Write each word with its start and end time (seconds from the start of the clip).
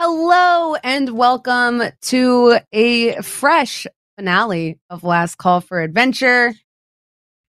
Hello 0.00 0.74
and 0.74 1.10
welcome 1.10 1.80
to 2.02 2.58
a 2.72 3.22
fresh 3.22 3.86
finale 4.16 4.80
of 4.90 5.04
Last 5.04 5.38
Call 5.38 5.60
for 5.60 5.80
Adventure. 5.80 6.52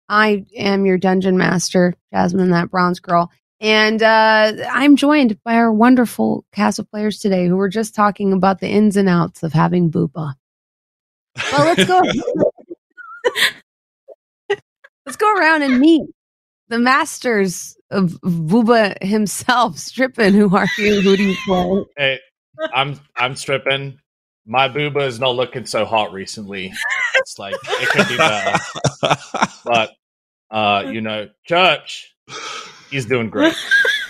I 0.09 0.45
am 0.53 0.85
your 0.85 0.97
dungeon 0.97 1.37
master, 1.37 1.95
Jasmine, 2.13 2.51
that 2.51 2.69
bronze 2.69 2.99
girl. 2.99 3.31
And 3.61 4.03
uh, 4.03 4.51
I'm 4.69 4.97
joined 4.97 5.41
by 5.43 5.55
our 5.55 5.71
wonderful 5.71 6.43
cast 6.51 6.79
of 6.79 6.91
players 6.91 7.19
today 7.19 7.47
who 7.47 7.55
were 7.55 7.69
just 7.69 7.95
talking 7.95 8.33
about 8.33 8.59
the 8.59 8.67
ins 8.67 8.97
and 8.97 9.07
outs 9.07 9.41
of 9.41 9.53
having 9.53 9.89
Booba. 9.89 10.33
Well, 11.53 11.65
let's 11.65 11.85
go. 11.85 12.01
let's 15.05 15.15
go 15.15 15.33
around 15.33 15.61
and 15.61 15.79
meet 15.79 16.03
the 16.67 16.77
masters 16.77 17.77
of 17.89 18.19
Booba 18.21 19.01
himself. 19.01 19.77
Strippin, 19.77 20.33
who 20.33 20.53
are 20.55 20.67
you? 20.77 20.99
Who 20.99 21.15
do 21.15 21.23
you 21.23 21.37
play? 21.45 21.85
Hey, 21.95 22.19
I'm 22.73 22.99
I'm 23.15 23.35
Strippin. 23.35 23.99
My 24.45 24.67
booba 24.69 25.07
is 25.07 25.19
not 25.19 25.35
looking 25.35 25.65
so 25.65 25.85
hot 25.85 26.11
recently. 26.11 26.73
It's 27.15 27.39
like 27.39 27.55
it 27.63 27.89
could 27.89 28.07
be 28.09 28.17
better. 28.17 28.59
but 29.65 29.91
uh, 30.51 30.89
you 30.91 31.01
know, 31.01 31.29
Church, 31.45 32.13
he's 32.91 33.05
doing 33.05 33.29
great. 33.29 33.55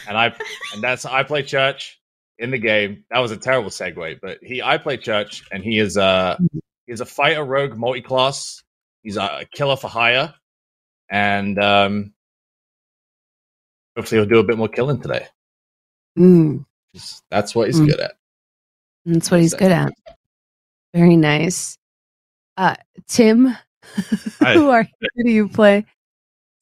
And 0.08 0.18
I 0.18 0.36
and 0.74 0.84
that's 0.84 1.06
I 1.06 1.24
play 1.24 1.44
Church 1.44 2.00
in 2.40 2.52
the 2.52 2.58
game. 2.58 3.06
That 3.12 3.20
was 3.20 3.32
a 3.32 3.38
terrible 3.38 3.70
segue, 3.70 4.20
but 4.22 4.40
he 4.42 4.62
I 4.62 4.78
play 4.80 4.98
Church 4.98 5.44
and 5.52 5.64
he 5.64 5.78
is 5.80 5.98
uh 5.98 6.38
he's 6.88 7.00
a 7.02 7.06
fighter 7.06 7.44
rogue 7.44 7.78
multi-class. 7.78 8.64
He's 9.04 9.18
a 9.18 9.46
killer 9.54 9.78
for 9.78 9.88
hire. 9.88 10.34
And 11.10 11.58
um 11.60 12.14
hopefully 13.96 14.20
he'll 14.22 14.30
do 14.30 14.40
a 14.40 14.44
bit 14.44 14.58
more 14.58 14.68
killing 14.70 15.00
today. 15.00 15.28
Mm, 16.18 16.66
That's 17.30 17.54
what 17.56 17.68
he's 17.68 17.80
Mm. 17.80 17.88
good 17.88 18.00
at. 18.00 18.16
That's 19.06 19.30
what 19.32 19.40
he's 19.42 19.54
good 19.54 19.72
at. 19.72 19.94
Very 20.94 21.16
nice. 21.16 21.78
Uh, 22.58 22.76
Tim, 23.08 23.48
Hi. 24.40 24.54
who 24.54 24.70
are 24.70 24.82
you? 24.84 25.08
Who 25.16 25.24
do 25.24 25.32
you 25.32 25.50
play? 25.50 25.86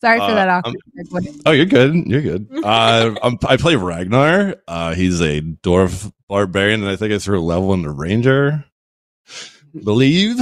Sorry 0.01 0.17
for 0.19 0.23
Uh, 0.25 0.33
that 0.35 0.49
I'm- 0.49 0.61
awkward 0.65 1.23
segue. 1.23 1.41
Oh, 1.45 1.51
you're 1.51 1.65
good. 1.65 1.93
You're 2.07 2.21
good. 2.21 2.47
Uh, 2.63 3.15
I'm, 3.21 3.37
I 3.47 3.57
play 3.57 3.75
Ragnar. 3.75 4.55
Uh, 4.67 4.93
he's 4.95 5.21
a 5.21 5.41
dwarf 5.41 6.11
barbarian, 6.29 6.81
and 6.81 6.89
I 6.89 6.95
think 6.95 7.13
I 7.13 7.19
threw 7.19 7.39
a 7.39 7.41
level 7.41 7.73
in 7.73 7.81
the 7.83 7.89
ranger. 7.91 8.63
Believe. 9.83 10.37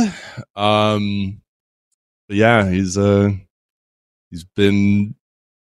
Um, 0.55 1.41
yeah, 2.29 2.69
he's 2.69 2.97
uh, 2.97 3.31
he's 4.31 4.43
been 4.43 5.15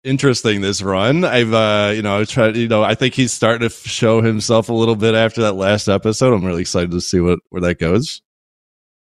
interesting 0.05 0.61
this 0.61 0.81
run. 0.81 1.25
I've 1.25 1.53
uh, 1.53 1.91
you 1.93 2.01
know, 2.01 2.19
I 2.19 2.23
tried. 2.23 2.55
You 2.55 2.67
know, 2.67 2.83
I 2.83 2.95
think 2.95 3.13
he's 3.13 3.33
starting 3.33 3.67
to 3.67 3.75
show 3.75 4.21
himself 4.21 4.69
a 4.69 4.73
little 4.73 4.95
bit 4.95 5.15
after 5.15 5.41
that 5.41 5.53
last 5.53 5.89
episode. 5.89 6.33
I'm 6.33 6.45
really 6.45 6.61
excited 6.61 6.91
to 6.91 7.01
see 7.01 7.19
what 7.19 7.39
where 7.49 7.61
that 7.61 7.79
goes. 7.79 8.21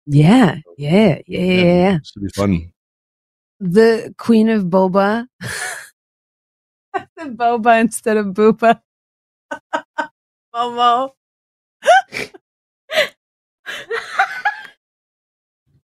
Yeah, 0.06 0.56
yeah, 0.76 1.18
yeah, 1.26 1.40
yeah. 1.40 1.62
yeah. 1.62 1.98
should 2.02 2.22
be 2.22 2.28
fun. 2.34 2.72
The 3.60 4.14
Queen 4.18 4.48
of 4.48 4.64
Boba. 4.64 5.26
the 6.92 7.06
Boba 7.18 7.80
instead 7.80 8.16
of 8.16 8.26
Booba. 8.26 8.80
Momo. 10.54 11.10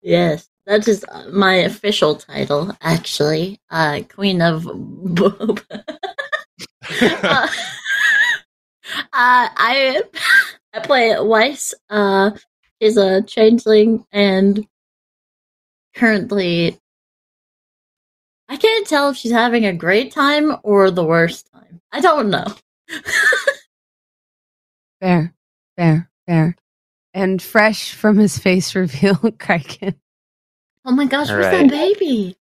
Yes, 0.03 0.49
that 0.65 0.87
is 0.87 1.05
uh, 1.09 1.27
my 1.31 1.55
official 1.55 2.15
title, 2.15 2.75
actually. 2.81 3.59
Uh, 3.69 4.01
Queen 4.09 4.41
of 4.41 4.63
Boba. 4.63 5.63
uh, 5.71 7.47
uh, 8.87 8.97
I 9.13 10.01
I 10.73 10.79
play 10.79 11.19
Weiss. 11.19 11.73
Uh, 11.89 12.31
she's 12.81 12.97
a 12.97 13.21
changeling, 13.23 14.05
and 14.11 14.65
currently, 15.95 16.79
I 18.49 18.57
can't 18.57 18.87
tell 18.87 19.09
if 19.09 19.17
she's 19.17 19.31
having 19.31 19.65
a 19.65 19.73
great 19.73 20.11
time 20.11 20.55
or 20.63 20.91
the 20.91 21.03
worst 21.03 21.49
time. 21.53 21.81
I 21.91 21.99
don't 21.99 22.29
know. 22.29 22.45
Fair, 25.01 25.33
fair, 25.75 26.09
fair. 26.25 26.55
And 27.13 27.41
fresh 27.41 27.93
from 27.93 28.17
his 28.17 28.39
face 28.39 28.73
reveal, 28.73 29.15
Criken. 29.37 29.95
Oh 30.85 30.91
my 30.91 31.05
gosh, 31.05 31.29
All 31.29 31.35
where's 31.37 31.45
right. 31.47 31.69
that 31.69 31.71
baby? 31.71 32.35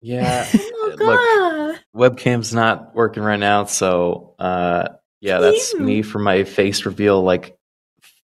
Yeah, 0.00 0.46
Oh 0.54 0.96
my 0.98 1.06
Look. 1.06 1.20
god. 1.20 1.80
webcam's 2.16 2.52
not 2.52 2.94
working 2.94 3.22
right 3.22 3.38
now, 3.38 3.64
so 3.64 4.34
uh, 4.38 4.88
yeah, 5.20 5.38
that's 5.38 5.72
Ew. 5.74 5.80
me 5.80 6.02
from 6.02 6.22
my 6.24 6.44
face 6.44 6.84
reveal 6.84 7.22
like 7.22 7.56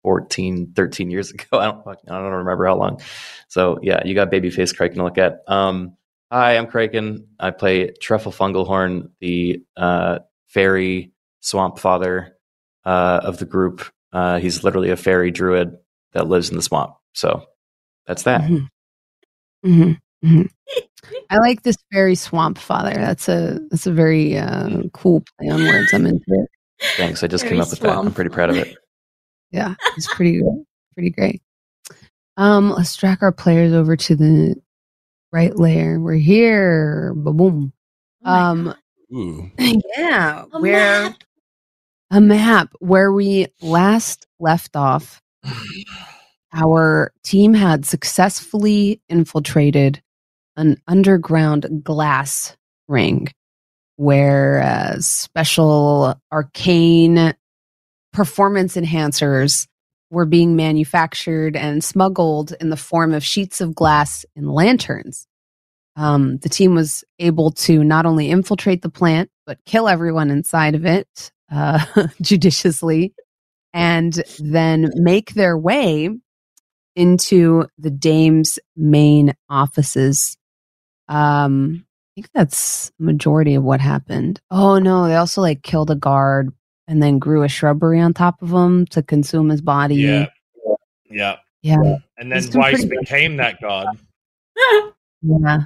14, 0.03 0.73
13 0.75 1.11
years 1.11 1.31
ago. 1.33 1.59
I 1.59 1.67
don't 1.67 1.85
fucking, 1.85 2.09
I 2.11 2.19
don't 2.21 2.33
remember 2.33 2.67
how 2.67 2.77
long. 2.77 3.01
So 3.49 3.79
yeah, 3.83 4.03
you 4.05 4.15
got 4.15 4.31
baby 4.31 4.51
face 4.51 4.73
Criken 4.73 4.95
to 4.95 5.05
look 5.05 5.19
at. 5.19 5.41
Um, 5.47 5.97
hi, 6.33 6.57
I'm 6.57 6.67
Criken. 6.67 7.27
I 7.39 7.51
play 7.51 7.91
Truffle 8.01 8.33
Fungalhorn, 8.33 9.11
the 9.21 9.63
uh, 9.77 10.21
fairy 10.47 11.13
swamp 11.41 11.79
father 11.79 12.37
uh, 12.85 13.21
of 13.25 13.39
the 13.39 13.45
group. 13.45 13.85
Uh, 14.13 14.39
he's 14.39 14.65
literally 14.65 14.91
a 14.91 14.97
fairy 14.97 15.31
druid 15.31 15.77
that 16.13 16.27
lives 16.29 16.49
in 16.49 16.57
the 16.57 16.63
swamp. 16.63 16.95
So 17.13 17.45
that's 18.07 18.23
that. 18.23 18.41
Mhm. 18.43 18.69
Mhm, 19.65 19.99
mhm. 20.25 20.49
I 21.31 21.39
like 21.39 21.63
this 21.63 21.77
very 21.93 22.15
swamp 22.15 22.59
father. 22.59 22.95
That's 22.95 23.29
a 23.29 23.61
that's 23.71 23.87
a 23.87 23.93
very 23.93 24.37
uh, 24.39 24.83
cool 24.93 25.23
play 25.39 25.51
on 25.51 25.65
words. 25.65 25.93
I'm 25.93 26.07
into 26.07 26.25
it. 26.29 26.49
Thanks. 26.97 27.23
I 27.23 27.27
just 27.27 27.45
Very 27.45 27.57
came 27.57 27.63
up 27.63 27.71
with 27.71 27.81
that. 27.81 27.97
I'm 27.97 28.13
pretty 28.13 28.31
proud 28.31 28.51
of 28.51 28.57
it. 28.57 28.77
Yeah, 29.51 29.75
it's 29.97 30.13
pretty. 30.15 30.41
Pretty 30.95 31.11
great. 31.11 31.43
Um, 32.37 32.71
let's 32.71 32.95
track 32.97 33.21
our 33.23 33.33
players 33.33 33.73
over 33.73 33.97
to 33.97 34.17
the 34.17 34.57
right 35.33 35.57
layer. 35.57 35.99
We're 36.01 36.15
here. 36.15 37.13
Boom. 37.15 37.73
Oh 38.25 38.33
Um, 38.33 38.75
Ooh. 39.15 39.51
yeah, 39.97 40.45
A 40.53 40.61
where 40.61 41.03
map. 41.11 41.25
a 42.11 42.21
map 42.21 42.73
where 42.81 43.13
we 43.13 43.47
last 43.61 44.27
left 44.39 44.77
off. 44.77 45.21
Our 46.53 47.13
team 47.25 47.55
had 47.55 47.85
successfully 47.85 49.01
infiltrated 49.09 50.03
an 50.57 50.81
underground 50.87 51.83
glass 51.85 52.57
ring 52.89 53.29
where 53.97 54.61
uh, 54.63 55.01
special 55.01 56.15
arcane 56.33 57.35
performance 58.13 58.77
enhancers 58.77 59.67
were 60.11 60.25
being 60.25 60.57
manufactured 60.57 61.55
and 61.55 61.85
smuggled 61.85 62.53
in 62.61 62.71
the 62.71 62.77
form 62.77 63.13
of 63.13 63.25
sheets 63.25 63.61
of 63.61 63.75
glass 63.75 64.25
and 64.35 64.51
lanterns. 64.51 65.27
Um, 65.97 66.39
the 66.39 66.49
team 66.49 66.75
was 66.75 67.05
able 67.19 67.51
to 67.53 67.85
not 67.85 68.07
only 68.07 68.31
infiltrate 68.31 68.83
the 68.83 68.89
plant, 68.89 69.31
but 69.47 69.59
kill 69.67 69.89
everyone 69.89 70.31
inside 70.31 70.75
of 70.75 70.87
it 70.87 71.31
uh, 71.51 71.85
judiciously, 72.23 73.13
and 73.75 74.23
then 74.39 74.91
make 74.95 75.35
their 75.35 75.59
way 75.59 76.09
into 76.99 77.65
the 77.79 77.91
dame's 77.91 78.59
main 78.77 79.35
offices. 79.49 80.37
Um, 81.09 81.87
I 81.87 82.21
think 82.21 82.31
that's 82.35 82.91
majority 82.99 83.55
of 83.55 83.63
what 83.63 83.81
happened. 83.81 84.41
Oh 84.51 84.79
no, 84.79 85.07
they 85.07 85.15
also 85.15 85.41
like 85.41 85.63
killed 85.63 85.91
a 85.91 85.95
guard 85.95 86.53
and 86.89 87.01
then 87.03 87.19
grew 87.21 87.45
a 87.45 87.49
shrubbery 87.49 88.01
on 88.01 88.13
top 88.15 88.43
of 88.43 88.51
him 88.51 88.85
to 88.87 89.03
consume 89.03 89.49
his 89.49 89.61
body. 89.61 89.95
Yeah. 89.97 90.27
Yeah. 91.11 91.37
yeah, 91.63 91.97
And 92.19 92.31
then 92.33 92.39
It's 92.39 92.55
Weiss 92.55 92.85
pretty- 92.85 92.99
became 93.01 93.37
that 93.37 93.61
god. 93.63 93.87
yeah. 95.23 95.63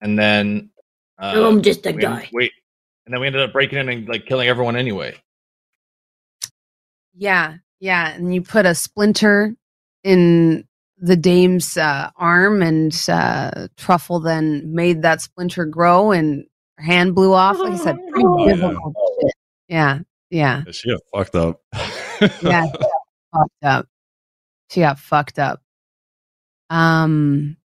And 0.00 0.18
then 0.18 0.70
uh, 1.18 1.32
Oh, 1.36 1.48
I'm 1.48 1.62
just 1.62 1.86
a 1.86 1.92
we, 1.92 2.00
guy. 2.00 2.28
Wait, 2.32 2.52
and 3.04 3.12
then 3.14 3.20
we 3.20 3.26
ended 3.26 3.42
up 3.42 3.52
breaking 3.52 3.78
in 3.78 3.88
and 3.90 4.08
like 4.08 4.24
killing 4.26 4.48
everyone 4.48 4.74
anyway. 4.76 5.14
Yeah, 7.14 7.56
yeah, 7.80 8.12
and 8.14 8.34
you 8.34 8.42
put 8.42 8.66
a 8.66 8.74
splinter 8.74 9.54
in 10.04 10.64
the 10.98 11.16
dame's 11.16 11.76
uh, 11.76 12.10
arm, 12.16 12.62
and 12.62 12.92
uh, 13.08 13.68
Truffle 13.76 14.20
then 14.20 14.74
made 14.74 15.02
that 15.02 15.20
splinter 15.20 15.64
grow, 15.64 16.10
and 16.12 16.44
her 16.76 16.84
hand 16.84 17.14
blew 17.14 17.32
off. 17.32 17.58
Like 17.58 17.72
I 17.72 17.76
said, 17.76 17.96
pretty 18.10 18.26
Oh. 18.26 18.46
difficult 18.48 18.94
shit. 19.22 19.32
Yeah, 19.68 19.98
yeah, 20.30 20.64
She 20.72 20.90
got 20.90 21.00
fucked 21.14 21.34
up. 21.36 21.60
yeah. 21.72 22.28
she 22.28 22.42
got 22.48 22.70
fucked 23.32 23.64
up. 23.64 23.86
She 24.70 24.80
got 24.80 24.98
fucked 24.98 25.38
up. 25.38 25.62
Um, 26.68 27.56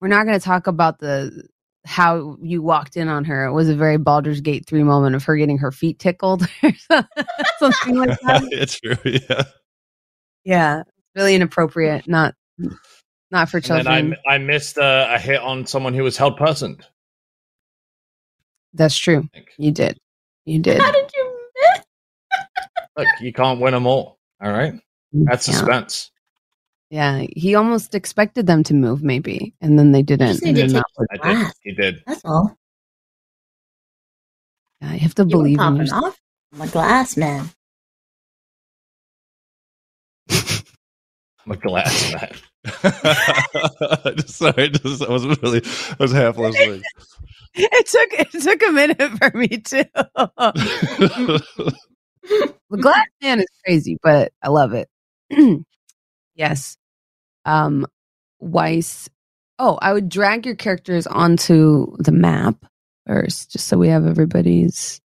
we're 0.00 0.08
not 0.08 0.26
going 0.26 0.38
to 0.38 0.44
talk 0.44 0.66
about 0.66 0.98
the 0.98 1.48
how 1.84 2.36
you 2.42 2.60
walked 2.62 2.96
in 2.96 3.08
on 3.08 3.24
her. 3.24 3.44
It 3.46 3.52
was 3.52 3.68
a 3.68 3.76
very 3.76 3.96
Baldur's 3.96 4.40
Gate 4.40 4.66
three 4.66 4.82
moment 4.82 5.14
of 5.14 5.22
her 5.24 5.36
getting 5.36 5.58
her 5.58 5.70
feet 5.70 5.98
tickled 6.00 6.42
or 6.62 6.72
something 7.58 7.94
like 7.96 8.18
that. 8.20 8.42
it's 8.50 8.80
true. 8.80 8.96
Yeah. 9.04 9.42
Yeah, 10.44 10.82
really 11.16 11.34
inappropriate. 11.34 12.06
Not 12.06 12.34
not 13.30 13.48
for 13.48 13.56
And 13.56 13.64
then 13.64 13.84
children. 13.84 14.16
I, 14.28 14.34
I 14.34 14.38
missed 14.38 14.78
uh, 14.78 15.08
a 15.10 15.18
hit 15.18 15.40
on 15.40 15.66
someone 15.66 15.94
who 15.94 16.02
was 16.04 16.16
held 16.16 16.36
personed. 16.36 16.84
That's 18.74 18.96
true. 18.96 19.28
You 19.58 19.72
did. 19.72 19.98
You 20.44 20.60
did. 20.60 20.80
How 20.80 20.92
did 20.92 21.10
you 21.14 21.38
miss? 21.56 21.82
Look, 22.98 23.08
you 23.20 23.32
can't 23.32 23.60
win 23.60 23.72
them 23.72 23.86
all. 23.86 24.18
All 24.42 24.52
right, 24.52 24.74
that's 25.12 25.48
Yeah. 25.48 25.54
suspense. 25.54 26.10
Yeah, 26.90 27.24
he 27.34 27.54
almost 27.56 27.94
expected 27.96 28.46
them 28.46 28.62
to 28.64 28.74
move, 28.74 29.02
maybe, 29.02 29.54
and 29.60 29.76
then 29.78 29.90
they 29.90 30.02
didn't. 30.02 30.28
just 30.28 30.44
need 30.44 30.56
and 30.58 30.68
to 30.68 30.74
then 30.74 30.82
take 30.82 30.82
that 30.82 30.98
was- 30.98 31.08
I 31.10 31.14
did. 31.16 31.36
Glass. 31.40 31.54
He 31.62 31.72
did. 31.72 32.02
That's 32.06 32.24
all. 32.24 32.56
yeah, 34.80 34.92
you 34.92 34.98
have 35.00 35.14
to 35.16 35.22
You 35.22 35.26
were 35.26 35.30
believe 35.42 35.54
in 35.54 35.58
popping 35.58 35.76
yourself. 35.78 36.04
off. 36.04 36.20
I'm 36.52 36.60
a 36.60 36.68
glass 36.68 37.16
man. 37.16 37.50
I'm 41.46 41.52
a 41.52 41.56
glass 41.56 42.12
man. 42.12 42.32
Sorry, 44.26 44.68
just, 44.70 45.02
I 45.02 45.10
wasn't 45.10 45.40
really. 45.42 45.62
I 45.64 45.96
was 46.00 46.12
half 46.12 46.38
listening. 46.38 46.82
It 47.58 47.86
took 47.86 48.12
it 48.12 48.30
took 48.42 48.62
a 48.68 48.72
minute 48.72 49.00
for 49.16 49.30
me 49.34 49.48
too. 49.48 49.82
the 49.94 51.42
glass 52.78 53.06
man 53.22 53.40
is 53.40 53.46
crazy, 53.64 53.96
but 54.02 54.30
I 54.42 54.50
love 54.50 54.74
it. 54.74 54.90
yes. 56.34 56.76
Um 57.46 57.86
Weiss. 58.40 59.08
Oh, 59.58 59.78
I 59.80 59.94
would 59.94 60.10
drag 60.10 60.44
your 60.44 60.54
characters 60.54 61.06
onto 61.06 61.96
the 61.98 62.12
map 62.12 62.56
first, 63.06 63.52
just 63.52 63.68
so 63.68 63.78
we 63.78 63.88
have 63.88 64.04
everybody's. 64.04 65.00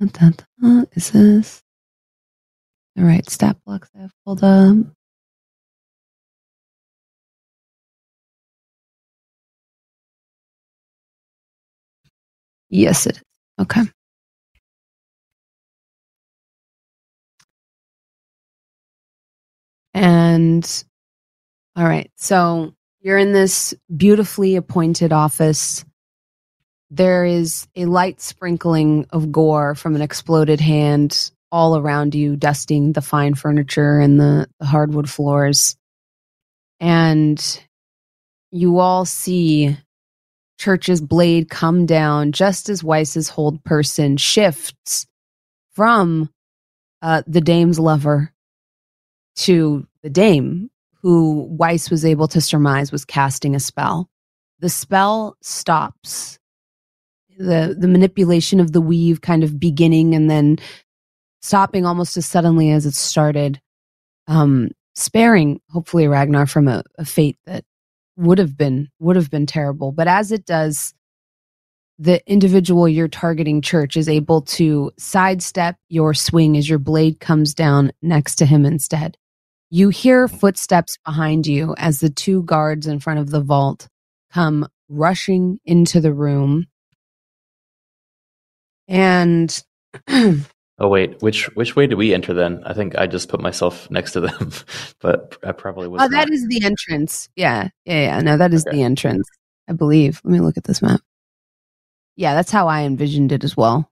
Is 0.00 1.10
this 1.10 1.62
all 2.98 3.04
right? 3.04 3.28
Stat 3.28 3.56
blocks 3.64 3.90
I 3.96 4.02
have 4.02 4.12
pulled 4.24 4.44
up. 4.44 4.76
Yes, 12.70 13.06
it 13.06 13.16
is. 13.16 13.22
Okay. 13.60 13.82
And 19.94 20.84
all 21.76 21.84
right, 21.84 22.10
so 22.16 22.74
you're 23.00 23.18
in 23.18 23.32
this 23.32 23.74
beautifully 23.96 24.56
appointed 24.56 25.12
office. 25.12 25.84
There 26.90 27.24
is 27.24 27.66
a 27.76 27.86
light 27.86 28.20
sprinkling 28.20 29.06
of 29.10 29.32
gore 29.32 29.74
from 29.74 29.96
an 29.96 30.02
exploded 30.02 30.60
hand 30.60 31.30
all 31.52 31.76
around 31.76 32.14
you, 32.14 32.36
dusting 32.36 32.92
the 32.92 33.00
fine 33.00 33.34
furniture 33.34 33.98
and 33.98 34.20
the, 34.20 34.48
the 34.60 34.66
hardwood 34.66 35.08
floors. 35.08 35.76
And 36.78 37.40
you 38.50 38.78
all 38.78 39.04
see 39.04 39.76
Church's 40.58 41.00
blade 41.00 41.48
come 41.48 41.86
down 41.86 42.32
just 42.32 42.68
as 42.68 42.84
Weiss's 42.84 43.28
hold 43.28 43.62
person 43.64 44.16
shifts 44.16 45.06
from 45.72 46.30
uh, 47.02 47.22
the 47.26 47.40
dame's 47.40 47.78
lover 47.78 48.32
to 49.36 49.86
the 50.02 50.10
dame, 50.10 50.70
who 51.02 51.46
Weiss 51.50 51.90
was 51.90 52.04
able 52.04 52.28
to 52.28 52.40
surmise 52.40 52.92
was 52.92 53.04
casting 53.04 53.54
a 53.54 53.60
spell. 53.60 54.08
The 54.58 54.68
spell 54.68 55.36
stops. 55.40 56.38
The 57.38 57.74
the 57.78 57.88
manipulation 57.88 58.60
of 58.60 58.72
the 58.72 58.82
weave 58.82 59.22
kind 59.22 59.42
of 59.42 59.58
beginning 59.58 60.14
and 60.14 60.30
then 60.30 60.58
stopping 61.40 61.86
almost 61.86 62.16
as 62.16 62.26
suddenly 62.26 62.70
as 62.70 62.86
it 62.86 62.94
started, 62.94 63.60
um, 64.26 64.70
sparing 64.94 65.60
hopefully 65.70 66.06
Ragnar 66.06 66.46
from 66.46 66.68
a, 66.68 66.82
a 66.98 67.04
fate 67.04 67.38
that 67.46 67.64
would 68.16 68.38
have 68.38 68.56
been 68.56 68.88
would 68.98 69.16
have 69.16 69.30
been 69.30 69.46
terrible. 69.46 69.92
But 69.92 70.08
as 70.08 70.30
it 70.32 70.44
does, 70.44 70.94
the 71.98 72.22
individual 72.30 72.88
you're 72.88 73.08
targeting, 73.08 73.60
Church, 73.60 73.96
is 73.96 74.08
able 74.08 74.42
to 74.42 74.90
sidestep 74.98 75.76
your 75.88 76.14
swing 76.14 76.56
as 76.56 76.68
your 76.68 76.78
blade 76.78 77.20
comes 77.20 77.54
down 77.54 77.92
next 78.00 78.36
to 78.36 78.46
him 78.46 78.64
instead. 78.64 79.16
You 79.70 79.90
hear 79.90 80.26
footsteps 80.26 80.96
behind 81.04 81.46
you 81.46 81.74
as 81.78 82.00
the 82.00 82.10
two 82.10 82.42
guards 82.42 82.86
in 82.86 83.00
front 83.00 83.20
of 83.20 83.30
the 83.30 83.40
vault 83.40 83.86
come 84.32 84.66
rushing 84.88 85.60
into 85.64 86.00
the 86.00 86.12
room. 86.12 86.66
And 88.88 89.62
Oh 90.80 90.88
wait, 90.88 91.20
which 91.20 91.54
which 91.56 91.76
way 91.76 91.86
do 91.86 91.96
we 91.96 92.14
enter 92.14 92.32
then? 92.32 92.62
I 92.64 92.72
think 92.72 92.96
I 92.96 93.06
just 93.06 93.28
put 93.28 93.40
myself 93.40 93.90
next 93.90 94.12
to 94.12 94.20
them, 94.20 94.50
but 95.00 95.36
I 95.44 95.52
probably 95.52 95.88
was. 95.88 96.00
oh, 96.02 96.08
that 96.08 96.28
not. 96.28 96.30
is 96.30 96.46
the 96.48 96.64
entrance. 96.64 97.28
Yeah, 97.36 97.68
yeah, 97.84 98.00
yeah. 98.02 98.20
No, 98.20 98.36
that 98.38 98.54
is 98.54 98.66
Okay. 98.66 98.76
the 98.78 98.82
entrance. 98.82 99.28
I 99.68 99.72
believe. 99.74 100.20
Let 100.24 100.32
me 100.32 100.40
look 100.40 100.56
at 100.56 100.64
this 100.64 100.80
map. 100.82 101.00
Yeah, 102.16 102.34
that's 102.34 102.50
how 102.50 102.66
I 102.66 102.82
envisioned 102.82 103.30
it 103.32 103.44
as 103.44 103.56
well. 103.56 103.90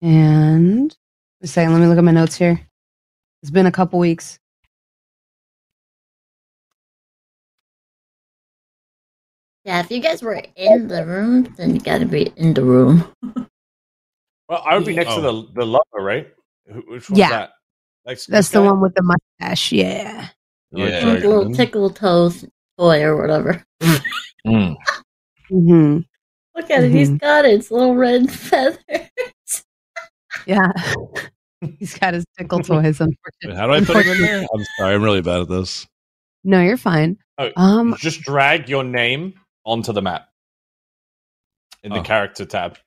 And 0.00 0.96
a 1.42 1.46
second, 1.46 1.72
let 1.72 1.80
me 1.80 1.86
look 1.86 1.98
at 1.98 2.04
my 2.04 2.12
notes 2.12 2.36
here. 2.36 2.60
It's 3.42 3.50
been 3.50 3.66
a 3.66 3.72
couple 3.72 3.98
weeks. 3.98 4.38
Yeah, 9.68 9.80
if 9.80 9.90
you 9.90 10.00
guys 10.00 10.22
were 10.22 10.40
in 10.56 10.88
the 10.88 11.04
room, 11.04 11.52
then 11.58 11.74
you 11.74 11.80
gotta 11.82 12.06
be 12.06 12.32
in 12.36 12.54
the 12.54 12.64
room. 12.64 13.04
Well, 14.48 14.62
I 14.66 14.74
would 14.78 14.86
be 14.86 14.96
next 14.96 15.10
to 15.14 15.16
Oh. 15.20 15.42
the 15.42 15.52
the 15.60 15.66
lover, 15.66 16.00
right? 16.00 16.26
Which 16.86 17.10
one's 17.10 17.18
Yeah. 17.18 17.28
that? 17.28 17.50
Next 18.06 18.26
That's 18.28 18.48
this 18.48 18.52
the 18.54 18.60
guy? 18.60 18.66
one 18.70 18.80
with 18.80 18.94
the 18.94 19.02
mustache. 19.02 19.72
Yeah. 19.72 20.28
Yeah. 20.72 21.04
With 21.04 21.22
a 21.22 21.28
little 21.28 21.52
tickle 21.52 21.90
toes 21.90 22.46
toy 22.78 23.02
or 23.02 23.20
whatever. 23.20 23.62
Mm. 24.46 24.74
hmm 25.50 25.98
Look 26.56 26.70
at 26.70 26.82
it, 26.82 26.90
he's 26.92 27.10
got 27.10 27.44
its 27.44 27.70
little 27.70 27.94
red 27.94 28.30
feather. 28.48 28.78
Yeah. 30.46 30.72
He's 31.78 31.98
got 31.98 32.14
his 32.14 32.24
tickle 32.38 32.60
toys, 32.60 33.02
unfortunately. 33.02 33.54
How 33.54 33.66
do 33.66 33.74
I 33.74 33.80
put 33.84 33.96
it 33.96 34.06
in 34.06 34.22
there? 34.22 34.46
I'm 34.50 34.64
sorry, 34.78 34.94
I'm 34.94 35.02
really 35.02 35.20
bad 35.20 35.42
at 35.42 35.48
this. 35.48 35.86
No, 36.42 36.62
you're 36.62 36.78
fine. 36.78 37.18
Oh, 37.36 37.50
Um, 37.56 37.94
Just 37.98 38.22
drag 38.22 38.70
your 38.70 38.82
name 38.82 39.34
onto 39.68 39.92
the 39.92 40.00
map 40.02 40.28
in 41.84 41.92
the 41.92 42.00
Oh. 42.00 42.02
character 42.02 42.44
tab. 42.46 42.78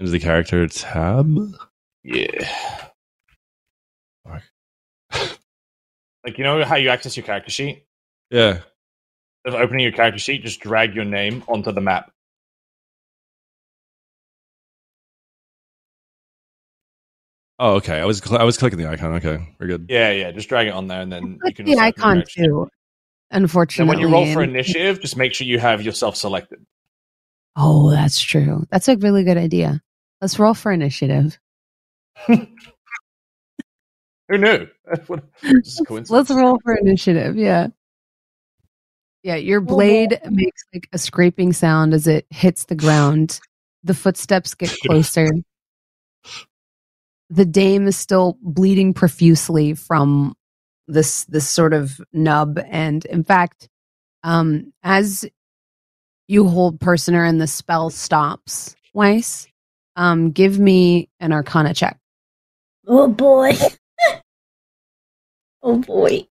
Is 0.00 0.10
the 0.10 0.18
character 0.18 0.66
tab? 0.66 1.34
Yeah. 2.02 2.26
Like 6.24 6.38
you 6.38 6.44
know 6.44 6.64
how 6.64 6.76
you 6.76 6.88
access 6.88 7.16
your 7.16 7.26
character 7.26 7.50
sheet? 7.50 7.84
Yeah. 8.30 8.60
Of 9.44 9.54
opening 9.54 9.80
your 9.82 9.90
character 9.90 10.20
sheet, 10.20 10.44
just 10.44 10.60
drag 10.60 10.94
your 10.94 11.04
name 11.04 11.42
onto 11.48 11.72
the 11.72 11.80
map. 11.80 12.12
Oh, 17.58 17.74
okay. 17.76 18.00
I 18.00 18.04
was 18.04 18.18
cl- 18.18 18.40
I 18.40 18.44
was 18.44 18.56
clicking 18.56 18.78
the 18.78 18.88
icon. 18.88 19.12
Okay, 19.14 19.54
we're 19.60 19.66
good. 19.66 19.86
Yeah, 19.88 20.10
yeah. 20.10 20.30
Just 20.32 20.48
drag 20.48 20.66
it 20.66 20.70
on 20.74 20.88
there, 20.88 21.00
and 21.00 21.12
then 21.12 21.38
you 21.44 21.54
can 21.54 21.64
the 21.66 21.72
also 21.72 21.82
open 21.86 22.00
your 22.00 22.06
icon 22.06 22.18
next- 22.18 22.36
too. 23.32 23.36
And 23.36 23.44
Unfortunately, 23.44 23.88
when 23.88 23.98
you 23.98 24.08
roll 24.12 24.32
for 24.32 24.42
initiative, 24.42 25.00
just 25.00 25.16
make 25.16 25.34
sure 25.34 25.46
you 25.46 25.58
have 25.58 25.82
yourself 25.82 26.16
selected. 26.16 26.64
oh, 27.56 27.90
that's 27.90 28.20
true. 28.20 28.66
That's 28.70 28.88
a 28.88 28.96
really 28.96 29.24
good 29.24 29.36
idea. 29.38 29.80
Let's 30.20 30.38
roll 30.38 30.54
for 30.54 30.70
initiative. 30.72 31.38
Who 32.26 32.46
knew? 34.38 34.66
What- 35.06 35.24
just 35.42 35.80
a 35.80 35.84
coincidence. 35.84 36.10
Let's 36.10 36.30
roll 36.30 36.58
for 36.62 36.74
initiative. 36.76 37.36
Yeah. 37.36 37.68
Yeah, 39.22 39.36
your 39.36 39.60
blade 39.60 40.18
makes 40.30 40.62
like 40.74 40.88
a 40.92 40.98
scraping 40.98 41.52
sound 41.52 41.94
as 41.94 42.06
it 42.08 42.26
hits 42.30 42.64
the 42.64 42.74
ground. 42.74 43.40
The 43.84 43.94
footsteps 43.94 44.54
get 44.54 44.74
closer. 44.86 45.28
the 47.30 47.44
dame 47.44 47.86
is 47.86 47.96
still 47.96 48.36
bleeding 48.42 48.92
profusely 48.94 49.74
from 49.74 50.34
this 50.92 51.24
this 51.26 51.48
sort 51.48 51.74
of 51.74 52.00
nub 52.12 52.58
and 52.68 53.04
in 53.06 53.24
fact 53.24 53.68
um 54.24 54.72
as 54.84 55.24
you 56.28 56.48
hold 56.48 56.80
personer 56.80 57.24
and 57.24 57.40
the 57.40 57.46
spell 57.46 57.90
stops 57.90 58.76
weiss 58.94 59.48
um 59.96 60.30
give 60.32 60.58
me 60.58 61.08
an 61.20 61.32
arcana 61.32 61.74
check 61.74 61.98
Oh 62.86 63.08
boy. 63.08 63.52
oh 65.62 65.78
boy. 65.78 66.26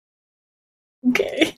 Okay. 1.10 1.56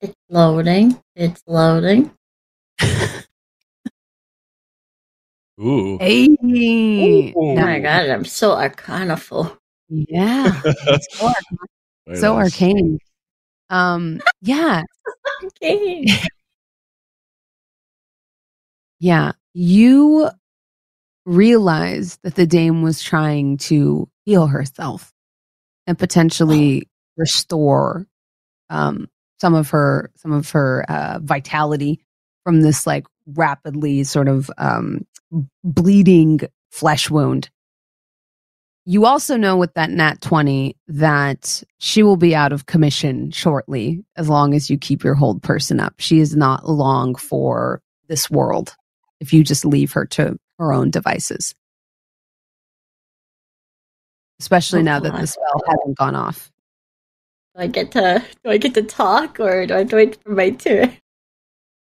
It's 0.00 0.14
loading. 0.30 1.00
It's 1.16 1.42
loading. 1.46 2.12
Ooh. 5.60 5.98
hey 5.98 6.28
Ooh. 6.40 7.32
Oh 7.36 7.56
my 7.56 7.78
god, 7.80 8.08
I'm 8.08 8.24
so 8.24 8.54
arcaniful. 8.54 9.56
yeah 9.88 10.60
so, 11.18 11.26
arc- 11.26 12.18
so 12.18 12.34
arcane 12.36 12.98
um 13.70 14.20
yeah 14.40 14.82
Okay. 15.44 16.06
Yeah, 19.00 19.32
you 19.52 20.30
realized 21.26 22.20
that 22.22 22.36
the 22.36 22.46
dame 22.46 22.82
was 22.82 23.02
trying 23.02 23.56
to 23.56 24.08
heal 24.24 24.46
herself 24.46 25.12
and 25.88 25.98
potentially 25.98 26.88
restore 27.16 28.06
um, 28.70 29.08
some 29.40 29.54
of 29.54 29.70
her 29.70 30.12
some 30.14 30.30
of 30.30 30.50
her 30.50 30.84
uh, 30.88 31.18
vitality 31.20 32.00
from 32.44 32.60
this 32.60 32.86
like 32.86 33.06
rapidly 33.26 34.04
sort 34.04 34.28
of 34.28 34.48
um, 34.56 35.04
bleeding 35.64 36.40
flesh 36.70 37.10
wound. 37.10 37.50
You 38.84 39.06
also 39.06 39.36
know 39.36 39.56
with 39.56 39.74
that 39.74 39.90
nat 39.90 40.20
20 40.22 40.76
that 40.88 41.62
she 41.78 42.02
will 42.02 42.16
be 42.16 42.34
out 42.34 42.52
of 42.52 42.66
commission 42.66 43.30
shortly 43.30 44.04
as 44.16 44.28
long 44.28 44.54
as 44.54 44.68
you 44.68 44.76
keep 44.76 45.04
your 45.04 45.14
hold 45.14 45.40
person 45.42 45.78
up. 45.78 45.94
She 45.98 46.18
is 46.18 46.34
not 46.34 46.68
long 46.68 47.14
for 47.14 47.80
this 48.08 48.28
world 48.28 48.74
if 49.20 49.32
you 49.32 49.44
just 49.44 49.64
leave 49.64 49.92
her 49.92 50.04
to 50.06 50.36
her 50.58 50.72
own 50.72 50.90
devices. 50.90 51.54
Especially 54.40 54.80
Oh, 54.80 54.82
now 54.82 54.98
that 54.98 55.12
the 55.12 55.26
spell 55.28 55.62
hasn't 55.68 55.96
gone 55.96 56.16
off. 56.16 56.50
Do 57.54 57.62
I 57.62 57.66
get 57.68 57.92
to 57.92 58.24
do 58.42 58.50
I 58.50 58.56
get 58.56 58.74
to 58.74 58.82
talk 58.82 59.38
or 59.38 59.66
do 59.66 59.74
I 59.74 59.78
have 59.78 59.90
to 59.90 59.96
wait 59.96 60.20
for 60.22 60.30
my 60.30 60.50
turn? 60.50 60.96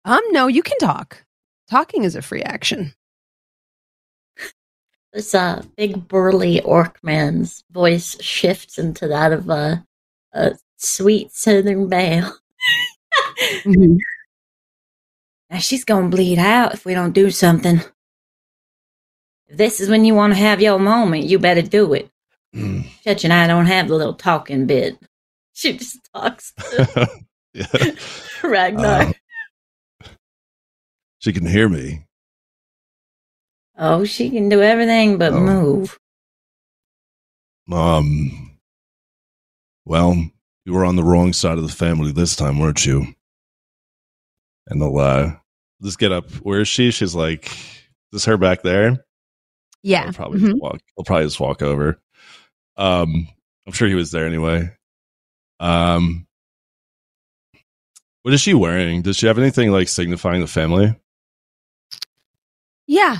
Um, 0.04 0.22
no, 0.30 0.48
you 0.48 0.62
can 0.62 0.78
talk. 0.78 1.24
Talking 1.70 2.02
is 2.02 2.16
a 2.16 2.22
free 2.22 2.42
action. 2.42 2.92
This 5.12 5.34
uh 5.34 5.62
big 5.76 6.06
burly 6.06 6.60
orc 6.62 7.02
man's 7.02 7.64
voice 7.70 8.20
shifts 8.22 8.78
into 8.78 9.08
that 9.08 9.32
of 9.32 9.48
a 9.48 9.84
a 10.32 10.52
sweet 10.76 11.32
southern 11.32 11.88
belle. 11.88 12.38
Mhm. 13.64 13.98
Now 15.50 15.58
she's 15.58 15.84
gonna 15.84 16.08
bleed 16.08 16.38
out 16.38 16.74
if 16.74 16.84
we 16.84 16.94
don't 16.94 17.12
do 17.12 17.30
something. 17.30 17.80
If 19.48 19.56
this 19.56 19.80
is 19.80 19.88
when 19.88 20.04
you 20.04 20.14
want 20.14 20.32
to 20.32 20.38
have 20.38 20.60
your 20.62 20.78
moment, 20.78 21.24
you 21.24 21.38
better 21.38 21.62
do 21.62 21.92
it. 21.94 22.08
Mm. 22.54 22.84
Church 23.02 23.24
and 23.24 23.32
I 23.32 23.46
don't 23.48 23.66
have 23.66 23.88
the 23.88 23.96
little 23.96 24.14
talking 24.14 24.66
bit. 24.66 24.96
She 25.54 25.76
just 25.76 25.98
talks 26.14 26.52
to. 26.70 27.10
Ragnar. 28.44 29.02
Um, 29.02 29.14
she 31.18 31.32
can 31.32 31.46
hear 31.46 31.68
me. 31.68 32.06
Oh, 33.80 34.04
she 34.04 34.30
can 34.30 34.48
do 34.48 34.62
everything 34.62 35.18
but 35.18 35.32
Oh. 35.32 35.40
move. 35.40 35.98
Um. 37.72 38.58
Well, 39.84 40.30
you 40.64 40.72
were 40.72 40.84
on 40.84 40.96
the 40.96 41.02
wrong 41.04 41.32
side 41.32 41.58
of 41.58 41.62
the 41.66 41.72
family 41.74 42.12
this 42.12 42.36
time, 42.36 42.58
weren't 42.58 42.84
you? 42.86 43.06
And 44.68 44.80
they'll 44.80 44.98
uh, 44.98 45.32
just 45.82 45.98
get 45.98 46.12
up. 46.12 46.30
Where 46.42 46.60
is 46.60 46.68
she? 46.68 46.90
She's 46.92 47.14
like, 47.14 47.46
is 47.50 47.52
this 48.12 48.24
her 48.26 48.36
back 48.36 48.62
there? 48.62 49.04
Yeah. 49.82 50.04
He'll 50.04 50.12
probably 50.12 50.40
Mhm. 50.40 50.50
just 50.50 50.62
walk. 50.62 50.80
He'll 50.96 51.04
probably 51.04 51.26
just 51.26 51.40
walk 51.40 51.62
over. 51.62 52.00
Um, 52.76 53.28
I'm 53.66 53.72
sure 53.72 53.88
he 53.88 53.94
was 53.94 54.10
there 54.10 54.26
anyway. 54.26 54.70
Um, 55.58 56.26
what 58.22 58.34
is 58.34 58.40
she 58.40 58.54
wearing? 58.54 59.02
Does 59.02 59.16
she 59.16 59.26
have 59.26 59.38
anything 59.38 59.70
like 59.72 59.88
signifying 59.88 60.40
the 60.40 60.46
family? 60.46 60.94
Yeah. 62.86 63.18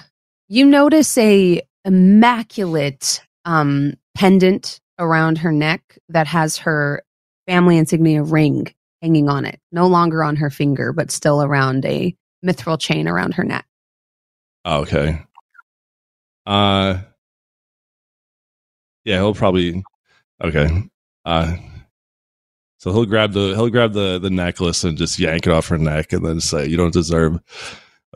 You 0.53 0.67
notice 0.67 1.17
a 1.17 1.63
immaculate 1.85 3.23
um 3.45 3.95
pendant 4.17 4.81
around 4.99 5.39
her 5.39 5.53
neck 5.53 5.97
that 6.09 6.27
has 6.27 6.59
her 6.59 7.05
family 7.47 7.79
insignia 7.79 8.25
ring 8.25 8.75
hanging 9.01 9.29
on 9.29 9.45
it. 9.45 9.61
No 9.71 9.87
longer 9.87 10.25
on 10.25 10.35
her 10.37 10.51
finger, 10.51 10.93
but 10.93 11.13
still 11.13 11.41
around 11.41 11.85
a 11.85 12.17
mithril 12.45 12.81
chain 12.81 13.07
around 13.07 13.35
her 13.35 13.45
neck. 13.45 13.65
Oh, 14.65 14.81
okay. 14.81 15.23
Uh, 16.45 16.99
yeah, 19.05 19.19
he'll 19.19 19.35
probably. 19.35 19.85
Okay. 20.43 20.69
Uh, 21.25 21.57
so 22.79 22.93
he'll 22.93 23.07
grab 23.07 23.35
the 23.35 23.55
he'll 23.55 23.71
grab 23.71 23.93
the 23.93 24.19
the 24.19 24.31
necklace 24.31 24.83
and 24.83 24.99
just 24.99 25.21
yank 25.21 25.47
it 25.47 25.53
off 25.53 25.69
her 25.69 25.79
neck 25.79 26.13
and 26.13 26.27
then 26.27 26.41
say, 26.41 26.67
"You 26.67 26.77
don't 26.77 26.93
deserve, 26.93 27.39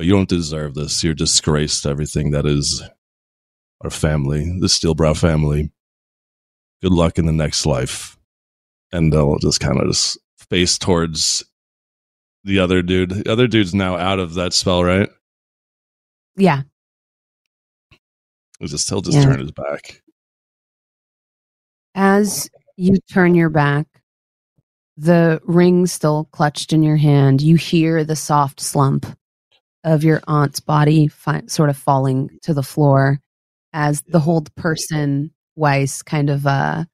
you 0.03 0.11
don't 0.11 0.29
deserve 0.29 0.75
this. 0.75 1.05
You're 1.05 1.15
disgraced 1.15 1.85
to 1.85 1.91
everything 1.91 2.33
that 2.33 2.47
is 2.47 2.83
our 3.83 3.91
family, 3.91 4.45
the 4.61 4.67
Steelbrow 4.67 5.17
family. 5.17 5.71
Good 6.83 6.93
luck 6.93 7.19
in 7.19 7.27
the 7.27 7.33
next 7.33 7.67
life." 7.67 8.19
And 8.93 9.13
they'll 9.13 9.39
just 9.39 9.61
kind 9.61 9.79
of 9.81 9.87
just 9.89 10.19
face 10.37 10.79
towards 10.79 11.45
the 12.45 12.59
other 12.59 12.83
dude. 12.83 13.11
The 13.11 13.33
other 13.33 13.47
dude's 13.47 13.75
now 13.75 13.97
out 13.97 14.19
of 14.19 14.35
that 14.35 14.53
spell, 14.53 14.85
right? 14.85 15.09
Yeah. 16.37 16.63
He'll 18.59 18.69
just 18.69 18.89
he'll 18.89 19.01
just 19.01 19.17
Yeah. 19.17 19.25
turn 19.25 19.41
his 19.41 19.53
back. 19.53 20.03
As 21.95 22.49
you 22.77 22.97
turn 23.13 23.35
your 23.35 23.51
back, 23.51 23.87
the 24.97 25.41
ring 25.45 25.87
still 25.87 26.29
clutched 26.33 26.73
in 26.73 26.83
your 26.83 26.97
hand, 26.97 27.41
you 27.41 27.57
hear 27.57 28.05
the 28.05 28.17
soft 28.17 28.61
slump 28.61 29.07
of 29.85 30.03
your 30.03 30.21
aunt's 30.27 30.61
body 30.61 31.07
fi- 31.07 31.43
sort 31.47 31.71
of 31.71 31.77
falling 31.77 32.31
to 32.43 32.55
the 32.55 32.63
floor 32.63 33.21
as 33.73 34.03
the 34.09 34.21
hold 34.21 34.55
person 34.57 35.31
Weiss 35.57 36.03
kind 36.03 36.31
of 36.31 36.47
uh 36.47 36.85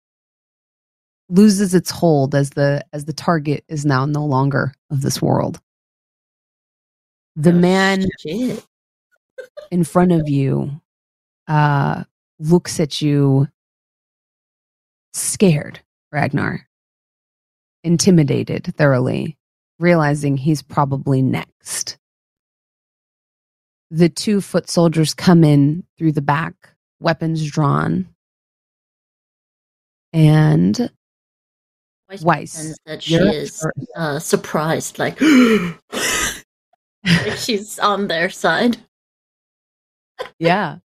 loses 1.28 1.75
its 1.75 1.90
hold 1.90 2.35
as 2.35 2.50
the 2.50 2.85
as 2.92 3.04
the 3.04 3.12
target 3.12 3.64
is 3.68 3.87
now 3.87 4.04
no 4.04 4.25
longer 4.25 4.73
of 4.90 5.02
this 5.02 5.23
world. 5.23 5.61
The 7.37 7.50
Oh, 7.50 7.54
man 7.54 8.06
shit. 8.20 8.64
in 9.70 9.85
front 9.85 10.12
of 10.12 10.28
you 10.28 10.80
uh 11.49 12.04
looks 12.38 12.80
at 12.80 13.00
you 13.00 13.47
scared 15.12 15.80
ragnar 16.12 16.66
intimidated 17.85 18.75
thoroughly 18.76 19.37
realizing 19.78 20.37
he's 20.37 20.61
probably 20.62 21.23
next 21.23 21.97
the 23.90 24.09
two 24.09 24.40
foot 24.40 24.68
soldiers 24.68 25.14
come 25.14 25.44
in 25.44 25.85
through 25.99 26.12
the 26.12 26.23
back 26.23 26.54
weapons 27.00 27.49
drawn. 27.50 28.09
And 30.12 30.90
Weiss. 32.09 32.23
Weiss, 32.23 32.78
that 32.87 33.02
she 33.02 33.14
is 33.14 33.64
uh, 33.97 34.18
surprised, 34.18 34.99
like, 34.99 35.20
like 35.20 35.76
she's 37.37 37.78
on 37.78 38.09
their 38.09 38.28
side. 38.30 38.76
yeah. 40.38 40.78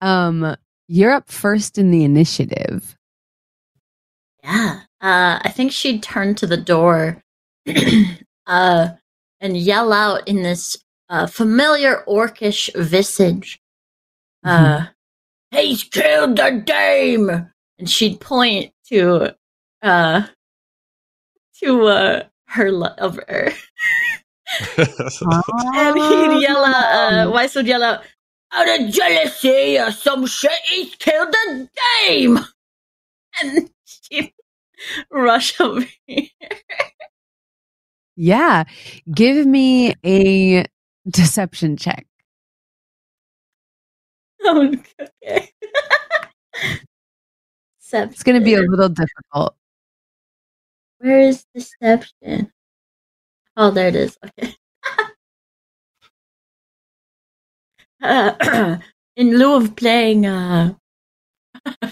Um 0.00 0.56
you're 0.88 1.12
up 1.12 1.30
first 1.30 1.78
in 1.78 1.90
the 1.90 2.04
initiative. 2.04 2.96
Yeah. 4.42 4.80
Uh, 5.00 5.38
I 5.42 5.50
think 5.54 5.72
she'd 5.72 6.02
turn 6.02 6.34
to 6.36 6.46
the 6.46 6.56
door. 6.56 7.22
Uh, 8.44 8.88
and 9.42 9.58
yell 9.58 9.92
out 9.92 10.26
in 10.26 10.42
this 10.42 10.78
uh, 11.10 11.26
familiar 11.26 12.02
orcish 12.08 12.70
visage. 12.74 13.60
Uh, 14.42 14.86
He's 15.52 15.84
killed 15.84 16.36
the 16.38 16.62
dame! 16.64 17.52
And 17.78 17.88
she'd 17.90 18.20
point 18.20 18.72
to 18.88 19.36
uh, 19.82 20.22
to 21.62 21.82
uh, 21.84 22.22
her 22.46 22.72
lover. 22.72 23.24
and 24.78 25.96
he'd 25.96 26.42
yell 26.42 26.64
out, 26.64 27.26
uh, 27.28 27.30
Weiss 27.34 27.54
would 27.54 27.66
yell 27.66 27.82
out, 27.82 28.02
out 28.52 28.80
of 28.80 28.90
jealousy 28.90 29.78
or 29.78 29.90
some 29.90 30.26
shit, 30.26 30.52
he's 30.70 30.94
killed 30.96 31.32
the 31.32 31.68
dame! 32.08 32.38
And 33.42 33.70
she'd 33.86 34.34
rush 35.10 35.58
over 35.58 35.86
here. 36.06 36.28
Yeah. 38.22 38.64
Give 39.12 39.44
me 39.46 39.94
a 40.06 40.64
deception 41.10 41.76
check. 41.76 42.06
Oh, 44.44 44.72
okay. 45.24 45.50
It's 47.94 48.22
going 48.22 48.40
to 48.40 48.44
be 48.44 48.54
a 48.54 48.62
little 48.62 48.88
difficult. 48.88 49.54
Where 50.96 51.18
is 51.18 51.44
deception? 51.54 52.50
Oh, 53.54 53.70
there 53.70 53.88
it 53.88 53.96
is. 53.96 54.16
Okay. 54.24 54.54
uh, 58.02 58.78
in 59.16 59.36
lieu 59.36 59.56
of 59.56 59.76
playing 59.76 60.24
uh, 60.24 60.72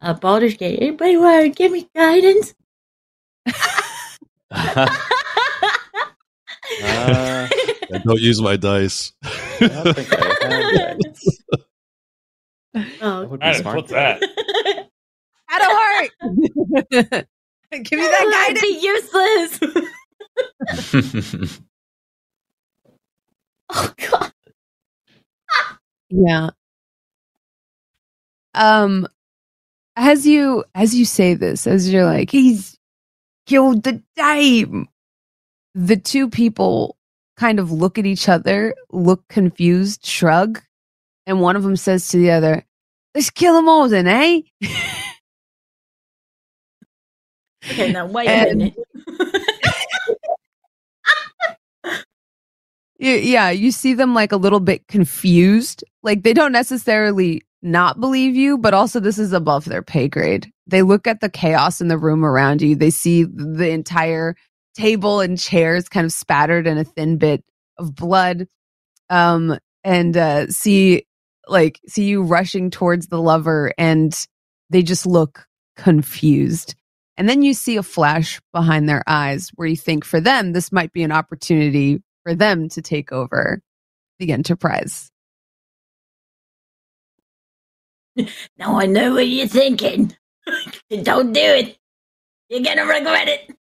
a 0.00 0.14
Baldur's 0.20 0.56
Gate, 0.56 0.80
anybody 0.82 1.16
want 1.16 1.44
to 1.44 1.50
give 1.50 1.70
me 1.70 1.88
guidance? 1.94 2.56
Uh, 6.82 7.48
I 7.94 7.98
don't 8.04 8.20
use 8.20 8.40
my 8.40 8.56
dice. 8.56 9.12
I 9.22 9.68
don't 9.68 9.94
think 9.94 10.12
I 10.12 10.16
have 10.24 10.38
that. 10.40 10.98
oh, 13.02 13.20
That 13.22 13.30
would 13.30 13.40
be 13.40 13.46
Adam, 13.46 13.62
smart. 13.62 13.76
what's 13.76 13.90
that? 13.90 14.22
Out 15.50 15.60
of 15.62 15.68
heart. 15.70 16.10
Give 17.72 17.98
me 17.98 18.06
that 18.06 18.26
That'd 18.30 18.56
guidance. 18.56 18.62
be 18.62 18.78
useless. 18.82 19.60
oh 23.70 23.92
God. 24.10 24.32
Yeah. 26.10 26.50
Um 28.54 29.06
as 29.96 30.26
you 30.26 30.64
as 30.74 30.94
you 30.94 31.04
say 31.04 31.34
this, 31.34 31.66
as 31.66 31.92
you're 31.92 32.04
like, 32.04 32.30
he's 32.30 32.78
killed 33.46 33.82
the 33.82 34.02
dame. 34.16 34.88
The 35.78 35.96
two 35.96 36.28
people 36.28 36.96
kind 37.36 37.60
of 37.60 37.70
look 37.70 37.98
at 37.98 38.06
each 38.06 38.28
other, 38.28 38.74
look 38.90 39.22
confused, 39.28 40.04
shrug, 40.04 40.60
and 41.24 41.40
one 41.40 41.54
of 41.54 41.62
them 41.62 41.76
says 41.76 42.08
to 42.08 42.16
the 42.16 42.32
other, 42.32 42.64
Let's 43.14 43.30
kill 43.30 43.54
them 43.54 43.68
all 43.68 43.88
then, 43.88 44.08
eh? 44.08 44.40
Okay, 47.64 47.92
now 47.92 48.06
wait 48.06 48.26
And- 48.26 48.50
a 48.50 48.54
minute. 48.56 48.74
Yeah, 53.00 53.50
you 53.50 53.70
see 53.70 53.94
them 53.94 54.12
like 54.12 54.32
a 54.32 54.36
little 54.36 54.58
bit 54.58 54.88
confused. 54.88 55.84
Like 56.02 56.24
they 56.24 56.34
don't 56.34 56.50
necessarily 56.50 57.42
not 57.62 58.00
believe 58.00 58.34
you, 58.34 58.58
but 58.58 58.74
also 58.74 58.98
this 58.98 59.18
is 59.20 59.32
above 59.32 59.66
their 59.66 59.82
pay 59.82 60.08
grade. 60.08 60.50
They 60.66 60.82
look 60.82 61.06
at 61.06 61.20
the 61.20 61.28
chaos 61.28 61.80
in 61.80 61.86
the 61.86 61.96
room 61.96 62.24
around 62.24 62.60
you. 62.60 62.74
They 62.74 62.90
see 62.90 63.22
the 63.22 63.68
entire 63.70 64.34
table 64.78 65.20
and 65.20 65.38
chairs 65.38 65.88
kind 65.88 66.04
of 66.04 66.12
spattered 66.12 66.66
in 66.66 66.78
a 66.78 66.84
thin 66.84 67.18
bit 67.18 67.44
of 67.78 67.94
blood. 67.94 68.46
Um, 69.10 69.58
and 69.84 70.16
uh, 70.16 70.48
see 70.48 71.04
like 71.48 71.80
see 71.88 72.04
you 72.04 72.22
rushing 72.22 72.70
towards 72.70 73.08
the 73.08 73.20
lover 73.20 73.72
and 73.78 74.14
they 74.70 74.82
just 74.82 75.06
look 75.06 75.46
confused. 75.76 76.74
And 77.16 77.28
then 77.28 77.42
you 77.42 77.54
see 77.54 77.76
a 77.76 77.82
flash 77.82 78.40
behind 78.52 78.88
their 78.88 79.02
eyes 79.06 79.50
where 79.56 79.66
you 79.66 79.76
think 79.76 80.04
for 80.04 80.20
them 80.20 80.52
this 80.52 80.70
might 80.70 80.92
be 80.92 81.02
an 81.02 81.12
opportunity 81.12 82.02
for 82.22 82.34
them 82.34 82.68
to 82.70 82.82
take 82.82 83.10
over 83.12 83.60
the 84.18 84.32
enterprise. 84.32 85.10
Now 88.58 88.78
I 88.80 88.86
know 88.86 89.14
what 89.14 89.28
you're 89.28 89.46
thinking. 89.46 90.14
Don't 91.02 91.32
do 91.32 91.40
it. 91.40 91.78
You're 92.48 92.62
gonna 92.62 92.84
regret 92.84 93.28
it. 93.28 93.56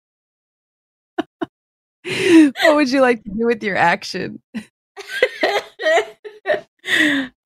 What 2.05 2.75
would 2.75 2.91
you 2.91 3.01
like 3.01 3.23
to 3.23 3.29
do 3.29 3.45
with 3.45 3.63
your 3.63 3.75
action? 3.77 4.41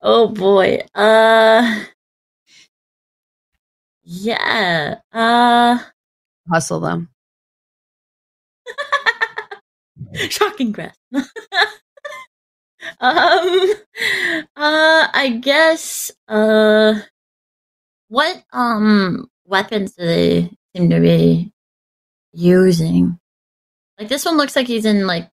oh 0.02 0.28
boy. 0.28 0.80
Uh 0.94 1.84
Yeah. 4.02 5.00
Uh 5.12 5.78
Hustle 6.50 6.80
them. 6.80 7.10
shocking 10.30 10.72
grass. 10.72 10.96
um 11.12 11.24
uh 14.56 15.08
I 15.12 15.38
guess 15.42 16.10
uh 16.28 17.00
what 18.08 18.42
um 18.52 19.28
weapons 19.44 19.94
do 19.94 20.04
they 20.04 20.50
seem 20.76 20.90
to 20.90 21.00
be 21.00 21.52
using? 22.34 23.19
Like 24.00 24.08
this 24.08 24.24
one 24.24 24.38
looks 24.38 24.56
like 24.56 24.66
he's 24.66 24.86
in 24.86 25.06
like 25.06 25.28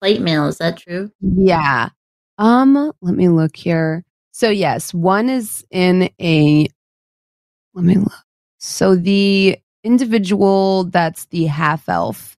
plate 0.00 0.20
mail, 0.20 0.46
is 0.46 0.58
that 0.58 0.78
true? 0.78 1.10
Yeah. 1.20 1.88
Um, 2.38 2.92
let 3.02 3.14
me 3.16 3.28
look 3.28 3.56
here. 3.56 4.04
So 4.30 4.50
yes, 4.50 4.94
one 4.94 5.28
is 5.28 5.64
in 5.72 6.08
a 6.20 6.68
let 7.74 7.84
me 7.84 7.96
look. 7.96 8.12
So 8.60 8.94
the 8.94 9.58
individual 9.82 10.84
that's 10.84 11.26
the 11.26 11.46
half 11.46 11.88
elf 11.88 12.36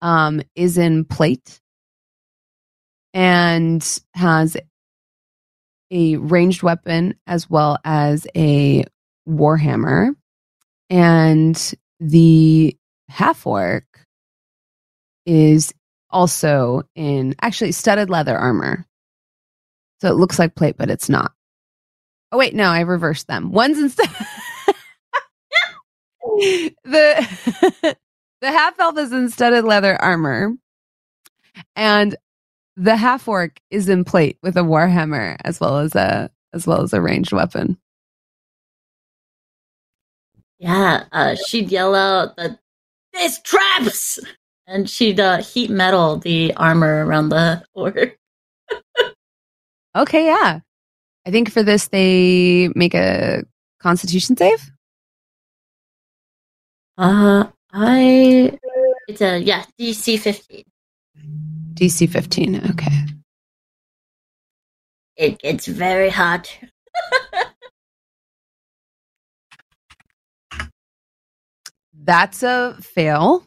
um 0.00 0.42
is 0.54 0.78
in 0.78 1.04
plate 1.04 1.60
and 3.12 4.00
has 4.14 4.56
a 5.90 6.16
ranged 6.18 6.62
weapon 6.62 7.16
as 7.26 7.50
well 7.50 7.78
as 7.84 8.28
a 8.36 8.84
warhammer 9.28 10.14
and 10.88 11.74
the 11.98 12.76
half 13.08 13.44
orc 13.44 14.05
is 15.26 15.74
also 16.10 16.82
in 16.94 17.34
actually 17.42 17.72
studded 17.72 18.08
leather 18.10 18.36
armor. 18.36 18.86
So 20.00 20.08
it 20.08 20.14
looks 20.16 20.38
like 20.38 20.54
plate, 20.54 20.76
but 20.78 20.90
it's 20.90 21.08
not. 21.08 21.32
Oh 22.32 22.38
wait, 22.38 22.54
no, 22.54 22.64
I 22.64 22.80
reversed 22.80 23.28
them. 23.28 23.52
One's 23.52 23.78
instead 23.78 24.08
the 26.84 27.96
the 28.40 28.50
half 28.52 28.78
elf 28.78 28.98
is 28.98 29.12
in 29.12 29.30
studded 29.30 29.64
leather 29.64 30.00
armor, 30.00 30.52
and 31.74 32.16
the 32.76 32.96
half 32.96 33.26
orc 33.26 33.58
is 33.70 33.88
in 33.88 34.04
plate 34.04 34.38
with 34.42 34.56
a 34.56 34.62
warhammer 34.62 35.36
as 35.44 35.60
well 35.60 35.78
as 35.78 35.94
a 35.94 36.30
as 36.52 36.66
well 36.66 36.82
as 36.82 36.92
a 36.92 37.00
ranged 37.00 37.32
weapon. 37.32 37.78
Yeah, 40.58 41.04
uh, 41.12 41.36
she'd 41.46 41.70
yell 41.70 41.94
out 41.94 42.36
that 42.36 42.58
there's 43.12 43.38
traps, 43.40 44.18
and 44.66 44.88
she'd 44.88 45.20
uh, 45.20 45.42
heat 45.42 45.70
metal 45.70 46.16
the 46.16 46.54
armor 46.56 47.04
around 47.04 47.28
the 47.30 47.64
orc. 47.74 48.16
Okay, 49.96 50.26
yeah. 50.26 50.60
I 51.26 51.30
think 51.30 51.50
for 51.50 51.62
this 51.62 51.88
they 51.88 52.70
make 52.74 52.94
a 52.94 53.44
constitution 53.80 54.36
save. 54.36 54.70
Uh, 56.98 57.46
I 57.72 58.58
it's 59.08 59.20
a 59.20 59.38
yeah 59.38 59.64
DC 59.78 60.18
fifteen. 60.18 60.64
DC 61.76 62.08
15. 62.08 62.70
Okay. 62.70 62.90
It 65.16 65.38
gets 65.38 65.66
very 65.66 66.08
hot. 66.08 66.58
That's 71.92 72.42
a 72.42 72.76
fail. 72.80 73.46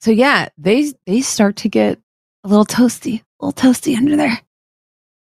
So 0.00 0.10
yeah, 0.10 0.48
they 0.58 0.92
they 1.06 1.20
start 1.22 1.56
to 1.56 1.68
get 1.68 1.98
a 2.44 2.48
little 2.48 2.64
toasty, 2.66 3.22
a 3.40 3.46
little 3.46 3.70
toasty 3.70 3.96
under 3.96 4.16
there. 4.16 4.30
Let 4.30 4.40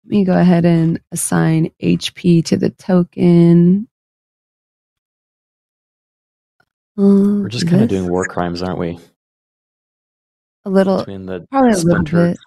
me 0.05 0.25
go 0.25 0.37
ahead 0.39 0.65
and 0.65 1.01
assign 1.13 1.71
HP 1.83 2.45
to 2.47 2.57
the 2.57 2.71
token. 2.71 3.89
We're 6.97 7.49
just 7.49 7.65
kind 7.67 7.77
of 7.77 7.83
um, 7.83 7.89
doing 7.89 8.11
war 8.11 8.27
crimes, 8.27 8.63
aren't 8.63 8.79
we? 8.79 8.99
a 10.67 10.71
little, 10.71 10.99
Between 10.99 11.25
the 11.25 11.47
probably 11.51 11.71
a 11.71 11.77
little 11.77 11.91
splinter 12.05 12.29
bit. 12.33 12.39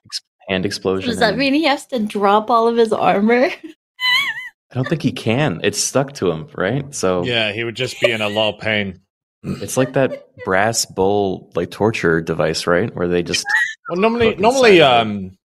hand 0.48 0.66
explosion. 0.68 1.10
Does 1.10 1.18
that 1.20 1.30
and- 1.32 1.40
mean 1.40 1.54
he 1.56 1.64
has 1.64 1.88
to 1.88 2.00
drop 2.00 2.52
all 2.52 2.68
of 2.68 2.78
his 2.78 2.94
armor? 2.94 3.46
I 3.50 4.76
don't 4.76 4.88
think 4.88 5.02
he 5.02 5.12
can. 5.12 5.62
It's 5.64 5.80
stuck 5.80 6.14
to 6.14 6.30
him, 6.30 6.48
right? 6.56 6.94
So 6.94 7.24
Yeah, 7.24 7.52
he 7.52 7.64
would 7.64 7.76
just 7.76 8.00
be 8.02 8.12
in 8.12 8.22
a 8.22 8.30
lot 8.30 8.56
of 8.56 8.60
pain. 8.62 9.00
It's 9.44 9.78
like 9.78 9.94
that 9.94 10.28
brass 10.46 10.86
bull 10.86 11.52
like 11.56 11.72
torture 11.72 12.22
device, 12.22 12.68
right? 12.68 12.94
Where 12.96 13.08
they 13.08 13.24
just 13.24 13.46
Well, 13.90 14.00
normally, 14.00 14.36
normally, 14.36 14.82
um, 14.82 15.38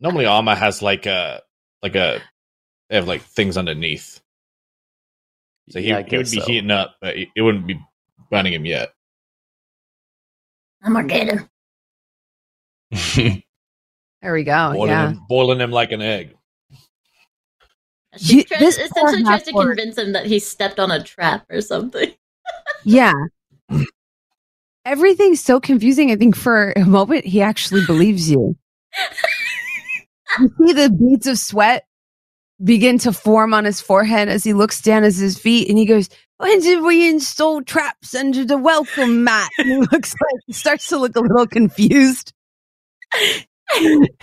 normally 0.00 0.26
armor 0.26 0.54
has 0.54 0.82
like 0.82 1.06
a 1.06 1.42
like 1.82 1.94
a 1.94 2.20
they 2.88 2.96
have 2.96 3.08
like 3.08 3.22
things 3.22 3.56
underneath. 3.56 4.20
So 5.70 5.80
he, 5.80 5.88
Yeah, 5.88 6.02
he 6.06 6.16
would 6.16 6.30
be 6.30 6.40
so. 6.40 6.46
heating 6.46 6.70
up, 6.70 6.96
but 7.00 7.16
it 7.16 7.28
it 7.36 7.42
wouldn't 7.42 7.66
be 7.66 7.78
burning 8.30 8.52
him 8.52 8.64
yet. 8.64 8.92
I'm 10.82 10.92
gonna 10.92 11.08
get 11.08 11.28
him. 11.28 11.48
There 14.22 14.32
we 14.32 14.44
go. 14.44 14.72
boiling, 14.72 14.90
yeah. 14.90 15.08
him, 15.10 15.20
boiling 15.28 15.60
him 15.60 15.70
like 15.70 15.92
an 15.92 16.02
egg. 16.02 16.35
She 18.18 18.38
You- 18.38 18.44
tries, 18.44 18.60
this 18.60 18.78
essentially 18.78 19.22
tries 19.24 19.42
to 19.44 19.52
convince 19.52 19.98
him 19.98 20.12
that 20.12 20.26
he 20.26 20.38
stepped 20.38 20.78
on 20.80 20.90
a 20.90 21.02
trap 21.02 21.46
or 21.50 21.60
something. 21.60 22.12
Yeah. 22.84 23.12
Everything's 24.84 25.40
so 25.40 25.58
confusing. 25.58 26.12
I 26.12 26.16
think 26.16 26.36
for 26.36 26.72
a 26.76 26.84
moment 26.84 27.24
he 27.24 27.42
actually 27.42 27.84
believes 27.86 28.30
you. 28.30 28.56
you 30.38 30.48
see 30.58 30.72
the 30.72 30.88
beads 30.90 31.26
of 31.26 31.38
sweat 31.38 31.86
begin 32.62 32.98
to 32.98 33.12
form 33.12 33.52
on 33.52 33.64
his 33.64 33.80
forehead 33.80 34.28
as 34.28 34.44
he 34.44 34.52
looks 34.52 34.80
down 34.80 35.02
at 35.02 35.12
his 35.14 35.36
feet 35.36 35.68
and 35.68 35.76
he 35.76 35.84
goes, 35.86 36.08
When 36.36 36.60
did 36.60 36.82
we 36.84 37.08
install 37.08 37.62
traps 37.62 38.14
under 38.14 38.44
the 38.44 38.56
welcome 38.56 39.24
mat? 39.24 39.50
And 39.58 39.68
he 39.68 39.76
looks 39.92 40.12
like 40.14 40.42
he 40.46 40.52
starts 40.52 40.86
to 40.90 40.96
look 40.98 41.16
a 41.16 41.20
little 41.20 41.48
confused. 41.48 42.32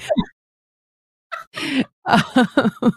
Um, 2.06 2.94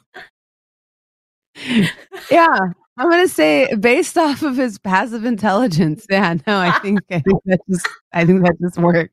yeah, 2.30 2.58
I'm 2.98 3.10
gonna 3.10 3.28
say 3.28 3.72
based 3.74 4.16
off 4.16 4.42
of 4.42 4.56
his 4.56 4.78
passive 4.78 5.24
intelligence. 5.24 6.06
Yeah, 6.08 6.34
no, 6.46 6.58
I 6.58 6.78
think 6.80 7.00
I 7.10 7.20
think 7.20 7.42
that 7.46 7.60
just 7.70 7.88
I 8.12 8.24
think 8.24 8.44
that 8.44 8.56
just 8.60 8.78
works. 8.78 9.12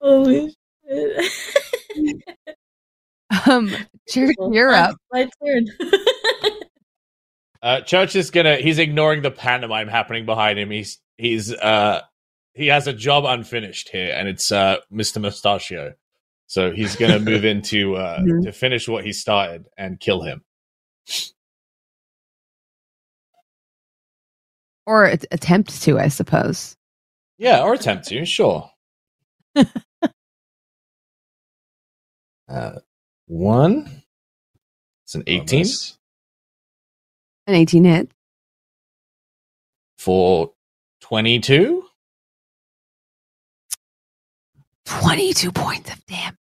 Holy 0.00 0.54
shit. 0.88 1.32
Um, 3.46 3.74
Church, 4.08 4.36
you're 4.52 4.72
up. 4.72 4.96
My 5.12 5.28
turn. 5.44 5.66
Uh, 7.62 7.80
Church 7.80 8.14
is 8.14 8.30
gonna. 8.30 8.56
He's 8.56 8.78
ignoring 8.78 9.22
the 9.22 9.30
pantomime 9.30 9.88
happening 9.88 10.26
behind 10.26 10.58
him. 10.58 10.70
He's 10.70 10.98
he's 11.16 11.50
uh 11.50 12.02
he 12.52 12.66
has 12.66 12.86
a 12.86 12.92
job 12.92 13.24
unfinished 13.24 13.88
here, 13.88 14.14
and 14.14 14.28
it's 14.28 14.52
uh 14.52 14.76
Mr. 14.92 15.18
Mustachio. 15.18 15.94
So 16.54 16.70
he's 16.70 16.94
going 16.94 17.10
to 17.10 17.18
move 17.18 17.44
into 17.54 17.96
uh, 17.96 18.20
Mhm. 18.20 18.44
to 18.44 18.52
finish 18.52 18.86
what 18.88 19.04
he 19.04 19.12
started 19.12 19.66
and 19.76 19.98
kill 19.98 20.22
him. 20.22 20.44
Or 24.86 25.04
at- 25.06 25.24
attempt 25.32 25.82
to, 25.82 25.98
I 25.98 26.06
suppose. 26.06 26.76
Yeah, 27.38 27.64
or 27.64 27.74
attempt 27.74 28.06
to, 28.10 28.24
sure. 28.24 28.70
uh, 32.48 32.78
one. 33.26 34.04
It's 35.02 35.16
an 35.16 35.24
18 35.26 35.46
Bonus. 35.62 35.98
An 37.48 37.54
18 37.56 37.82
hit. 37.84 38.10
for 39.98 40.52
22. 41.00 41.84
22 44.84 45.50
points 45.50 45.92
of 45.92 46.06
damage. 46.06 46.36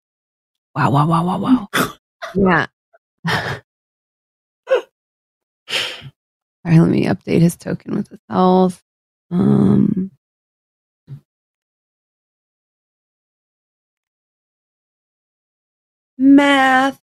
Wow, 0.76 0.92
wow, 0.92 1.08
wow, 1.08 1.26
wow, 1.26 1.40
wow. 1.40 1.68
yeah. 2.36 2.68
All 6.66 6.72
right, 6.72 6.80
let 6.82 6.90
me 6.90 7.06
update 7.06 7.42
his 7.42 7.58
token 7.58 7.96
with 7.96 8.10
his 8.10 8.20
health. 8.30 8.84
Um, 9.32 10.12
math. 16.18 17.00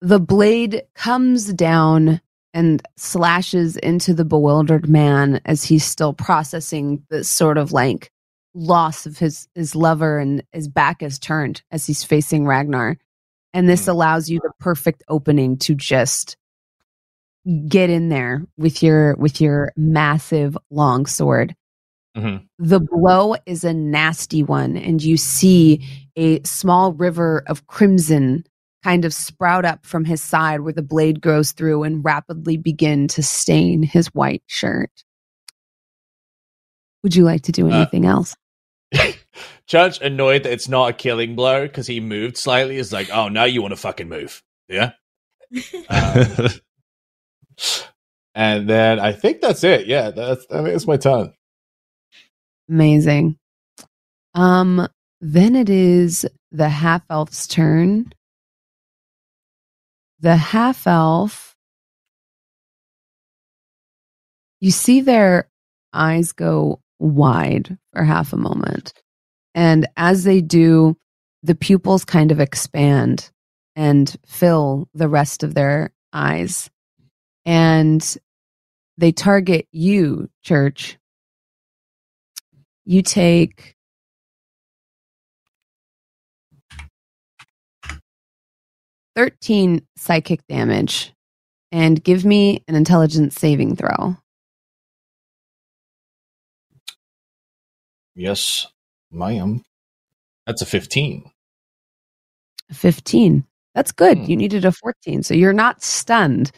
The 0.00 0.20
blade 0.20 0.84
comes 0.94 1.52
down 1.52 2.20
and 2.54 2.82
slashes 2.96 3.76
into 3.78 4.14
the 4.14 4.24
bewildered 4.24 4.88
man 4.88 5.40
as 5.44 5.64
he's 5.64 5.84
still 5.84 6.12
processing 6.12 7.04
this 7.10 7.30
sort 7.30 7.58
of 7.58 7.72
like 7.72 8.11
loss 8.54 9.06
of 9.06 9.18
his 9.18 9.48
his 9.54 9.74
lover 9.74 10.18
and 10.18 10.42
his 10.52 10.68
back 10.68 11.02
is 11.02 11.18
turned 11.18 11.62
as 11.70 11.86
he's 11.86 12.04
facing 12.04 12.46
Ragnar. 12.46 12.98
And 13.54 13.68
this 13.68 13.84
Hmm. 13.86 13.92
allows 13.92 14.28
you 14.30 14.40
the 14.42 14.52
perfect 14.60 15.02
opening 15.08 15.56
to 15.58 15.74
just 15.74 16.36
get 17.68 17.90
in 17.90 18.08
there 18.08 18.44
with 18.56 18.82
your 18.82 19.14
with 19.16 19.40
your 19.40 19.72
massive 19.76 20.56
long 20.70 21.06
sword. 21.06 21.54
Mhm. 22.16 22.46
The 22.58 22.80
blow 22.80 23.34
is 23.46 23.64
a 23.64 23.72
nasty 23.72 24.42
one 24.42 24.76
and 24.76 25.02
you 25.02 25.16
see 25.16 25.82
a 26.14 26.42
small 26.44 26.92
river 26.92 27.42
of 27.46 27.66
crimson 27.66 28.44
kind 28.84 29.04
of 29.04 29.14
sprout 29.14 29.64
up 29.64 29.86
from 29.86 30.04
his 30.04 30.22
side 30.22 30.60
where 30.60 30.72
the 30.72 30.82
blade 30.82 31.20
goes 31.20 31.52
through 31.52 31.84
and 31.84 32.04
rapidly 32.04 32.56
begin 32.58 33.08
to 33.08 33.22
stain 33.22 33.82
his 33.82 34.08
white 34.08 34.42
shirt. 34.46 34.90
Would 37.02 37.16
you 37.16 37.24
like 37.24 37.42
to 37.42 37.52
do 37.52 37.66
Uh, 37.70 37.74
anything 37.76 38.04
else? 38.06 38.36
Judge 39.66 40.00
annoyed 40.00 40.44
that 40.44 40.52
it's 40.52 40.68
not 40.68 40.90
a 40.90 40.92
killing 40.92 41.34
blow 41.36 41.62
because 41.62 41.86
he 41.86 42.00
moved 42.00 42.36
slightly 42.36 42.76
is 42.76 42.92
like, 42.92 43.10
oh, 43.12 43.28
now 43.28 43.44
you 43.44 43.62
want 43.62 43.72
to 43.72 43.76
fucking 43.76 44.08
move. 44.08 44.42
Yeah. 44.68 44.92
Um, 45.88 46.48
and 48.34 48.68
then 48.68 49.00
I 49.00 49.12
think 49.12 49.40
that's 49.40 49.64
it. 49.64 49.86
Yeah, 49.86 50.10
that's 50.10 50.46
I 50.50 50.62
think 50.62 50.68
it's 50.68 50.86
my 50.86 50.96
turn. 50.96 51.32
Amazing. 52.68 53.36
Um, 54.34 54.88
then 55.20 55.56
it 55.56 55.68
is 55.68 56.26
the 56.50 56.68
half 56.68 57.02
elf's 57.10 57.46
turn. 57.46 58.12
The 60.20 60.36
half 60.36 60.86
elf, 60.86 61.56
you 64.60 64.70
see 64.70 65.00
their 65.00 65.48
eyes 65.92 66.32
go 66.32 66.80
wide 66.98 67.76
for 67.92 68.04
half 68.04 68.32
a 68.32 68.36
moment. 68.36 68.94
And 69.54 69.86
as 69.96 70.24
they 70.24 70.40
do, 70.40 70.96
the 71.42 71.54
pupils 71.54 72.04
kind 72.04 72.32
of 72.32 72.40
expand 72.40 73.30
and 73.76 74.14
fill 74.26 74.88
the 74.94 75.08
rest 75.08 75.42
of 75.42 75.54
their 75.54 75.92
eyes. 76.12 76.70
And 77.44 78.16
they 78.98 79.12
target 79.12 79.66
you, 79.72 80.30
church. 80.42 80.98
You 82.84 83.02
take 83.02 83.76
thirteen 89.14 89.86
psychic 89.96 90.46
damage, 90.48 91.12
and 91.70 92.02
give 92.02 92.24
me 92.24 92.64
an 92.68 92.74
intelligence 92.74 93.34
saving 93.36 93.76
throw. 93.76 94.16
Yes, 98.14 98.66
ma'am. 99.12 99.62
That's 100.46 100.62
a 100.62 100.66
15. 100.66 101.30
15. 102.72 103.44
That's 103.74 103.92
good. 103.92 104.18
Hmm. 104.18 104.24
You 104.24 104.36
needed 104.36 104.64
a 104.64 104.72
14. 104.72 105.22
So 105.22 105.34
you're 105.34 105.52
not 105.52 105.82
stunned. 105.82 106.50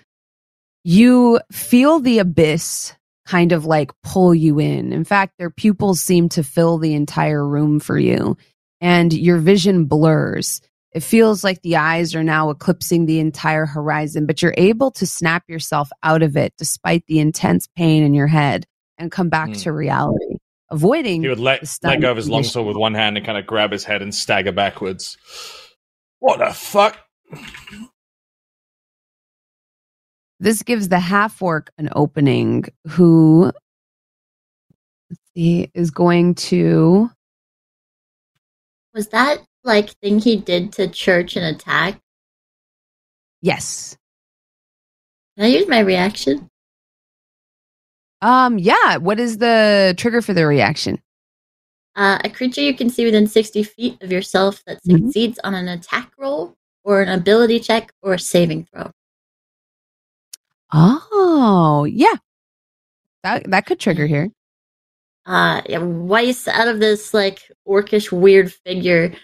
You 0.85 1.40
feel 1.53 2.01
the 2.01 2.19
abyss 2.19 2.95
kind 3.27 3.53
of 3.53 3.64
like 3.64 3.90
pull 4.03 4.35
you 4.35 4.59
in. 4.59 4.93
In 4.93 5.05
fact, 5.05 5.35
their 5.38 5.51
pupils 5.51 6.01
seem 6.03 6.29
to 6.31 6.43
fill 6.45 6.77
the 6.79 6.95
entire 6.95 7.47
room 7.47 7.81
for 7.81 7.99
you, 7.99 8.37
and 8.83 9.12
your 9.14 9.38
vision 9.38 9.87
blurs. 9.87 10.61
It 10.93 11.03
feels 11.03 11.43
like 11.43 11.62
the 11.62 11.77
eyes 11.77 12.14
are 12.14 12.23
now 12.23 12.51
eclipsing 12.51 13.07
the 13.07 13.19
entire 13.21 13.64
horizon, 13.67 14.27
but 14.27 14.43
you're 14.43 14.55
able 14.59 14.90
to 14.93 15.07
snap 15.07 15.43
yourself 15.49 15.88
out 16.03 16.23
of 16.23 16.37
it 16.37 16.53
despite 16.59 17.05
the 17.07 17.19
intense 17.19 17.67
pain 17.77 18.03
in 18.03 18.12
your 18.14 18.27
head 18.29 18.67
and 18.99 19.11
come 19.11 19.29
back 19.31 19.49
Hmm. 19.49 19.55
to 19.55 19.73
reality, 19.73 20.37
avoiding 20.74 21.22
He 21.22 21.28
would 21.28 21.38
let, 21.38 21.62
let 21.82 22.00
go 22.00 22.10
of 22.10 22.16
his 22.16 22.28
longsword 22.28 22.66
with 22.66 22.76
one 22.76 22.94
hand 22.94 23.16
and 23.16 23.24
kind 23.24 23.38
of 23.38 23.46
grab 23.46 23.70
his 23.72 23.84
head 23.84 24.02
and 24.02 24.14
stagger 24.14 24.52
backwards. 24.52 25.16
What 26.18 26.38
the 26.40 26.52
fuck? 26.52 26.98
This 30.40 30.62
gives 30.62 30.88
the 30.88 30.98
half 30.98 31.40
orc 31.40 31.70
an 31.78 31.88
opening 31.94 32.64
who 32.88 33.44
let's 35.10 35.22
see 35.34 35.70
is 35.74 35.90
going 35.90 36.34
to 36.34 37.10
Was 38.92 39.08
that 39.08 39.42
like 39.62 39.90
thing 40.00 40.18
he 40.18 40.37
did 40.37 40.72
to 40.72 40.88
church 40.88 41.37
and 41.37 41.44
attack? 41.56 42.00
yes. 43.40 43.96
Can 45.37 45.46
I 45.46 45.48
use 45.48 45.68
my 45.68 45.80
reaction? 45.80 46.48
Um 48.24 48.58
yeah, 48.58 48.96
what 48.96 49.20
is 49.20 49.37
the 49.37 49.94
trigger 49.98 50.22
for 50.22 50.32
the 50.32 50.46
reaction? 50.46 50.98
Uh, 51.94 52.18
a 52.24 52.30
creature 52.30 52.62
you 52.62 52.74
can 52.74 52.88
see 52.88 53.04
within 53.04 53.26
60 53.26 53.62
feet 53.62 54.02
of 54.02 54.10
yourself 54.10 54.62
that 54.66 54.82
Mhm. 54.82 55.04
succeeds 55.04 55.38
on 55.44 55.54
an 55.54 55.68
attack 55.68 56.10
roll 56.18 56.56
or 56.84 57.02
an 57.02 57.10
ability 57.10 57.60
check 57.60 57.92
or 58.02 58.14
a 58.14 58.18
saving 58.18 58.64
throw. 58.72 58.90
Oh, 60.72 61.84
yeah. 61.88 62.14
That 63.22 63.50
that 63.50 63.66
could 63.66 63.78
trigger 63.78 64.06
here. 64.06 64.30
Uh, 65.26 65.60
yeah, 65.68 65.78
Weiss 65.78 66.48
out 66.48 66.68
of 66.68 66.80
this 66.80 67.12
like 67.14 67.40
orcish 67.68 68.10
weird 68.10 68.52
figure 68.52 69.14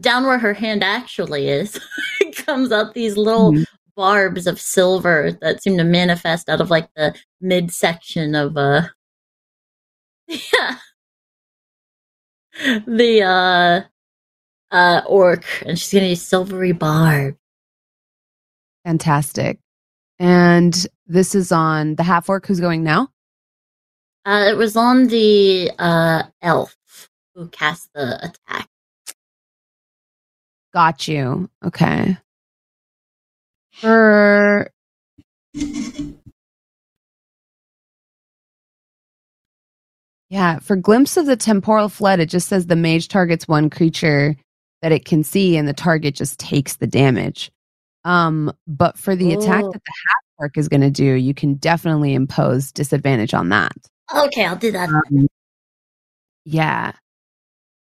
down 0.00 0.24
where 0.24 0.38
her 0.38 0.54
hand 0.54 0.82
actually 0.84 1.48
is 1.48 1.78
comes 2.46 2.70
out 2.72 2.94
these 2.94 3.16
little 3.16 3.52
Mhm. 3.52 3.64
Barbs 3.96 4.46
of 4.46 4.60
silver 4.60 5.32
that 5.40 5.62
seem 5.62 5.76
to 5.78 5.84
manifest 5.84 6.48
out 6.48 6.60
of 6.60 6.70
like 6.70 6.88
the 6.94 7.14
midsection 7.40 8.34
of 8.34 8.56
uh 8.56 8.82
yeah 10.28 10.76
the 12.86 13.22
uh 13.22 14.74
uh 14.74 15.00
orc 15.06 15.44
and 15.66 15.78
she's 15.78 15.92
gonna 15.92 16.06
use 16.10 16.22
silvery 16.22 16.72
barb 16.72 17.36
Fantastic. 18.84 19.58
And 20.18 20.86
this 21.06 21.34
is 21.34 21.52
on 21.52 21.96
the 21.96 22.02
half 22.02 22.28
orc 22.30 22.46
who's 22.46 22.60
going 22.60 22.82
now? 22.82 23.08
uh 24.26 24.46
it 24.50 24.56
was 24.56 24.76
on 24.76 25.06
the 25.08 25.70
uh 25.78 26.22
elf 26.42 26.76
who 27.34 27.48
cast 27.48 27.90
the 27.94 28.16
attack 28.24 28.68
Got 30.72 31.08
you. 31.08 31.50
Okay. 31.64 32.16
For 33.80 34.70
Yeah, 40.28 40.60
for 40.60 40.76
glimpse 40.76 41.16
of 41.16 41.26
the 41.26 41.36
temporal 41.36 41.88
flood, 41.88 42.20
it 42.20 42.26
just 42.26 42.48
says 42.48 42.66
the 42.66 42.76
mage 42.76 43.08
targets 43.08 43.48
one 43.48 43.68
creature 43.68 44.36
that 44.82 44.92
it 44.92 45.04
can 45.04 45.24
see, 45.24 45.56
and 45.56 45.66
the 45.66 45.72
target 45.72 46.14
just 46.14 46.38
takes 46.38 46.76
the 46.76 46.86
damage. 46.86 47.50
Um, 48.04 48.52
but 48.66 48.96
for 48.96 49.14
the 49.16 49.32
attack 49.34 49.64
Oh. 49.64 49.72
that 49.72 49.82
the 49.84 49.92
half 50.08 50.22
orc 50.38 50.56
is 50.56 50.68
going 50.68 50.80
to 50.82 50.90
do, 50.90 51.04
you 51.04 51.34
can 51.34 51.54
definitely 51.54 52.14
impose 52.14 52.72
disadvantage 52.72 53.34
on 53.34 53.48
that. 53.50 53.72
okay 54.14 54.44
i'll 54.46 54.56
do 54.56 54.72
that 54.72 54.88
Um, 54.88 55.28
yeah, 56.44 56.92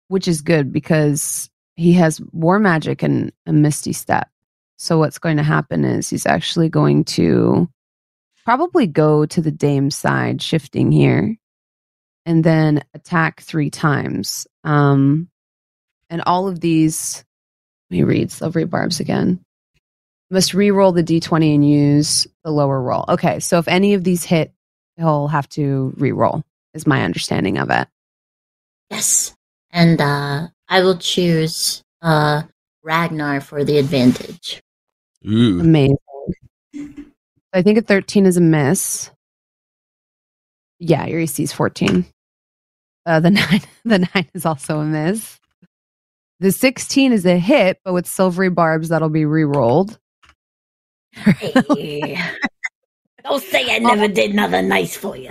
which 0.09 0.29
is 0.29 0.43
good 0.43 0.73
because 0.73 1.49
he 1.77 1.93
has 1.95 2.21
war 2.33 2.59
magic 2.59 3.03
and 3.03 3.33
a 3.47 3.53
misty 3.53 3.93
step. 3.93 4.29
So 4.77 4.99
what's 4.99 5.19
going 5.19 5.37
to 5.37 5.43
happen 5.43 5.85
is 5.85 6.09
he's 6.09 6.27
actually 6.27 6.69
going 6.69 7.05
to 7.05 7.69
probably 8.45 8.87
go 8.87 9.25
to 9.27 9.41
the 9.41 9.51
dame 9.51 9.91
side, 9.91 10.43
shifting 10.43 10.93
here, 10.93 11.37
and 12.27 12.45
then 12.45 12.83
attack 12.95 13.41
three 13.41 13.71
times. 13.71 14.47
Um, 14.65 15.29
and 16.11 16.23
all 16.27 16.49
of 16.49 16.61
these, 16.61 17.25
let 17.91 17.97
me 17.97 18.03
read 18.05 18.31
Silvery 18.31 18.65
Barbs 18.65 19.01
again. 19.01 19.41
Must 20.31 20.55
re-roll 20.55 20.93
the 20.93 21.05
d20 21.05 21.55
and 21.55 21.69
use 21.69 22.27
the 22.43 22.51
lower 22.51 22.81
roll. 22.81 23.05
Okay, 23.09 23.41
so 23.41 23.59
if 23.59 23.69
any 23.69 23.95
of 23.95 24.05
these 24.05 24.25
hit, 24.25 24.53
he'll 24.97 25.29
have 25.29 25.49
to 25.51 25.93
re-roll. 25.97 26.43
Is 26.73 26.89
my 26.89 27.05
understanding 27.05 27.59
of 27.59 27.71
it. 27.71 27.87
Yes. 28.91 29.37
And 29.71 30.01
uh, 30.01 30.49
I 30.69 30.83
will 30.83 30.99
choose 30.99 31.85
uh, 32.03 32.43
Ragnar 32.83 33.41
for 33.41 33.63
the 33.63 33.79
advantage. 33.79 34.61
Ooh. 35.27 35.61
Amazing. 35.61 35.97
I 37.53 37.63
think 37.63 37.79
a 37.79 37.83
13 37.83 38.27
is 38.27 38.37
a 38.37 38.41
miss. 38.41 39.11
Yeah, 40.79 41.07
your 41.07 41.21
AC 41.21 41.43
is 41.43 41.53
14. 41.53 42.05
Uh, 43.07 43.21
the 43.21 43.31
nine, 43.31 43.63
the 43.85 43.99
nine 44.15 44.29
is 44.35 44.45
also 44.45 44.81
a 44.81 44.85
miss. 44.85 45.39
The 46.41 46.53
16 46.53 47.13
is 47.13 47.25
a 47.25 47.39
hit, 47.39 47.79
but 47.85 47.95
with 47.95 48.07
silvery 48.07 48.51
barbs, 48.51 48.89
that'll 48.89 49.09
be 49.09 49.25
re-rolled. 49.25 49.99
Hey. 51.13 52.21
Don't 53.23 53.43
say 53.43 53.75
I 53.75 53.79
never 53.79 54.09
did 54.09 54.35
nothing 54.35 54.69
nice 54.69 54.97
for 54.97 55.17
you. 55.17 55.31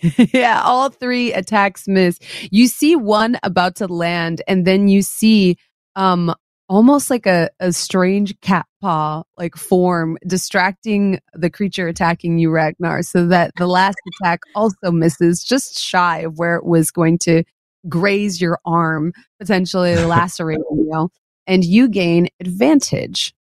yeah, 0.32 0.62
all 0.64 0.88
three 0.88 1.32
attacks 1.32 1.86
miss. 1.86 2.18
You 2.50 2.66
see 2.68 2.96
one 2.96 3.38
about 3.42 3.76
to 3.76 3.86
land, 3.86 4.42
and 4.48 4.66
then 4.66 4.88
you 4.88 5.02
see 5.02 5.56
um 5.94 6.34
almost 6.68 7.10
like 7.10 7.26
a, 7.26 7.50
a 7.60 7.72
strange 7.72 8.38
cat 8.40 8.66
paw 8.80 9.22
like 9.36 9.54
form 9.54 10.18
distracting 10.26 11.20
the 11.34 11.50
creature 11.50 11.88
attacking 11.88 12.38
you, 12.38 12.50
Ragnar, 12.50 13.02
so 13.02 13.26
that 13.26 13.52
the 13.56 13.66
last 13.66 13.96
attack 14.20 14.40
also 14.54 14.90
misses 14.90 15.42
just 15.44 15.78
shy 15.78 16.20
of 16.20 16.38
where 16.38 16.56
it 16.56 16.64
was 16.64 16.90
going 16.90 17.18
to 17.18 17.44
graze 17.88 18.40
your 18.40 18.58
arm, 18.64 19.12
potentially 19.38 19.96
lacerating 20.04 20.64
you, 20.70 21.10
and 21.46 21.64
you 21.64 21.88
gain 21.88 22.28
advantage. 22.40 23.34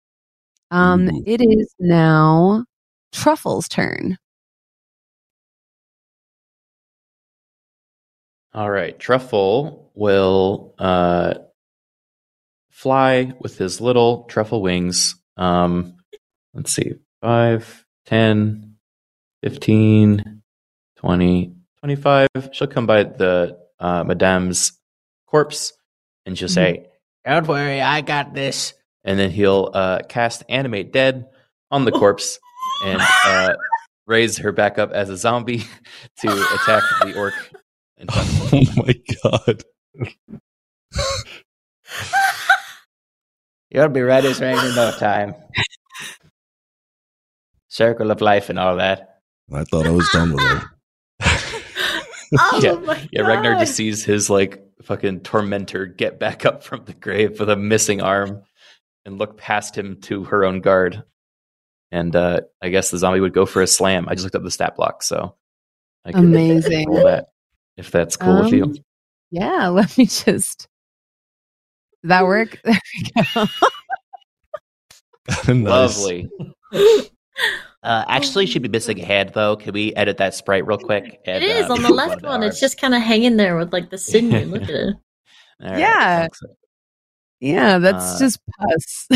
Um, 0.72 1.10
Ooh. 1.10 1.24
it 1.26 1.42
is 1.42 1.74
now 1.80 2.66
Truffle's 3.12 3.68
turn. 3.68 4.18
All 8.54 8.70
right. 8.70 8.98
Truffle 9.00 9.92
will 9.96 10.76
uh, 10.78 11.36
fly 12.84 13.32
with 13.40 13.58
his 13.58 13.80
little 13.80 14.26
truffle 14.26 14.62
wings. 14.62 15.16
Um, 15.38 15.96
let's 16.54 16.74
see. 16.74 16.96
5, 17.22 17.86
10, 18.08 18.76
15, 19.42 20.42
20, 20.98 21.56
25. 21.80 22.28
She'll 22.52 22.68
come 22.68 22.86
by 22.86 23.04
the 23.04 23.58
uh, 23.80 24.04
Madame's 24.04 24.74
corpse 25.28 25.72
and 26.26 26.38
she'll 26.38 26.50
say, 26.50 26.88
Don't 27.26 27.48
worry, 27.48 27.80
I 27.80 28.02
got 28.02 28.34
this. 28.34 28.74
And 29.06 29.18
then 29.18 29.32
he'll 29.32 29.72
uh, 29.74 30.00
cast 30.10 30.44
Animate 30.50 30.92
Dead 30.92 31.28
on 31.72 31.86
the 31.86 31.92
corpse 32.04 32.38
and 32.84 33.02
uh, 33.02 33.54
raise 34.08 34.40
her 34.40 34.52
back 34.52 34.78
up 34.78 34.92
as 34.92 35.10
a 35.10 35.16
zombie 35.16 35.60
to 36.20 36.28
attack 36.28 36.84
the 37.02 37.14
orc. 37.18 37.34
And 37.96 38.10
Oh 38.12 38.64
my 38.76 38.96
god. 39.24 39.64
You'll 43.74 43.90
be 43.90 44.02
ready 44.02 44.28
as 44.28 44.40
rain 44.40 44.58
in 44.58 44.76
no 44.76 44.92
time. 44.92 45.34
Circle 47.70 48.12
of 48.12 48.22
life 48.22 48.50
and 48.50 48.60
all 48.60 48.78
that. 48.78 49.20
I 49.52 49.64
thought 49.64 49.88
I 49.88 49.92
was 49.92 50.08
done 50.14 50.34
with 50.34 50.44
her. 50.44 50.70
Oh 52.36 52.60
Yeah, 52.64 52.74
my 52.74 53.08
Yeah, 53.12 53.22
Ragnar 53.24 53.54
God. 53.54 53.60
just 53.60 53.76
sees 53.76 54.04
his 54.04 54.28
like 54.28 54.64
fucking 54.84 55.20
tormentor 55.22 55.86
get 55.86 56.20
back 56.20 56.46
up 56.48 56.64
from 56.64 56.84
the 56.86 56.94
grave 56.94 57.40
with 57.40 57.48
a 57.50 57.56
missing 57.56 58.02
arm 58.02 58.42
and 59.06 59.20
look 59.20 59.38
past 59.38 59.78
him 59.78 60.02
to 60.02 60.24
her 60.24 60.44
own 60.44 60.60
guard. 60.62 61.04
And 61.92 62.16
uh, 62.16 62.42
I 62.60 62.70
guess 62.70 62.90
the 62.90 62.98
zombie 62.98 63.20
would 63.20 63.36
go 63.36 63.46
for 63.46 63.62
a 63.62 63.68
slam. 63.68 64.10
I 64.10 64.16
just 64.16 64.24
looked 64.24 64.36
up 64.36 64.42
the 64.44 64.50
stat 64.50 64.76
block, 64.76 65.04
so 65.04 65.36
I 66.04 66.12
could 66.12 66.24
Amazing. 66.24 66.92
that 66.92 67.28
if 67.78 67.92
that's 67.92 68.18
cool 68.18 68.42
with 68.42 68.52
you. 68.52 68.64
Um, 68.64 68.76
Yeah, 69.30 69.68
let 69.70 69.96
me 69.96 70.08
just. 70.08 70.68
Did 72.04 72.10
that 72.10 72.26
work? 72.26 72.60
There 72.66 72.80
we 72.96 73.12
go. 73.36 73.46
Nice. 75.54 75.98
Lovely. 75.98 76.30
Uh, 77.82 78.06
actually, 78.08 78.46
she'd 78.46 78.62
be 78.62 78.70
missing 78.70 78.98
a 79.02 79.06
hand 79.06 79.32
though. 79.34 79.58
Can 79.58 79.74
we 79.74 79.94
edit 79.96 80.16
that 80.18 80.34
sprite 80.34 80.66
real 80.66 80.78
quick? 80.78 81.20
It 81.26 81.30
And, 81.30 81.44
is 81.44 81.70
uh, 81.70 81.74
on 81.74 81.82
the 81.82 81.90
left 81.90 82.22
to 82.22 82.28
one. 82.28 82.42
It's 82.42 82.58
just 82.62 82.80
kind 82.80 82.94
of 82.96 83.02
hanging 83.02 83.36
there 83.36 83.58
with 83.58 83.74
like 83.74 83.90
the 83.90 83.98
sinew. 83.98 84.46
Look 84.46 84.64
at 84.64 84.70
it. 84.70 84.96
All 85.62 85.70
right, 85.70 85.80
Yeah. 85.80 86.20
thanks. 86.22 86.40
Yeah, 87.42 87.80
that's 87.80 88.16
Uh, 88.16 88.20
just 88.20 88.40
pus. 88.58 89.08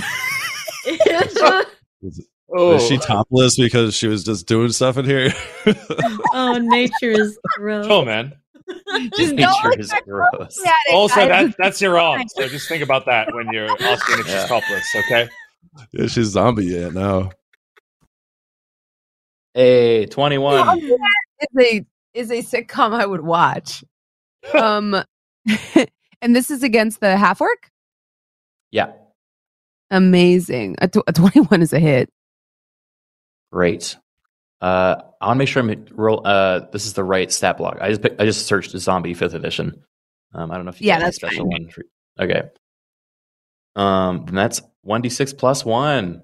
Oh, 2.50 2.74
Was 2.74 2.88
she 2.88 2.98
topless 2.98 3.56
because 3.58 3.96
she 3.96 4.08
was 4.10 4.24
just 4.26 4.48
doing 4.48 4.72
stuff 4.72 4.98
in 4.98 5.06
here? 5.06 5.34
oh, 6.34 6.58
nature 6.62 7.12
is 7.12 7.38
gross. 7.56 7.86
oh 7.90 8.04
man. 8.04 8.34
Just 9.18 9.34
Nature 9.34 9.48
don't 9.64 9.80
is 9.80 9.92
look 9.92 10.06
gross. 10.06 10.60
at 10.66 10.74
it, 10.88 10.94
Also, 10.94 11.16
guys. 11.16 11.48
that 11.50 11.56
that's 11.58 11.82
your 11.82 12.00
own. 12.00 12.28
So 12.30 12.48
just 12.48 12.68
think 12.68 12.84
about 12.84 13.06
that 13.06 13.34
when 13.34 13.48
you're 13.54 13.70
asking 13.82 14.20
if 14.20 14.28
Yeah. 14.28 14.40
she's 14.42 14.50
topless. 14.50 14.96
Okay. 14.96 15.30
yeah, 15.94 16.08
she's 16.08 16.28
zombie 16.28 16.66
yet 16.66 16.94
now. 16.94 17.30
Hey, 19.54 20.06
21. 20.06 20.80
is 20.80 20.92
a 21.60 21.86
is 22.14 22.32
a 22.32 22.42
sitcom 22.44 22.94
I 22.94 23.06
would 23.06 23.22
watch. 23.22 23.84
Um, 24.54 24.96
and 26.22 26.36
this 26.36 26.52
is 26.52 26.64
against 26.64 27.00
the 27.00 27.16
half 27.18 27.42
orc? 27.42 27.70
Yeah, 28.72 28.92
Amazing. 29.90 30.76
A, 30.82 30.88
tw- 30.90 31.04
a 31.08 31.14
twenty-one 31.14 31.62
is 31.62 31.72
a 31.74 31.80
hit. 31.80 32.10
great. 33.52 33.96
Uh, 34.62 34.96
I 35.22 35.28
want 35.28 35.38
to 35.38 35.40
make 35.40 35.48
sure 35.48 35.62
I'm 35.64 35.86
roll. 35.92 36.22
Uh, 36.26 36.62
this 36.72 36.86
is 36.86 36.94
the 36.94 37.04
right 37.04 37.32
stat 37.32 37.58
block. 37.58 37.78
I 37.82 37.90
just 37.90 38.02
pick, 38.02 38.16
I 38.20 38.26
just 38.26 38.46
searched 38.48 38.72
zombie 38.72 39.14
fifth 39.14 39.34
edition. 39.36 39.84
Um, 40.34 40.52
I 40.52 40.56
don't 40.56 40.66
know 40.66 40.70
if 40.70 40.82
you 40.82 40.88
Yeah, 40.88 40.96
got 40.96 41.02
any 41.02 41.06
that's 41.08 41.16
special 41.18 41.50
fine. 41.50 41.64
one. 41.64 41.70
For, 41.70 41.84
okay. 42.20 42.42
Um, 43.76 44.26
then 44.26 44.36
that's 44.36 44.62
one 44.82 45.02
d 45.02 45.10
six 45.10 45.34
plus 45.34 45.64
one. 45.64 46.24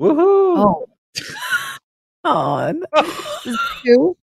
Woohoo! 0.00 0.16
Oh, 0.64 0.86
on 2.24 2.82
two. 3.84 4.16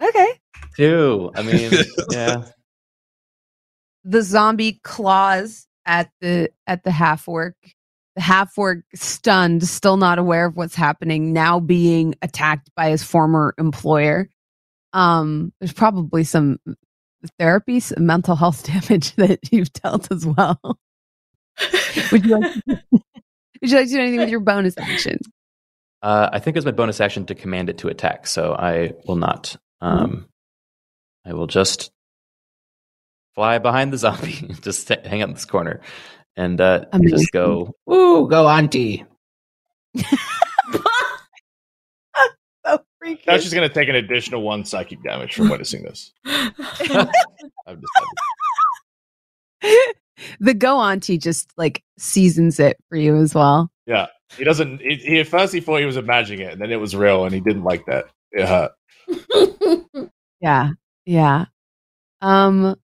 Okay. 0.00 0.28
Two. 0.76 1.30
I 1.34 1.42
mean, 1.42 1.72
yeah. 2.10 2.44
the 4.04 4.22
zombie 4.22 4.80
claws 4.84 5.66
at 5.86 6.10
the 6.20 6.50
at 6.66 6.84
the 6.84 6.90
half 6.90 7.28
orc 7.28 7.56
The 8.14 8.22
half 8.22 8.56
orc 8.58 8.84
stunned, 8.94 9.66
still 9.66 9.96
not 9.96 10.18
aware 10.18 10.46
of 10.46 10.56
what's 10.56 10.74
happening, 10.74 11.32
now 11.32 11.60
being 11.60 12.14
attacked 12.22 12.70
by 12.76 12.90
his 12.90 13.02
former 13.02 13.54
employer. 13.58 14.28
Um, 14.92 15.52
there's 15.60 15.72
probably 15.72 16.24
some 16.24 16.58
therapy, 17.38 17.80
some 17.80 18.06
mental 18.06 18.36
health 18.36 18.64
damage 18.88 19.14
that 19.16 19.40
you've 19.50 19.72
dealt 19.72 20.10
as 20.12 20.26
well. 20.26 20.58
would 22.10 22.24
you 22.24 22.38
like 22.38 22.52
to, 22.52 22.62
would 22.92 23.70
you 23.70 23.76
like 23.76 23.86
to 23.86 23.92
do 23.92 24.00
anything 24.00 24.18
with 24.20 24.30
your 24.30 24.40
bonus 24.40 24.76
action? 24.78 25.18
Uh, 26.02 26.28
I 26.32 26.40
think 26.40 26.56
it's 26.56 26.66
my 26.66 26.72
bonus 26.72 27.00
action 27.00 27.26
to 27.26 27.34
command 27.34 27.70
it 27.70 27.78
to 27.78 27.88
attack, 27.88 28.26
so 28.26 28.54
I 28.54 28.94
will 29.06 29.16
not. 29.16 29.56
Um, 29.80 30.26
I 31.24 31.32
will 31.32 31.46
just 31.46 31.92
fly 33.34 33.58
behind 33.58 33.92
the 33.92 33.98
zombie, 33.98 34.32
just 34.62 34.86
st- 34.86 35.06
hang 35.06 35.22
out 35.22 35.28
in 35.28 35.34
this 35.34 35.44
corner, 35.44 35.80
and 36.36 36.60
uh, 36.60 36.84
Amazing. 36.92 37.18
just 37.18 37.32
go. 37.32 37.74
Ooh, 37.92 38.28
go 38.28 38.48
auntie! 38.48 39.04
So 42.64 42.78
freaking 43.02 43.26
Now 43.26 43.38
she's 43.38 43.52
gonna 43.52 43.68
take 43.68 43.88
an 43.88 43.96
additional 43.96 44.42
one 44.42 44.64
psychic 44.64 45.02
damage 45.02 45.34
from 45.34 45.48
witnessing 45.50 45.82
this. 45.82 46.12
The 50.38 50.54
go 50.54 50.78
auntie 50.78 51.18
just 51.18 51.50
like 51.56 51.82
seasons 51.98 52.60
it 52.60 52.76
for 52.88 52.96
you 52.96 53.16
as 53.16 53.34
well. 53.34 53.70
Yeah, 53.86 54.06
he 54.36 54.44
doesn't. 54.44 54.80
He, 54.80 54.94
he 54.96 55.20
at 55.20 55.26
first 55.26 55.52
he 55.52 55.60
thought 55.60 55.78
he 55.80 55.84
was 55.86 55.96
imagining 55.96 56.46
it, 56.46 56.52
and 56.52 56.60
then 56.62 56.70
it 56.70 56.76
was 56.76 56.94
real, 56.94 57.24
and 57.24 57.34
he 57.34 57.40
didn't 57.40 57.64
like 57.64 57.84
that. 57.86 58.04
It 58.30 58.46
hurt. 58.46 58.72
Yeah. 60.40 60.70
Yeah. 61.06 61.46
Um 62.20 62.76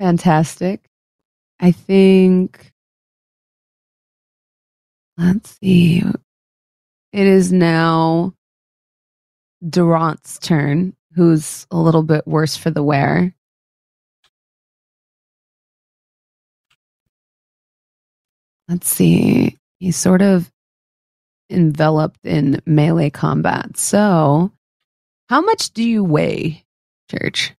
fantastic. 0.00 0.84
I 1.60 1.72
think 1.72 2.72
let's 5.16 5.56
see. 5.62 6.02
It 7.12 7.26
is 7.26 7.52
now 7.52 8.34
Durant's 9.68 10.38
turn, 10.38 10.94
who's 11.14 11.66
a 11.70 11.76
little 11.76 12.02
bit 12.02 12.26
worse 12.26 12.56
for 12.56 12.70
the 12.70 12.82
wear. 12.82 13.34
Let's 18.68 18.88
see. 18.88 19.58
He's 19.78 19.96
sort 19.96 20.22
of 20.22 20.50
enveloped 21.50 22.24
in 22.24 22.60
melee 22.66 23.10
combat. 23.10 23.76
So, 23.76 24.50
how 25.28 25.40
much 25.42 25.70
do 25.72 25.82
you 25.84 26.02
weigh, 26.02 26.64
Church? 27.10 27.54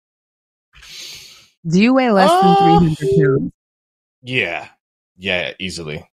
Do 1.68 1.82
you 1.82 1.94
weigh 1.94 2.12
less 2.12 2.30
Oh. 2.32 2.80
than 2.80 2.96
300 2.96 3.38
pounds? 3.40 3.52
Yeah, 4.22 4.70
yeah, 5.18 5.54
easily. 5.60 6.08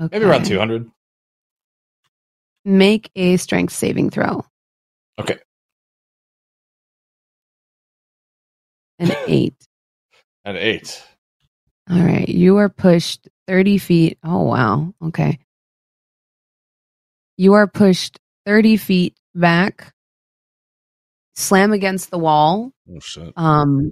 Okay. 0.00 0.18
Maybe 0.18 0.24
around 0.24 0.46
two 0.46 0.58
hundred. 0.58 0.90
Make 2.64 3.10
a 3.14 3.36
strength 3.36 3.72
saving 3.72 4.10
throw. 4.10 4.44
Okay. 5.18 5.38
An 8.98 9.12
eight. 9.26 9.54
An 10.44 10.56
eight. 10.56 11.02
All 11.90 12.00
right. 12.02 12.28
You 12.28 12.58
are 12.58 12.68
pushed 12.68 13.28
30 13.48 13.78
feet. 13.78 14.18
Oh, 14.22 14.42
wow. 14.44 14.94
Okay. 15.02 15.38
You 17.36 17.54
are 17.54 17.66
pushed 17.66 18.18
30 18.46 18.76
feet 18.76 19.16
back, 19.34 19.92
slam 21.34 21.72
against 21.72 22.10
the 22.10 22.18
wall, 22.18 22.72
Oh 22.88 23.00
shit. 23.00 23.32
um, 23.36 23.90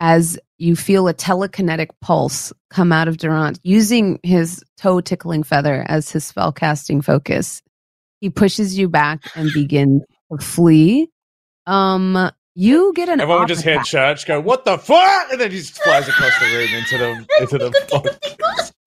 as 0.00 0.38
you 0.58 0.74
feel 0.74 1.08
a 1.08 1.14
telekinetic 1.14 1.90
pulse 2.00 2.52
come 2.70 2.90
out 2.90 3.06
of 3.06 3.18
Durant 3.18 3.60
using 3.62 4.18
his 4.22 4.64
toe 4.78 5.00
tickling 5.00 5.42
feather 5.42 5.84
as 5.88 6.10
his 6.10 6.24
spell 6.24 6.52
casting 6.52 7.02
focus. 7.02 7.62
He 8.20 8.30
pushes 8.30 8.76
you 8.76 8.88
back 8.88 9.20
and 9.34 9.50
begins 9.54 10.02
to 10.32 10.38
flee. 10.38 11.10
Um, 11.66 12.30
you 12.54 12.92
get 12.94 13.08
an 13.08 13.20
Everyone 13.20 13.46
just 13.46 13.60
op 13.60 13.64
hear 13.64 13.82
Church 13.82 14.26
go, 14.26 14.40
"What 14.40 14.64
the 14.64 14.76
fuck?" 14.76 15.30
and 15.30 15.40
then 15.40 15.50
he 15.50 15.58
just 15.58 15.80
flies 15.82 16.08
across 16.08 16.38
the 16.40 16.46
room 16.46 16.74
into 16.74 16.98
the 16.98 17.26
into 17.40 17.58
the. 17.58 18.72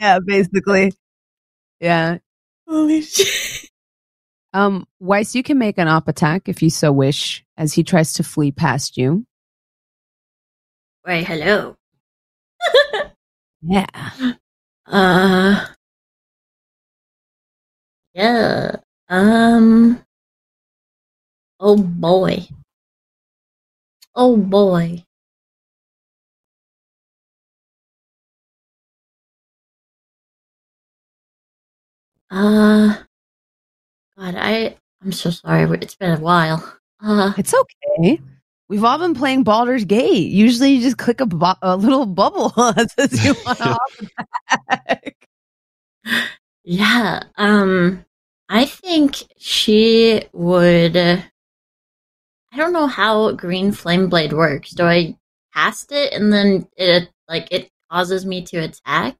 Yeah, 0.00 0.18
basically. 0.26 0.92
Yeah. 1.78 2.18
Holy 2.66 3.02
shit. 3.02 3.70
Um, 4.52 4.84
Weiss, 4.98 5.36
you 5.36 5.44
can 5.44 5.58
make 5.58 5.78
an 5.78 5.86
op 5.86 6.08
attack 6.08 6.48
if 6.48 6.60
you 6.60 6.70
so 6.70 6.90
wish, 6.90 7.44
as 7.56 7.72
he 7.72 7.84
tries 7.84 8.14
to 8.14 8.24
flee 8.24 8.50
past 8.50 8.96
you. 8.96 9.24
Wait, 11.06 11.24
hello. 11.26 11.76
Yeah. 13.62 13.86
Uh. 14.86 15.66
Yeah. 18.14 18.76
Um. 19.08 20.02
Oh 21.58 21.78
boy. 21.78 22.46
Oh 24.14 24.38
boy. 24.38 25.04
Uh. 32.30 33.04
God, 34.16 34.34
I. 34.36 34.76
I'm 35.02 35.12
so 35.12 35.30
sorry. 35.30 35.64
It's 35.80 35.96
been 35.96 36.12
a 36.12 36.20
while. 36.20 36.78
Uh. 37.00 37.32
It's 37.36 37.54
okay. 37.54 38.20
We've 38.68 38.84
all 38.84 38.98
been 38.98 39.14
playing 39.14 39.44
Baldur's 39.44 39.84
Gate. 39.84 40.30
Usually 40.30 40.72
you 40.72 40.80
just 40.80 40.98
click 40.98 41.20
a, 41.20 41.26
bu- 41.26 41.54
a 41.60 41.76
little 41.76 42.06
bubble 42.06 42.48
that 42.56 42.90
says 42.92 43.24
you 43.24 43.34
want 43.44 43.58
to 43.58 43.70
op 43.70 43.80
attack. 44.70 45.28
Yeah. 46.64 47.22
Um. 47.36 48.04
I 48.48 48.66
think 48.66 49.16
she 49.38 50.22
would. 50.32 50.96
I 50.96 52.56
don't 52.56 52.72
know 52.74 52.86
how 52.86 53.32
Green 53.32 53.72
Flame 53.72 54.08
Blade 54.08 54.34
works. 54.34 54.72
Do 54.72 54.84
I 54.84 55.16
cast 55.54 55.90
it 55.90 56.12
and 56.12 56.32
then 56.32 56.68
it 56.76 57.08
like 57.28 57.48
it 57.50 57.70
causes 57.90 58.26
me 58.26 58.42
to 58.42 58.58
attack? 58.58 59.16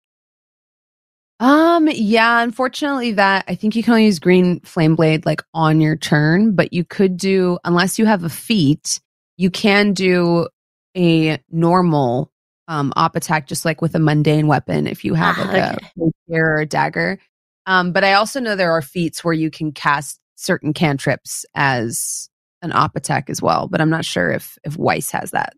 Um, 1.41 1.89
yeah, 1.91 2.41
unfortunately 2.43 3.13
that 3.13 3.45
I 3.49 3.55
think 3.57 3.75
you 3.75 3.83
can 3.83 3.95
only 3.95 4.05
use 4.05 4.21
green 4.21 4.61
flame 4.61 4.95
blade 4.95 5.27
like 5.27 5.43
on 5.55 5.81
your 5.81 5.97
turn, 5.97 6.55
but 6.55 6.73
you 6.73 6.85
could 6.85 7.17
do 7.17 7.59
unless 7.65 7.99
you 7.99 8.07
have 8.07 8.23
a 8.23 8.29
feat, 8.29 9.01
you 9.37 9.51
can 9.51 9.93
do 9.93 10.49
a 10.97 11.39
normal 11.51 12.31
um 12.69 12.93
op 12.97 13.17
attack 13.17 13.47
just 13.49 13.65
like 13.65 13.81
with 13.83 13.95
a 13.95 13.99
mundane 13.99 14.47
weapon 14.47 14.87
if 14.87 15.05
you 15.05 15.15
have 15.15 15.37
Ah, 15.39 15.51
like 15.53 15.83
a 15.83 16.11
spear 16.27 16.55
or 16.55 16.61
a 16.61 16.67
dagger. 16.67 17.19
Um, 17.67 17.93
but 17.93 18.05
I 18.05 18.15
also 18.15 18.41
know 18.41 18.57
there 18.57 18.73
are 18.73 18.83
feats 18.83 19.25
where 19.25 19.35
you 19.35 19.51
can 19.51 19.73
cast 19.73 20.19
certain 20.37 20.73
cantrips 20.73 21.45
as 21.55 22.29
an 22.61 22.73
op 22.73 22.95
attack 22.97 23.31
as 23.31 23.41
well, 23.43 23.69
but 23.69 23.81
I'm 23.81 23.91
not 23.91 24.05
sure 24.05 24.31
if 24.31 24.59
if 24.65 24.77
Weiss 24.77 25.11
has 25.13 25.31
that. 25.33 25.55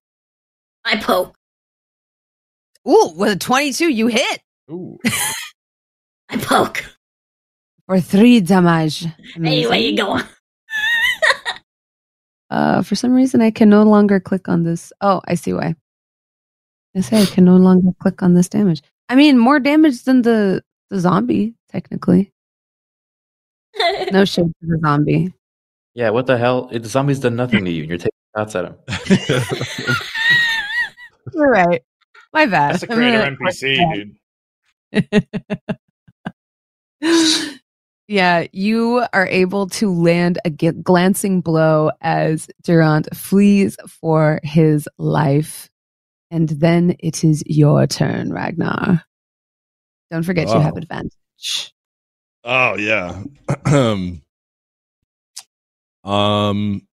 I 0.84 0.96
poke. 0.98 1.34
Ooh, 2.88 3.12
with 3.16 3.32
a 3.32 3.36
22 3.36 3.88
you 3.88 4.06
hit 4.08 4.40
Ooh. 4.70 4.98
I 6.28 6.36
poke. 6.38 6.84
for 7.86 8.00
3 8.00 8.40
damage. 8.40 9.00
Hey, 9.04 9.12
where 9.66 9.72
Amazing. 9.72 9.82
you 9.82 9.96
going? 9.96 10.24
Uh, 12.50 12.82
for 12.82 12.94
some 12.94 13.12
reason, 13.12 13.40
I 13.42 13.50
can 13.50 13.68
no 13.68 13.82
longer 13.82 14.20
click 14.20 14.48
on 14.48 14.62
this. 14.64 14.92
Oh, 15.00 15.20
I 15.26 15.34
see 15.34 15.52
why. 15.52 15.74
I 16.96 17.00
say 17.00 17.22
I 17.22 17.26
can 17.26 17.44
no 17.44 17.56
longer 17.56 17.90
click 18.00 18.22
on 18.22 18.34
this 18.34 18.48
damage. 18.48 18.82
I 19.08 19.16
mean, 19.16 19.38
more 19.38 19.58
damage 19.60 20.04
than 20.04 20.22
the 20.22 20.62
the 20.90 21.00
zombie, 21.00 21.54
technically. 21.68 22.32
No 24.12 24.24
shade 24.32 24.46
to 24.46 24.66
the 24.66 24.78
zombie. 24.84 25.32
Yeah, 25.94 26.10
what 26.10 26.26
the 26.26 26.38
hell? 26.38 26.66
The 26.72 26.88
zombie's 26.88 27.20
done 27.20 27.36
nothing 27.36 27.64
to 27.64 27.70
you, 27.70 27.82
and 27.82 27.88
you're 27.90 27.98
taking 27.98 28.10
shots 28.36 28.54
at 28.56 28.64
him. 28.66 28.76
You're 31.32 31.50
right. 31.50 31.82
My 32.32 32.46
bad. 32.46 32.74
That's 32.74 32.82
a 32.84 32.92
I'm 32.92 32.98
creator 32.98 33.22
gonna- 33.22 33.36
NPC, 33.50 34.16
dude. 37.02 37.60
yeah, 38.06 38.46
you 38.52 39.04
are 39.12 39.26
able 39.26 39.68
to 39.70 39.90
land 39.90 40.38
a 40.44 40.50
glancing 40.50 41.40
blow 41.40 41.90
as 42.00 42.48
Durant 42.62 43.14
flees 43.16 43.76
for 43.88 44.40
his 44.42 44.88
life. 44.98 45.70
And 46.30 46.48
then 46.48 46.96
it 46.98 47.24
is 47.24 47.42
your 47.46 47.86
turn, 47.86 48.32
Ragnar. 48.32 49.02
Don't 50.10 50.22
forget 50.22 50.48
you 50.48 50.60
have 50.60 50.76
advantage. 50.76 51.72
Oh 52.44 52.76
yeah. 52.76 53.22
um. 53.64 54.22
Um. 56.04 56.86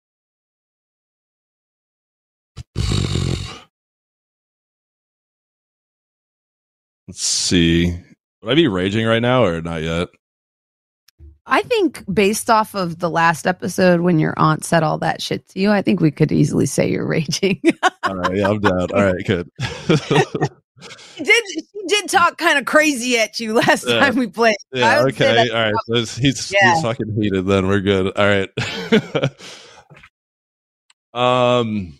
Let's 7.09 7.23
see. 7.23 7.99
Would 8.40 8.53
I 8.53 8.55
be 8.55 8.68
raging 8.68 9.05
right 9.05 9.18
now 9.20 9.42
or 9.42 9.61
not 9.61 9.83
yet? 9.83 10.11
I 11.51 11.63
think 11.63 12.05
based 12.13 12.49
off 12.49 12.75
of 12.75 13.01
the 13.01 13.11
last 13.11 13.45
episode 13.47 14.01
when 14.03 14.21
your 14.21 14.35
aunt 14.37 14.65
said 14.65 14.85
all 14.85 14.99
that 14.99 15.21
shit 15.21 15.49
to 15.49 15.59
you, 15.61 15.71
I 15.73 15.83
think 15.83 16.01
we 16.01 16.13
could 16.13 16.31
easily 16.31 16.65
say 16.65 16.89
you're 16.89 17.07
raging. 17.07 17.61
All 18.05 18.15
right, 18.15 18.37
yeah, 18.37 18.49
I'm 18.49 18.61
down. 18.61 18.89
All 18.95 19.03
right, 19.13 19.27
good. 19.27 19.51
she 19.61 21.25
did 21.25 21.45
she 21.49 21.87
did 21.89 22.09
talk 22.09 22.39
kind 22.39 22.57
of 22.57 22.67
crazy 22.67 23.19
at 23.19 23.41
you 23.41 23.55
last 23.55 23.85
Yeah. 23.87 23.99
time 23.99 24.17
we 24.17 24.29
played. 24.29 24.55
Yeah, 24.73 25.03
okay. 25.09 25.51
All 25.51 25.57
right, 25.57 25.75
so 25.87 26.21
he's 26.21 26.53
Yeah. 26.53 26.73
he's 26.75 26.83
fucking 26.83 27.15
heated. 27.21 27.47
Then 27.47 27.67
we're 27.67 27.81
good. 27.81 28.17
All 28.17 28.27
right. 28.27 28.51
um. 31.15 31.95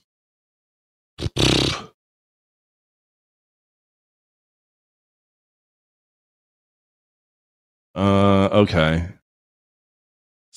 Uh. 7.97 8.49
Okay. 8.53 9.09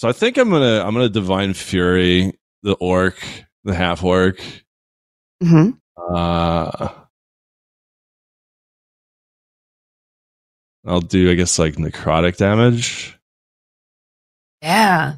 So 0.04 0.10
I 0.10 0.12
think 0.12 0.38
I'm 0.38 0.50
gonna 0.50 0.84
I'm 0.86 0.94
gonna 0.94 1.08
divine 1.08 1.54
fury 1.54 2.34
the 2.62 2.74
orc 2.74 3.16
the 3.64 3.74
half 3.74 4.04
orc. 4.04 4.38
Mhm. 5.42 5.80
Uh. 5.98 6.90
I'll 10.86 11.00
do 11.00 11.32
I 11.32 11.36
guess 11.36 11.58
like 11.58 11.76
necrotic 11.76 12.36
damage 12.36 13.18
Yeah. 14.62 15.14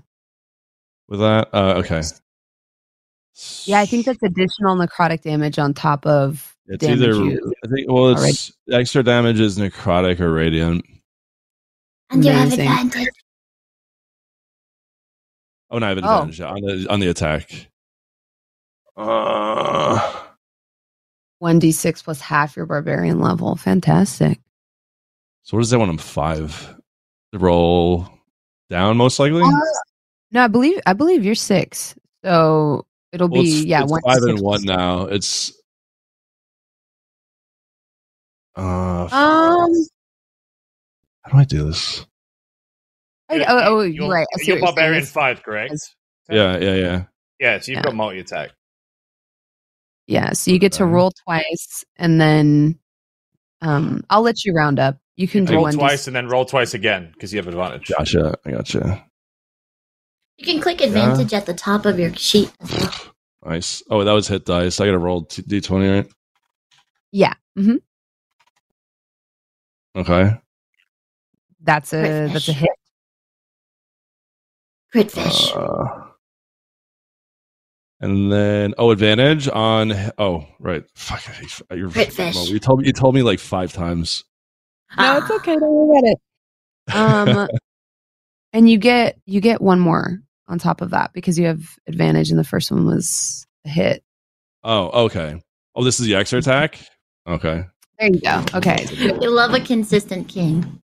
with 1.07 1.19
that. 1.21 1.49
Uh, 1.51 1.81
okay. 1.83 2.03
Yeah, 3.63 3.79
I 3.79 3.87
think 3.87 4.05
that's 4.05 4.21
additional 4.21 4.75
necrotic 4.75 5.23
damage 5.23 5.57
on 5.57 5.73
top 5.73 6.05
of 6.05 6.55
It's 6.67 6.85
damage 6.85 6.99
either 7.01 7.13
you- 7.15 7.53
I 7.63 7.67
think 7.69 7.89
well 7.91 8.09
it's 8.15 8.51
extra 8.71 9.01
damage 9.01 9.39
is 9.39 9.57
necrotic 9.57 10.19
or 10.19 10.31
radiant. 10.31 10.85
And 12.11 12.23
you 12.23 12.29
have 12.29 12.53
advantage. 12.53 13.07
Oh, 15.75 15.79
no, 15.79 15.85
I 15.87 15.89
have 15.89 15.97
Oh. 15.97 15.99
advantage 16.21 16.39
yeah, 16.39 16.47
on 16.47 16.61
the 16.61 16.87
on 16.89 16.99
the 17.01 17.09
attack. 17.09 17.69
Uh, 18.95 20.23
1d6 21.43 22.01
plus 22.01 22.21
half 22.21 22.55
your 22.55 22.65
barbarian 22.65 23.19
level. 23.19 23.57
Fantastic. 23.57 24.39
so 25.43 25.57
what 25.57 25.63
is 25.63 25.69
that 25.71 25.79
one? 25.79 25.89
I'm 25.89 25.97
five? 25.97 26.73
The 27.33 27.39
roll 27.39 28.07
down 28.69 28.95
most 28.95 29.19
likely. 29.19 29.43
Uh, 29.43 29.51
No, 30.31 30.45
I 30.45 30.47
believe 30.47 30.79
I 30.85 30.93
believe 30.93 31.25
you're 31.25 31.35
six. 31.35 31.93
So 32.23 32.85
it'll 33.11 33.27
Well, 33.27 33.43
be 33.43 33.49
it's, 33.49 33.65
yeah, 33.65 33.83
it's 33.83 33.91
one 33.91 34.01
five 34.01 34.23
and 34.23 34.39
one 34.39 34.63
plus- 34.63 34.77
now. 34.77 35.01
It's 35.07 35.51
uh, 38.55 39.09
Um 39.11 39.73
how 41.23 41.31
do 41.33 41.37
I 41.37 41.43
do 41.43 41.65
this? 41.65 42.05
I, 43.29 43.39
oh, 43.39 43.45
oh 43.47 43.81
You're- 43.81 43.93
you're 43.95 44.09
right. 44.09 44.27
I 44.33 44.41
You're 44.43 44.55
what 44.55 44.59
you're 44.59 44.65
barbarian 44.67 44.97
It's- 44.97 45.11
five, 45.11 45.41
correct? 45.43 45.73
Yeah, 46.29 46.57
yeah, 46.57 46.75
yeah. 46.75 47.03
Yeah, 47.39 47.59
so 47.59 47.71
you've 47.71 47.77
Yeah. 47.77 47.83
got 47.83 47.95
multi 47.95 48.19
attack. 48.19 48.51
Yeah, 50.07 50.33
so 50.33 50.51
you 50.51 50.59
get 50.59 50.73
to 50.73 50.85
roll 50.85 51.11
twice, 51.25 51.83
and 51.97 52.21
then 52.21 52.79
um, 53.61 54.03
I'll 54.09 54.21
let 54.21 54.45
you 54.45 54.53
round 54.53 54.79
up. 54.79 54.97
You 55.15 55.27
can 55.27 55.45
roll 55.45 55.63
one 55.63 55.71
d- 55.71 55.77
twice 55.77 56.07
and 56.07 56.15
then 56.15 56.27
roll 56.27 56.45
twice 56.45 56.73
again 56.75 57.09
because 57.13 57.33
you 57.33 57.37
have 57.39 57.47
advantage. 57.47 57.87
Gotcha. 57.87 58.35
I 58.45 58.51
gotcha. 58.51 59.05
You 60.37 60.45
can 60.45 60.61
click 60.61 60.81
advantage 60.81 61.33
at 61.33 61.45
the 61.45 61.53
top 61.53 61.85
of 61.85 61.97
your 61.97 62.13
sheet. 62.15 62.51
Nice. 63.45 63.81
Oh, 63.89 64.03
that 64.03 64.11
was 64.11 64.27
hit 64.27 64.45
dice. 64.45 64.79
I 64.79 64.85
got 64.85 64.91
to 64.91 64.97
roll 64.99 65.23
t- 65.25 65.41
d20, 65.41 65.95
right? 66.03 66.11
Yeah, 67.11 67.33
Mm-hmm. 67.57 67.77
Okay. 69.95 70.37
that's 71.63 71.93
a 71.93 72.27
that's 72.27 72.49
a 72.49 72.53
hit. 72.53 72.69
Crit 74.95 75.11
fish. 75.11 75.51
Uh, 75.53 75.87
and 77.99 78.31
then 78.31 78.73
oh, 78.77 78.91
advantage 78.91 79.49
on 79.49 79.91
oh 80.17 80.47
right. 80.57 80.85
Fuck. 80.95 81.21
You're, 81.69 81.89
Crit 81.89 82.13
fish. 82.13 82.33
well, 82.33 82.47
you 82.47 82.59
told 82.59 82.79
me 82.79 82.87
you 82.87 82.93
told 82.93 83.13
me 83.13 83.21
like 83.21 83.39
five 83.39 83.73
times. 83.73 84.23
No, 84.97 85.17
it's 85.17 85.29
Ah. 85.29 85.35
okay. 85.35 85.55
Don't 85.57 85.69
worry 85.69 85.99
about 85.99 86.09
it. 86.11 86.19
Um, 86.95 87.47
and 88.53 88.69
you 88.69 88.77
get 88.77 89.19
you 89.25 89.41
get 89.41 89.61
one 89.61 89.81
more 89.81 90.21
on 90.47 90.59
top 90.59 90.79
of 90.79 90.91
that 90.91 91.11
because 91.11 91.37
you 91.37 91.45
have 91.47 91.77
advantage, 91.87 92.29
and 92.29 92.39
the 92.39 92.45
first 92.45 92.71
one 92.71 92.85
was 92.85 93.45
a 93.65 93.69
hit. 93.69 94.01
Oh, 94.63 95.03
okay. 95.07 95.41
Oh, 95.75 95.83
this 95.83 95.99
is 95.99 96.05
the 96.05 96.15
extra 96.15 96.39
attack. 96.39 96.79
Okay. 97.27 97.65
There 97.99 98.09
you 98.13 98.21
go. 98.21 98.45
Okay. 98.53 98.85
You 98.93 99.29
love 99.29 99.53
a 99.53 99.59
consistent 99.59 100.29
king. 100.29 100.81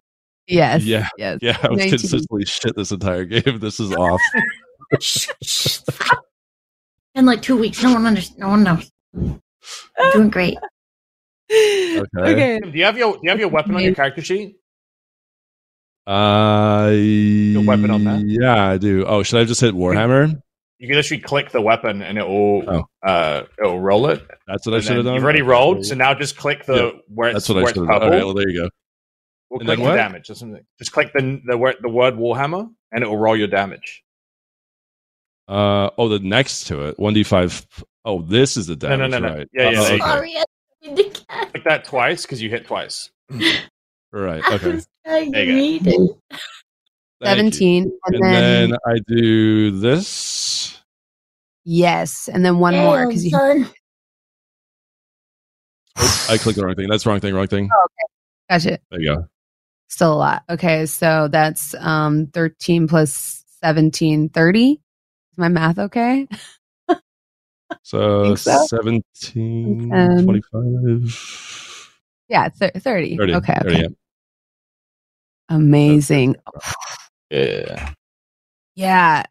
Yes. 0.49 0.83
Yeah. 0.85 1.09
Yes. 1.19 1.39
Yeah, 1.43 1.59
I 1.63 1.69
was 1.69 1.79
19. 1.79 1.91
consistently 1.99 2.45
shit 2.47 2.75
this 2.75 2.91
entire 2.91 3.25
game. 3.25 3.59
This 3.61 3.79
is 3.81 3.93
off. 3.95 4.21
Shh, 5.01 5.29
shh, 5.43 5.79
In 7.15 7.27
like 7.27 7.43
two 7.43 7.57
weeks, 7.59 7.83
no 7.83 7.93
one 7.93 8.07
understands. 8.07 8.39
No 8.41 8.49
one 8.49 8.63
knows. 8.65 8.91
I'm 9.15 10.13
doing 10.13 10.31
great. 10.31 10.57
Okay. 11.51 12.61
Do 12.61 12.71
you 12.79 12.85
have 12.85 12.97
your 12.97 13.13
Do 13.15 13.21
you 13.23 13.31
have 13.31 13.39
your 13.41 13.49
weapon 13.49 13.75
on 13.77 13.83
your 13.83 13.95
character 13.95 14.23
sheet? 14.23 14.57
Uh, 16.07 16.89
weapon 17.67 17.91
on 17.91 18.05
that? 18.05 18.23
Yeah, 18.27 18.69
I 18.71 18.79
do. 18.79 19.05
Oh, 19.07 19.23
should 19.23 19.41
I 19.41 19.45
just 19.45 19.61
hit 19.61 19.75
Warhammer? 19.75 20.41
You 20.79 20.87
can 20.87 20.97
literally 20.97 21.21
click 21.21 21.51
the 21.51 21.61
weapon 21.61 22.03
and 22.03 22.17
it 22.19 22.27
will 22.27 22.63
Oh. 22.71 22.85
uh 23.07 23.43
it 23.59 23.63
will 23.65 23.81
roll 23.81 24.07
it. 24.09 24.23
That's 24.47 24.65
what 24.65 24.75
I 24.75 24.77
And 24.77 24.85
should 24.87 24.97
have 24.97 25.05
done. 25.05 25.15
You've 25.17 25.25
already 25.25 25.43
rolled, 25.43 25.85
so 25.85 25.95
now 25.97 26.15
just 26.15 26.37
click 26.37 26.65
the 26.65 26.75
Yeah, 26.75 26.91
where 27.09 27.29
it's 27.31 27.35
That's 27.35 27.49
what 27.49 27.59
I 27.59 27.63
where 27.65 27.75
should 27.75 27.83
it's 27.83 27.91
have 27.93 28.01
done. 28.01 28.01
purple. 28.01 28.07
All 28.09 28.11
right, 28.17 28.25
well, 28.25 28.35
there 28.35 28.49
you 28.49 28.61
go. 28.63 28.71
We'll 29.51 29.61
click 29.61 29.79
the 29.79 29.95
damage 29.95 30.29
or 30.31 30.35
something. 30.35 30.63
Just 30.79 30.93
click 30.93 31.13
the 31.15 31.41
the 31.47 31.57
word 31.57 31.77
the 31.81 31.89
word 31.89 32.15
Warhammer 32.15 32.69
and 32.93 33.03
it 33.03 33.07
will 33.07 33.17
roll 33.17 33.37
your 33.37 33.47
damage. 33.49 34.03
Uh, 35.49 35.89
oh, 35.97 36.09
the 36.11 36.19
next 36.19 36.67
to 36.67 36.83
it, 36.87 36.99
one 36.99 37.15
d 37.15 37.23
five. 37.23 37.67
Oh, 38.05 38.21
this 38.23 38.57
is 38.59 38.67
the 38.67 38.77
damage. 38.77 39.11
No, 39.11 39.19
no, 39.19 39.19
no, 39.19 39.29
no. 39.29 39.39
right? 39.39 39.49
Yeah, 39.55 39.71
yeah, 39.71 39.79
Oh, 39.81 39.83
there 39.85 39.97
you 39.97 40.03
okay. 40.03 40.11
Sorry, 40.11 40.37
I 40.37 40.45
didn't 40.83 41.15
to 41.15 41.25
catch. 41.27 41.51
Click 41.53 41.65
that 41.65 41.85
twice 41.85 42.23
because 42.23 42.43
you 42.43 42.51
hit 42.51 42.67
twice. 42.67 43.11
Right. 44.13 44.43
I 44.47 44.55
Okay. 44.55 44.73
was 44.73 44.87
There 45.05 45.23
you 45.23 45.33
read 45.33 45.87
it. 45.87 45.95
Thank 47.21 47.23
you. 47.23 47.25
Seventeen, 47.25 47.99
and, 48.05 48.15
And 48.15 48.25
then, 48.25 48.71
then 48.71 48.79
I 48.87 48.99
do 49.09 49.71
this. 49.73 50.79
yes, 51.65 52.29
and 52.33 52.45
then 52.45 52.59
one 52.59 52.75
more 52.77 53.07
because 53.07 53.25
you. 53.25 53.31
son. 53.31 53.69
I 56.31 56.37
clicked 56.39 56.59
the 56.59 56.65
wrong 56.65 56.77
thing. 56.77 56.89
That's 56.89 57.05
wrong 57.07 57.19
thing. 57.21 57.35
Wrong 57.35 57.49
thing. 57.49 57.69
Gotcha. 58.49 58.79
There 58.91 59.01
you 59.01 59.15
go. 59.17 59.29
Still 59.89 60.13
a 60.13 60.17
lot. 60.17 60.43
Okay, 60.51 60.87
so 60.87 61.29
that's 61.29 61.75
um 61.75 62.27
thirteen 62.29 62.87
plus 62.89 63.45
17, 63.63 64.29
30. 64.29 64.73
Is 64.73 64.79
my 65.39 65.49
math 65.49 65.79
okay? 65.79 66.27
So, 67.83 68.35
so? 68.35 68.67
17, 68.67 69.93
Um, 69.93 70.25
25, 70.25 72.23
Yeah, 72.29 72.49
thir- 72.49 72.71
30. 72.75 73.17
30. 73.19 73.35
Okay, 73.35 73.55
30, 73.63 73.75
okay. 73.75 73.81
yeah. 73.83 73.89
Amazing. 75.49 76.37
Yeah. 77.31 77.91
Yeah. 78.75 79.25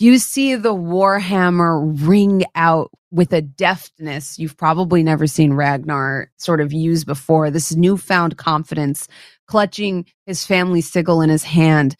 You 0.00 0.18
see 0.18 0.54
the 0.54 0.74
Warhammer 0.74 2.06
ring 2.06 2.44
out 2.54 2.92
with 3.10 3.32
a 3.32 3.42
deftness 3.42 4.38
you've 4.38 4.56
probably 4.56 5.02
never 5.02 5.26
seen 5.26 5.54
Ragnar 5.54 6.30
sort 6.36 6.60
of 6.60 6.72
use 6.72 7.02
before. 7.02 7.50
This 7.50 7.74
newfound 7.74 8.36
confidence, 8.36 9.08
clutching 9.48 10.06
his 10.24 10.46
family 10.46 10.82
sigil 10.82 11.20
in 11.20 11.30
his 11.30 11.42
hand, 11.42 11.96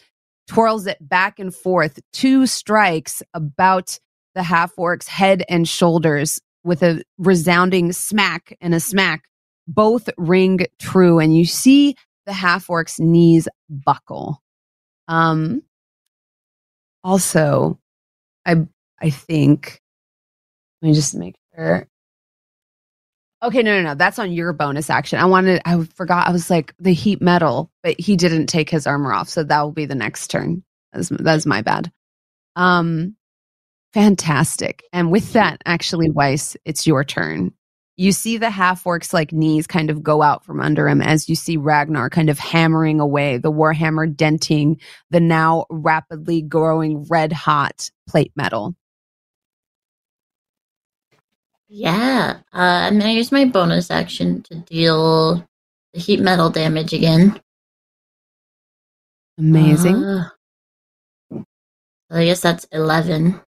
twirls 0.47 0.87
it 0.87 0.97
back 1.01 1.41
and 1.41 1.53
forth, 1.53 1.99
two 2.13 2.47
strikes 2.47 3.21
about 3.35 3.99
the 4.37 4.45
half 4.45 4.73
orc's 4.77 5.09
head 5.09 5.43
and 5.49 5.69
shoulders 5.69 6.41
with 6.63 6.85
a 6.85 7.03
resounding 7.19 7.93
smack 7.93 8.57
and 8.61 8.75
a 8.75 8.81
smack. 8.81 9.25
Both 9.67 10.09
ring 10.17 10.61
true, 10.79 11.19
and 11.19 11.37
you 11.37 11.45
see 11.45 11.97
the 12.27 12.33
half 12.33 12.71
orc's 12.71 13.01
knees 13.01 13.49
buckle. 13.69 14.41
Um, 15.09 15.63
also, 17.03 17.79
I 18.49 18.67
I 19.01 19.11
think 19.11 19.81
let 20.83 20.89
me 20.89 20.95
just 20.95 21.15
make 21.15 21.37
sure. 21.55 21.87
Okay, 23.43 23.63
no, 23.63 23.77
no, 23.77 23.91
no. 23.91 23.95
That's 23.95 24.19
on 24.19 24.33
your 24.33 24.53
bonus 24.53 24.91
action. 24.91 25.21
I 25.21 25.25
wanted. 25.27 25.63
I 25.65 25.85
forgot. 25.95 26.27
I 26.27 26.33
was 26.33 26.51
like 26.51 26.75
the 26.81 26.93
heat 26.93 27.23
metal, 27.23 27.71
but 27.83 27.99
he 28.01 28.17
didn't 28.17 28.47
take 28.49 28.69
his 28.71 28.87
armor 28.87 29.13
off, 29.13 29.29
so 29.29 29.45
that 29.45 29.63
will 29.63 29.73
be 29.73 29.87
the 29.87 29.95
next 29.95 30.29
turn. 30.29 30.65
That's 30.93 31.11
that's 31.11 31.47
my 31.47 31.63
bad. 31.63 31.93
Um, 32.57 33.17
fantastic. 33.95 34.85
And 34.93 35.13
with 35.13 35.33
that, 35.35 35.63
actually, 35.67 36.11
Weiss, 36.11 36.57
it's 36.65 36.87
your 36.87 37.05
turn. 37.05 37.53
You 37.99 38.13
see 38.13 38.39
the 38.39 38.49
half 38.49 38.87
orc's 38.87 39.13
like 39.13 39.33
knees 39.33 39.67
kind 39.67 39.91
of 39.91 40.05
go 40.05 40.23
out 40.23 40.45
from 40.45 40.61
under 40.61 40.89
him 40.89 41.03
as 41.03 41.29
you 41.29 41.35
see 41.35 41.57
Ragnar 41.57 42.09
kind 42.09 42.31
of 42.31 42.39
hammering 42.39 43.01
away, 43.01 43.39
the 43.39 43.51
warhammer 43.51 44.15
denting 44.15 44.81
the 45.11 45.19
now 45.19 45.67
rapidly 45.69 46.41
growing 46.41 47.03
red 47.09 47.33
hot 47.33 47.91
plate 48.09 48.31
metal. 48.37 48.77
Yeah, 51.67 52.39
uh, 52.55 52.57
I'm 52.57 53.01
gonna 53.01 53.11
use 53.11 53.33
my 53.33 53.45
bonus 53.47 53.91
action 53.91 54.43
to 54.45 54.55
deal 54.61 55.45
the 55.93 56.01
heat 56.01 56.21
metal 56.21 56.51
damage 56.51 56.93
again. 56.93 57.41
Amazing. 59.39 59.97
Uh, 59.97 60.29
I 62.11 62.25
guess 62.27 62.41
that's 62.41 62.65
eleven. 62.71 63.41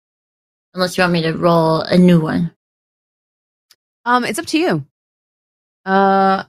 Unless 0.73 0.97
you 0.97 1.03
want 1.03 1.13
me 1.13 1.21
to 1.21 1.33
roll 1.33 1.81
a 1.81 1.99
new 1.99 2.19
one. 2.19 2.51
Um, 4.09 4.25
it's 4.25 4.39
up 4.39 4.47
to 4.47 4.57
you. 4.57 4.85
Uh, 5.85 6.43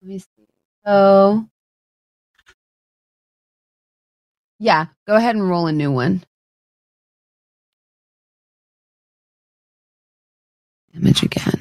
let 0.00 0.08
me 0.08 0.20
see. 0.20 0.46
So, 0.86 1.48
yeah, 4.60 4.86
go 5.08 5.16
ahead 5.16 5.34
and 5.34 5.50
roll 5.50 5.66
a 5.66 5.72
new 5.72 5.90
one. 5.90 6.22
Image 10.94 11.24
again. 11.24 11.60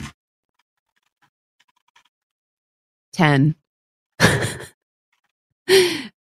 Ten. 3.12 3.56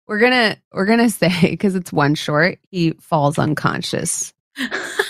we're 0.06 0.20
gonna 0.20 0.56
we're 0.72 0.86
gonna 0.86 1.10
say 1.10 1.50
because 1.50 1.74
it's 1.74 1.92
one 1.92 2.14
short. 2.14 2.60
He 2.70 2.92
falls 2.92 3.40
unconscious 3.40 4.32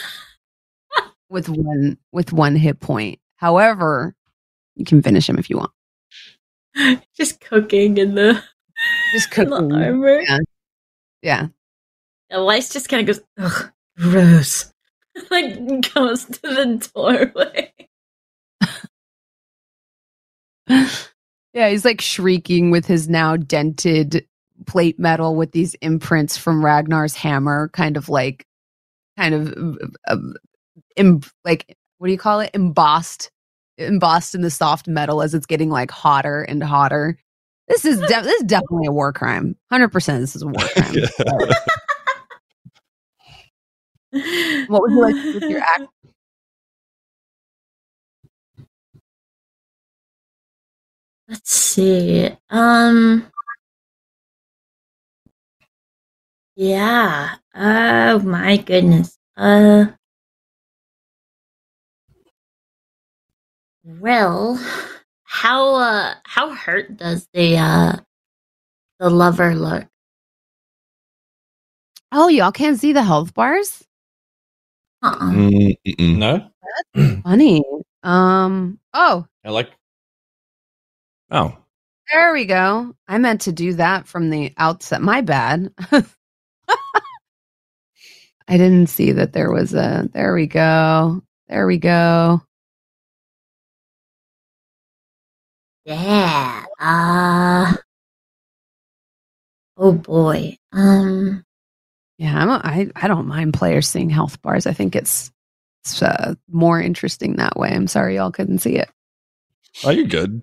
with 1.31 1.49
one 1.49 1.99
with 2.13 2.33
one 2.33 2.57
hit 2.57 2.81
point. 2.81 3.19
However, 3.37 4.15
you 4.75 4.85
can 4.85 5.03
finish 5.03 5.29
him 5.29 5.39
if 5.39 5.51
you 5.51 5.59
want. 5.59 5.73
Just 7.17 7.41
cooking 7.41 7.99
in 7.99 8.15
the, 8.15 8.43
Just 9.13 9.37
in 9.39 9.51
the 9.51 9.57
cooking. 9.57 9.73
armor. 9.73 10.21
Yeah. 10.21 10.39
Yeah. 11.23 11.47
Weiss 12.31 12.69
just 12.69 12.89
kind 12.91 13.09
of 13.09 13.17
goes, 13.17 13.25
ugh, 13.39 13.71
gross. 13.99 14.73
like 15.31 15.57
goes 15.95 16.25
to 16.27 16.41
the 16.43 16.91
doorway. 16.95 17.73
Yeah, 21.55 21.71
he's 21.71 21.85
like 21.85 22.01
shrieking 22.03 22.71
with 22.71 22.87
his 22.87 23.09
now 23.09 23.37
dented 23.37 24.27
plate 24.67 24.99
metal 24.99 25.35
with 25.35 25.51
these 25.53 25.75
imprints 25.81 26.37
from 26.37 26.65
Ragnar's 26.65 27.15
hammer, 27.17 27.71
kind 27.73 27.97
of 27.97 28.09
like, 28.11 28.47
kind 29.17 29.35
of, 29.35 29.79
uh, 30.07 30.17
em- 30.99 31.21
like, 31.45 31.77
what 31.99 32.09
do 32.09 32.13
you 32.13 32.19
call 32.19 32.41
it? 32.41 32.51
Embossed, 32.55 33.31
embossed 33.79 34.35
in 34.35 34.43
the 34.43 34.51
soft 34.51 34.89
metal 34.89 35.23
as 35.23 35.35
it's 35.35 35.47
getting 35.47 35.71
like 35.71 35.91
hotter 35.91 36.43
and 36.43 36.63
hotter. 36.63 37.19
This 37.69 37.85
is 37.85 37.99
de- 38.01 38.23
this 38.23 38.41
is 38.41 38.45
definitely 38.47 38.87
a 38.87 38.93
war 38.93 39.13
crime. 39.13 39.57
Hundred 39.71 39.91
percent, 39.91 40.21
this 40.21 40.35
is 40.37 40.43
a 40.43 40.47
war 40.47 40.55
crime. 40.75 40.95
What 44.69 44.83
would 44.83 44.93
you 44.93 45.01
like 45.03 45.15
to 45.15 45.23
do 45.23 45.35
with 45.35 45.51
your 45.51 45.61
act? 45.61 45.87
Let's 51.29 51.51
see. 51.55 52.31
Um. 52.51 53.31
Yeah. 56.57 57.37
Oh 57.55 58.19
my 58.21 58.57
goodness. 58.59 59.19
Uh. 59.37 59.87
Well, 63.89 64.61
how 65.25 65.77
uh 65.77 66.15
how 66.25 66.51
hurt 66.51 66.99
does 66.99 67.27
the 67.33 67.57
uh 67.57 67.97
the 69.01 69.09
lover 69.09 69.55
look? 69.55 69.87
Oh, 72.13 72.29
y'all 72.29 72.53
can't 72.53 72.79
see 72.79 72.93
the 72.93 73.03
health 73.03 73.33
bars? 73.33 73.83
Uh-uh. 75.03 75.31
Mm, 75.33 75.79
mm-mm. 75.87 76.17
No, 76.19 76.51
Funny. 77.23 77.65
Um, 78.03 78.79
oh, 78.93 79.27
I 79.43 79.49
like. 79.49 79.71
Oh, 81.31 81.57
there 82.13 82.35
we 82.35 82.45
go. 82.45 82.95
I 83.09 83.17
meant 83.17 83.41
to 83.43 83.53
do 83.53 83.73
that 83.75 84.07
from 84.07 84.29
the 84.29 84.53
outset. 84.59 85.01
My 85.01 85.23
bad. 85.23 85.73
I 88.49 88.57
didn't 88.59 88.89
see 88.89 89.13
that 89.13 89.33
there 89.33 89.51
was 89.51 89.73
a. 89.73 90.11
There 90.13 90.35
we 90.35 90.47
go. 90.47 91.23
There 91.49 91.67
we 91.67 91.79
go. 91.79 92.43
Yeah. 95.89 96.67
Uh 96.79 97.75
Oh 99.79 99.93
boy. 99.93 100.59
Um 100.73 101.45
Yeah, 102.19 102.37
I'm 102.37 102.51
a, 102.51 102.61
I 102.63 102.91
I 102.95 103.09
don't 103.09 103.27
mind 103.27 103.55
players 103.55 103.89
seeing 103.89 104.11
health 104.11 104.43
bars. 104.43 104.67
I 104.67 104.75
think 104.75 104.95
it's 104.95 105.33
it's 105.85 106.03
uh, 106.03 106.35
more 106.51 106.79
interesting 106.81 107.37
that 107.37 107.57
way. 107.57 107.71
I'm 107.71 107.87
sorry 107.87 108.17
y'all 108.17 108.31
couldn't 108.33 108.59
see 108.59 108.77
it. 108.77 108.91
oh, 109.85 109.91
you're 109.91 110.07
good. 110.07 110.43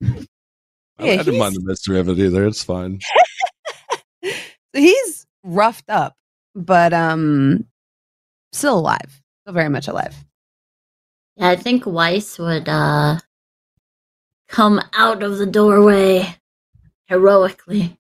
I, 0.04 0.06
Yeah, 1.00 1.12
I 1.14 1.16
didn't 1.24 1.38
mind 1.38 1.56
the 1.56 1.62
mystery 1.64 1.98
of 1.98 2.08
it 2.08 2.18
either. 2.20 2.46
It's 2.46 2.62
fine. 2.62 3.00
He's 4.72 5.26
roughed 5.42 5.88
up, 5.90 6.14
but 6.54 6.92
um, 6.92 7.64
still 8.52 8.78
alive. 8.78 9.22
Still 9.42 9.54
very 9.54 9.70
much 9.70 9.88
alive. 9.88 10.14
yeah, 11.36 11.48
I 11.48 11.56
think 11.56 11.84
Weiss 11.86 12.38
would 12.38 12.68
uh 12.68 13.18
come 14.48 14.80
out 14.94 15.22
of 15.22 15.38
the 15.38 15.46
doorway 15.46 16.36
heroically. 17.06 17.98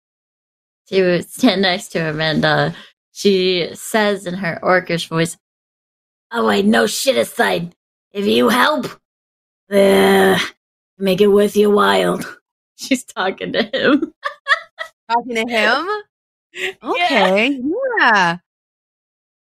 She 0.87 1.01
would 1.01 1.29
stand 1.29 1.61
next 1.63 1.89
to 1.89 1.99
him 1.99 2.21
and 2.21 2.45
uh 2.45 2.71
she 3.13 3.69
says 3.73 4.25
in 4.25 4.35
her 4.35 4.59
orcish 4.63 5.07
voice, 5.07 5.37
Oh 6.31 6.49
I 6.49 6.61
know 6.61 6.87
shit 6.87 7.17
aside. 7.17 7.75
If 8.11 8.25
you 8.25 8.49
help, 8.49 8.87
uh, 9.69 10.37
make 10.97 11.21
it 11.21 11.27
worth 11.27 11.55
your 11.55 11.71
while. 11.71 12.19
She's 12.75 13.03
talking 13.03 13.53
to 13.53 13.63
him. 13.63 14.13
Talking 15.09 15.35
to 15.35 15.51
him. 15.51 15.87
Okay. 16.81 17.59
Yeah. 17.99 18.37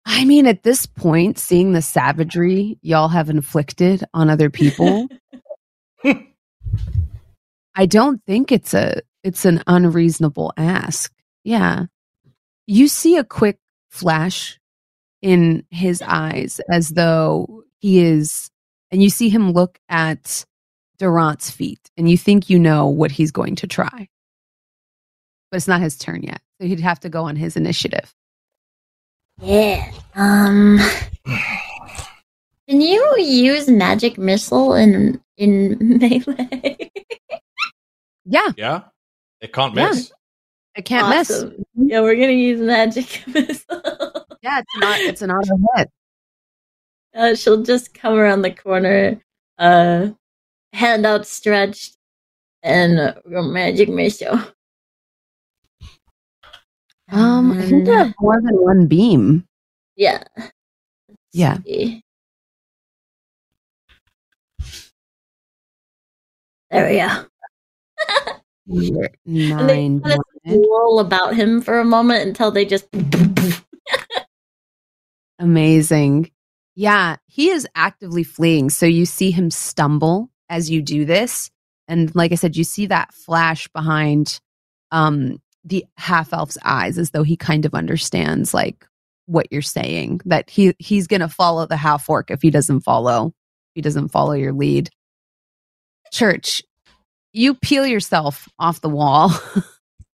I 0.05 0.25
mean, 0.25 0.45
at 0.45 0.63
this 0.63 0.85
point, 0.85 1.39
seeing 1.39 1.71
the 1.71 1.81
savagery 1.81 2.77
y'all 2.81 3.07
have 3.07 3.29
inflicted 3.29 4.03
on 4.13 4.29
other 4.29 4.49
people, 4.49 5.07
I 7.75 7.85
don't 7.85 8.23
think 8.25 8.51
it's 8.51 8.73
a 8.73 9.01
it's 9.23 9.45
an 9.45 9.63
unreasonable 9.67 10.53
ask. 10.57 11.11
Yeah. 11.43 11.85
You 12.67 12.87
see 12.87 13.17
a 13.17 13.23
quick 13.23 13.59
flash 13.89 14.59
in 15.21 15.65
his 15.71 16.01
eyes 16.01 16.61
as 16.69 16.89
though 16.89 17.63
he 17.79 17.99
is 17.99 18.49
and 18.91 19.01
you 19.01 19.09
see 19.09 19.29
him 19.29 19.51
look 19.51 19.79
at 19.89 20.45
Durant's 20.97 21.49
feet 21.51 21.91
and 21.97 22.09
you 22.09 22.17
think 22.17 22.49
you 22.49 22.59
know 22.59 22.87
what 22.87 23.11
he's 23.11 23.31
going 23.31 23.55
to 23.57 23.67
try. 23.67 24.07
But 25.51 25.57
it's 25.57 25.67
not 25.67 25.81
his 25.81 25.97
turn 25.97 26.23
yet. 26.23 26.41
So 26.59 26.67
he'd 26.67 26.79
have 26.79 26.99
to 27.01 27.09
go 27.09 27.23
on 27.23 27.35
his 27.35 27.57
initiative. 27.57 28.13
Yeah. 29.41 29.91
Um. 30.15 30.79
Can 32.67 32.81
you 32.81 33.15
use 33.19 33.67
magic 33.69 34.17
missile 34.17 34.73
in 34.73 35.21
in 35.37 35.77
melee? 35.99 36.89
Yeah, 38.25 38.51
Yeah, 38.57 38.81
it 39.41 39.53
can't 39.53 39.75
Yeah. 39.75 39.89
miss. 39.89 40.11
I 40.77 40.81
can't 40.81 41.09
miss. 41.09 41.45
Yeah, 41.75 42.01
we're 42.01 42.15
gonna 42.15 42.31
use 42.31 42.59
magic 42.59 43.23
missile. 43.27 44.25
Yeah, 44.41 44.59
it's 44.59 44.77
not 44.79 44.99
it's 44.99 45.21
an 45.21 45.31
auto 45.31 45.57
hit. 45.75 45.89
uh, 47.15 47.35
she'll 47.35 47.61
just 47.63 47.93
come 47.93 48.15
around 48.15 48.41
the 48.41 48.51
corner, 48.51 49.21
uh, 49.59 50.09
hand 50.73 51.05
outstretched, 51.05 51.95
and 52.63 52.99
uh, 52.99 53.13
magic 53.43 53.89
missile. 53.89 54.39
Um, 57.11 57.51
I 57.51 57.61
think 57.61 57.85
they 57.85 57.91
have 57.93 58.13
more 58.19 58.41
than 58.41 58.55
one 58.57 58.87
beam. 58.87 59.45
yeah. 59.95 60.23
Yeah. 61.31 61.57
See. 61.65 62.01
There 66.75 66.89
we 66.89 66.97
go. 66.97 67.25
And 68.67 69.69
they 69.69 69.89
Nine. 69.89 70.01
kind 70.01 70.19
of 70.19 70.25
damage. 70.43 71.05
about 71.05 71.35
him 71.35 71.61
for 71.61 71.79
a 71.79 71.85
moment 71.85 72.27
until 72.27 72.51
they 72.51 72.65
just. 72.65 72.87
Amazing. 75.39 76.31
Yeah, 76.75 77.17
he 77.27 77.49
is 77.49 77.67
actively 77.75 78.23
fleeing. 78.23 78.69
So 78.69 78.85
you 78.85 79.05
see 79.05 79.31
him 79.31 79.51
stumble 79.51 80.29
as 80.49 80.69
you 80.69 80.81
do 80.81 81.05
this. 81.05 81.51
And 81.87 82.13
like 82.15 82.31
I 82.31 82.35
said, 82.35 82.57
you 82.57 82.63
see 82.63 82.87
that 82.87 83.13
flash 83.13 83.67
behind 83.69 84.39
um 84.91 85.41
the 85.63 85.85
half 85.97 86.31
elf's 86.33 86.57
eyes 86.63 86.97
as 86.97 87.11
though 87.11 87.23
he 87.23 87.35
kind 87.37 87.65
of 87.65 87.73
understands 87.73 88.53
like 88.53 88.85
what 89.25 89.47
you're 89.51 89.61
saying. 89.61 90.21
That 90.25 90.49
he 90.49 90.75
he's 90.79 91.07
gonna 91.07 91.29
follow 91.29 91.65
the 91.65 91.77
half 91.77 92.09
orc 92.09 92.31
if 92.31 92.41
he 92.41 92.49
doesn't 92.49 92.81
follow 92.81 93.27
if 93.27 93.75
he 93.75 93.81
doesn't 93.81 94.09
follow 94.09 94.33
your 94.33 94.53
lead. 94.53 94.89
Church, 96.11 96.61
you 97.33 97.55
peel 97.55 97.85
yourself 97.85 98.47
off 98.59 98.81
the 98.81 98.89
wall. 98.89 99.29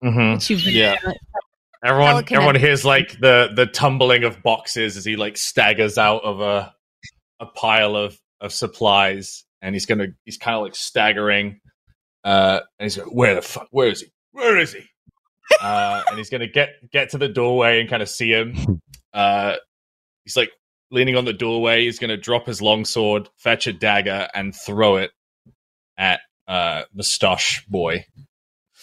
Mhm. 0.03 0.63
been- 0.63 0.73
Yeah. 0.73 0.95
Everyone, 1.83 2.23
everyone 2.37 2.55
hears 2.55 2.85
like 2.85 3.19
the 3.19 3.49
the 3.55 3.65
tumbling 3.65 4.23
of 4.23 4.41
boxes 4.43 4.97
as 4.97 5.05
he 5.05 5.15
like 5.15 5.35
staggers 5.37 5.97
out 5.97 6.23
of 6.23 6.39
a 6.41 6.73
a 7.39 7.45
pile 7.47 7.95
of 7.95 8.17
of 8.39 8.53
supplies, 8.53 9.45
and 9.63 9.73
he's 9.73 9.85
gonna 9.87 10.07
he's 10.25 10.37
kind 10.37 10.55
of 10.57 10.61
like 10.63 10.75
staggering, 10.75 11.59
uh, 12.23 12.59
and 12.79 12.85
he's 12.85 12.97
like, 12.99 13.07
"Where 13.11 13.33
the 13.35 13.41
fuck? 13.41 13.67
Where 13.71 13.87
is 13.89 14.01
he? 14.01 14.07
Where 14.31 14.57
is 14.57 14.73
he?" 14.73 14.81
Uh, 15.61 16.01
and 16.07 16.17
he's 16.17 16.29
gonna 16.29 16.47
get 16.47 16.69
get 16.91 17.09
to 17.09 17.17
the 17.17 17.27
doorway 17.27 17.81
and 17.81 17.89
kind 17.89 18.01
of 18.01 18.09
see 18.09 18.31
him. 18.31 18.55
Uh, 19.13 19.57
he's 20.23 20.37
like 20.37 20.51
leaning 20.89 21.17
on 21.17 21.25
the 21.25 21.33
doorway. 21.33 21.83
He's 21.83 21.99
gonna 21.99 22.15
drop 22.15 22.45
his 22.47 22.61
longsword, 22.61 23.27
fetch 23.37 23.67
a 23.67 23.73
dagger, 23.73 24.29
and 24.33 24.55
throw 24.55 24.95
it 24.95 25.11
at 26.01 26.19
uh 26.47 26.83
Mustache 26.93 27.63
Boy. 27.67 28.05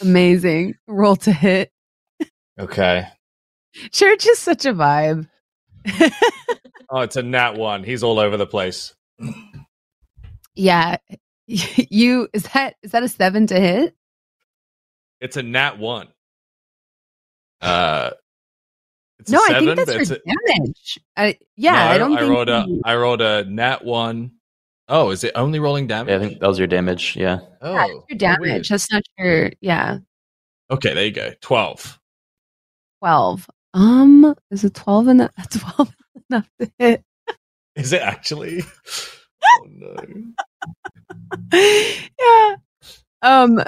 Amazing. 0.01 0.75
Roll 0.87 1.17
to 1.17 1.33
hit. 1.33 1.71
Okay. 2.59 3.07
Church 3.93 4.27
is 4.27 4.39
such 4.39 4.65
a 4.65 4.73
vibe. 4.73 5.29
Oh, 6.91 7.01
it's 7.01 7.17
a 7.17 7.23
nat 7.23 7.55
one. 7.57 7.85
He's 7.85 8.03
all 8.03 8.19
over 8.19 8.39
the 8.39 8.47
place. 8.47 8.95
yeah. 10.55 10.97
You 11.47 12.29
is 12.33 12.45
that 12.55 12.77
is 12.83 12.93
that 12.93 13.03
a 13.03 13.09
seven 13.09 13.47
to 13.49 13.61
hit? 13.61 13.95
It's 15.21 15.37
a 15.37 15.43
nat 15.43 15.79
one. 15.79 16.09
Uh, 17.61 18.11
it's 19.19 19.31
no, 19.31 19.39
a 19.39 19.43
I 19.43 19.49
seven, 19.49 19.65
think 19.65 19.77
that's 19.77 19.93
for 19.95 20.01
it's 20.01 20.11
a, 20.11 20.19
damage. 20.57 21.01
I, 21.17 21.39
yeah, 21.57 21.73
No, 21.73 21.79
I 21.79 21.99
don't 21.99 22.17
I 22.19 22.23
rolled 22.29 22.49
a 22.49 22.65
you- 22.69 22.83
I 22.85 22.97
rolled 22.97 23.21
a 23.21 23.45
nat 23.45 23.85
one. 23.85 24.33
Oh, 24.89 25.11
is 25.11 25.23
it 25.23 25.33
only 25.35 25.59
rolling 25.61 25.87
damage? 25.87 26.09
Yeah, 26.11 26.17
I 26.17 26.19
think 26.19 26.41
that 26.41 26.47
was 26.49 26.59
your 26.59 26.67
damage. 26.67 27.15
Yeah. 27.15 27.41
oh, 27.61 27.75
yeah, 27.75 27.87
it's 28.09 28.23
your 28.23 28.31
weird. 28.41 28.41
damage. 28.41 28.69
That's 28.71 28.91
not 28.91 29.03
your 29.19 29.51
yeah. 29.61 29.99
Okay, 30.71 30.95
there 30.95 31.05
you 31.05 31.13
go. 31.13 31.33
Twelve. 31.41 31.99
Twelve. 33.01 33.47
Um, 33.75 34.35
is 34.51 34.65
it 34.65 34.75
twelve 34.75 35.09
enough? 35.09 35.31
Twelve 35.51 35.95
enough 36.31 36.49
to 36.61 36.71
hit? 36.79 37.05
Is 37.77 37.93
it 37.93 38.01
actually? 38.01 38.63
oh 39.45 39.67
no. 39.69 39.97
yeah. 42.19 42.57
Um. 43.21 43.63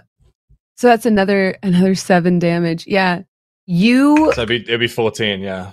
So 0.79 0.87
that's 0.87 1.05
another 1.05 1.59
another 1.63 1.95
seven 1.95 2.39
damage. 2.39 2.87
Yeah. 2.87 3.23
You. 3.67 4.33
So 4.35 4.43
it'd 4.43 4.49
be, 4.49 4.63
it'd 4.63 4.81
be 4.81 4.89
fourteen. 4.89 5.41
Yeah. 5.41 5.73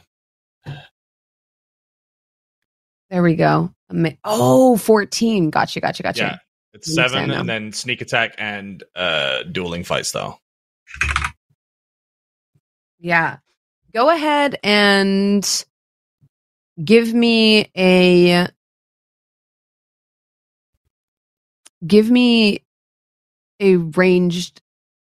There 3.10 3.24
we 3.24 3.36
go. 3.36 3.74
Oh, 4.24 4.78
14. 4.78 5.50
Gotcha. 5.50 5.80
Gotcha. 5.80 6.04
Gotcha. 6.04 6.20
Yeah. 6.24 6.38
It's 6.74 6.94
seven, 6.94 7.32
and 7.32 7.50
then 7.50 7.72
sneak 7.72 8.02
attack 8.02 8.36
and 8.38 8.84
uh 8.96 9.44
dueling 9.44 9.84
fight 9.84 10.06
style. 10.06 10.40
Yeah. 13.00 13.38
Go 13.94 14.10
ahead 14.10 14.60
and 14.64 15.66
give 16.84 17.14
me 17.14 17.72
a 17.76 18.48
give 21.86 22.12
me 22.12 22.64
a 23.60 23.78
ranged 23.78 24.62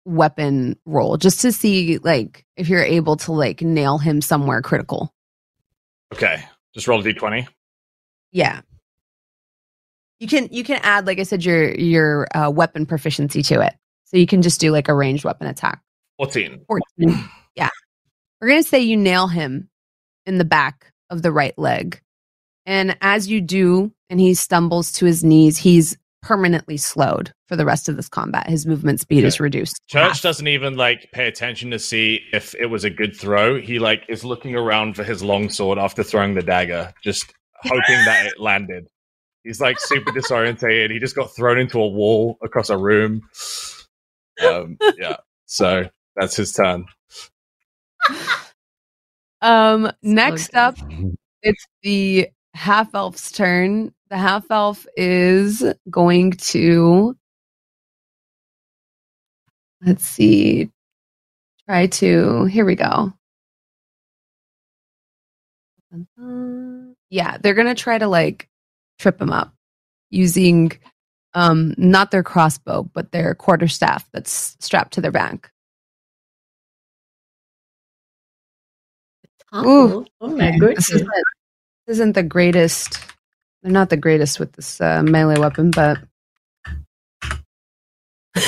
weapon 0.06 0.78
roll 0.86 1.18
just 1.18 1.42
to 1.42 1.52
see 1.52 1.98
like 1.98 2.46
if 2.56 2.70
you're 2.70 2.84
able 2.84 3.18
to 3.18 3.32
like 3.32 3.62
nail 3.62 3.98
him 3.98 4.22
somewhere 4.22 4.62
critical. 4.62 5.12
Okay, 6.14 6.44
just 6.74 6.88
roll 6.88 7.00
a 7.00 7.04
d20. 7.04 7.48
Yeah. 8.32 8.62
You 10.20 10.28
can 10.28 10.50
you 10.52 10.64
can 10.64 10.80
add, 10.84 11.06
like 11.06 11.20
I 11.20 11.24
said, 11.24 11.46
your 11.46 11.74
your 11.76 12.28
uh, 12.36 12.50
weapon 12.50 12.86
proficiency 12.86 13.44
to 13.44 13.62
it. 13.62 13.74
So 14.06 14.18
you 14.18 14.26
can 14.26 14.42
just 14.42 14.60
do 14.60 14.72
like 14.72 14.88
a 14.88 14.94
ranged 14.94 15.26
weapon 15.26 15.48
attack. 15.48 15.82
14. 16.18 16.62
14. 16.68 17.30
yeah. 17.56 17.70
We're 18.42 18.48
going 18.48 18.64
to 18.64 18.68
say 18.68 18.80
you 18.80 18.98
nail 18.98 19.28
him 19.28 19.70
in 20.26 20.38
the 20.38 20.46
back 20.46 20.94
of 21.10 21.22
the 21.22 21.32
right 21.32 21.58
leg. 21.58 22.02
And 22.66 22.98
as 23.02 23.28
you 23.28 23.42
do, 23.42 23.92
and 24.10 24.20
he 24.20 24.34
stumbles 24.34 24.92
to 24.94 25.06
his 25.06 25.24
knees, 25.24 25.58
he's 25.58 25.98
permanently 26.22 26.78
slowed 26.78 27.32
for 27.48 27.56
the 27.56 27.66
rest 27.66 27.88
of 27.88 27.96
this 27.96 28.10
combat. 28.10 28.50
His 28.50 28.66
movement 28.66 29.00
speed 29.00 29.24
is 29.24 29.40
reduced. 29.40 29.80
Church 29.88 30.02
half. 30.02 30.22
doesn't 30.22 30.48
even 30.48 30.76
like 30.76 31.10
pay 31.14 31.28
attention 31.28 31.72
to 31.72 31.80
see 31.80 32.22
if 32.34 32.54
it 32.56 32.66
was 32.66 32.84
a 32.84 32.90
good 32.90 33.16
throw. 33.16 33.60
He 33.60 33.80
like 33.80 34.04
is 34.10 34.26
looking 34.26 34.56
around 34.56 34.96
for 34.96 35.04
his 35.04 35.24
longsword 35.24 35.78
after 35.78 36.04
throwing 36.04 36.34
the 36.34 36.42
dagger, 36.42 36.94
just 37.04 37.34
hoping 37.64 38.06
that 38.06 38.26
it 38.28 38.40
landed. 38.40 38.88
He's 39.44 39.62
like 39.62 39.80
super 39.80 40.12
disorientated. 40.12 40.92
He 40.92 41.00
just 41.00 41.16
got 41.16 41.34
thrown 41.36 41.58
into 41.58 41.80
a 41.80 41.88
wall 41.88 42.38
across 42.42 42.70
a 42.70 42.78
room. 42.78 43.22
Um, 44.46 44.78
yeah. 44.98 45.18
So 45.46 45.90
that's 46.16 46.36
his 46.36 46.52
turn. 46.52 46.86
Um, 49.42 49.92
next 50.02 50.50
good. 50.50 50.58
up, 50.58 50.78
it's 51.42 51.66
the 51.82 52.30
half 52.54 52.94
elf's 52.94 53.32
turn. 53.32 53.94
The 54.10 54.18
half 54.18 54.50
elf 54.50 54.86
is 54.96 55.64
going 55.90 56.32
to 56.32 57.16
let's 59.86 60.06
see, 60.06 60.70
try 61.68 61.88
to 61.88 62.46
here 62.46 62.66
we 62.66 62.76
go. 62.76 63.14
Yeah, 67.10 67.38
they're 67.38 67.54
gonna 67.54 67.76
try 67.76 67.98
to 67.98 68.08
like 68.08 68.50
trip 69.00 69.22
him 69.22 69.32
up 69.32 69.54
using 70.10 70.72
um 71.34 71.74
not 71.78 72.12
their 72.12 72.24
crossbow, 72.24 72.84
but 72.94 73.12
their 73.12 73.36
quarterstaff 73.36 74.10
that's 74.12 74.56
strapped 74.60 74.94
to 74.94 75.02
their 75.02 75.12
back. 75.12 75.52
Ooh. 79.56 80.06
Oh 80.20 80.28
my 80.28 80.58
goodness. 80.58 80.88
This 80.88 80.96
isn't, 80.96 81.10
this 81.88 81.94
isn't 81.96 82.14
the 82.14 82.24
greatest. 82.24 83.00
They're 83.64 83.72
not 83.72 83.90
the 83.90 83.98
greatest 83.98 84.40
with 84.40 84.52
this 84.54 84.82
uh, 84.82 85.04
melee 85.04 85.40
weapon, 85.40 85.72
but 85.72 86.00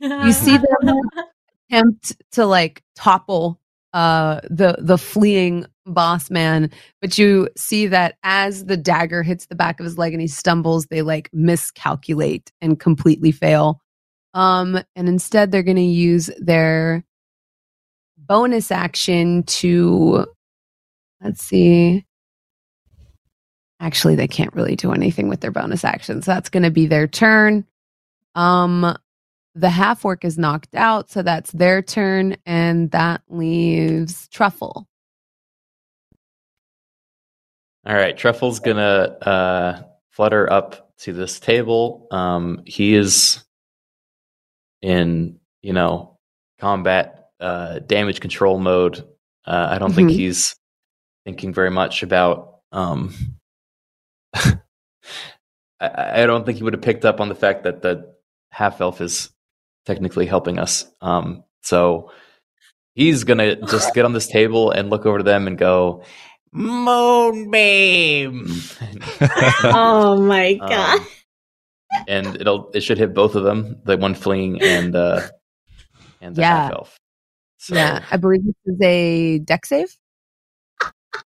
you 0.00 0.32
see 0.32 0.56
them 0.56 1.00
attempt 1.70 2.16
to 2.32 2.46
like 2.46 2.82
topple 2.96 3.59
uh, 3.92 4.40
the 4.44 4.76
the 4.78 4.98
fleeing 4.98 5.66
boss 5.86 6.30
man, 6.30 6.70
but 7.00 7.18
you 7.18 7.48
see 7.56 7.86
that 7.88 8.16
as 8.22 8.66
the 8.66 8.76
dagger 8.76 9.22
hits 9.22 9.46
the 9.46 9.54
back 9.54 9.80
of 9.80 9.84
his 9.84 9.98
leg 9.98 10.12
and 10.12 10.20
he 10.20 10.28
stumbles, 10.28 10.86
they 10.86 11.02
like 11.02 11.28
miscalculate 11.32 12.52
and 12.60 12.78
completely 12.78 13.32
fail. 13.32 13.80
Um, 14.34 14.80
and 14.94 15.08
instead, 15.08 15.50
they're 15.50 15.62
going 15.64 15.76
to 15.76 15.82
use 15.82 16.30
their 16.38 17.04
bonus 18.16 18.70
action 18.70 19.42
to 19.44 20.26
let's 21.20 21.42
see. 21.42 22.04
Actually, 23.80 24.14
they 24.14 24.28
can't 24.28 24.54
really 24.54 24.76
do 24.76 24.92
anything 24.92 25.28
with 25.28 25.40
their 25.40 25.50
bonus 25.50 25.84
actions. 25.84 26.26
That's 26.26 26.50
going 26.50 26.62
to 26.62 26.70
be 26.70 26.86
their 26.86 27.08
turn. 27.08 27.66
Um, 28.34 28.94
the 29.54 29.70
half 29.70 30.04
orc 30.04 30.24
is 30.24 30.38
knocked 30.38 30.74
out, 30.74 31.10
so 31.10 31.22
that's 31.22 31.50
their 31.52 31.82
turn, 31.82 32.36
and 32.46 32.90
that 32.92 33.22
leaves 33.28 34.28
Truffle. 34.28 34.86
All 37.86 37.94
right, 37.94 38.16
Truffle's 38.16 38.60
gonna 38.60 38.82
uh, 39.22 39.82
flutter 40.10 40.50
up 40.52 40.92
to 40.98 41.12
this 41.12 41.40
table. 41.40 42.06
Um, 42.10 42.62
he 42.66 42.94
is 42.94 43.42
in, 44.82 45.38
you 45.62 45.72
know, 45.72 46.18
combat 46.58 47.30
uh, 47.40 47.78
damage 47.80 48.20
control 48.20 48.58
mode. 48.58 49.00
Uh, 49.46 49.68
I 49.70 49.78
don't 49.78 49.92
think 49.94 50.10
Mhm. 50.10 50.14
he's 50.14 50.54
thinking 51.24 51.54
very 51.54 51.70
much 51.70 52.02
about. 52.02 52.60
Um, 52.70 53.14
I, 54.34 54.60
I 55.80 56.26
don't 56.26 56.44
think 56.44 56.58
he 56.58 56.64
would 56.64 56.74
have 56.74 56.82
picked 56.82 57.06
up 57.06 57.20
on 57.20 57.30
the 57.30 57.34
fact 57.34 57.64
that 57.64 57.80
the 57.80 58.14
half 58.52 58.80
elf 58.82 59.00
is 59.00 59.30
technically 59.86 60.26
helping 60.26 60.58
us. 60.58 60.84
Um, 61.00 61.44
so 61.62 62.10
he's 62.94 63.24
gonna 63.24 63.56
just 63.66 63.94
get 63.94 64.04
on 64.04 64.12
this 64.12 64.26
table 64.28 64.70
and 64.70 64.90
look 64.90 65.06
over 65.06 65.18
to 65.18 65.24
them 65.24 65.46
and 65.46 65.56
go, 65.58 66.02
"Moonbeam," 66.52 68.46
oh 69.64 70.20
my 70.22 70.54
Um, 70.60 70.68
god. 70.68 71.00
and 72.08 72.36
it'll 72.40 72.70
it 72.74 72.80
should 72.82 72.98
hit 72.98 73.14
both 73.14 73.34
of 73.34 73.44
them, 73.44 73.76
the 73.84 73.96
one 73.96 74.14
fleeing 74.14 74.60
and 74.60 74.94
uh, 74.96 75.28
and 76.20 76.34
the 76.34 76.40
Yeah. 76.42 76.62
half 76.62 76.72
elf. 76.72 76.96
So, 77.58 77.74
Yeah, 77.74 78.04
I 78.10 78.16
believe 78.16 78.44
this 78.44 78.54
is 78.66 78.78
a 78.82 79.38
Dex 79.40 79.68
save. 79.68 79.94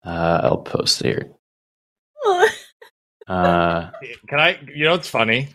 uh, 0.04 0.40
I'll 0.42 0.58
post 0.62 1.02
here. 1.02 1.30
Uh, 3.26 3.90
Can 4.28 4.38
I? 4.38 4.60
You 4.74 4.84
know 4.84 4.90
what's 4.92 5.08
funny 5.08 5.48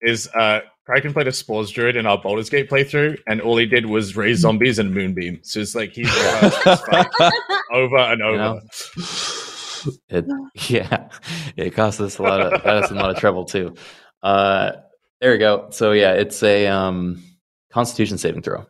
is 0.00 0.26
uh, 0.34 0.60
Criken 0.92 1.12
played 1.12 1.28
a 1.28 1.32
Spores 1.32 1.70
Druid 1.70 1.96
in 1.96 2.04
our 2.06 2.20
Baldur's 2.20 2.50
Gate 2.50 2.68
playthrough, 2.68 3.18
and 3.26 3.40
all 3.40 3.56
he 3.56 3.64
did 3.64 3.86
was 3.86 4.14
raise 4.14 4.40
zombies 4.40 4.78
and 4.78 4.92
moonbeam. 4.92 5.40
So 5.42 5.60
it's 5.60 5.74
like 5.74 5.92
he's 5.94 6.06
reversed 6.42 6.84
over 7.72 7.96
and 7.96 8.22
over. 8.22 8.36
know? 8.36 8.60
it 10.08 10.24
yeah 10.68 11.08
it 11.56 11.70
cost 11.74 12.00
us 12.00 12.18
a 12.18 12.22
lot 12.22 12.40
of 12.40 12.62
got 12.62 12.84
us 12.84 12.90
a 12.92 12.94
lot 12.94 13.10
of 13.10 13.16
trouble 13.16 13.44
too 13.44 13.74
uh 14.22 14.70
there 15.20 15.32
we 15.32 15.38
go 15.38 15.66
so 15.70 15.90
yeah 15.90 16.12
it's 16.12 16.40
a 16.44 16.68
um 16.68 17.20
constitution 17.72 18.16
saving 18.16 18.42
throw 18.42 18.64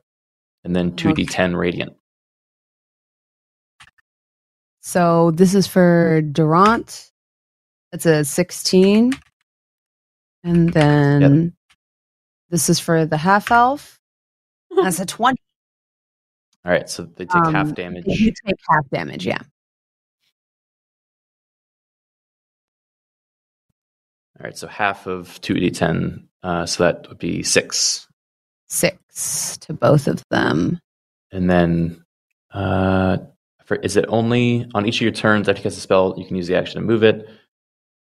and 0.64 0.74
then 0.74 0.92
2d10 0.92 1.54
radiant 1.54 1.92
So 4.80 5.30
this 5.32 5.54
is 5.54 5.66
for 5.66 6.22
Durant. 6.22 7.12
It's 7.92 8.06
a 8.06 8.24
16. 8.24 9.12
And 10.44 10.72
then 10.72 11.52
this 12.52 12.68
is 12.70 12.78
for 12.78 13.04
the 13.06 13.16
half 13.16 13.50
elf. 13.50 13.98
That's 14.76 15.00
a 15.00 15.06
20. 15.06 15.36
all 16.64 16.70
right 16.72 16.88
so 16.88 17.02
they 17.16 17.24
take 17.24 17.34
Um, 17.44 17.52
half 17.54 17.74
damage 17.74 18.04
You 18.06 18.32
take 18.46 18.54
half 18.70 18.88
damage, 18.90 19.26
yeah. 19.26 19.40
all 24.38 24.44
right 24.44 24.56
so 24.56 24.66
half 24.66 25.06
of 25.06 25.40
2d10 25.42 26.24
uh 26.42 26.66
so 26.66 26.84
that 26.84 27.08
would 27.08 27.18
be 27.18 27.42
six 27.42 28.06
Six 28.68 29.58
to 29.58 29.74
both 29.74 30.06
of 30.08 30.22
them. 30.30 30.78
and 31.30 31.50
then 31.50 32.02
uh 32.52 33.18
for, 33.64 33.76
is 33.76 33.96
it 33.96 34.06
only 34.08 34.66
on 34.74 34.86
each 34.86 34.96
of 34.96 35.02
your 35.02 35.12
turns 35.12 35.48
after 35.48 35.60
you 35.60 35.64
cast 35.64 35.76
a 35.76 35.80
spell 35.80 36.14
you 36.16 36.24
can 36.26 36.36
use 36.36 36.46
the 36.46 36.56
action 36.56 36.80
to 36.80 36.86
move 36.86 37.02
it 37.02 37.28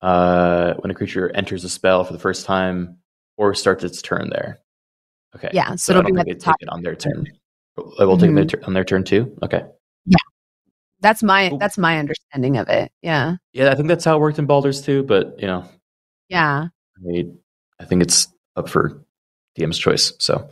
uh 0.03 0.75
when 0.75 0.91
a 0.91 0.95
creature 0.95 1.31
enters 1.35 1.65
a 1.65 1.69
spell 1.69 2.05
for 2.05 2.13
the 2.13 2.19
first 2.19 2.47
time 2.47 2.99
or 3.37 3.55
starts 3.55 3.85
its 3.85 4.03
turn 4.03 4.29
there 4.31 4.61
okay 5.37 5.51
Yeah, 5.53 5.71
so 5.71 5.77
so, 5.77 5.93
it'll 5.93 6.01
I 6.01 6.03
don't 6.03 6.13
be 6.13 6.19
think 6.19 6.21
at 6.21 6.27
they 6.27 6.33
the 6.35 6.45
take 6.45 6.63
it 6.63 6.69
on 6.69 6.83
their 6.83 6.95
turn 6.97 7.27
I 7.99 8.05
will 8.05 8.17
take 8.19 8.25
Mhm. 8.31 8.35
them 8.35 8.35
their 8.37 8.45
tur- 8.45 8.65
on 8.67 8.73
their 8.75 8.85
turn 8.85 9.05
too 9.05 9.37
okay 9.43 9.63
Yeah. 10.07 10.17
That's 11.01 11.23
my 11.23 11.49
Cool. 11.49 11.59
that's 11.59 11.79
my 11.79 11.99
understanding 11.99 12.57
of 12.59 12.69
it. 12.69 12.93
Yeah. 13.03 13.37
yeah 13.53 13.71
i 13.71 13.75
think 13.75 13.89
that's 13.89 14.05
how 14.05 14.17
it 14.17 14.21
worked 14.21 14.39
in 14.39 14.47
baldur's 14.47 14.81
too 14.83 15.03
but 15.03 15.39
you 15.41 15.47
know 15.47 15.65
Yeah. 16.29 16.67
I, 16.97 17.01
mean, 17.01 17.39
I 17.81 17.85
think 17.85 18.03
it's 18.03 18.29
up 18.57 18.69
for 18.69 19.03
dm's 19.59 19.79
choice 19.79 20.13
so 20.19 20.49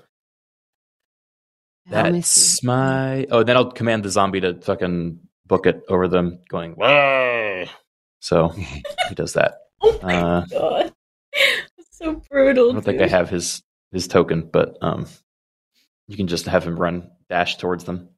me 1.87 1.93
That's 1.93 2.63
my. 2.63 3.27
Oh, 3.33 3.43
then 3.43 3.57
I'll 3.57 3.73
command 3.73 4.05
the 4.05 4.11
zombie 4.11 4.41
to 4.43 4.55
fucking 4.61 5.19
book 5.47 5.67
it 5.67 5.83
over 5.89 6.07
them, 6.07 6.39
going 6.49 6.73
"Whoa!" 6.75 7.65
So 8.21 8.49
he 9.09 9.15
does 9.17 9.33
that. 9.33 9.55
Oh 9.83 9.99
my 10.03 10.15
Uh, 10.17 10.45
god. 10.53 10.93
So 12.01 12.23
brutal. 12.31 12.71
I 12.71 12.73
don't 12.75 12.83
think 12.83 13.01
I 13.01 13.09
have 13.09 13.31
his 13.31 13.63
his 13.93 14.09
token, 14.09 14.49
but 14.53 14.77
um, 14.83 15.07
you 16.09 16.17
can 16.17 16.27
just 16.29 16.47
have 16.47 16.65
him 16.65 16.77
run 16.79 17.11
dash 17.29 17.57
towards 17.57 17.85
them. 17.85 18.09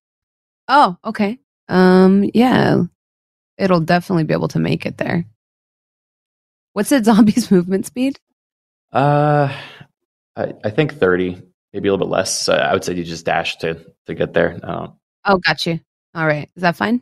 Oh, 0.68 0.96
okay. 1.04 1.38
Um, 1.68 2.28
yeah. 2.34 2.82
It'll 3.58 3.80
definitely 3.80 4.24
be 4.24 4.34
able 4.34 4.48
to 4.48 4.58
make 4.58 4.86
it 4.86 4.96
there. 4.98 5.24
What's 6.72 6.88
the 6.90 7.02
zombie's 7.04 7.50
movement 7.50 7.86
speed? 7.86 8.18
Uh, 8.92 9.54
I, 10.36 10.54
I 10.64 10.70
think 10.70 10.94
thirty, 10.98 11.40
maybe 11.72 11.88
a 11.88 11.92
little 11.92 12.06
bit 12.06 12.12
less. 12.12 12.36
So 12.38 12.54
I 12.54 12.72
would 12.72 12.84
say 12.84 12.94
you 12.94 13.04
just 13.04 13.26
dash 13.26 13.56
to 13.58 13.84
to 14.06 14.14
get 14.14 14.32
there. 14.32 14.58
Uh, 14.62 14.88
Oh, 15.24 15.38
got 15.38 15.64
you. 15.66 15.78
All 16.16 16.26
right. 16.26 16.50
Is 16.56 16.62
that 16.62 16.76
fine? 16.76 17.00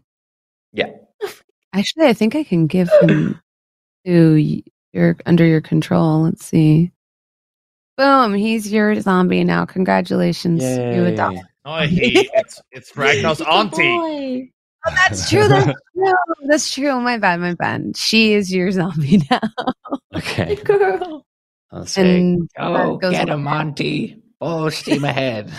Yeah. 0.72 0.90
Actually, 1.72 2.06
I 2.06 2.12
think 2.12 2.34
I 2.36 2.44
can 2.44 2.66
give 2.66 2.90
him 3.00 3.40
to 4.06 4.34
y- 4.34 4.62
your 4.92 5.16
under 5.26 5.44
your 5.46 5.60
control. 5.60 6.22
Let's 6.22 6.44
see. 6.44 6.92
Boom! 7.96 8.34
He's 8.34 8.72
your 8.72 8.98
zombie 9.00 9.44
now. 9.44 9.66
Congratulations, 9.66 10.62
you 10.62 11.04
Yay. 11.04 11.12
adopt. 11.12 11.38
Oh, 11.66 11.80
he, 11.86 12.26
it's 12.32 12.62
it's 12.72 12.90
Ragnar's 12.96 13.42
auntie. 13.42 14.50
Oh, 14.86 14.94
that's 14.96 15.28
true. 15.28 15.46
That's 15.46 15.66
true. 15.94 16.12
That's 16.46 16.72
true. 16.72 16.98
My 17.02 17.18
bad. 17.18 17.38
My 17.38 17.52
bad. 17.54 17.98
She 17.98 18.32
is 18.32 18.50
your 18.50 18.70
zombie 18.70 19.20
now. 19.30 19.40
Okay. 20.16 20.54
Girl. 20.64 21.26
Let's 21.70 21.92
say 21.92 22.18
And 22.18 22.48
Oh, 22.58 22.96
goes 22.96 23.12
get 23.12 23.28
along. 23.28 23.40
him, 23.40 23.44
Monty. 23.44 24.22
Full 24.40 24.70
steam 24.70 25.04
ahead. 25.04 25.52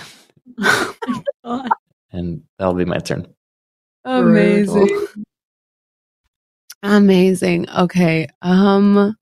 Oh 0.60 0.96
my 1.08 1.24
God. 1.46 1.70
and 2.12 2.42
that'll 2.58 2.74
be 2.74 2.86
my 2.86 2.98
turn. 2.98 3.28
Amazing. 4.04 4.88
Brutal. 4.88 5.08
Amazing. 6.82 7.70
Okay. 7.70 8.28
Um 8.42 9.16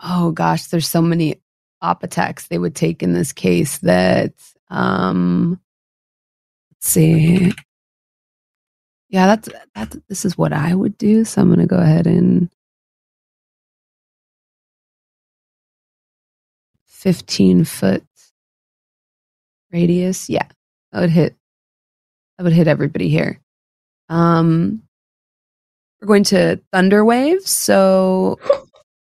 oh 0.00 0.32
gosh, 0.32 0.64
there's 0.66 0.88
so 0.88 1.02
many 1.02 1.40
op 1.82 2.02
attacks 2.02 2.48
they 2.48 2.58
would 2.58 2.74
take 2.74 3.02
in 3.02 3.12
this 3.12 3.32
case 3.32 3.78
that 3.78 4.32
um 4.70 5.60
let's 6.72 6.88
see. 6.88 7.52
Yeah, 9.08 9.26
that's 9.26 9.48
that's 9.74 9.96
this 10.08 10.24
is 10.24 10.36
what 10.38 10.52
I 10.52 10.74
would 10.74 10.98
do. 10.98 11.24
So 11.24 11.40
I'm 11.42 11.50
gonna 11.50 11.66
go 11.66 11.78
ahead 11.78 12.06
and 12.06 12.50
15 16.86 17.64
foot 17.64 18.04
radius. 19.72 20.28
Yeah, 20.28 20.46
I 20.92 21.00
would 21.00 21.10
hit 21.10 21.36
I 22.38 22.42
would 22.42 22.52
hit 22.52 22.68
everybody 22.68 23.08
here. 23.08 23.40
Um 24.08 24.82
we're 26.00 26.08
going 26.08 26.24
to 26.24 26.60
thunder 26.72 27.04
waves. 27.04 27.50
So 27.50 28.38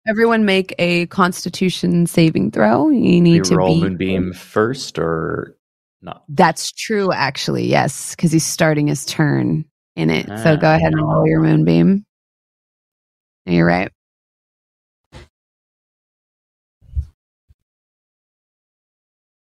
everyone 0.07 0.45
make 0.45 0.75
a 0.79 1.07
constitution 1.07 2.07
saving 2.07 2.51
throw. 2.51 2.89
You 2.91 3.21
need 3.21 3.45
to 3.45 3.57
roll 3.57 3.75
be 3.75 3.81
Moonbeam 3.81 4.33
first 4.33 4.99
or 4.99 5.57
not? 6.01 6.25
That's 6.29 6.73
true 6.73 7.13
actually. 7.13 7.67
Yes, 7.67 8.15
cuz 8.17 8.33
he's 8.33 8.47
starting 8.47 8.89
his 8.89 9.05
turn 9.05 9.65
in 9.97 10.11
it. 10.11 10.27
so 10.27 10.53
Ah. 10.53 10.57
go 10.57 10.75
ahead 10.75 10.93
and 10.93 11.03
roll 11.03 11.27
your 11.27 11.41
moonbeam. 11.41 12.05
You're 13.47 13.67
right. 13.67 13.91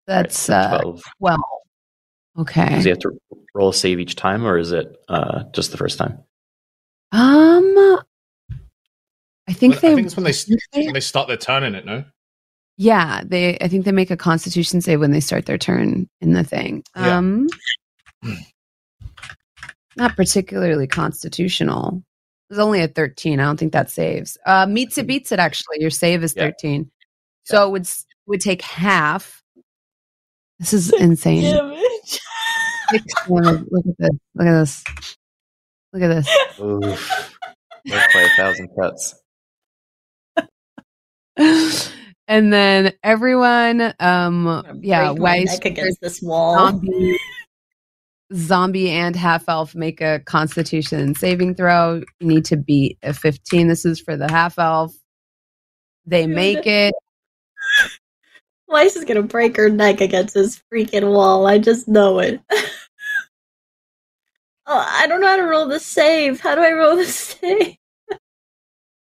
That's 0.08 0.48
Right, 0.50 0.70
so 0.70 0.76
uh 0.76 0.82
12. 0.82 1.04
12. 1.20 1.40
Okay. 2.40 2.70
Does 2.70 2.84
he 2.84 2.90
have 2.90 3.00
to 3.00 3.12
roll 3.54 3.70
a 3.70 3.74
save 3.74 4.00
each 4.00 4.16
time, 4.16 4.46
or 4.46 4.58
is 4.58 4.72
it 4.72 4.98
uh, 5.08 5.44
just 5.54 5.72
the 5.72 5.78
first 5.78 5.98
time? 5.98 6.20
Um 7.12 7.98
I 9.48 9.54
think 9.54 9.74
Well, 9.74 9.82
they 9.82 9.92
I 9.92 9.96
think 9.96 10.08
it's 10.08 10.16
when 10.16 10.24
they 10.24 10.32
they- 10.74 10.86
when 10.88 10.94
they 10.94 11.00
start 11.00 11.28
their 11.28 11.38
turn 11.38 11.64
in 11.64 11.76
it. 11.76 11.86
No. 11.86 12.04
Yeah, 12.78 13.22
they. 13.26 13.58
I 13.62 13.68
think 13.70 13.86
they 13.86 13.92
make 13.94 14.12
a 14.12 14.18
Constitution 14.18 14.82
save 14.82 15.00
when 15.00 15.12
they 15.12 15.22
start 15.22 15.46
their 15.46 15.58
turn 15.58 16.10
in 16.20 16.34
the 16.34 16.44
thing. 16.44 16.84
Yeah. 16.96 17.18
Um, 17.18 17.48
not 19.96 20.16
particularly 20.16 20.88
constitutional. 20.88 22.04
It's 22.50 22.60
only 22.60 22.82
a 22.82 22.88
thirteen. 22.88 23.40
I 23.40 23.44
don't 23.46 23.58
think 23.58 23.72
that 23.74 23.90
saves. 23.90 24.38
Uh, 24.46 24.66
meets 24.66 24.98
it, 24.98 25.08
beats 25.08 25.32
it. 25.32 25.40
Actually, 25.40 25.78
your 25.80 25.90
save 25.90 26.24
is 26.24 26.34
Yeah. 26.36 26.44
thirteen, 26.48 26.92
so 27.44 27.66
it 27.68 27.72
would 27.72 27.88
would 28.28 28.42
take 28.42 28.62
half. 28.62 29.42
This 30.60 30.74
is 30.74 30.92
insane. 30.94 31.44
Six. 32.90 33.06
Look 33.30 33.46
at 33.46 33.98
this. 33.98 34.10
Look 34.36 34.48
at 34.48 34.60
this. 34.60 34.84
Look 35.94 36.04
at 36.04 36.08
this. 36.10 36.30
Oof. 36.60 37.38
Worth 37.90 38.14
by 38.14 38.22
a 38.22 38.30
thousand 38.36 38.70
cuts. 38.80 39.16
And 41.38 42.54
then 42.54 42.94
everyone, 43.04 43.94
um, 44.00 44.80
yeah, 44.82 45.12
Weiss, 45.12 45.60
against 45.60 46.02
this 46.02 46.22
wall. 46.22 46.56
zombie, 46.56 47.18
zombie 48.34 48.90
and 48.90 49.16
half 49.16 49.48
elf 49.48 49.76
make 49.76 50.02
a 50.02 50.22
constitution 50.26 51.16
saving 51.16 51.56
throw. 51.56 52.02
You 52.20 52.28
need 52.28 52.46
to 52.46 52.58
beat 52.58 52.98
a 53.04 53.14
15. 53.14 53.68
This 53.68 53.86
is 53.86 54.00
for 54.00 54.18
the 54.18 54.30
half 54.30 54.58
elf. 54.58 54.96
They 56.06 56.28
make 56.28 56.66
it. 56.66 56.94
Weiss 58.68 58.96
is 58.96 59.06
gonna 59.06 59.22
break 59.22 59.58
her 59.58 59.70
neck 59.70 60.02
against 60.02 60.34
this 60.34 60.62
freaking 60.72 61.12
wall. 61.12 61.46
I 61.48 61.60
just 61.60 61.88
know 61.88 62.20
it. 62.20 62.42
oh, 64.66 64.88
I 64.90 65.06
don't 65.08 65.22
know 65.22 65.28
how 65.28 65.38
to 65.38 65.44
roll 65.44 65.68
the 65.68 65.80
save. 65.80 66.40
How 66.40 66.56
do 66.56 66.62
I 66.62 66.72
roll 66.72 66.96
the 66.96 67.06
save? 67.06 67.76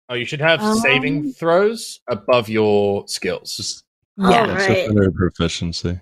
Oh, 0.08 0.14
you 0.14 0.24
should 0.24 0.40
have 0.40 0.60
Um, 0.60 0.76
saving 0.78 1.32
throws 1.32 2.00
above 2.08 2.48
your 2.48 3.06
skills. 3.08 3.56
Just, 3.56 3.84
Oh, 4.18 4.30
Yeah. 4.30 4.52
right. 4.54 4.68
just 4.76 4.88
under 4.88 5.10
proficiency. 5.10 6.00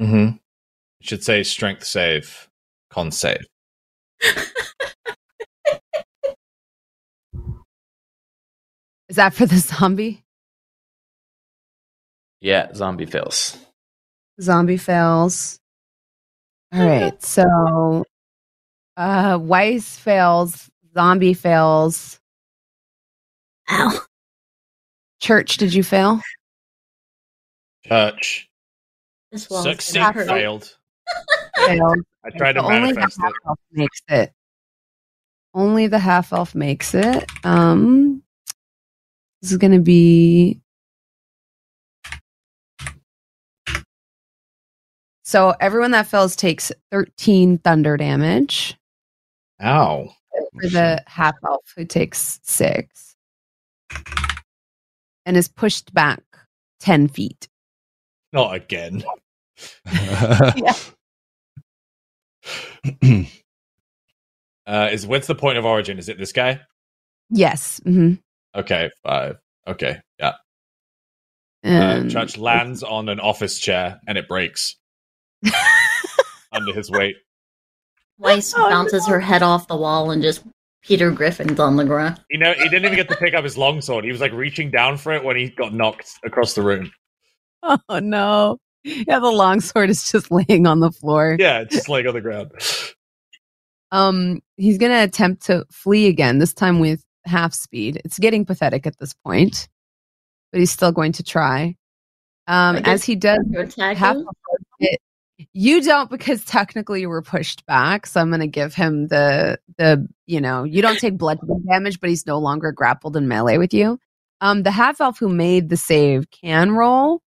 Mm-hmm. 0.00 0.36
It 1.00 1.06
should 1.06 1.24
say 1.24 1.42
strength 1.42 1.84
save, 1.84 2.48
con 2.90 3.10
save. 3.10 3.46
Is 9.08 9.16
that 9.16 9.34
for 9.34 9.46
the 9.46 9.58
zombie? 9.58 10.24
Yeah, 12.40 12.72
zombie 12.74 13.06
fails. 13.06 13.56
Zombie 14.40 14.76
fails. 14.78 15.58
All 16.72 16.86
right. 16.86 17.22
So 17.22 18.04
uh 18.96 19.38
Weiss 19.40 19.96
fails, 19.96 20.70
zombie 20.94 21.34
fails. 21.34 22.18
Ow. 23.72 24.00
Church, 25.20 25.56
did 25.56 25.72
you 25.74 25.82
fail? 25.82 26.20
Church. 27.86 28.48
This 29.30 29.48
wall's 29.48 29.64
Succeed 29.64 30.00
hurt. 30.02 30.26
failed. 30.28 30.76
Failed. 31.56 31.98
I 32.24 32.30
tried 32.30 32.52
to 32.54 32.60
So 32.60 32.66
only 32.66 32.92
the 32.92 32.94
manifest 32.94 33.20
half 33.20 33.30
it. 33.30 33.36
elf 33.46 33.58
makes 33.72 34.02
it. 34.08 34.32
Only 35.54 35.86
the 35.86 35.98
half 35.98 36.32
elf 36.32 36.54
makes 36.54 36.94
it. 36.94 37.24
Um, 37.44 38.22
this 39.40 39.50
is 39.52 39.58
going 39.58 39.72
to 39.72 39.80
be. 39.80 40.60
So 45.24 45.54
everyone 45.60 45.90
that 45.92 46.06
fails 46.06 46.36
takes 46.36 46.72
thirteen 46.90 47.58
thunder 47.58 47.96
damage. 47.96 48.76
Ow. 49.62 50.10
For 50.60 50.68
the 50.68 51.02
half 51.06 51.34
elf 51.46 51.62
who 51.76 51.84
takes 51.84 52.40
six, 52.42 53.11
and 55.26 55.36
is 55.36 55.48
pushed 55.48 55.92
back 55.94 56.22
ten 56.80 57.08
feet. 57.08 57.48
Not 58.32 58.54
again. 58.54 59.04
Yeah. 59.92 60.74
Uh, 64.64 64.88
is 64.92 65.04
what's 65.06 65.26
the 65.26 65.34
point 65.34 65.58
of 65.58 65.64
origin? 65.64 65.98
Is 65.98 66.08
it 66.08 66.18
this 66.18 66.32
guy? 66.32 66.60
Yes. 67.30 67.80
hmm 67.82 68.14
Okay, 68.54 68.90
five. 69.04 69.38
Okay, 69.66 69.98
yeah. 70.20 70.34
Uh, 71.64 71.68
And 71.68 72.10
Church 72.10 72.36
lands 72.38 72.84
on 72.84 73.08
an 73.08 73.18
office 73.18 73.58
chair 73.58 74.00
and 74.06 74.16
it 74.16 74.28
breaks 74.28 74.76
under 76.52 76.72
his 76.72 76.90
weight. 76.92 77.16
Weiss 78.18 78.54
Oh, 78.56 78.68
bounces 78.70 79.06
her 79.08 79.18
head 79.18 79.42
off 79.42 79.66
the 79.66 79.76
wall 79.76 80.12
and 80.12 80.22
just 80.22 80.44
Peter 80.82 81.10
Griffin's 81.10 81.60
on 81.60 81.76
the 81.76 81.84
ground. 81.84 82.20
You 82.30 82.38
know, 82.38 82.52
he 82.54 82.64
didn't 82.64 82.84
even 82.84 82.96
get 82.96 83.08
to 83.08 83.16
pick 83.16 83.34
up 83.34 83.44
his 83.44 83.56
longsword. 83.56 84.04
He 84.04 84.10
was 84.12 84.20
like 84.20 84.32
reaching 84.32 84.70
down 84.70 84.96
for 84.96 85.12
it 85.12 85.22
when 85.24 85.36
he 85.36 85.48
got 85.50 85.72
knocked 85.72 86.10
across 86.24 86.54
the 86.54 86.62
room. 86.62 86.90
oh 87.62 87.78
no! 88.00 88.58
Yeah, 88.84 89.20
the 89.20 89.30
longsword 89.30 89.90
is 89.90 90.10
just 90.10 90.30
laying 90.30 90.66
on 90.66 90.80
the 90.80 90.90
floor. 90.90 91.36
Yeah, 91.38 91.60
it's 91.60 91.74
just 91.74 91.88
laying 91.88 92.06
on 92.06 92.14
the 92.14 92.20
ground. 92.20 92.50
Um, 93.92 94.40
he's 94.56 94.78
gonna 94.78 95.02
attempt 95.02 95.44
to 95.46 95.64
flee 95.70 96.08
again. 96.08 96.38
This 96.38 96.54
time 96.54 96.80
with 96.80 97.02
half 97.24 97.54
speed. 97.54 98.00
It's 98.04 98.18
getting 98.18 98.44
pathetic 98.44 98.86
at 98.86 98.98
this 98.98 99.14
point, 99.14 99.68
but 100.50 100.58
he's 100.58 100.70
still 100.70 100.92
going 100.92 101.12
to 101.12 101.22
try. 101.22 101.76
Um, 102.48 102.76
as 102.76 103.04
he 103.04 103.14
does, 103.14 103.38
To 103.52 103.94
half 103.94 104.16
him? 104.16 104.26
You 105.52 105.82
don't 105.82 106.10
because 106.10 106.44
technically 106.44 107.00
you 107.00 107.08
were 107.08 107.22
pushed 107.22 107.64
back. 107.66 108.06
So 108.06 108.20
I'm 108.20 108.30
gonna 108.30 108.46
give 108.46 108.74
him 108.74 109.08
the 109.08 109.58
the 109.78 110.06
you 110.26 110.40
know 110.40 110.64
you 110.64 110.82
don't 110.82 110.98
take 110.98 111.16
bludgeoning 111.16 111.64
damage, 111.68 112.00
but 112.00 112.10
he's 112.10 112.26
no 112.26 112.38
longer 112.38 112.72
grappled 112.72 113.16
in 113.16 113.28
melee 113.28 113.58
with 113.58 113.74
you. 113.74 113.98
Um, 114.40 114.62
the 114.62 114.70
half 114.70 115.00
elf 115.00 115.18
who 115.18 115.28
made 115.28 115.68
the 115.68 115.76
save 115.76 116.30
can 116.30 116.72
roll. 116.72 117.22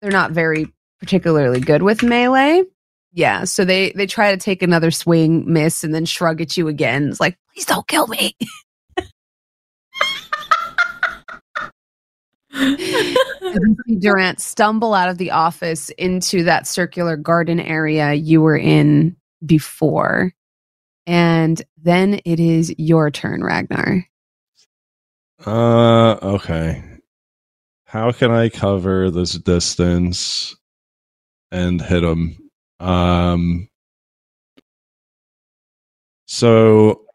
They're 0.00 0.10
not 0.10 0.32
very 0.32 0.72
particularly 1.00 1.60
good 1.60 1.82
with 1.82 2.02
melee. 2.02 2.64
Yeah, 3.12 3.44
so 3.44 3.64
they 3.64 3.92
they 3.92 4.06
try 4.06 4.32
to 4.32 4.36
take 4.36 4.62
another 4.62 4.90
swing, 4.90 5.50
miss, 5.50 5.84
and 5.84 5.94
then 5.94 6.04
shrug 6.04 6.40
at 6.40 6.56
you 6.56 6.68
again. 6.68 7.08
It's 7.08 7.20
like, 7.20 7.38
please 7.54 7.64
don't 7.64 7.88
kill 7.88 8.06
me. 8.06 8.36
And 9.98 10.00
you 10.00 10.00
see 10.00 10.14
Durant 13.98 14.40
stumble 14.40 14.94
out 14.94 15.08
of 15.08 15.18
the 15.18 15.30
office 15.30 15.90
into 15.90 16.42
that 16.44 16.66
circular 16.66 17.16
garden 17.16 17.60
area 17.60 18.14
you 18.14 18.40
were 18.40 18.56
in 18.56 19.16
before. 19.44 20.32
And 21.06 21.62
then 21.82 22.20
it 22.24 22.40
is 22.40 22.74
your 22.78 23.10
turn, 23.10 23.44
Ragnar. 23.44 24.06
Uh, 25.44 26.14
okay. 26.22 26.82
How 27.84 28.10
can 28.10 28.30
I 28.30 28.48
cover 28.48 29.10
this 29.10 29.32
distance 29.32 30.56
and 31.52 31.80
hit 31.80 32.02
him? 32.02 32.36
Um, 32.80 33.68
So 36.26 37.05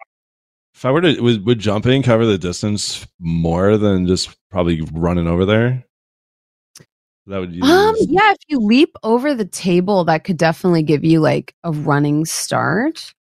if 0.82 0.86
I 0.86 0.90
were 0.90 1.02
to 1.02 1.22
would, 1.22 1.46
would 1.46 1.60
jumping 1.60 2.02
cover 2.02 2.26
the 2.26 2.40
distance 2.40 3.06
more 3.20 3.78
than 3.78 4.08
just 4.08 4.36
probably 4.50 4.82
running 4.94 5.28
over 5.28 5.46
there? 5.46 5.86
That 7.28 7.38
would 7.38 7.54
use 7.54 7.70
Um, 7.70 7.94
yeah, 8.00 8.32
if 8.32 8.40
you 8.48 8.58
leap 8.60 8.96
over 9.04 9.36
the 9.36 9.46
table, 9.46 10.04
that 10.06 10.24
could 10.24 10.38
definitely 10.38 10.82
give 10.82 11.04
you 11.04 11.20
like 11.20 11.54
a 11.64 11.72
running 11.72 12.26
start. 12.26 13.14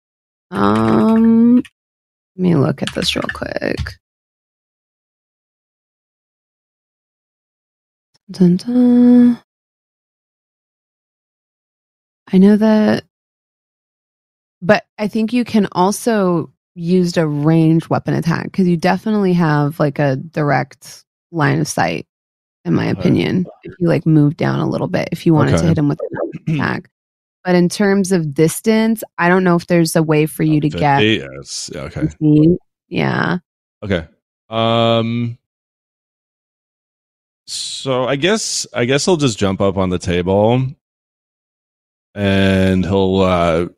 Um, 0.52 1.56
let 1.58 1.64
me 2.38 2.56
look 2.56 2.82
at 2.82 2.96
this 2.96 3.14
real 3.14 3.26
quick. 3.34 3.78
Dun, 8.32 8.56
dun. 8.56 9.38
I 12.32 12.38
know 12.38 12.56
that, 12.56 13.04
but 14.62 14.86
I 14.98 15.10
think 15.10 15.34
you 15.34 15.44
can 15.44 15.68
also 15.74 16.54
use 16.80 17.18
a 17.18 17.28
ranged 17.28 17.90
weapon 17.90 18.14
attack 18.14 18.46
because 18.46 18.68
you 18.68 18.78
definitely 18.78 19.34
have 19.34 19.80
like 19.80 20.00
a 20.00 20.16
direct 20.16 21.04
line 21.32 21.60
of 21.60 21.68
sight, 21.68 22.08
in 22.66 22.74
my 22.74 22.90
Okay. 22.90 23.00
opinion. 23.00 23.46
If 23.64 23.74
you 23.80 23.88
like 23.88 24.06
move 24.06 24.38
down 24.38 24.60
a 24.60 24.68
little 24.68 24.88
bit, 24.88 25.10
if 25.12 25.26
you 25.26 25.34
wanted 25.34 25.58
to 25.58 25.66
hit 25.66 25.78
him 25.78 25.90
with 25.90 26.00
a 26.00 26.08
weapon 26.12 26.56
attack. 26.56 26.90
But 27.44 27.56
in 27.56 27.70
terms 27.70 28.12
of 28.12 28.34
distance, 28.34 29.04
I 29.18 29.30
don't 29.30 29.44
know 29.44 29.56
if 29.56 29.68
there's 29.68 29.96
a 29.96 30.04
way 30.04 30.26
for 30.26 30.44
you 30.44 30.62
to 30.62 30.70
50? 30.70 30.78
get. 30.78 31.30
Yes. 31.32 31.70
Yeah, 31.74 31.82
okay. 31.84 32.08
Yeah. 32.90 33.38
Okay. 33.84 34.08
Um 34.50 35.38
so 37.48 38.06
I 38.06 38.16
guess 38.16 38.68
I 38.74 38.86
guess 38.86 39.06
he'll 39.06 39.18
just 39.18 39.38
jump 39.40 39.60
up 39.62 39.78
on 39.78 39.90
the 39.90 40.00
table 40.00 40.66
and 42.16 42.86
he'll 42.86 43.22
uh 43.22 43.66
I 43.66 43.70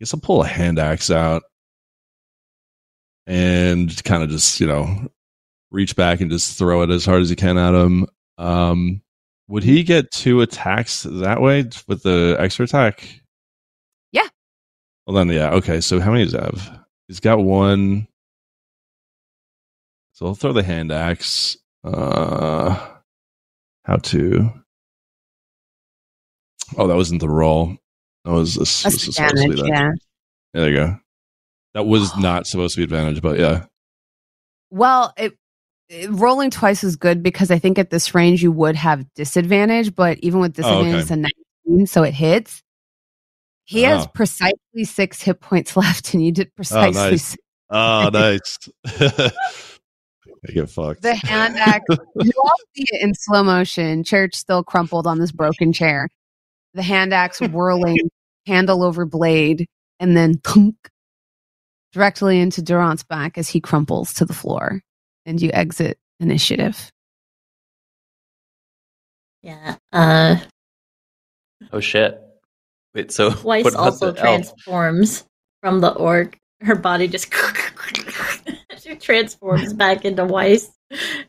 guess 0.00 0.10
he'll 0.10 0.20
pull 0.20 0.42
a 0.42 0.46
hand 0.46 0.78
axe 0.78 1.10
out 1.10 1.42
and 3.26 4.04
kind 4.04 4.22
of 4.22 4.30
just, 4.30 4.60
you 4.60 4.66
know, 4.66 5.08
reach 5.70 5.96
back 5.96 6.20
and 6.20 6.30
just 6.30 6.58
throw 6.58 6.82
it 6.82 6.90
as 6.90 7.04
hard 7.04 7.22
as 7.22 7.30
he 7.30 7.36
can 7.36 7.58
at 7.58 7.74
him. 7.74 8.06
Um 8.38 9.00
would 9.48 9.62
he 9.62 9.82
get 9.82 10.10
two 10.10 10.40
attacks 10.40 11.02
that 11.02 11.40
way 11.40 11.64
with 11.86 12.02
the 12.02 12.36
extra 12.38 12.64
attack? 12.64 13.20
Yeah. 14.12 14.28
Well 15.06 15.16
then 15.16 15.28
yeah, 15.28 15.50
okay. 15.54 15.80
So 15.80 16.00
how 16.00 16.10
many 16.12 16.24
does 16.24 16.32
he 16.32 16.38
have? 16.38 16.80
He's 17.08 17.20
got 17.20 17.38
one. 17.38 18.08
So 20.12 20.26
I'll 20.26 20.34
throw 20.34 20.52
the 20.52 20.62
hand 20.62 20.92
axe. 20.92 21.56
Uh, 21.82 22.78
how 23.84 23.96
to? 23.96 24.50
Oh, 26.78 26.86
that 26.86 26.96
wasn't 26.96 27.20
the 27.20 27.28
roll. 27.28 27.76
That 28.24 28.32
was 28.32 28.54
this. 28.54 28.82
That's 28.84 28.94
this 28.96 29.06
was 29.08 29.16
supposed 29.16 29.36
to 29.36 29.48
be 29.48 29.60
advantage. 29.60 29.60
that. 29.60 29.68
Yeah. 29.68 29.90
Yeah, 30.54 30.60
there 30.60 30.70
you 30.70 30.76
go. 30.76 30.98
That 31.74 31.84
was 31.86 32.16
not 32.16 32.46
supposed 32.46 32.74
to 32.74 32.80
be 32.80 32.84
advantage, 32.84 33.20
but 33.20 33.38
yeah. 33.38 33.64
Well, 34.70 35.12
it, 35.16 35.34
it- 35.88 36.10
rolling 36.10 36.50
twice 36.50 36.84
is 36.84 36.96
good 36.96 37.22
because 37.22 37.50
I 37.50 37.58
think 37.58 37.78
at 37.78 37.90
this 37.90 38.14
range 38.14 38.42
you 38.42 38.52
would 38.52 38.76
have 38.76 39.04
disadvantage, 39.14 39.94
but 39.94 40.18
even 40.20 40.40
with 40.40 40.58
Oh, 40.62 40.80
okay. 40.80 40.92
disadvantage, 40.92 41.02
it's 41.02 41.10
a 41.10 41.70
19, 41.76 41.86
so 41.86 42.02
it 42.02 42.14
hits. 42.14 42.62
He 43.64 43.82
has 43.82 44.04
Oh. 44.04 44.10
precisely 44.14 44.84
six 44.84 45.22
hit 45.22 45.40
points 45.40 45.76
left, 45.76 46.14
and 46.14 46.24
you 46.24 46.32
did 46.32 46.48
oh, 46.48 46.52
precisely 46.56 46.92
nice. 47.10 47.22
six. 47.24 47.42
Oh, 47.70 48.10
nice. 48.12 48.58
I 50.46 50.52
get 50.52 50.68
fucked. 50.70 51.02
the 51.02 51.14
hand 51.14 51.56
axe. 51.56 51.84
you 51.88 52.32
all 52.42 52.54
see 52.74 52.84
it 52.92 53.02
in 53.02 53.14
slow 53.14 53.42
motion. 53.42 54.04
Church 54.04 54.34
still 54.34 54.62
crumpled 54.62 55.06
on 55.06 55.18
this 55.18 55.32
broken 55.32 55.72
chair. 55.72 56.08
The 56.74 56.82
hand 56.82 57.14
axe 57.14 57.40
whirling, 57.40 57.96
handle 58.46 58.82
over 58.82 59.06
blade, 59.06 59.66
and 59.98 60.14
then 60.16 60.34
thunk, 60.38 60.76
directly 61.94 62.40
into 62.40 62.60
Durant's 62.60 63.04
back 63.04 63.38
as 63.38 63.48
he 63.48 63.60
crumples 63.60 64.12
to 64.14 64.24
the 64.26 64.34
floor. 64.34 64.82
And 65.24 65.40
you 65.40 65.50
exit 65.54 65.96
initiative. 66.20 66.90
Yeah. 69.42 69.76
Uh, 69.92 70.36
Oh 71.72 71.80
shit! 71.80 72.20
Wait, 72.94 73.10
so 73.10 73.28
Weiss 73.44 73.64
what 73.64 73.72
about 73.74 73.76
also 73.84 74.10
the 74.12 74.18
elf? 74.20 74.24
transforms 74.44 75.24
from 75.62 75.80
the 75.80 75.92
orc. 75.94 76.36
Her 76.60 76.74
body 76.74 77.08
just 77.08 77.32
she 78.82 78.96
transforms 78.96 79.72
back 79.72 80.04
into 80.04 80.24
Weiss, 80.24 80.70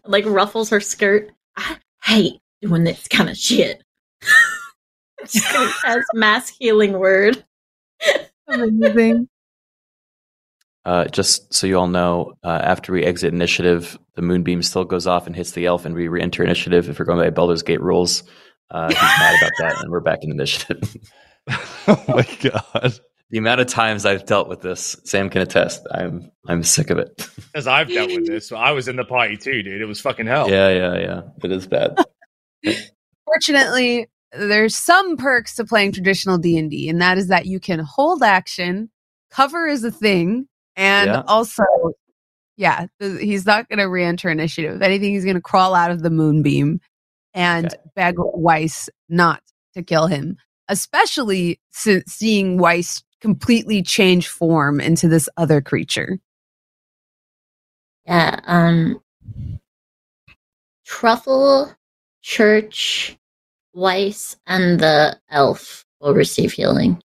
like 0.05 0.25
ruffles 0.25 0.69
her 0.71 0.81
skirt. 0.81 1.31
I 1.55 1.77
hate 2.03 2.39
doing 2.61 2.83
this 2.83 3.07
kind 3.07 3.29
of 3.29 3.37
shit. 3.37 3.81
She's 5.27 5.49
gonna 5.51 5.71
cast 5.81 6.07
mass 6.13 6.49
healing 6.49 6.93
word. 6.99 7.43
Amazing. 8.47 9.27
Uh, 10.85 11.05
just 11.05 11.51
so 11.51 11.65
you 11.65 11.77
all 11.79 11.87
know, 11.87 12.33
uh, 12.43 12.59
after 12.61 12.93
we 12.93 13.03
exit 13.03 13.33
initiative, 13.33 13.97
the 14.15 14.21
moonbeam 14.21 14.61
still 14.61 14.85
goes 14.85 15.07
off 15.07 15.25
and 15.25 15.35
hits 15.35 15.51
the 15.51 15.65
elf, 15.65 15.83
and 15.83 15.95
we 15.95 16.07
re-enter 16.07 16.43
initiative. 16.43 16.87
If 16.87 16.99
we're 16.99 17.05
going 17.05 17.19
by 17.19 17.31
Baldur's 17.31 17.63
Gate 17.63 17.81
rules, 17.81 18.23
uh, 18.69 18.89
he's 18.89 19.01
mad 19.01 19.35
about 19.41 19.51
that, 19.59 19.81
and 19.81 19.91
we're 19.91 19.99
back 19.99 20.19
in 20.21 20.31
initiative. 20.31 20.95
oh 21.87 22.03
my 22.07 22.27
god. 22.41 22.99
the 23.31 23.37
amount 23.39 23.61
of 23.61 23.67
times 23.67 24.05
I've 24.05 24.25
dealt 24.25 24.47
with 24.47 24.61
this, 24.61 24.95
Sam 25.05 25.29
can 25.31 25.41
attest. 25.41 25.87
I'm 25.91 26.31
I'm 26.47 26.61
sick 26.61 26.91
of 26.91 26.99
it. 26.99 27.29
As 27.55 27.67
I've 27.67 27.89
dealt 27.89 28.11
with 28.11 28.27
this, 28.27 28.51
I 28.51 28.71
was 28.71 28.87
in 28.87 28.95
the 28.95 29.05
party 29.05 29.37
too, 29.37 29.63
dude. 29.63 29.81
It 29.81 29.85
was 29.85 29.99
fucking 29.99 30.27
hell. 30.27 30.49
yeah, 30.49 30.69
yeah, 30.69 30.97
yeah. 30.99 31.21
It 31.43 31.51
is 31.51 31.67
bad. 31.67 31.97
Fortunately, 33.25 34.07
there's 34.33 34.75
some 34.75 35.17
perks 35.17 35.55
to 35.55 35.65
playing 35.65 35.93
traditional 35.93 36.37
D&D, 36.37 36.89
and 36.89 37.01
that 37.01 37.17
is 37.17 37.27
that 37.29 37.45
you 37.47 37.59
can 37.59 37.79
hold 37.79 38.21
action, 38.21 38.89
cover 39.31 39.67
is 39.67 39.83
a 39.83 39.91
thing, 39.91 40.47
and 40.75 41.07
Yeah. 41.09 41.23
also, 41.27 41.63
yeah, 42.57 42.87
th- 42.99 43.21
he's 43.21 43.45
not 43.45 43.67
going 43.69 43.79
to 43.79 43.85
re-enter 43.89 44.29
initiative. 44.29 44.75
If 44.77 44.81
anything, 44.81 45.13
he's 45.13 45.23
going 45.25 45.35
to 45.35 45.41
crawl 45.41 45.75
out 45.75 45.91
of 45.91 46.01
the 46.01 46.09
moonbeam 46.09 46.79
and 47.33 47.67
Okay. 47.67 47.75
beg 47.95 48.15
Weiss 48.17 48.89
not 49.09 49.41
to 49.73 49.83
kill 49.83 50.07
him, 50.07 50.37
especially 50.69 51.59
since 51.71 52.13
seeing 52.13 52.57
Weiss 52.57 53.03
completely 53.21 53.81
change 53.81 54.27
form 54.27 54.79
into 54.79 55.07
this 55.07 55.27
other 55.37 55.61
creature. 55.61 56.19
Yeah. 58.05 58.39
Um. 58.45 59.01
Truffle, 60.85 61.73
Church, 62.21 63.17
Weiss, 63.73 64.37
and 64.45 64.79
the 64.79 65.19
elf 65.29 65.83
will 65.99 66.13
receive 66.13 66.51
healing. 66.53 67.01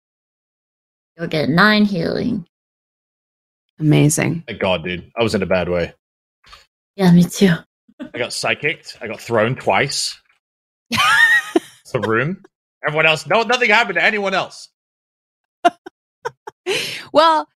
You'll 1.18 1.28
get 1.28 1.50
nine 1.50 1.86
healing. 1.86 2.48
Amazing. 3.80 4.44
Thank 4.48 4.60
God, 4.60 4.84
dude. 4.84 5.12
I 5.18 5.24
was 5.24 5.36
in 5.36 5.44
a 5.44 5.46
bad 5.46 5.70
way. 5.70 5.94
Yeah, 6.96 7.12
me 7.12 7.24
too. 7.24 7.54
I 8.00 8.18
got 8.18 8.30
psychicked. 8.30 8.98
I 9.02 9.08
got 9.08 9.22
thrown 9.22 9.56
twice. 9.56 10.20
the 10.90 12.00
room. 12.00 12.44
Everyone 12.88 13.06
else, 13.06 13.26
no, 13.28 13.42
nothing 13.42 13.70
happened 13.70 13.98
to 13.98 14.04
anyone 14.04 14.34
else. 14.34 14.70
well, 17.12 17.48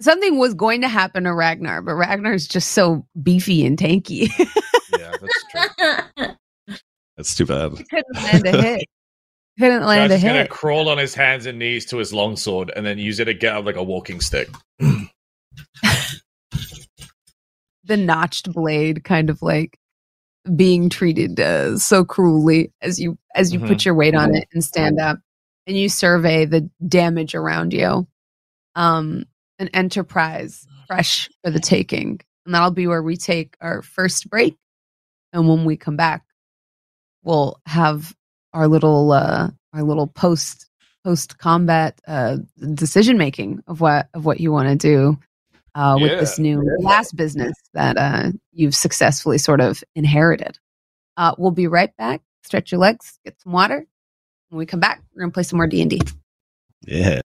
something 0.00 0.38
was 0.38 0.54
going 0.54 0.80
to 0.82 0.88
happen 0.88 1.24
to 1.24 1.34
Ragnar, 1.34 1.82
but 1.82 1.94
Ragnar's 1.94 2.46
just 2.46 2.70
so 2.70 3.04
beefy 3.20 3.66
and 3.66 3.76
tanky. 3.76 4.30
Yeah, 4.96 5.12
that's 5.20 5.44
true. 6.16 6.34
That's 7.16 7.34
too 7.34 7.46
bad. 7.46 7.76
He 7.76 7.84
couldn't 7.84 8.14
land 8.14 8.46
a 8.46 8.62
hit. 8.62 8.88
Couldn't 9.58 9.84
land 9.84 10.12
a 10.12 10.16
Josh 10.16 10.24
is 10.24 10.24
gonna 10.24 10.46
crawl 10.46 10.88
on 10.88 10.98
his 10.98 11.14
hands 11.14 11.46
and 11.46 11.58
knees 11.58 11.84
to 11.86 11.96
his 11.96 12.12
longsword 12.12 12.70
and 12.76 12.86
then 12.86 12.96
use 12.96 13.18
it 13.18 13.24
to 13.24 13.34
get 13.34 13.56
up 13.56 13.64
like 13.64 13.74
a 13.74 13.82
walking 13.82 14.20
stick. 14.20 14.48
The 17.84 17.96
notched 17.96 18.52
blade, 18.52 19.02
kind 19.04 19.30
of 19.30 19.40
like 19.40 19.78
being 20.54 20.88
treated 20.88 21.40
uh, 21.40 21.78
so 21.78 22.04
cruelly 22.04 22.72
as 22.80 23.00
you 23.00 23.18
as 23.34 23.52
you 23.52 23.60
put 23.60 23.84
your 23.84 23.94
weight 23.94 24.14
on 24.14 24.34
it 24.34 24.46
and 24.52 24.62
stand 24.62 25.00
up, 25.00 25.18
and 25.66 25.76
you 25.76 25.88
survey 25.88 26.44
the 26.44 26.68
damage 26.86 27.34
around 27.34 27.72
you. 27.72 28.06
Um, 28.74 29.24
an 29.58 29.68
enterprise 29.68 30.66
fresh 30.86 31.28
for 31.42 31.50
the 31.50 31.60
taking, 31.60 32.20
and 32.44 32.54
that'll 32.54 32.70
be 32.70 32.86
where 32.86 33.02
we 33.02 33.16
take 33.16 33.56
our 33.60 33.82
first 33.82 34.28
break. 34.28 34.56
And 35.32 35.48
when 35.48 35.64
we 35.64 35.76
come 35.76 35.96
back, 35.96 36.24
we'll 37.22 37.60
have 37.66 38.14
our 38.52 38.68
little 38.68 39.12
uh, 39.12 39.50
our 39.72 39.82
little 39.82 40.06
post 40.06 40.68
post 41.04 41.38
combat 41.38 41.98
uh, 42.06 42.38
decision 42.74 43.18
making 43.18 43.62
of 43.66 43.80
what 43.80 44.08
of 44.14 44.24
what 44.24 44.40
you 44.40 44.52
want 44.52 44.68
to 44.68 44.76
do 44.76 45.18
uh, 45.74 45.96
with 46.00 46.12
Yeah. 46.12 46.20
this 46.20 46.38
new 46.38 46.62
last 46.80 47.14
business 47.16 47.54
that 47.74 47.96
uh, 47.96 48.32
you've 48.52 48.74
successfully 48.74 49.38
sort 49.38 49.60
of 49.60 49.82
inherited. 49.94 50.58
Uh, 51.16 51.34
we'll 51.38 51.50
be 51.50 51.66
right 51.66 51.96
back. 51.96 52.22
Stretch 52.44 52.72
your 52.72 52.80
legs, 52.80 53.18
get 53.24 53.40
some 53.42 53.52
water. 53.52 53.86
When 54.48 54.58
we 54.58 54.66
come 54.66 54.80
back, 54.80 55.02
we're 55.14 55.22
gonna 55.22 55.32
play 55.32 55.42
some 55.42 55.58
more 55.58 55.66
D 55.66 55.82
and 55.82 55.90
D. 55.90 56.00
Yeah. 56.86 57.20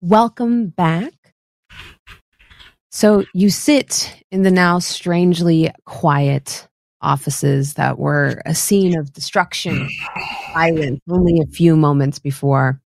Welcome 0.00 0.66
back. 0.68 1.12
So 2.90 3.24
you 3.34 3.50
sit 3.50 4.22
in 4.30 4.42
the 4.42 4.50
now 4.50 4.78
strangely 4.78 5.70
quiet 5.84 6.68
offices 7.00 7.74
that 7.74 7.98
were 7.98 8.40
a 8.46 8.54
scene 8.54 8.98
of 8.98 9.12
destruction, 9.12 9.88
violence, 10.52 11.00
only 11.08 11.40
a 11.40 11.46
few 11.46 11.76
moments 11.76 12.18
before. 12.18 12.80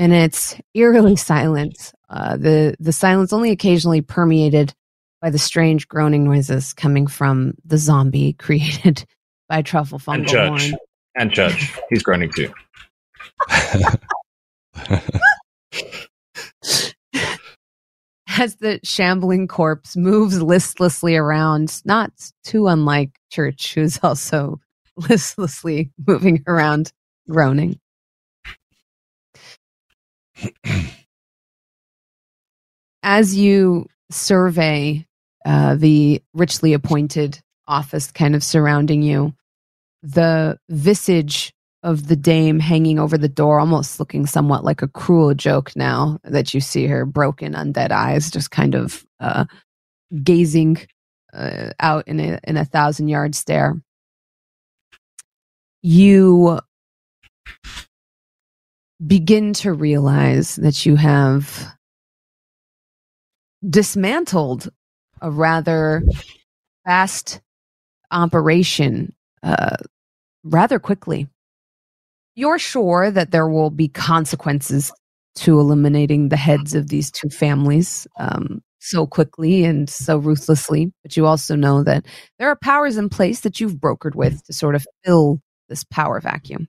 And 0.00 0.14
it's 0.14 0.56
eerily 0.72 1.14
silent. 1.14 1.92
Uh, 2.08 2.38
the 2.38 2.74
the 2.80 2.90
silence 2.90 3.34
only 3.34 3.50
occasionally 3.50 4.00
permeated 4.00 4.72
by 5.20 5.28
the 5.28 5.38
strange 5.38 5.88
groaning 5.88 6.24
noises 6.24 6.72
coming 6.72 7.06
from 7.06 7.52
the 7.66 7.76
zombie 7.76 8.32
created 8.38 9.04
by 9.46 9.60
truffle 9.60 10.00
And 10.08 10.24
fungal 10.24 10.30
Judge. 10.30 10.70
horn. 10.70 10.80
And 11.16 11.30
Judge. 11.32 11.78
He's 11.90 12.02
groaning 12.02 12.32
too. 12.32 12.50
as 18.38 18.56
the 18.56 18.80
shambling 18.82 19.48
corpse 19.48 19.98
moves 19.98 20.40
listlessly 20.40 21.14
around, 21.14 21.82
not 21.84 22.10
too 22.42 22.68
unlike 22.68 23.10
Church, 23.30 23.74
who's 23.74 23.98
also 24.02 24.58
listlessly 24.96 25.90
moving 26.06 26.42
around, 26.46 26.90
groaning. 27.28 27.78
As 33.02 33.36
you 33.36 33.86
survey 34.10 35.06
uh, 35.44 35.74
the 35.76 36.22
richly 36.34 36.72
appointed 36.74 37.40
office 37.66 38.10
kind 38.10 38.34
of 38.34 38.44
surrounding 38.44 39.02
you, 39.02 39.34
the 40.02 40.58
visage 40.68 41.52
of 41.82 42.08
the 42.08 42.16
dame 42.16 42.60
hanging 42.60 42.98
over 42.98 43.16
the 43.16 43.28
door, 43.28 43.58
almost 43.58 43.98
looking 43.98 44.26
somewhat 44.26 44.64
like 44.64 44.82
a 44.82 44.88
cruel 44.88 45.34
joke 45.34 45.74
now 45.74 46.18
that 46.24 46.52
you 46.52 46.60
see 46.60 46.86
her 46.86 47.06
broken, 47.06 47.54
undead 47.54 47.90
eyes 47.90 48.30
just 48.30 48.50
kind 48.50 48.74
of 48.74 49.06
uh, 49.18 49.46
gazing 50.22 50.76
uh, 51.32 51.70
out 51.80 52.06
in 52.06 52.20
a, 52.20 52.38
in 52.44 52.56
a 52.56 52.64
thousand 52.64 53.08
yard 53.08 53.34
stare. 53.34 53.80
You 55.82 56.60
begin 59.06 59.52
to 59.54 59.72
realize 59.72 60.56
that 60.56 60.84
you 60.84 60.96
have 60.96 61.74
dismantled 63.68 64.68
a 65.20 65.30
rather 65.30 66.02
fast 66.84 67.40
operation 68.10 69.14
uh, 69.42 69.76
rather 70.44 70.78
quickly 70.78 71.28
you're 72.34 72.58
sure 72.58 73.10
that 73.10 73.30
there 73.30 73.48
will 73.48 73.70
be 73.70 73.88
consequences 73.88 74.92
to 75.36 75.60
eliminating 75.60 76.28
the 76.28 76.36
heads 76.36 76.74
of 76.74 76.88
these 76.88 77.10
two 77.10 77.28
families 77.28 78.06
um, 78.18 78.62
so 78.78 79.06
quickly 79.06 79.64
and 79.64 79.88
so 79.88 80.16
ruthlessly. 80.16 80.92
But 81.02 81.16
you 81.16 81.26
also 81.26 81.54
know 81.54 81.84
that 81.84 82.06
there 82.38 82.48
are 82.48 82.56
powers 82.56 82.96
in 82.96 83.08
place 83.08 83.40
that 83.40 83.60
you've 83.60 83.74
brokered 83.74 84.14
with 84.14 84.42
to 84.44 84.52
sort 84.52 84.74
of 84.74 84.86
fill 85.04 85.40
this 85.68 85.84
power 85.84 86.20
vacuum. 86.20 86.66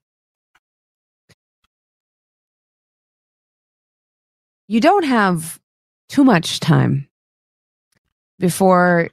You 4.72 4.80
don't 4.80 5.04
have 5.04 5.60
too 6.08 6.24
much 6.24 6.62
time 6.62 7.10
before 8.40 9.10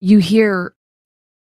you 0.00 0.20
hear 0.20 0.74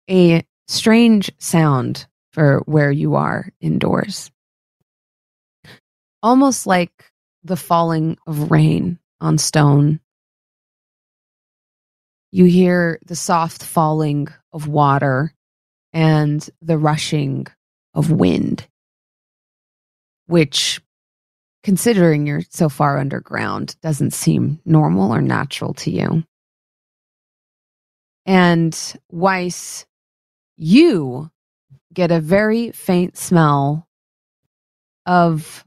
a 0.08 0.42
strange 0.66 1.30
sound 1.36 2.06
for 2.32 2.62
where 2.64 2.90
you 2.90 3.16
are 3.16 3.50
indoors. 3.60 4.30
Almost 6.22 6.66
like 6.66 7.12
the 7.42 7.58
falling 7.58 8.16
of 8.26 8.50
rain 8.50 8.98
on 9.20 9.36
stone. 9.36 10.00
You 12.32 12.46
hear 12.46 13.00
the 13.04 13.16
soft 13.16 13.62
falling 13.62 14.28
of 14.50 14.66
water 14.66 15.34
and 15.92 16.48
the 16.62 16.78
rushing 16.78 17.48
of 17.92 18.10
wind, 18.10 18.66
which, 20.24 20.80
considering 21.64 22.26
you're 22.26 22.42
so 22.50 22.68
far 22.68 22.98
underground, 22.98 23.74
doesn't 23.80 24.12
seem 24.12 24.60
normal 24.64 25.12
or 25.12 25.22
natural 25.22 25.72
to 25.74 25.90
you. 25.90 26.22
And 28.26 28.78
Weiss, 29.10 29.86
you 30.56 31.30
get 31.92 32.10
a 32.10 32.20
very 32.20 32.70
faint 32.70 33.16
smell 33.16 33.88
of 35.06 35.64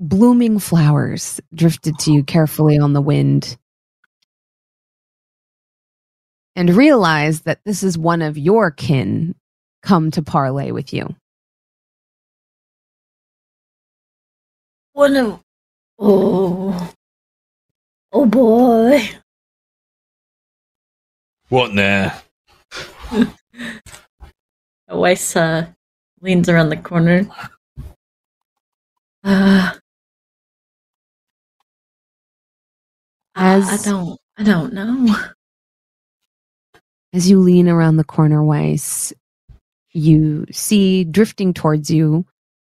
blooming 0.00 0.58
flowers 0.58 1.40
drifted 1.54 1.98
to 1.98 2.12
you 2.12 2.24
carefully 2.24 2.78
on 2.78 2.94
the 2.94 3.00
wind 3.00 3.56
and 6.56 6.70
realize 6.74 7.42
that 7.42 7.60
this 7.64 7.82
is 7.82 7.98
one 7.98 8.22
of 8.22 8.38
your 8.38 8.70
kin 8.70 9.34
come 9.82 10.10
to 10.10 10.22
parley 10.22 10.72
with 10.72 10.92
you. 10.92 11.14
One 14.94 15.16
of 15.16 15.40
oh 15.98 16.92
oh 18.12 18.26
boy. 18.26 19.10
What 21.48 21.74
now? 21.74 22.16
Weiss 24.88 25.34
uh, 25.34 25.66
leans 26.20 26.48
around 26.48 26.68
the 26.68 26.76
corner. 26.76 27.26
Uh, 29.24 29.72
I, 33.34 33.56
I 33.56 33.78
don't 33.82 34.16
I 34.38 34.44
don't 34.44 34.72
know. 34.74 35.16
As 37.12 37.28
you 37.28 37.40
lean 37.40 37.68
around 37.68 37.96
the 37.96 38.04
corner, 38.04 38.44
Weiss, 38.44 39.12
you 39.90 40.46
see 40.52 41.02
drifting 41.02 41.52
towards 41.52 41.90
you 41.90 42.26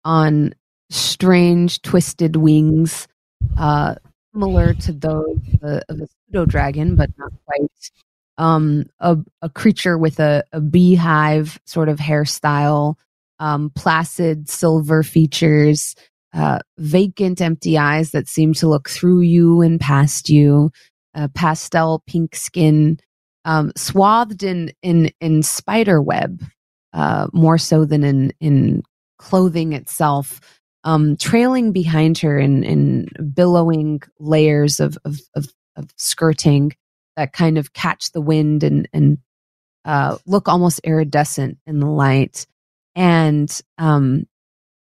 on 0.05 0.53
strange, 0.91 1.81
twisted 1.81 2.35
wings, 2.35 3.07
uh, 3.57 3.95
similar 4.33 4.73
to 4.73 4.93
those 4.93 5.39
of 5.61 6.01
a 6.01 6.07
pseudo 6.07 6.45
dragon, 6.45 6.95
but 6.95 7.09
not 7.17 7.31
quite. 7.45 7.91
Um, 8.37 8.85
a, 8.99 9.17
a 9.41 9.49
creature 9.49 9.97
with 9.97 10.19
a, 10.19 10.43
a 10.51 10.59
beehive 10.59 11.59
sort 11.65 11.89
of 11.89 11.99
hairstyle, 11.99 12.95
um, 13.39 13.71
placid 13.75 14.49
silver 14.49 15.03
features, 15.03 15.95
uh, 16.33 16.59
vacant, 16.77 17.41
empty 17.41 17.77
eyes 17.77 18.11
that 18.11 18.27
seem 18.27 18.53
to 18.55 18.67
look 18.67 18.89
through 18.89 19.21
you 19.21 19.61
and 19.61 19.79
past 19.79 20.29
you, 20.29 20.71
uh, 21.13 21.27
pastel 21.35 22.03
pink 22.07 22.35
skin, 22.35 22.99
um, 23.45 23.71
swathed 23.75 24.43
in 24.43 24.71
in 24.81 25.11
in 25.19 25.43
spider 25.43 26.01
web, 26.01 26.43
uh, 26.93 27.27
more 27.33 27.57
so 27.57 27.85
than 27.85 28.03
in 28.03 28.33
in 28.39 28.83
clothing 29.17 29.73
itself, 29.73 30.39
um, 30.83 31.17
trailing 31.17 31.71
behind 31.71 32.17
her 32.19 32.39
in 32.39 32.63
in 32.63 33.07
billowing 33.33 34.01
layers 34.19 34.79
of 34.79 34.97
of 35.05 35.19
of, 35.35 35.47
of 35.75 35.89
skirting 35.97 36.73
that 37.17 37.33
kind 37.33 37.57
of 37.57 37.73
catch 37.73 38.11
the 38.11 38.21
wind 38.21 38.63
and 38.63 38.87
and 38.93 39.17
uh, 39.85 40.17
look 40.25 40.47
almost 40.47 40.79
iridescent 40.83 41.57
in 41.65 41.79
the 41.79 41.87
light. 41.87 42.45
And 42.95 43.61
um, 43.77 44.27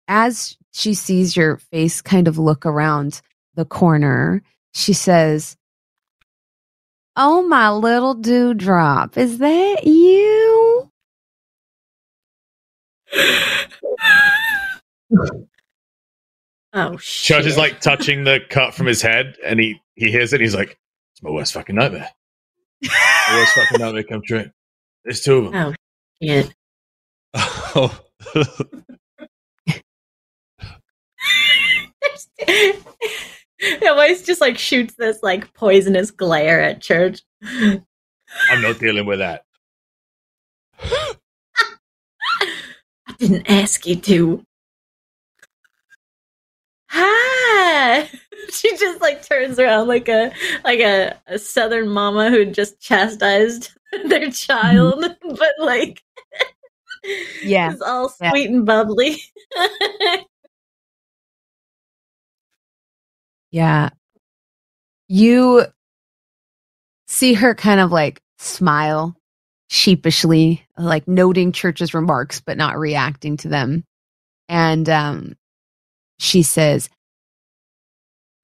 as 0.08 0.58
she 0.72 0.93
sees 0.93 1.36
your 1.36 1.58
face 1.58 2.02
kind 2.02 2.28
of 2.28 2.38
look 2.38 2.66
around 2.66 3.22
the 3.56 3.66
corner, 3.66 4.41
she 4.74 4.93
says, 4.93 5.56
Oh, 7.16 7.47
my 7.47 7.72
little 7.72 8.14
dewdrop, 8.14 9.18
is 9.18 9.39
that 9.39 9.84
you? 9.86 10.89
Oh 16.74 16.98
shit! 16.98 17.38
Church 17.38 17.46
is 17.46 17.58
like 17.58 17.82
touching 17.82 18.24
the 18.24 18.40
cut 18.50 18.74
from 18.74 18.86
his 18.86 19.02
head, 19.02 19.38
and 19.44 19.60
he 19.60 19.82
he 19.96 20.12
hears 20.12 20.34
it. 20.34 20.38
And 20.38 20.44
he's 20.44 20.56
like, 20.56 20.78
"It's 21.14 21.24
my 21.24 21.32
worst 21.32 21.54
fucking 21.54 21.76
nightmare. 21.76 22.10
My 22.84 23.36
worst 23.36 23.54
fucking 23.54 23.80
nightmare 23.86 24.04
come 24.04 24.22
true. 24.22 24.52
There's 25.04 25.22
two 25.22 25.38
of 25.38 25.52
them." 25.52 25.56
oh 25.56 25.74
shit! 26.22 26.54
Oh. 27.34 28.00
yeah, 33.60 33.96
Weiss 33.96 34.24
just 34.24 34.42
like 34.42 34.58
shoots 34.58 34.96
this 34.96 35.20
like 35.24 35.54
poisonous 35.54 36.12
glare 36.12 36.62
at 36.62 36.82
Church. 36.82 37.22
I'm 37.44 38.62
not 38.62 38.80
dealing 38.80 39.06
with 39.06 39.20
that. 39.20 39.44
I 40.82 41.18
didn't 43.18 43.50
ask 43.50 43.86
you 43.86 43.96
to. 43.96 44.46
Hi. 46.90 48.10
She 48.52 48.76
just 48.78 49.00
like 49.00 49.22
turns 49.24 49.60
around 49.60 49.88
like 49.90 50.08
a 50.10 50.32
like 50.64 50.80
a, 50.80 51.16
a 51.28 51.38
southern 51.38 51.88
mama 51.90 52.32
who 52.32 52.46
just 52.46 52.80
chastised 52.80 53.70
their 54.08 54.32
child, 54.32 55.06
but 55.22 55.52
like 55.60 56.02
Yeah. 57.42 57.74
is 57.74 57.82
all 57.82 58.10
Yeah. 58.20 58.32
sweet 58.32 58.50
and 58.50 58.66
bubbly. 58.66 59.18
Yeah. 63.52 63.90
You 65.10 65.66
see 67.08 67.34
her 67.34 67.56
kind 67.56 67.80
of 67.80 67.92
like 67.92 68.22
smile 68.38 69.16
sheepishly, 69.70 70.66
like 70.78 71.08
noting 71.08 71.52
Church's 71.52 71.94
remarks, 71.94 72.42
but 72.42 72.58
not 72.58 72.78
reacting 72.78 73.38
to 73.38 73.48
them. 73.50 73.84
And 74.48 74.90
um, 74.90 75.36
she 76.20 76.44
says, 76.44 76.90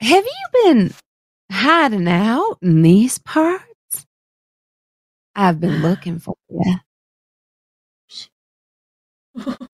Have 0.01 0.25
you 0.25 0.63
been 0.63 0.93
hiding 1.51 2.07
out 2.07 2.57
in 2.61 2.81
these 2.81 3.17
parts? 3.19 4.05
I've 5.35 5.59
been 5.59 5.81
looking 5.81 6.19
for 6.19 6.35
you. 6.49 6.75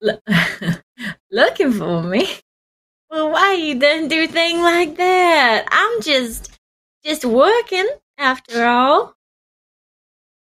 Looking 1.30 1.72
for 1.72 2.02
me? 2.02 2.26
Well, 3.10 3.30
why 3.32 3.54
you 3.54 3.78
done 3.78 4.08
do 4.08 4.26
thing 4.26 4.60
like 4.62 4.96
that? 4.96 5.66
I'm 5.70 6.02
just, 6.02 6.50
just 7.04 7.24
working 7.24 7.88
after 8.18 8.64
all. 8.64 9.14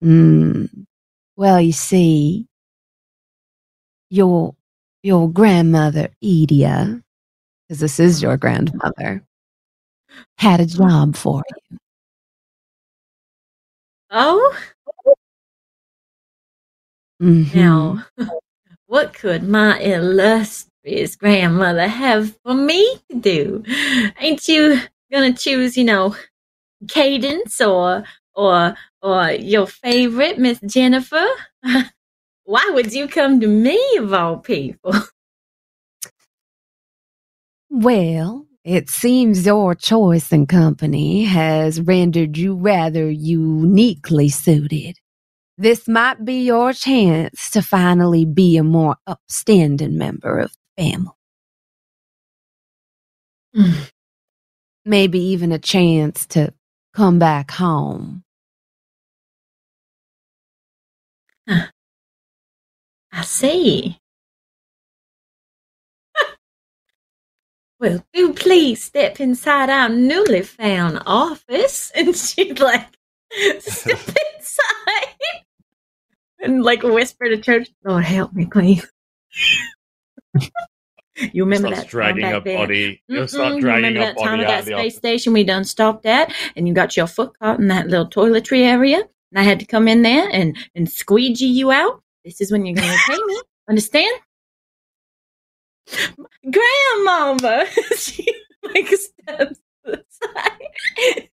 Mm. 0.03 0.87
Well, 1.37 1.61
you 1.61 1.73
see, 1.73 2.47
your 4.11 4.55
your 5.07 5.31
grandmother 5.31 6.11
Edia, 6.23 7.03
because 7.69 7.81
this 7.81 8.01
is 8.01 8.23
your 8.23 8.37
grandmother, 8.37 9.23
had 10.39 10.61
a 10.61 10.67
job 10.67 11.17
for 11.17 11.43
you. 11.71 11.79
Oh, 14.11 14.57
Mhm. 17.23 17.55
now, 17.55 18.05
what 18.87 19.15
could 19.15 19.43
my 19.45 19.79
illustrious 19.81 21.17
grandmother 21.17 21.89
have 21.89 22.37
for 22.45 22.55
me 22.55 22.99
to 23.11 23.19
do? 23.19 23.65
Ain't 24.21 24.49
you 24.49 24.81
gonna 25.13 25.35
choose, 25.35 25.77
you 25.77 25.85
know, 25.85 26.17
Cadence 26.89 27.61
or 27.63 28.05
or 28.35 28.77
or 29.03 29.33
your 29.33 29.67
favorite 29.69 30.39
Miss 30.39 30.61
Jennifer? 30.67 31.27
Why 32.47 32.71
would 32.75 32.95
you 32.95 33.09
come 33.09 33.41
to 33.41 33.49
me 33.49 33.81
of 33.99 34.15
all 34.15 34.39
people? 34.39 34.95
Well, 37.71 38.47
it 38.65 38.91
seems 38.91 39.45
your 39.47 39.75
choice 39.75 40.33
in 40.33 40.47
company 40.47 41.25
has 41.25 41.81
rendered 41.81 42.39
you 42.39 42.55
rather 42.55 43.11
uniquely 43.11 44.29
suited. 44.29 44.99
This 45.59 45.89
might 45.89 46.25
be 46.25 46.45
your 46.45 46.73
chance 46.73 47.51
to 47.51 47.63
finally 47.63 48.25
be 48.25 48.57
a 48.57 48.65
more 48.65 48.97
upstanding 49.07 49.99
member 49.99 50.39
of 50.39 50.53
the 50.53 50.83
family. 50.85 51.13
Mm. 53.57 53.91
Maybe 54.87 55.21
even 55.21 55.53
a 55.53 55.59
chance 55.59 56.27
to 56.29 56.55
come 56.95 57.19
back 57.19 57.51
home. 57.51 58.25
I 63.17 63.23
see. 63.23 63.99
well, 67.81 68.05
do 68.13 68.35
please 68.35 68.85
step 68.85 69.21
inside 69.21 69.71
our 69.71 69.89
newly 69.89 70.43
found 70.43 71.03
office. 71.07 71.91
And 71.97 72.15
she'd 72.15 72.61
like 72.61 72.89
step 73.61 73.99
inside 73.99 75.17
and 76.41 76.63
like 76.63 76.83
whisper 76.83 77.31
to 77.31 77.39
church, 77.39 77.71
Lord 77.85 78.05
help 78.05 78.35
me, 78.35 78.45
please. 78.45 78.87
you 81.33 81.45
remember 81.45 81.71
that 81.71 81.77
time 81.77 81.89
dragging 81.89 82.23
back 82.23 82.35
a 82.35 82.41
body. 82.43 83.03
You'll 83.09 83.29
start 83.29 83.55
you 83.55 83.61
dragging 83.63 83.95
remember 83.95 84.15
that 84.15 84.23
time 84.23 84.41
out 84.41 84.47
that 84.47 84.59
of 84.61 84.67
the 84.67 84.73
space 84.73 84.93
office. 84.93 84.97
station 84.97 85.33
we 85.33 85.43
done 85.43 85.65
stopped 85.65 86.05
at 86.05 86.35
and 86.55 86.69
you 86.69 86.75
got 86.75 86.99
your 86.99 87.07
foot 87.07 87.33
caught 87.39 87.61
in 87.61 87.69
that 87.69 87.89
little 87.89 88.07
toiletry 88.07 88.61
area 88.61 88.99
and 88.99 89.39
I 89.39 89.43
had 89.43 89.59
to 89.61 89.67
come 89.67 89.89
in 89.89 90.03
there 90.03 90.29
and, 90.31 90.55
and 90.75 90.91
squeegee 90.91 91.47
you 91.47 91.73
out? 91.73 92.03
This 92.27 92.41
is 92.41 92.51
when 92.51 92.67
you're 92.67 92.75
going 92.75 92.89
to 92.89 92.99
pay 93.09 93.17
me. 93.25 93.41
Understand? 93.69 94.21
Grandmama! 96.51 97.67
she 97.97 98.27
like 98.65 98.89
steps 98.89 99.61
aside. 99.85 101.29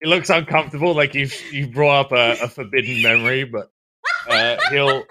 He 0.00 0.08
looks 0.08 0.30
uncomfortable, 0.30 0.94
like 0.94 1.14
you've 1.14 1.34
you 1.52 1.66
brought 1.66 2.06
up 2.06 2.12
a, 2.12 2.44
a 2.44 2.48
forbidden 2.48 3.02
memory, 3.02 3.44
but 3.44 3.70
uh, 4.30 4.56
he'll 4.70 5.02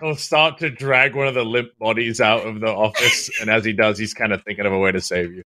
he'll 0.00 0.14
start 0.14 0.58
to 0.58 0.70
drag 0.70 1.16
one 1.16 1.26
of 1.26 1.34
the 1.34 1.44
limp 1.44 1.76
bodies 1.76 2.20
out 2.20 2.46
of 2.46 2.60
the 2.60 2.68
office, 2.68 3.30
and 3.40 3.50
as 3.50 3.64
he 3.64 3.72
does, 3.72 3.98
he's 3.98 4.14
kind 4.14 4.32
of 4.32 4.44
thinking 4.44 4.64
of 4.64 4.72
a 4.72 4.78
way 4.78 4.92
to 4.92 5.00
save 5.00 5.32
you. 5.32 5.42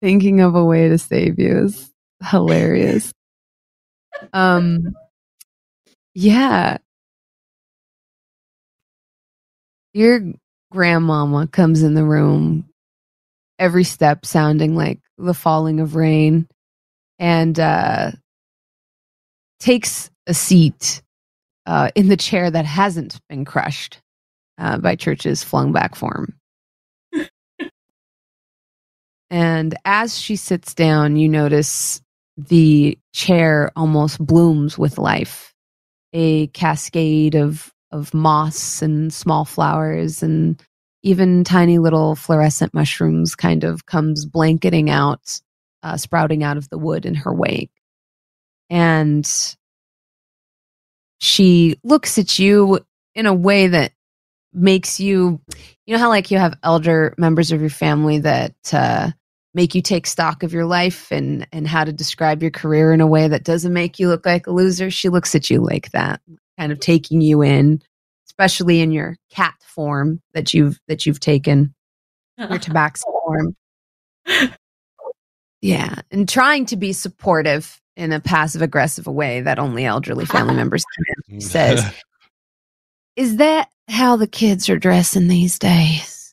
Thinking 0.00 0.40
of 0.40 0.54
a 0.54 0.64
way 0.64 0.88
to 0.88 0.96
save 0.96 1.38
you 1.38 1.64
is 1.64 1.92
hilarious. 2.22 3.12
um, 4.32 4.94
yeah. 6.18 6.78
Your 9.94 10.20
grandmama 10.72 11.46
comes 11.46 11.84
in 11.84 11.94
the 11.94 12.02
room, 12.02 12.68
every 13.60 13.84
step 13.84 14.26
sounding 14.26 14.74
like 14.74 14.98
the 15.16 15.32
falling 15.32 15.78
of 15.78 15.94
rain, 15.94 16.48
and 17.20 17.58
uh, 17.60 18.10
takes 19.60 20.10
a 20.26 20.34
seat 20.34 21.02
uh, 21.66 21.90
in 21.94 22.08
the 22.08 22.16
chair 22.16 22.50
that 22.50 22.64
hasn't 22.64 23.20
been 23.28 23.44
crushed 23.44 24.00
uh, 24.58 24.76
by 24.78 24.96
Church's 24.96 25.44
flung 25.44 25.72
back 25.72 25.94
form. 25.94 26.34
And 29.30 29.76
as 29.84 30.18
she 30.18 30.34
sits 30.34 30.74
down, 30.74 31.14
you 31.16 31.28
notice 31.28 32.02
the 32.36 32.98
chair 33.12 33.70
almost 33.76 34.18
blooms 34.24 34.76
with 34.76 34.98
life. 34.98 35.54
A 36.12 36.48
cascade 36.48 37.34
of, 37.34 37.72
of 37.92 38.14
moss 38.14 38.82
and 38.82 39.12
small 39.12 39.44
flowers 39.44 40.22
and 40.22 40.60
even 41.02 41.44
tiny 41.44 41.78
little 41.78 42.14
fluorescent 42.14 42.74
mushrooms 42.74 43.34
kind 43.34 43.64
of 43.64 43.86
comes 43.86 44.24
blanketing 44.26 44.90
out, 44.90 45.40
uh, 45.82 45.96
sprouting 45.96 46.42
out 46.42 46.56
of 46.56 46.68
the 46.68 46.78
wood 46.78 47.06
in 47.06 47.14
her 47.14 47.32
wake. 47.32 47.70
And 48.70 49.28
she 51.18 51.78
looks 51.82 52.18
at 52.18 52.38
you 52.38 52.80
in 53.14 53.26
a 53.26 53.34
way 53.34 53.68
that 53.68 53.92
makes 54.52 54.98
you 54.98 55.40
you 55.86 55.94
know 55.94 55.98
how 55.98 56.08
like 56.08 56.30
you 56.30 56.38
have 56.38 56.58
elder 56.62 57.14
members 57.18 57.52
of 57.52 57.60
your 57.60 57.70
family 57.70 58.18
that 58.20 58.54
uh, 58.72 59.10
make 59.58 59.74
you 59.74 59.82
take 59.82 60.06
stock 60.06 60.44
of 60.44 60.52
your 60.52 60.66
life 60.66 61.10
and 61.10 61.44
and 61.50 61.66
how 61.66 61.82
to 61.82 61.92
describe 61.92 62.42
your 62.42 62.50
career 62.52 62.92
in 62.92 63.00
a 63.00 63.06
way 63.08 63.26
that 63.26 63.42
doesn't 63.42 63.72
make 63.72 63.98
you 63.98 64.06
look 64.06 64.24
like 64.24 64.46
a 64.46 64.52
loser. 64.52 64.88
She 64.88 65.08
looks 65.08 65.34
at 65.34 65.50
you 65.50 65.60
like 65.60 65.90
that 65.90 66.20
kind 66.56 66.70
of 66.70 66.78
taking 66.78 67.20
you 67.20 67.42
in 67.42 67.82
especially 68.28 68.80
in 68.80 68.92
your 68.92 69.16
cat 69.30 69.54
form 69.60 70.20
that 70.32 70.54
you've 70.54 70.78
that 70.86 71.04
you've 71.04 71.18
taken 71.18 71.74
your 72.38 72.48
tabaxi 72.50 73.02
form. 73.02 73.56
Yeah 75.60 76.02
and 76.12 76.28
trying 76.28 76.64
to 76.66 76.76
be 76.76 76.92
supportive 76.92 77.80
in 77.96 78.12
a 78.12 78.20
passive 78.20 78.62
aggressive 78.62 79.08
way 79.08 79.40
that 79.40 79.58
only 79.58 79.84
elderly 79.84 80.24
family 80.24 80.54
members 80.62 80.84
can 80.94 81.38
mm. 81.38 81.42
says. 81.42 81.84
Is 83.16 83.38
that 83.38 83.70
how 83.88 84.14
the 84.14 84.28
kids 84.28 84.68
are 84.68 84.78
dressing 84.78 85.26
these 85.26 85.58
days 85.58 86.32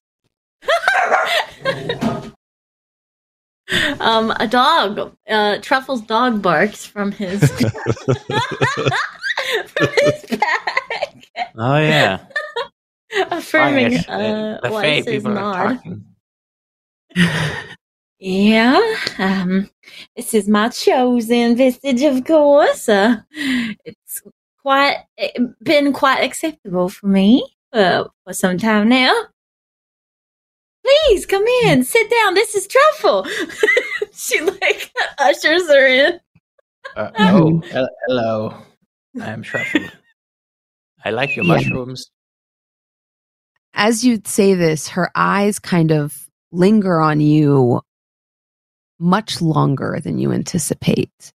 um, 3.99 4.31
a 4.39 4.47
dog, 4.47 5.15
uh, 5.27 5.57
Truffle's 5.61 6.01
dog 6.01 6.41
barks 6.41 6.85
from 6.85 7.11
his 7.11 7.39
from 9.67 9.87
his 10.01 10.25
back, 10.39 11.25
Oh 11.57 11.77
yeah. 11.77 12.25
affirming 13.31 13.93
Yes, 13.93 14.09
uh, 14.09 14.59
the 14.61 14.69
Fae 14.69 14.73
Weiss's 14.73 15.05
people 15.05 15.31
nod. 15.31 15.79
Yeah, 18.19 18.81
um, 19.19 19.69
this 20.15 20.33
is 20.33 20.47
my 20.47 20.69
chosen 20.69 21.55
visage, 21.55 22.01
of 22.01 22.25
course. 22.25 22.89
Uh, 22.89 23.17
it's 23.31 24.21
quite 24.61 24.97
eh, 25.17 25.29
been 25.61 25.93
quite 25.93 26.23
acceptable 26.23 26.89
for 26.89 27.07
me 27.07 27.55
uh, 27.73 28.05
for 28.23 28.33
some 28.33 28.57
time 28.57 28.89
now. 28.89 29.13
Please 30.85 31.25
come 31.25 31.45
in, 31.65 31.83
sit 31.83 32.09
down. 32.11 32.35
This 32.35 32.53
is 32.53 32.67
Truffle. 32.67 33.25
she 34.13 34.39
like 34.41 34.91
ushers 35.17 35.67
her 35.67 35.87
in. 35.87 36.19
Uh, 36.95 37.11
oh, 37.19 37.61
hello. 38.07 38.53
I 39.19 39.31
am 39.31 39.41
Truffle. 39.41 39.89
I 41.03 41.09
like 41.09 41.35
your 41.35 41.45
Yeah. 41.45 41.53
mushrooms. 41.55 42.11
as 43.73 44.03
you 44.05 44.21
say 44.25 44.53
this, 44.53 44.89
her 44.89 45.09
eyes 45.15 45.57
kind 45.59 45.91
of 45.91 46.27
linger 46.51 46.99
on 47.01 47.19
you 47.19 47.81
much 48.99 49.41
longer 49.41 49.99
than 50.03 50.19
you 50.19 50.31
anticipate. 50.31 51.33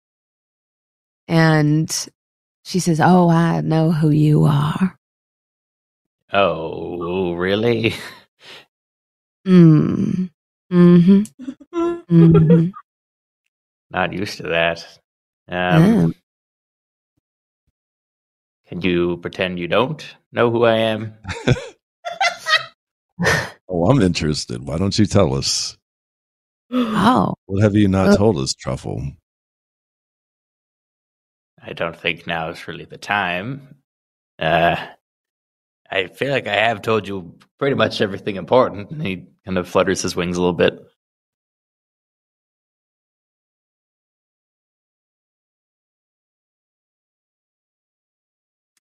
And 1.28 1.90
she 2.64 2.78
says, 2.80 3.00
Oh, 3.00 3.28
I 3.28 3.60
know 3.62 3.90
who 3.90 4.10
you 4.10 4.44
are. 4.44 4.96
Oh, 6.32 7.32
really? 7.34 7.94
Mm. 9.46 10.30
Mm-hmm. 10.72 11.22
Mm-hmm. 11.74 12.68
Not 13.90 14.12
used 14.12 14.36
to 14.38 14.42
that. 14.44 14.86
Um, 15.48 15.84
Yeah. 15.84 16.06
Can 18.68 18.82
you 18.82 19.16
pretend 19.16 19.58
you 19.58 19.66
don't 19.66 20.04
know 20.32 20.50
who 20.50 20.64
I 20.64 20.76
am? 20.76 21.14
Oh, 23.72 23.88
I'm 23.88 24.00
interested. 24.02 24.66
Why 24.66 24.78
don't 24.78 24.98
you 24.98 25.06
tell 25.06 25.34
us? 25.34 25.76
Oh, 26.72 27.34
What 27.46 27.62
have 27.62 27.76
you 27.76 27.86
not 27.86 28.08
Uh, 28.08 28.16
told 28.16 28.36
us, 28.38 28.52
Truffle? 28.52 29.00
I 31.62 31.72
don't 31.72 31.96
think 31.96 32.26
now 32.26 32.48
is 32.48 32.66
really 32.66 32.84
the 32.84 32.98
time. 32.98 33.76
Uh, 34.40 34.74
I 35.90 36.06
feel 36.06 36.30
like 36.30 36.46
I 36.46 36.54
have 36.54 36.82
told 36.82 37.08
you 37.08 37.36
pretty 37.58 37.74
much 37.74 38.00
everything 38.00 38.36
important. 38.36 38.90
And 38.90 39.02
he 39.02 39.26
kind 39.44 39.58
of 39.58 39.68
flutters 39.68 40.02
his 40.02 40.14
wings 40.14 40.36
a 40.36 40.40
little 40.40 40.54
bit. 40.54 40.78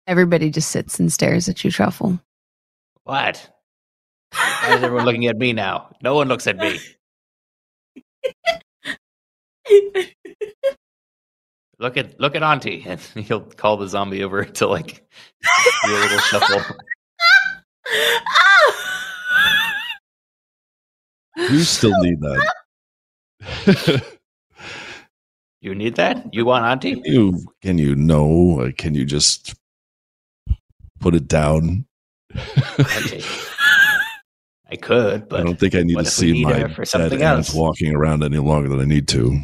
everybody 0.08 0.50
just 0.50 0.72
sits 0.72 1.00
and 1.00 1.12
stares 1.12 1.48
at 1.50 1.64
you, 1.64 1.70
Truffle. 1.70 2.20
What? 3.04 3.50
Why 4.32 4.76
is 4.76 4.84
everyone 4.84 5.06
looking 5.06 5.28
at 5.28 5.38
me 5.38 5.54
now? 5.54 5.96
No 6.02 6.16
one 6.16 6.28
looks 6.28 6.48
at 6.48 6.58
me. 6.58 6.80
Look 11.80 11.96
at 11.96 12.20
look 12.20 12.36
at 12.36 12.42
Auntie. 12.42 12.84
And 12.88 13.00
he'll 13.16 13.42
call 13.42 13.78
the 13.78 13.88
zombie 13.88 14.24
over 14.24 14.44
to 14.44 14.68
like 14.68 15.06
do 15.86 15.92
a 15.92 16.00
little 16.00 16.20
shuffle. 16.20 16.76
You 21.38 21.64
still 21.64 21.98
need 22.02 22.20
that. 22.22 24.04
You 25.60 25.74
need 25.74 25.96
that? 25.96 26.34
You 26.34 26.46
want 26.46 26.66
Auntie? 26.66 27.02
Can 27.02 27.14
you 27.14 27.46
can 27.62 27.78
you 27.78 27.96
know? 27.96 28.72
Can 28.78 28.94
you 28.94 29.06
just 29.06 29.56
put 31.00 31.16
it 31.16 31.28
down? 31.28 31.86
Auntie. 32.78 33.24
I 34.70 34.76
could, 34.76 35.28
but 35.28 35.40
I 35.40 35.44
don't 35.44 35.60
think 35.60 35.76
I 35.76 35.82
need 35.82 35.98
to 35.98 36.06
see 36.06 36.34
need 36.34 36.44
my 36.44 36.68
for 36.70 36.86
something 36.86 37.22
else? 37.22 37.54
walking 37.54 37.96
around 37.96 38.24
any 38.24 38.38
longer 38.38 38.70
than 38.70 38.80
I 38.80 38.86
need 38.86 39.08
to. 39.10 39.40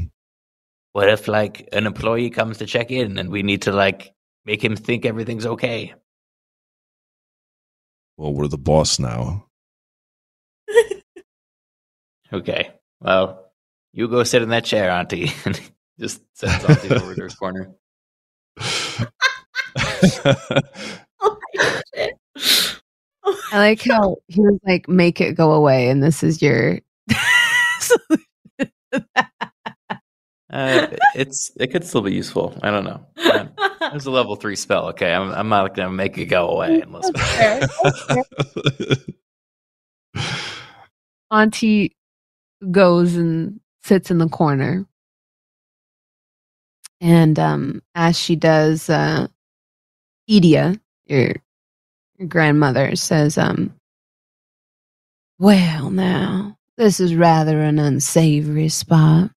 what 0.91 1.09
if 1.09 1.27
like 1.27 1.67
an 1.73 1.87
employee 1.87 2.29
comes 2.29 2.59
to 2.59 2.65
check 2.65 2.91
in 2.91 3.17
and 3.17 3.29
we 3.29 3.41
need 3.41 3.63
to 3.63 3.71
like 3.71 4.13
make 4.45 4.63
him 4.63 4.75
think 4.75 5.05
everything's 5.05 5.45
okay? 5.45 5.93
Well, 8.23 8.33
we're 8.33 8.47
the 8.47 8.57
boss 8.57 8.99
now. 8.99 9.47
Okay. 12.31 12.71
Well, 12.99 13.51
you 13.91 14.07
go 14.07 14.23
sit 14.23 14.41
in 14.41 14.49
that 14.49 14.65
chair, 14.65 14.89
Auntie. 14.89 15.31
And 15.45 15.59
just 15.99 16.21
sends 16.33 16.65
Auntie 16.65 16.95
over 16.95 17.13
to 17.13 17.21
her 17.21 17.29
corner. 17.29 17.75
Oh 21.21 21.37
my 21.55 21.81
shit. 21.95 22.13
I 23.51 23.57
like 23.57 23.81
how 23.83 24.17
he 24.27 24.41
was 24.41 24.59
like, 24.65 24.89
make 24.89 25.21
it 25.21 25.35
go 25.35 25.51
away, 25.51 25.89
and 25.89 26.01
this 26.01 26.23
is 26.23 26.41
your. 26.41 26.79
Uh, 30.53 30.87
it's 31.15 31.51
it 31.59 31.71
could 31.71 31.83
still 31.83 32.01
be 32.01 32.13
useful. 32.13 32.55
I 32.61 32.69
don't 32.69 32.83
know. 32.83 33.03
Uh, 33.17 33.47
It 33.81 33.93
was 33.93 34.05
a 34.05 34.11
level 34.11 34.35
three 34.35 34.55
spell. 34.55 34.89
Okay, 34.89 35.11
I'm 35.11 35.31
I'm 35.31 35.49
not 35.49 35.75
gonna 35.75 35.89
make 35.91 36.17
it 36.19 36.25
go 36.25 36.47
away 36.49 36.81
unless. 36.81 37.09
Auntie 41.31 41.95
goes 42.71 43.15
and 43.15 43.59
sits 43.83 44.11
in 44.11 44.19
the 44.19 44.29
corner. 44.29 44.85
And 47.01 47.37
um, 47.39 47.81
as 47.95 48.17
she 48.17 48.35
does, 48.35 48.89
uh, 48.89 49.27
Edia, 50.29 50.79
your, 51.05 51.33
your 52.17 52.27
grandmother, 52.27 52.95
says, 52.95 53.37
um, 53.37 53.73
Well, 55.39 55.89
now, 55.89 56.57
this 56.77 56.99
is 57.01 57.15
rather 57.15 57.59
an 57.59 57.79
unsavory 57.79 58.69
spot. 58.69 59.31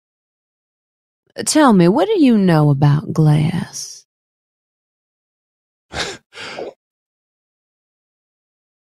Tell 1.46 1.74
me, 1.74 1.88
what 1.88 2.08
do 2.08 2.24
you 2.24 2.38
know 2.38 2.70
about 2.70 3.12
glass? 3.14 4.06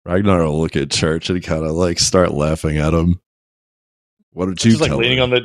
Ragnar 0.05 0.43
will 0.45 0.59
look 0.61 0.75
at 0.75 0.91
Church 0.91 1.29
and 1.29 1.43
kind 1.43 1.63
of 1.65 1.71
like 1.71 1.99
start 1.99 2.33
laughing 2.33 2.77
at 2.77 2.93
him. 2.93 3.19
What 4.33 4.45
don't 4.47 4.65
you 4.65 4.71
Just 4.71 4.81
like 4.81 4.91
leaning 4.93 5.19
her? 5.19 5.23
on 5.23 5.29
the 5.31 5.41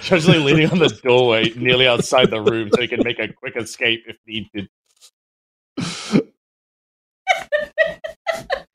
just 0.00 0.26
like 0.26 0.38
leaning 0.38 0.70
on 0.70 0.78
the 0.80 0.88
doorway, 1.04 1.50
nearly 1.56 1.86
outside 1.86 2.30
the 2.30 2.40
room, 2.40 2.70
so 2.74 2.80
he 2.80 2.88
can 2.88 3.02
make 3.04 3.20
a 3.20 3.32
quick 3.32 3.56
escape 3.56 4.04
if 4.08 4.16
needed. 4.26 4.68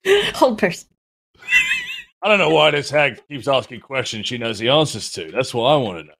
Hold 0.36 0.60
person. 0.60 0.88
I 2.22 2.30
don't 2.30 2.40
know 2.40 2.50
why 2.52 2.72
this 2.72 2.90
hag 2.90 3.22
keeps 3.28 3.48
asking 3.48 3.82
questions 3.82 4.28
she 4.28 4.38
knows 4.38 4.60
the 4.60 4.70
answers 4.70 5.12
to. 5.14 5.32
That's 5.32 5.54
what 5.54 5.66
I 5.66 5.78
want 5.78 6.00
to 6.00 6.04
know. 6.06 6.14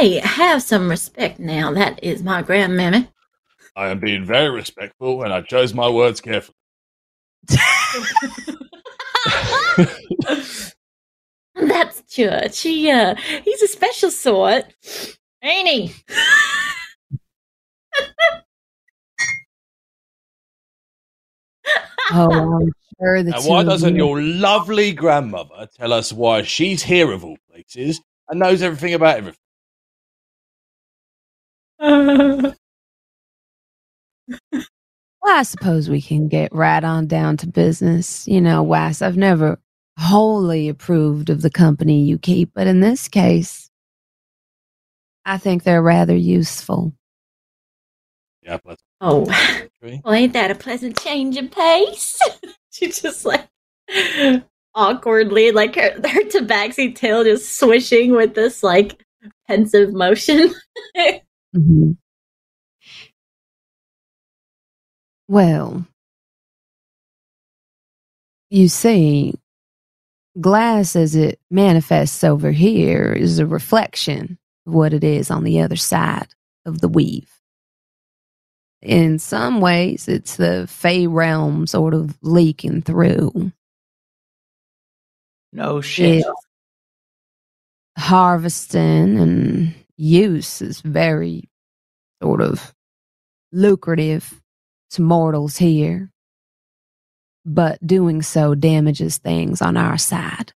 Hey, 0.00 0.20
have 0.20 0.62
some 0.62 0.88
respect 0.88 1.40
now. 1.40 1.72
That 1.72 1.98
is 2.04 2.22
my 2.22 2.40
grandmammy. 2.40 3.08
I 3.74 3.88
am 3.88 3.98
being 3.98 4.24
very 4.24 4.48
respectful, 4.48 5.24
and 5.24 5.32
I 5.32 5.40
chose 5.40 5.74
my 5.74 5.88
words 5.88 6.20
carefully. 6.20 6.54
That's 11.56 12.02
Church. 12.08 12.60
He, 12.60 12.88
uh, 12.88 13.16
he's 13.44 13.60
a 13.60 13.66
special 13.66 14.12
sort, 14.12 14.66
ain't 15.42 15.68
he? 15.68 15.92
Oh, 22.10 22.30
I'm 22.60 22.72
sure 22.98 23.22
the 23.22 23.34
And 23.34 23.44
two 23.44 23.50
why 23.50 23.64
doesn't 23.64 23.96
you- 23.96 24.06
your 24.06 24.22
lovely 24.22 24.92
grandmother 24.92 25.68
tell 25.76 25.92
us 25.92 26.12
why 26.12 26.42
she's 26.42 26.82
here 26.82 27.12
of 27.12 27.24
all 27.24 27.36
places 27.50 28.00
and 28.28 28.40
knows 28.40 28.62
everything 28.62 28.94
about 28.94 29.18
everything? 29.18 29.38
Well, 35.20 35.36
I 35.36 35.42
suppose 35.42 35.90
we 35.90 36.00
can 36.00 36.28
get 36.28 36.54
right 36.54 36.82
on 36.82 37.06
down 37.06 37.36
to 37.38 37.46
business. 37.46 38.26
You 38.26 38.40
know, 38.40 38.62
Wass, 38.62 39.02
I've 39.02 39.16
never 39.16 39.58
wholly 39.98 40.68
approved 40.68 41.28
of 41.28 41.42
the 41.42 41.50
company 41.50 42.02
you 42.02 42.18
keep, 42.18 42.52
but 42.54 42.66
in 42.66 42.80
this 42.80 43.08
case, 43.08 43.68
I 45.24 45.36
think 45.36 45.64
they're 45.64 45.82
rather 45.82 46.16
useful. 46.16 46.94
Yeah, 48.42 48.58
but 48.64 48.78
Oh, 49.00 49.26
well, 49.82 50.14
ain't 50.14 50.32
that 50.32 50.50
a 50.50 50.54
pleasant 50.56 50.98
change 50.98 51.36
of 51.36 51.50
pace? 51.50 52.18
she 52.70 52.86
just 52.88 53.24
like 53.24 53.48
awkwardly, 54.74 55.52
like 55.52 55.76
her, 55.76 55.90
her 55.92 56.24
tabaxi 56.24 56.94
tail 56.94 57.22
just 57.22 57.58
swishing 57.58 58.12
with 58.12 58.34
this 58.34 58.62
like 58.62 59.04
pensive 59.46 59.92
motion. 59.92 60.52
Mhm. 61.56 61.96
Well, 65.28 65.86
you 68.50 68.68
see, 68.68 69.34
glass 70.40 70.96
as 70.96 71.14
it 71.16 71.40
manifests 71.50 72.24
over 72.24 72.52
here 72.52 73.12
is 73.12 73.38
a 73.38 73.46
reflection 73.46 74.38
of 74.66 74.74
what 74.74 74.92
it 74.94 75.04
is 75.04 75.30
on 75.30 75.44
the 75.44 75.60
other 75.60 75.76
side 75.76 76.28
of 76.66 76.80
the 76.80 76.88
weave. 76.88 77.30
In 78.82 79.18
some 79.18 79.60
ways, 79.60 80.08
it's 80.08 80.36
the 80.36 80.66
Fey 80.68 81.06
realm 81.06 81.66
sort 81.66 81.94
of 81.94 82.16
leaking 82.22 82.82
through. 82.82 83.52
No 85.52 85.80
shit. 85.80 86.20
It's 86.20 86.28
harvesting 87.98 89.18
and 89.18 89.74
use 89.98 90.62
is 90.62 90.80
very 90.80 91.50
sort 92.22 92.40
of 92.40 92.74
lucrative 93.52 94.40
to 94.90 95.02
mortals 95.02 95.56
here, 95.56 96.10
but 97.44 97.84
doing 97.86 98.22
so 98.22 98.54
damages 98.54 99.18
things 99.18 99.60
on 99.60 99.76
our 99.76 99.98
side. 99.98 100.52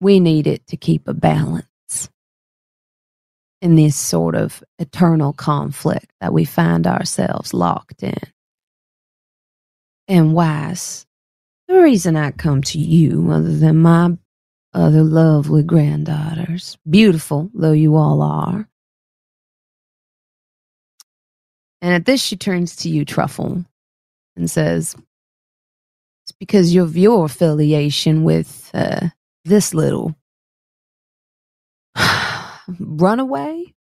We 0.00 0.20
need 0.20 0.46
it 0.46 0.66
to 0.68 0.76
keep 0.76 1.08
a 1.08 1.14
balance 1.14 1.66
in 3.60 3.76
this 3.76 3.96
sort 3.96 4.34
of 4.34 4.62
eternal 4.78 5.32
conflict 5.32 6.10
that 6.20 6.32
we 6.32 6.44
find 6.44 6.86
ourselves 6.86 7.54
locked 7.54 8.02
in. 8.02 8.18
And 10.08 10.34
Weiss, 10.34 11.06
the 11.68 11.78
reason 11.80 12.16
I 12.16 12.32
come 12.32 12.62
to 12.62 12.78
you, 12.78 13.30
other 13.30 13.56
than 13.56 13.78
my 13.78 14.18
other 14.74 15.02
lovely 15.02 15.62
granddaughters, 15.62 16.78
beautiful 16.88 17.50
though 17.54 17.72
you 17.72 17.96
all 17.96 18.22
are. 18.22 18.68
And 21.80 21.94
at 21.94 22.04
this, 22.04 22.22
she 22.22 22.36
turns 22.36 22.76
to 22.76 22.88
you, 22.88 23.04
Truffle, 23.04 23.64
and 24.36 24.50
says, 24.50 24.94
It's 26.24 26.32
because 26.38 26.74
of 26.76 26.96
your 26.96 27.24
affiliation 27.24 28.22
with 28.24 28.70
uh, 28.72 29.08
this 29.44 29.74
little 29.74 30.14
runaway 32.78 33.74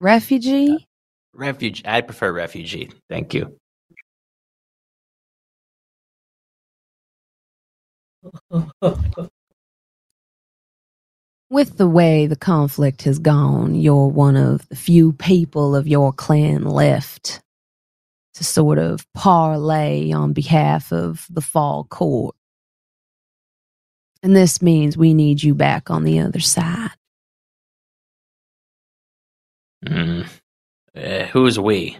refugee. 0.00 0.88
Refugee. 1.34 1.82
I 1.86 2.00
prefer 2.00 2.32
refugee. 2.32 2.90
Thank 3.10 3.34
you. 3.34 3.58
With 11.54 11.76
the 11.76 11.88
way 11.88 12.26
the 12.26 12.34
conflict 12.34 13.02
has 13.02 13.20
gone, 13.20 13.76
you're 13.76 14.08
one 14.08 14.34
of 14.34 14.68
the 14.70 14.74
few 14.74 15.12
people 15.12 15.76
of 15.76 15.86
your 15.86 16.12
clan 16.12 16.64
left 16.64 17.40
to 18.34 18.42
sort 18.42 18.80
of 18.80 19.06
parlay 19.12 20.10
on 20.10 20.32
behalf 20.32 20.92
of 20.92 21.28
the 21.30 21.40
fall 21.40 21.84
court. 21.84 22.34
And 24.20 24.34
this 24.34 24.60
means 24.60 24.96
we 24.96 25.14
need 25.14 25.44
you 25.44 25.54
back 25.54 25.92
on 25.92 26.02
the 26.02 26.18
other 26.18 26.40
side. 26.40 26.90
Mm. 29.86 30.26
Uh, 30.92 31.26
who's 31.26 31.56
we? 31.56 31.96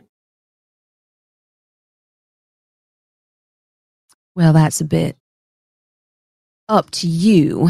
Well, 4.35 4.53
that's 4.53 4.81
a 4.81 4.85
bit 4.85 5.17
up 6.69 6.91
to 6.91 7.07
you. 7.07 7.69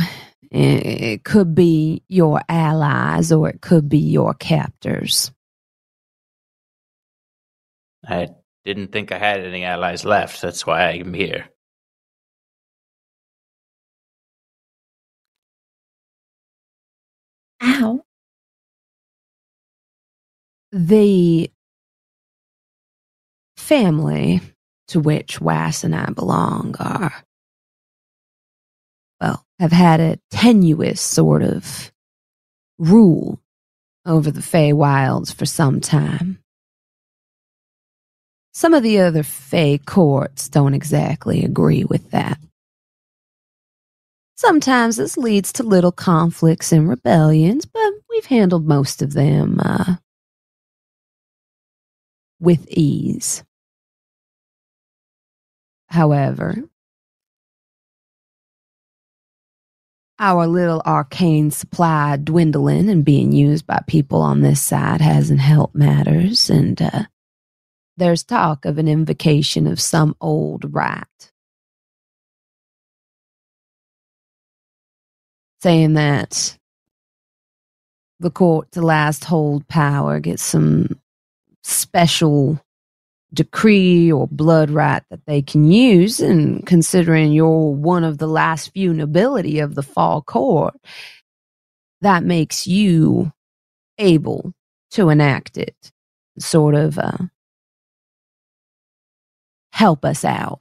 It 0.50 1.24
could 1.24 1.54
be 1.54 2.02
your 2.08 2.40
allies 2.48 3.32
or 3.32 3.48
it 3.48 3.60
could 3.60 3.88
be 3.88 3.98
your 3.98 4.34
captors. 4.34 5.32
I 8.06 8.28
didn't 8.64 8.92
think 8.92 9.12
I 9.12 9.18
had 9.18 9.40
any 9.40 9.64
allies 9.64 10.04
left. 10.04 10.42
That's 10.42 10.66
why 10.66 10.90
I'm 10.90 11.14
here. 11.14 11.46
Ow. 17.62 18.04
The 20.72 21.50
family 23.56 24.40
to 24.88 25.00
which 25.00 25.40
Wass 25.40 25.84
and 25.84 25.94
I 25.94 26.06
belong 26.10 26.74
are, 26.78 27.00
well, 27.00 27.33
have 29.58 29.72
had 29.72 30.00
a 30.00 30.18
tenuous 30.30 31.00
sort 31.00 31.42
of 31.42 31.92
rule 32.78 33.40
over 34.06 34.30
the 34.30 34.40
Feywilds 34.40 35.34
for 35.34 35.46
some 35.46 35.80
time. 35.80 36.38
Some 38.52 38.74
of 38.74 38.82
the 38.82 39.00
other 39.00 39.22
Fey 39.22 39.78
courts 39.78 40.48
don't 40.48 40.74
exactly 40.74 41.44
agree 41.44 41.84
with 41.84 42.10
that. 42.10 42.38
Sometimes 44.36 44.96
this 44.96 45.16
leads 45.16 45.52
to 45.54 45.62
little 45.62 45.92
conflicts 45.92 46.72
and 46.72 46.88
rebellions, 46.88 47.66
but 47.66 47.92
we've 48.10 48.26
handled 48.26 48.66
most 48.66 49.00
of 49.00 49.12
them 49.12 49.58
uh, 49.60 49.96
with 52.40 52.66
ease. 52.68 53.42
However, 55.88 56.64
our 60.18 60.46
little 60.46 60.80
arcane 60.86 61.50
supply 61.50 62.16
dwindling 62.16 62.88
and 62.88 63.04
being 63.04 63.32
used 63.32 63.66
by 63.66 63.80
people 63.86 64.22
on 64.22 64.42
this 64.42 64.62
side 64.62 65.00
hasn't 65.00 65.40
helped 65.40 65.74
matters, 65.74 66.48
and 66.50 66.80
uh, 66.80 67.04
there's 67.96 68.22
talk 68.24 68.64
of 68.64 68.78
an 68.78 68.88
invocation 68.88 69.66
of 69.66 69.80
some 69.80 70.16
old 70.20 70.72
rite. 70.74 71.32
Saying 75.62 75.94
that 75.94 76.58
the 78.20 78.30
court 78.30 78.70
to 78.72 78.82
last 78.82 79.24
hold 79.24 79.66
power 79.66 80.20
gets 80.20 80.42
some 80.42 81.00
special 81.62 82.63
decree 83.34 84.10
or 84.10 84.28
blood 84.28 84.70
right 84.70 85.02
that 85.10 85.26
they 85.26 85.42
can 85.42 85.70
use 85.70 86.20
and 86.20 86.66
considering 86.66 87.32
you're 87.32 87.70
one 87.72 88.04
of 88.04 88.18
the 88.18 88.26
last 88.26 88.72
few 88.72 88.92
nobility 88.94 89.58
of 89.58 89.74
the 89.74 89.82
fall 89.82 90.22
court 90.22 90.74
that 92.00 92.22
makes 92.22 92.66
you 92.66 93.32
able 93.98 94.52
to 94.90 95.08
enact 95.08 95.56
it 95.56 95.76
sort 96.38 96.74
of 96.74 96.98
uh, 96.98 97.16
help 99.72 100.04
us 100.04 100.24
out 100.24 100.60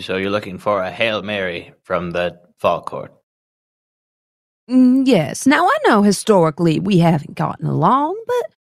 So 0.00 0.16
you're 0.16 0.30
looking 0.30 0.58
for 0.58 0.82
a 0.82 0.90
Hail 0.92 1.22
Mary 1.22 1.74
from 1.82 2.12
the 2.12 2.40
Fall 2.58 2.82
Court. 2.82 3.12
Mm, 4.70 5.06
yes 5.08 5.44
now 5.44 5.66
i 5.66 5.76
know 5.88 6.02
historically 6.02 6.78
we 6.78 6.98
haven't 6.98 7.34
gotten 7.34 7.66
along 7.66 8.16
but 8.28 8.54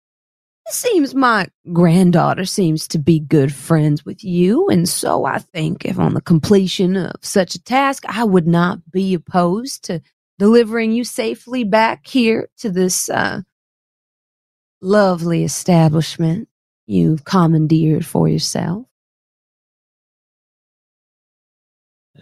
seems 0.69 1.15
my 1.15 1.47
granddaughter 1.73 2.45
seems 2.45 2.87
to 2.87 2.99
be 2.99 3.19
good 3.19 3.53
friends 3.53 4.05
with 4.05 4.23
you 4.23 4.67
and 4.69 4.87
so 4.87 5.25
i 5.25 5.39
think 5.39 5.85
if 5.85 5.97
on 5.97 6.13
the 6.13 6.21
completion 6.21 6.95
of 6.95 7.15
such 7.21 7.55
a 7.55 7.63
task 7.63 8.03
i 8.07 8.23
would 8.23 8.47
not 8.47 8.79
be 8.91 9.13
opposed 9.13 9.83
to 9.83 9.99
delivering 10.37 10.91
you 10.91 11.03
safely 11.03 11.63
back 11.63 12.05
here 12.07 12.47
to 12.57 12.69
this 12.69 13.09
uh, 13.09 13.41
lovely 14.81 15.43
establishment 15.43 16.47
you've 16.85 17.25
commandeered 17.25 18.05
for 18.05 18.27
yourself 18.27 18.85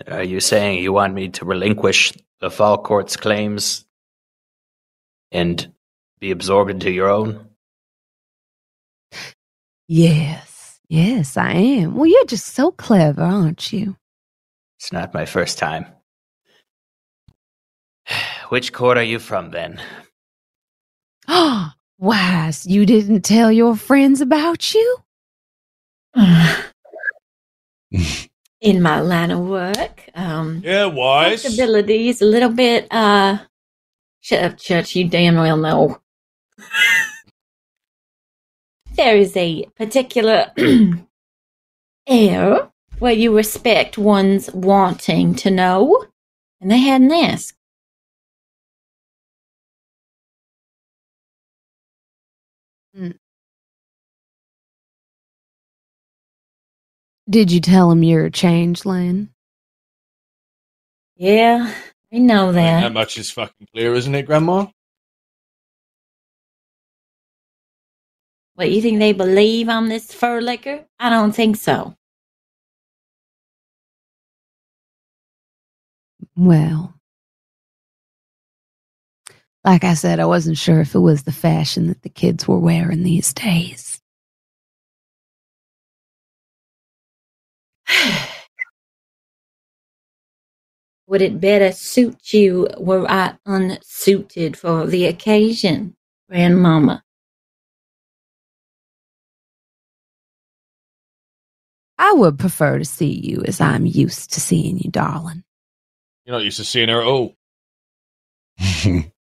Are 0.05 0.23
you 0.23 0.39
saying 0.39 0.83
you 0.83 0.93
want 0.93 1.13
me 1.13 1.29
to 1.29 1.45
relinquish 1.45 2.13
the 2.39 2.51
Fall 2.51 2.77
Court's 2.77 3.17
claims 3.17 3.85
and 5.31 5.73
be 6.19 6.31
absorbed 6.31 6.69
into 6.71 6.91
your 6.91 7.09
own? 7.09 7.46
Yes 9.87 10.79
yes 10.89 11.35
i 11.35 11.51
am 11.51 11.95
well 11.95 12.05
you're 12.05 12.25
just 12.25 12.45
so 12.55 12.71
clever 12.71 13.21
aren't 13.21 13.73
you 13.73 13.95
It's 14.79 14.93
not 14.93 15.13
my 15.13 15.25
first 15.25 15.57
time. 15.57 15.85
Which 18.49 18.71
court 18.71 18.97
are 18.97 19.03
you 19.03 19.19
from 19.19 19.51
then? 19.51 19.81
oh 21.27 21.71
Weiss, 21.99 22.65
you 22.65 22.85
didn't 22.85 23.23
tell 23.23 23.51
your 23.51 23.75
friends 23.75 24.21
about 24.21 24.73
you 24.73 24.97
in 28.61 28.81
my 28.81 28.99
line 29.01 29.31
of 29.31 29.39
work. 29.39 30.03
Um, 30.13 30.61
Yeah, 30.63 30.85
Weiss. 30.85 31.43
abilities 31.51 32.21
a 32.21 32.25
little 32.25 32.49
bit. 32.51 32.87
Uh, 32.91 33.39
shut 34.21 34.43
up, 34.43 34.57
church. 34.57 34.95
You 34.95 35.09
damn 35.09 35.35
well 35.37 35.57
know. 35.57 35.99
there 38.97 39.17
is 39.17 39.37
a 39.37 39.65
particular 39.77 40.51
air 42.07 42.69
where 42.99 43.13
you 43.13 43.35
respect 43.35 43.97
one's 43.97 44.51
wanting 44.53 45.35
to 45.35 45.51
know, 45.51 46.05
and 46.61 46.71
they 46.71 46.79
hadn't 46.79 47.11
asked. 47.11 47.53
Hmm. 52.95 53.11
Did 57.29 57.51
you 57.51 57.61
tell 57.61 57.91
him 57.91 58.03
you're 58.03 58.25
a 58.25 58.31
changeling? 58.31 59.29
Yeah, 61.17 61.73
I 62.13 62.17
know 62.19 62.51
That 62.53 62.61
that. 62.83 62.93
much 62.93 63.17
is 63.17 63.31
fucking 63.31 63.67
clear, 63.73 63.93
isn't 63.95 64.15
it, 64.15 64.25
Grandma? 64.27 64.67
What 68.57 68.71
you 68.71 68.81
think 68.81 68.99
they 68.99 69.13
believe 69.13 69.69
I'm 69.69 69.87
this 69.89 70.11
fur 70.11 70.41
licker? 70.41 70.85
I 70.99 71.11
don't 71.11 71.33
think 71.33 71.57
so. 71.57 71.95
Well, 76.35 76.95
like 79.65 79.83
I 79.83 79.93
said, 79.95 80.19
I 80.19 80.25
wasn't 80.25 80.57
sure 80.57 80.81
if 80.81 80.95
it 80.95 80.99
was 80.99 81.23
the 81.23 81.31
fashion 81.31 81.87
that 81.87 82.01
the 82.03 82.09
kids 82.09 82.47
were 82.47 82.59
wearing 82.59 83.03
these 83.03 83.33
days. 83.33 84.01
Would 91.07 91.21
it 91.21 91.41
better 91.41 91.71
suit 91.73 92.33
you 92.33 92.67
were 92.79 93.09
I 93.09 93.37
unsuited 93.45 94.57
for 94.57 94.87
the 94.87 95.05
occasion, 95.07 95.95
Grandmama? 96.29 97.03
I 101.99 102.13
would 102.13 102.37
prefer 102.39 102.77
to 102.79 102.85
see 102.85 103.11
you 103.11 103.43
as 103.47 103.59
I'm 103.59 103.85
used 103.85 104.33
to 104.33 104.39
seeing 104.39 104.77
you, 104.77 104.91
darling. 104.91 105.43
You're 106.25 106.35
not 106.35 106.43
used 106.45 106.57
to 106.57 106.65
seeing 106.65 106.89
her 106.89 107.01
at 107.01 107.07
all. 107.07 107.33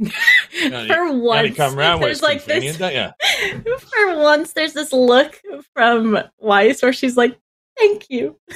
Yeah, 0.00 0.86
for 0.86 1.04
you- 1.06 1.14
once, 1.14 1.38
Only 1.38 1.50
come 1.52 1.78
around 1.78 2.00
when 2.00 2.08
there's 2.08 2.22
like 2.22 2.44
this. 2.44 2.76
don't? 2.76 3.12
For 3.80 4.16
once, 4.18 4.52
there's 4.52 4.72
this 4.72 4.92
look 4.92 5.40
from 5.74 6.18
Weiss 6.38 6.82
where 6.82 6.92
she's 6.92 7.16
like, 7.16 7.36
"Thank 7.76 8.06
you." 8.08 8.38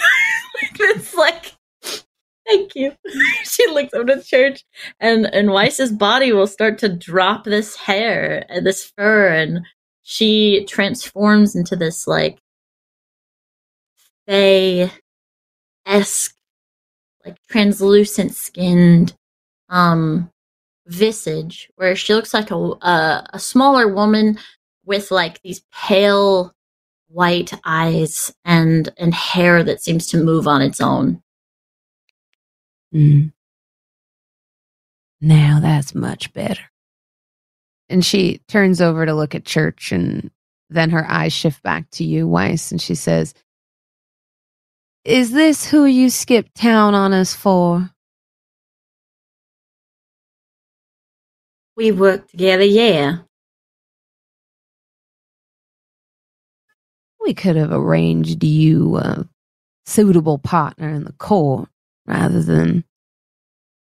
it's 0.62 1.14
like, 1.14 1.52
"Thank 2.46 2.76
you." 2.76 2.92
she 3.44 3.66
looks 3.68 3.92
over 3.92 4.04
to 4.04 4.16
the 4.16 4.22
church, 4.22 4.64
and 5.00 5.26
and 5.34 5.50
Weiss's 5.50 5.90
body 5.90 6.32
will 6.32 6.46
start 6.46 6.78
to 6.78 6.88
drop 6.88 7.44
this 7.44 7.74
hair 7.74 8.46
and 8.48 8.64
this 8.64 8.84
fur, 8.96 9.28
and 9.28 9.62
she 10.02 10.64
transforms 10.68 11.54
into 11.54 11.76
this 11.76 12.06
like 12.06 12.38
fey 14.26 14.90
esque, 15.86 16.34
like 17.24 17.36
translucent 17.48 18.34
skinned, 18.34 19.14
um, 19.68 20.30
visage 20.86 21.70
where 21.76 21.94
she 21.94 22.14
looks 22.14 22.34
like 22.34 22.50
a 22.50 22.56
a, 22.56 23.26
a 23.32 23.38
smaller 23.38 23.88
woman 23.88 24.38
with 24.84 25.10
like 25.10 25.40
these 25.42 25.62
pale 25.72 26.52
white 27.08 27.52
eyes 27.64 28.34
and 28.44 28.92
and 28.96 29.14
hair 29.14 29.62
that 29.62 29.82
seems 29.82 30.06
to 30.08 30.16
move 30.16 30.48
on 30.48 30.62
its 30.62 30.80
own. 30.80 31.22
Mm. 32.94 33.32
Now 35.20 35.60
that's 35.60 35.94
much 35.94 36.32
better. 36.32 36.71
And 37.92 38.02
she 38.02 38.40
turns 38.48 38.80
over 38.80 39.04
to 39.04 39.12
look 39.12 39.34
at 39.34 39.44
Church, 39.44 39.92
and 39.92 40.30
then 40.70 40.88
her 40.88 41.06
eyes 41.06 41.34
shift 41.34 41.62
back 41.62 41.90
to 41.90 42.04
you, 42.04 42.26
Weiss, 42.26 42.72
and 42.72 42.80
she 42.80 42.94
says, 42.94 43.34
Is 45.04 45.32
this 45.32 45.66
who 45.66 45.84
you 45.84 46.08
skipped 46.08 46.54
town 46.54 46.94
on 46.94 47.12
us 47.12 47.34
for? 47.34 47.90
We 51.76 51.92
worked 51.92 52.30
together, 52.30 52.64
yeah. 52.64 53.18
We 57.20 57.34
could 57.34 57.56
have 57.56 57.72
arranged 57.72 58.42
you 58.42 58.96
a 58.96 59.28
suitable 59.84 60.38
partner 60.38 60.88
in 60.88 61.04
the 61.04 61.12
court 61.12 61.68
rather 62.06 62.42
than 62.42 62.84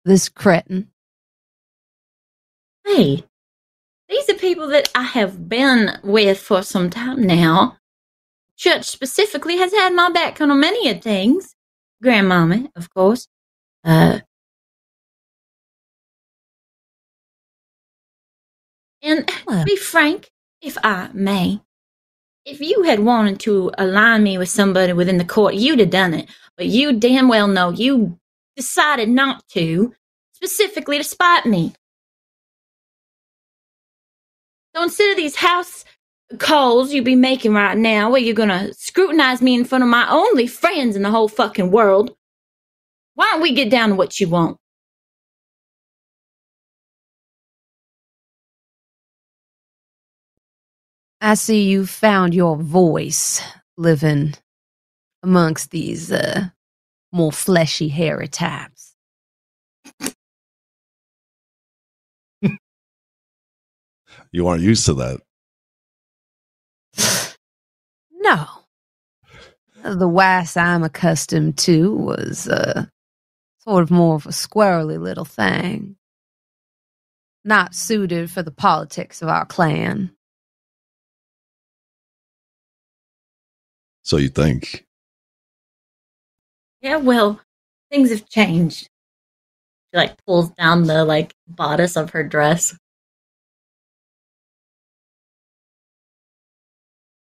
this 0.03 0.27
cretin. 0.27 0.89
Hey, 2.85 3.23
these 4.11 4.29
are 4.29 4.35
people 4.35 4.67
that 4.67 4.91
I 4.93 5.03
have 5.03 5.49
been 5.49 5.97
with 6.03 6.37
for 6.39 6.61
some 6.61 6.89
time 6.89 7.23
now. 7.23 7.77
Church 8.57 8.85
specifically 8.85 9.57
has 9.57 9.71
had 9.73 9.93
my 9.93 10.11
back 10.11 10.39
on 10.41 10.59
many 10.59 10.89
of 10.89 11.01
things. 11.01 11.55
Grandmama, 12.03 12.69
of 12.75 12.93
course. 12.93 13.27
Uh, 13.83 14.19
and 19.01 19.31
Well. 19.47 19.65
be 19.65 19.75
frank, 19.77 20.29
if 20.61 20.77
I 20.83 21.09
may, 21.13 21.61
if 22.45 22.59
you 22.59 22.83
had 22.83 22.99
wanted 22.99 23.39
to 23.41 23.71
align 23.77 24.23
me 24.23 24.37
with 24.37 24.49
somebody 24.49 24.93
within 24.93 25.17
the 25.17 25.25
court, 25.25 25.55
you'd 25.55 25.79
have 25.79 25.89
done 25.89 26.13
it. 26.13 26.29
But 26.57 26.67
you 26.67 26.93
damn 26.93 27.27
well 27.29 27.47
know 27.47 27.69
you 27.69 28.19
decided 28.55 29.09
not 29.09 29.47
to, 29.53 29.95
specifically 30.33 30.97
to 30.97 31.03
spite 31.03 31.45
me. 31.45 31.73
So 34.75 34.83
instead 34.83 35.11
of 35.11 35.17
these 35.17 35.35
house 35.35 35.83
calls 36.39 36.93
you 36.93 37.03
be 37.03 37.15
making 37.15 37.53
right 37.53 37.77
now, 37.77 38.09
where 38.09 38.21
you're 38.21 38.33
gonna 38.33 38.73
scrutinize 38.73 39.41
me 39.41 39.55
in 39.55 39.65
front 39.65 39.83
of 39.83 39.89
my 39.89 40.09
only 40.09 40.47
friends 40.47 40.95
in 40.95 41.01
the 41.03 41.11
whole 41.11 41.27
fucking 41.27 41.71
world, 41.71 42.15
why 43.15 43.29
don't 43.31 43.41
we 43.41 43.53
get 43.53 43.69
down 43.69 43.89
to 43.89 43.95
what 43.95 44.19
you 44.19 44.29
want? 44.29 44.57
I 51.19 51.35
see 51.35 51.63
you 51.69 51.85
found 51.85 52.33
your 52.33 52.57
voice 52.57 53.41
living 53.77 54.33
amongst 55.21 55.71
these 55.71 56.11
uh, 56.11 56.49
more 57.11 57.31
fleshy, 57.31 57.89
hairy 57.89 58.27
types. 58.27 58.80
You 64.31 64.47
aren't 64.47 64.63
used 64.63 64.85
to 64.85 64.93
that. 64.95 65.21
No. 68.23 68.45
The 69.83 70.07
Weiss 70.07 70.55
I'm 70.55 70.83
accustomed 70.83 71.57
to 71.59 71.95
was 71.95 72.47
uh, 72.47 72.85
sort 73.59 73.81
of 73.81 73.89
more 73.89 74.13
of 74.15 74.27
a 74.27 74.29
squirrely 74.29 75.01
little 75.01 75.25
thing. 75.25 75.95
Not 77.43 77.73
suited 77.73 78.29
for 78.29 78.43
the 78.43 78.51
politics 78.51 79.23
of 79.23 79.27
our 79.27 79.45
clan. 79.45 80.11
So 84.03 84.17
you 84.17 84.29
think. 84.29 84.85
Yeah, 86.81 86.97
well, 86.97 87.41
things 87.91 88.11
have 88.11 88.29
changed. 88.29 88.83
She 88.83 89.97
like 89.97 90.15
pulls 90.25 90.51
down 90.51 90.83
the 90.83 91.03
like 91.05 91.33
bodice 91.47 91.95
of 91.95 92.11
her 92.11 92.23
dress. 92.23 92.77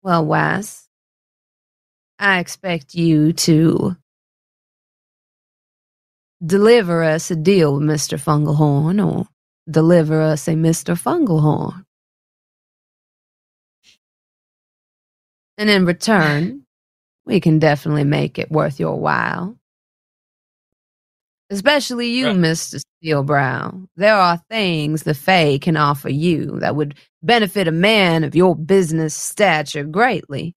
Well, 0.02 0.24
Weiss, 0.24 0.88
I 2.18 2.38
expect 2.38 2.94
you 2.94 3.32
to 3.32 3.96
deliver 6.44 7.02
us 7.02 7.30
a 7.30 7.36
deal 7.36 7.74
with 7.74 7.82
Mr. 7.82 8.18
Fungalhorn 8.18 9.04
or 9.04 9.26
deliver 9.70 10.20
us 10.22 10.48
a 10.48 10.52
Mr. 10.52 10.94
Fungalhorn. 11.00 11.84
And 15.58 15.68
in 15.68 15.84
return, 15.86 16.64
we 17.26 17.40
can 17.40 17.58
definitely 17.58 18.04
make 18.04 18.38
it 18.38 18.50
worth 18.50 18.78
your 18.78 18.98
while. 18.98 19.58
Especially 21.50 22.10
you, 22.10 22.26
Right. 22.28 22.36
Mr. 22.36 22.80
Steelbrow. 23.02 23.86
There 23.96 24.14
are 24.14 24.38
things 24.50 25.02
the 25.02 25.14
Fae 25.14 25.58
can 25.58 25.76
offer 25.76 26.08
you 26.10 26.58
that 26.60 26.76
would 26.76 26.96
benefit 27.22 27.68
a 27.68 27.72
man 27.72 28.24
of 28.24 28.34
your 28.34 28.56
business 28.56 29.14
stature 29.14 29.84
greatly. 29.84 30.54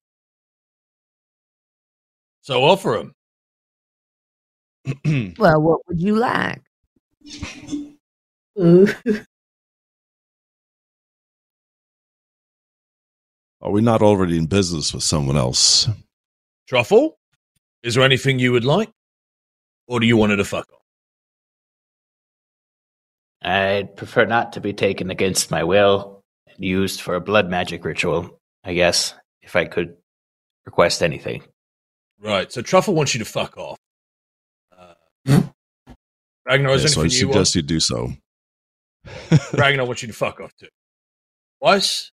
So 2.42 2.64
offer 2.64 2.96
him. 2.98 3.14
Well, 5.38 5.62
what 5.62 5.82
would 5.88 6.02
you 6.02 6.16
like? 6.16 6.62
Are 13.62 13.70
we 13.70 13.82
not 13.82 14.02
already 14.02 14.38
in 14.38 14.48
business 14.48 14.92
with 14.92 15.04
someone 15.04 15.38
else? 15.38 15.88
Truffle, 16.68 17.20
is 17.84 17.94
there 17.94 18.04
anything 18.04 18.40
you 18.40 18.52
would 18.52 18.66
like? 18.66 18.90
Or 19.88 20.00
do 20.00 20.08
you 20.08 20.18
want 20.18 20.32
her 20.32 20.38
to 20.38 20.44
fuck 20.44 20.68
off? 20.74 20.81
I'd 23.42 23.96
prefer 23.96 24.26
not 24.26 24.54
to 24.54 24.62
be 24.62 24.74
taken 24.74 25.10
against 25.10 25.50
my 25.52 25.64
will 25.64 26.22
and 26.48 26.64
used 26.64 27.02
for 27.02 27.16
a 27.16 27.22
blood 27.22 27.50
magic 27.50 27.84
ritual, 27.84 28.40
I 28.64 28.74
guess, 28.74 29.14
if 29.42 29.56
I 29.56 29.66
could 29.66 29.98
request 30.66 31.02
anything. 31.02 31.44
Right, 32.20 32.52
so 32.52 32.62
Truffle 32.62 32.94
wants 32.94 33.16
you 33.16 33.20
to 33.20 33.26
fuck 33.26 33.58
off. 33.58 33.78
Uh, 34.78 34.94
Ragnar, 36.46 36.72
is 36.74 36.84
Yeah, 36.84 36.88
so 36.90 37.02
I 37.02 37.04
anything 37.06 37.20
you 37.20 37.28
want? 37.30 37.34
suggest 37.48 37.56
you 37.56 37.62
do 37.64 37.80
so. 37.80 38.14
Ragnar 39.54 39.86
wants 39.86 40.04
you 40.04 40.08
to 40.10 40.14
fuck 40.14 40.40
off 40.40 40.54
too. 40.56 40.68
Weiss? 41.60 42.12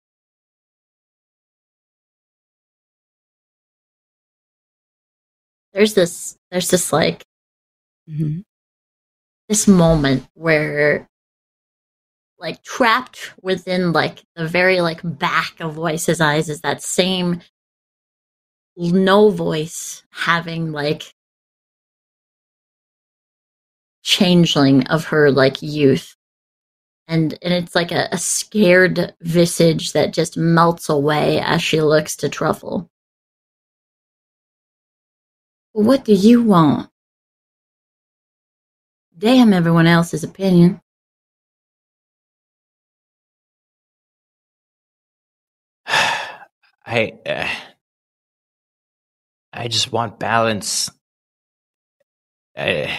There's 5.74 5.94
this 5.94 6.38
there's 6.52 6.70
this 6.70 6.91
like 6.91 7.24
Mhm. 8.10 8.44
this 9.49 9.68
moment 9.68 10.28
where 10.34 11.08
like 12.40 12.62
trapped 12.64 13.34
within 13.42 13.92
like 13.92 14.24
the 14.36 14.48
very 14.48 14.82
like 14.82 15.00
back 15.04 15.60
of 15.60 15.78
Weiss's 15.78 16.22
eyes 16.22 16.50
is 16.50 16.62
that 16.62 16.82
same 16.82 17.42
no 18.78 19.30
voice 19.30 20.04
having 20.12 20.72
like 20.72 21.14
changeling 24.04 24.86
of 24.88 25.06
her 25.06 25.32
like 25.32 25.62
youth. 25.62 26.16
And 27.08 27.38
and 27.42 27.54
it's 27.54 27.74
like 27.74 27.92
a, 27.92 28.10
a 28.12 28.18
scared 28.18 29.16
visage 29.22 29.94
that 29.94 30.14
just 30.14 30.38
melts 30.38 30.90
away 30.90 31.40
as 31.40 31.64
she 31.64 31.82
looks 31.82 32.16
to 32.18 32.30
truffle. 32.30 32.90
What 35.72 36.06
do 36.06 36.14
you 36.14 36.44
want? 36.44 36.90
Damn 39.18 39.54
everyone 39.54 39.88
else's 39.88 40.24
opinion 40.24 40.82
I 46.88 47.14
uh, 47.26 47.50
I 49.52 49.68
just 49.68 49.92
want 49.92 50.20
balance. 50.20 50.90
I 52.58 52.98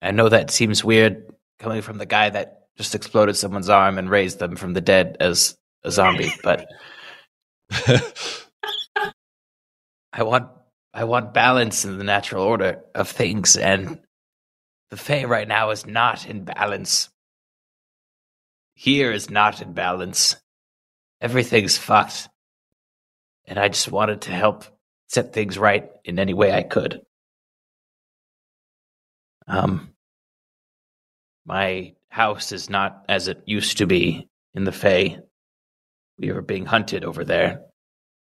I 0.00 0.10
know 0.12 0.30
that 0.30 0.50
seems 0.50 0.82
weird 0.82 1.26
coming 1.58 1.82
from 1.82 1.98
the 1.98 2.06
guy 2.06 2.30
that 2.30 2.62
just 2.78 2.94
exploded 2.94 3.36
someone's 3.36 3.68
arm 3.68 3.98
and 3.98 4.08
raised 4.08 4.38
them 4.38 4.56
from 4.56 4.72
the 4.72 4.80
dead 4.80 5.18
as 5.20 5.58
a 5.84 5.90
zombie, 5.90 6.32
but 6.42 6.66
I 10.12 10.22
want 10.22 10.48
I 10.94 11.04
want 11.04 11.34
balance 11.34 11.84
in 11.84 11.98
the 11.98 12.04
natural 12.04 12.42
order 12.42 12.80
of 12.94 13.10
things, 13.10 13.54
and 13.58 14.00
the 14.88 14.96
Fae 14.96 15.24
right 15.24 15.46
now 15.46 15.70
is 15.70 15.84
not 15.84 16.26
in 16.26 16.44
balance. 16.44 17.10
Here 18.74 19.12
is 19.12 19.28
not 19.28 19.60
in 19.60 19.74
balance. 19.74 20.36
Everything's 21.20 21.76
fucked. 21.76 22.30
And 23.50 23.58
I 23.58 23.68
just 23.68 23.90
wanted 23.90 24.22
to 24.22 24.30
help 24.30 24.64
set 25.08 25.32
things 25.32 25.58
right 25.58 25.90
in 26.04 26.20
any 26.20 26.32
way 26.32 26.52
I 26.52 26.62
could. 26.62 27.02
Um 29.46 29.92
my 31.44 31.94
house 32.08 32.52
is 32.52 32.70
not 32.70 33.04
as 33.08 33.26
it 33.26 33.42
used 33.46 33.78
to 33.78 33.86
be 33.86 34.28
in 34.54 34.62
the 34.62 34.72
Fae. 34.72 35.18
We 36.16 36.30
were 36.30 36.42
being 36.42 36.64
hunted 36.64 37.04
over 37.04 37.24
there, 37.24 37.62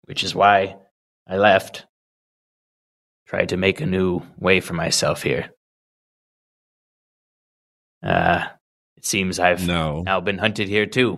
which 0.04 0.24
is 0.24 0.36
why 0.36 0.76
I 1.28 1.38
left. 1.38 1.88
Tried 3.26 3.50
to 3.50 3.58
make 3.58 3.82
a 3.82 3.88
new 3.88 4.22
way 4.38 4.60
for 4.60 4.74
myself 4.74 5.24
here. 5.24 5.50
Uh, 8.04 8.46
it 8.98 9.06
seems 9.06 9.40
I've 9.40 9.66
no. 9.66 10.04
now 10.04 10.20
been 10.20 10.38
hunted 10.38 10.68
here 10.68 10.86
too. 10.86 11.18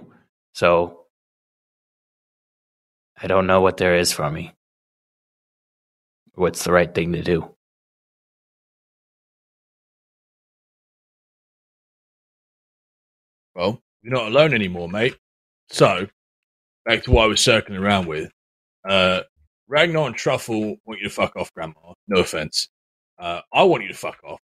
So 0.53 1.06
I 3.19 3.27
don't 3.27 3.47
know 3.47 3.61
what 3.61 3.77
there 3.77 3.95
is 3.95 4.11
for 4.11 4.29
me. 4.29 4.53
What's 6.35 6.63
the 6.63 6.71
right 6.71 6.93
thing 6.93 7.13
to 7.13 7.23
do? 7.23 7.55
Well, 13.55 13.81
you're 14.03 14.13
not 14.13 14.27
alone 14.27 14.53
anymore, 14.53 14.87
mate. 14.87 15.17
So, 15.69 16.07
back 16.85 17.03
to 17.03 17.11
what 17.11 17.23
I 17.23 17.27
was 17.27 17.41
circling 17.41 17.79
around 17.79 18.07
with. 18.07 18.31
Uh, 18.87 19.21
Ragnar 19.67 20.07
and 20.07 20.15
Truffle 20.15 20.77
want 20.85 21.01
you 21.01 21.07
to 21.07 21.13
fuck 21.13 21.35
off, 21.35 21.51
Grandma. 21.53 21.93
No 22.07 22.21
offense. 22.21 22.69
Uh, 23.17 23.41
I 23.51 23.63
want 23.63 23.81
you 23.83 23.89
to 23.89 23.95
fuck 23.95 24.19
off. 24.23 24.39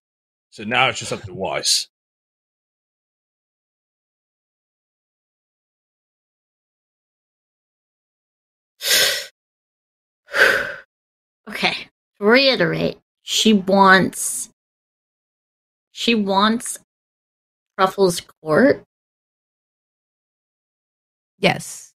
So 0.50 0.64
now 0.64 0.90
it's 0.90 1.00
just 1.00 1.14
up 1.14 1.22
to 1.24 1.34
Weiss. 1.34 1.88
Okay. 11.50 11.90
To 12.20 12.26
reiterate, 12.26 12.98
she 13.24 13.54
wants 13.54 14.50
she 15.92 16.16
wants 16.16 16.80
Truffle's 17.78 18.22
court. 18.42 18.84
Yes. 21.40 21.94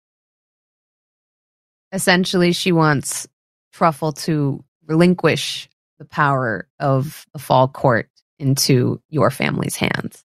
Essentially, 1.93 2.53
she 2.53 2.73
wants 2.73 3.27
Truffle 3.73 4.13
to 4.13 4.63
relinquish 4.87 5.69
the 5.99 6.05
power 6.05 6.69
of 6.79 7.27
the 7.33 7.39
fall 7.39 7.69
court 7.69 8.09
into 8.39 9.01
your 9.09 9.31
family's 9.31 9.77
hands 9.77 10.25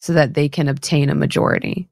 so 0.00 0.12
that 0.12 0.34
they 0.34 0.48
can 0.48 0.68
obtain 0.68 1.08
a 1.08 1.14
majority. 1.14 1.88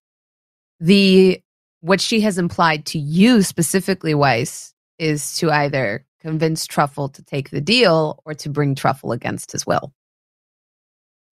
The 0.81 1.41
what 1.81 2.01
she 2.01 2.21
has 2.21 2.39
implied 2.39 2.87
to 2.87 2.99
you 2.99 3.43
specifically, 3.43 4.15
Weiss, 4.15 4.74
is 4.99 5.37
to 5.37 5.51
either 5.51 6.05
convince 6.21 6.67
Truffle 6.67 7.11
to 7.11 7.23
take 7.23 7.51
the 7.51 7.61
deal 7.61 8.23
or 8.25 8.35
to 8.35 8.49
bring 8.49 8.75
Truffle 8.75 9.13
against 9.13 9.53
his 9.53 9.67
will. 9.67 9.93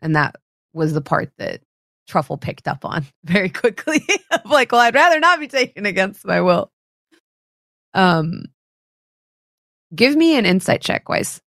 And 0.00 0.16
that 0.16 0.36
was 0.72 0.92
the 0.92 1.00
part 1.00 1.32
that 1.38 1.62
Truffle 2.08 2.36
picked 2.36 2.68
up 2.68 2.84
on 2.84 3.06
very 3.24 3.48
quickly. 3.48 4.04
I'm 4.30 4.50
like, 4.50 4.72
well, 4.72 4.80
I'd 4.80 4.94
rather 4.94 5.20
not 5.20 5.40
be 5.40 5.48
taken 5.48 5.86
against 5.86 6.26
my 6.26 6.40
will. 6.40 6.70
Um, 7.94 8.44
give 9.94 10.16
me 10.16 10.36
an 10.36 10.46
insight 10.46 10.82
check, 10.82 11.08
Weiss. 11.08 11.40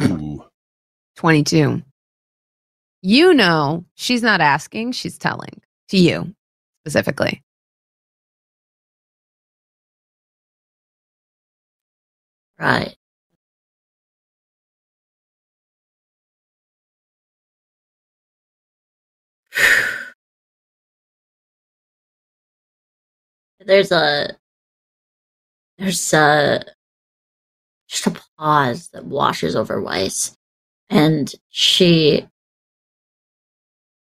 Ooh. 0.00 0.44
22. 1.16 1.82
You 3.02 3.34
know, 3.34 3.84
she's 3.94 4.22
not 4.22 4.40
asking, 4.40 4.92
she's 4.92 5.18
telling 5.18 5.60
to 5.88 5.98
you 5.98 6.34
specifically. 6.86 7.42
Right. 12.58 12.96
There's 23.60 23.92
a 23.92 24.36
there's 25.78 26.12
a 26.12 26.64
just 27.88 28.06
a 28.06 28.20
pause 28.38 28.88
that 28.88 29.04
washes 29.04 29.54
over 29.56 29.80
Weiss, 29.80 30.36
and 30.90 31.32
she 31.50 32.26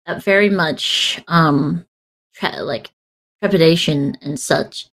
that 0.05 0.23
very 0.23 0.49
much 0.49 1.21
um 1.27 1.85
tre- 2.37 2.59
like 2.61 2.91
trepidation 3.41 4.17
and 4.21 4.39
such. 4.39 4.89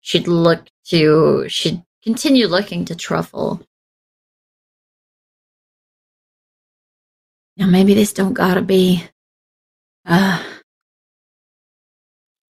She'd 0.00 0.28
look 0.28 0.68
to 0.86 1.48
she'd 1.48 1.82
continue 2.02 2.46
looking 2.46 2.84
to 2.86 2.94
Truffle. 2.94 3.60
Now 7.56 7.66
maybe 7.66 7.94
this 7.94 8.12
don't 8.12 8.34
gotta 8.34 8.62
be 8.62 9.04
uh 10.06 10.42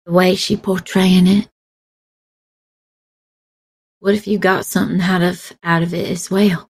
the 0.06 0.12
way 0.12 0.36
she 0.36 0.58
portraying 0.58 1.28
it. 1.28 1.50
What 4.00 4.16
if 4.16 4.28
you 4.28 4.38
got 4.38 4.66
something 4.66 5.02
out 5.02 5.22
of 5.22 5.54
out 5.64 5.84
of 5.84 5.94
it 5.94 6.10
as 6.10 6.30
well? 6.30 6.70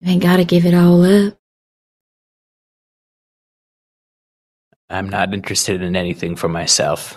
You 0.00 0.12
ain't 0.12 0.22
gotta 0.22 0.44
give 0.44 0.64
it 0.66 0.74
all 0.74 1.02
up. 1.04 1.39
I'm 4.92 5.08
not 5.08 5.32
interested 5.32 5.82
in 5.82 5.94
anything 5.94 6.34
for 6.34 6.48
myself. 6.48 7.16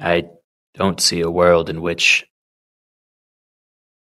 I 0.00 0.30
don't 0.74 0.98
see 0.98 1.20
a 1.20 1.30
world 1.30 1.68
in 1.68 1.82
which 1.82 2.24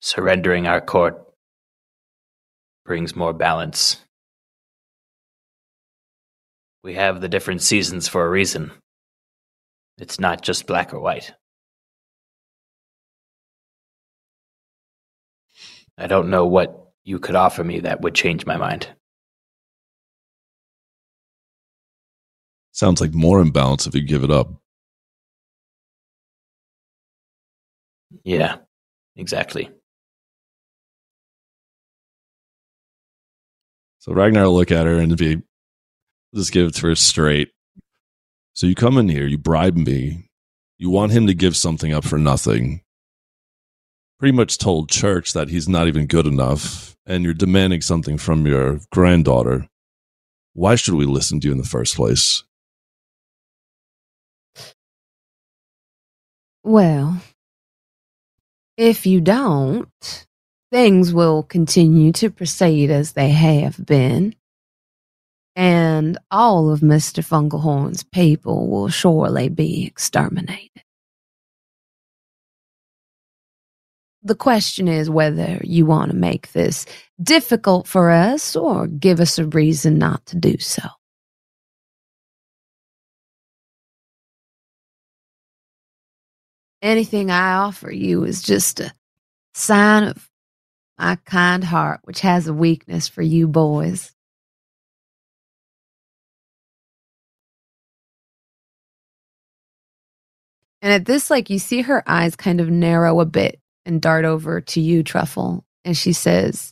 surrendering 0.02 0.68
our 0.68 0.82
court 0.82 1.24
brings 2.84 3.16
more 3.16 3.32
balance. 3.32 4.04
We 6.84 6.96
have 6.96 7.22
the 7.22 7.30
different 7.30 7.62
seasons 7.62 8.10
for 8.10 8.26
a 8.26 8.30
reason. 8.30 8.74
It's 9.98 10.20
not 10.20 10.42
just 10.42 10.68
black 10.68 10.94
or 10.94 11.00
white. 11.00 11.34
I 15.98 16.08
don't 16.08 16.30
know 16.30 16.46
what 16.46 16.92
you 17.06 17.18
could 17.18 17.36
offer 17.36 17.64
me 17.64 17.80
that 17.80 18.02
would 18.02 18.14
change 18.14 18.46
my 18.46 18.58
mind. 18.58 18.90
Sounds 22.76 23.00
like 23.00 23.14
more 23.14 23.40
imbalance 23.40 23.88
if 23.88 23.96
you 23.96 24.02
give 24.02 24.26
it 24.26 24.30
up. 24.30 24.52
Yeah, 28.26 28.58
exactly. 29.16 29.70
So 34.00 34.12
Ragnar 34.12 34.44
will 34.44 34.56
look 34.56 34.74
at 34.74 34.88
her 34.88 35.00
and 35.00 35.16
be 35.16 35.42
just 36.36 36.52
give 36.52 36.68
it 36.68 36.76
to 36.76 36.88
her 36.88 36.96
straight. 36.96 37.52
So 38.52 38.68
you 38.68 38.76
come 38.76 38.98
in 38.98 39.08
here, 39.08 39.26
you 39.26 39.38
bribe 39.38 39.78
me, 39.78 40.30
you 40.78 40.90
want 40.90 41.14
him 41.14 41.28
to 41.28 41.34
give 41.34 41.56
something 41.56 41.94
up 41.94 42.04
for 42.04 42.20
nothing. 42.20 42.82
Pretty 44.20 44.36
much 44.36 44.58
told 44.58 44.90
church 44.90 45.32
that 45.32 45.48
he's 45.48 45.70
not 45.70 45.88
even 45.88 46.08
good 46.08 46.28
enough, 46.28 46.98
and 47.06 47.24
you're 47.24 47.34
demanding 47.34 47.80
something 47.80 48.18
from 48.18 48.46
your 48.46 48.82
granddaughter. 48.92 49.70
Why 50.52 50.76
should 50.76 50.96
we 50.96 51.06
listen 51.06 51.40
to 51.40 51.48
you 51.48 51.54
in 51.54 51.58
the 51.58 51.64
first 51.64 51.96
place? 51.96 52.44
Well, 56.66 57.22
if 58.78 59.06
you 59.06 59.22
don't, 59.22 60.28
things 60.72 61.14
will 61.14 61.44
continue 61.44 62.12
to 62.14 62.32
proceed 62.32 62.92
as 62.92 63.14
they 63.14 63.30
have 63.30 63.86
been. 63.86 64.36
And 65.56 66.18
all 66.32 66.72
of 66.72 66.82
Mr. 66.82 67.24
Fungalhorn's 67.24 68.04
people 68.04 68.68
will 68.68 68.90
surely 68.90 69.50
be 69.50 69.86
exterminated. 69.86 70.84
The 74.24 74.36
question 74.36 74.88
is 74.88 75.10
whether 75.10 75.62
you 75.64 75.86
want 75.86 76.12
to 76.12 76.18
make 76.18 76.52
this 76.54 76.88
difficult 77.22 77.88
for 77.88 78.12
us 78.12 78.56
or 78.56 78.88
give 78.88 79.20
us 79.20 79.40
a 79.40 79.46
reason 79.46 80.00
not 80.00 80.26
to 80.28 80.38
do 80.38 80.58
so. 80.60 80.84
Anything 86.86 87.32
I 87.32 87.56
offer 87.56 87.92
you 87.92 88.26
is 88.26 88.44
just 88.44 88.80
a 88.80 88.94
sign 89.56 90.04
of 90.04 90.30
my 91.00 91.16
kind 91.26 91.64
heart, 91.64 92.02
which 92.04 92.20
has 92.22 92.46
a 92.48 92.54
weakness 92.54 93.08
for 93.08 93.24
you 93.24 93.48
boys. 93.48 94.12
And 100.84 100.94
at 100.94 101.06
this, 101.06 101.32
like, 101.32 101.50
you 101.50 101.58
see 101.58 101.82
her 101.82 102.04
eyes 102.06 102.36
kind 102.36 102.62
of 102.62 102.70
narrow 102.70 103.20
a 103.20 103.26
bit 103.26 103.60
and 103.88 104.00
dart 104.00 104.24
over 104.24 104.62
to 104.62 104.80
you, 104.80 105.02
Truffle. 105.02 105.66
And 105.86 105.98
she 105.98 106.14
says, 106.14 106.72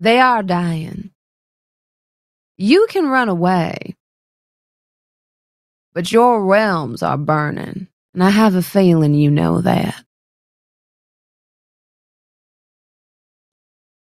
They 0.00 0.18
are 0.18 0.42
dying. 0.42 1.12
You 2.56 2.88
can 2.90 3.06
run 3.06 3.28
away, 3.28 3.94
but 5.94 6.10
your 6.10 6.44
realms 6.44 7.04
are 7.04 7.16
burning. 7.16 7.86
And 8.16 8.24
I 8.24 8.30
have 8.30 8.54
a 8.54 8.62
feeling 8.62 9.12
you 9.12 9.30
know 9.30 9.60
that. 9.60 10.02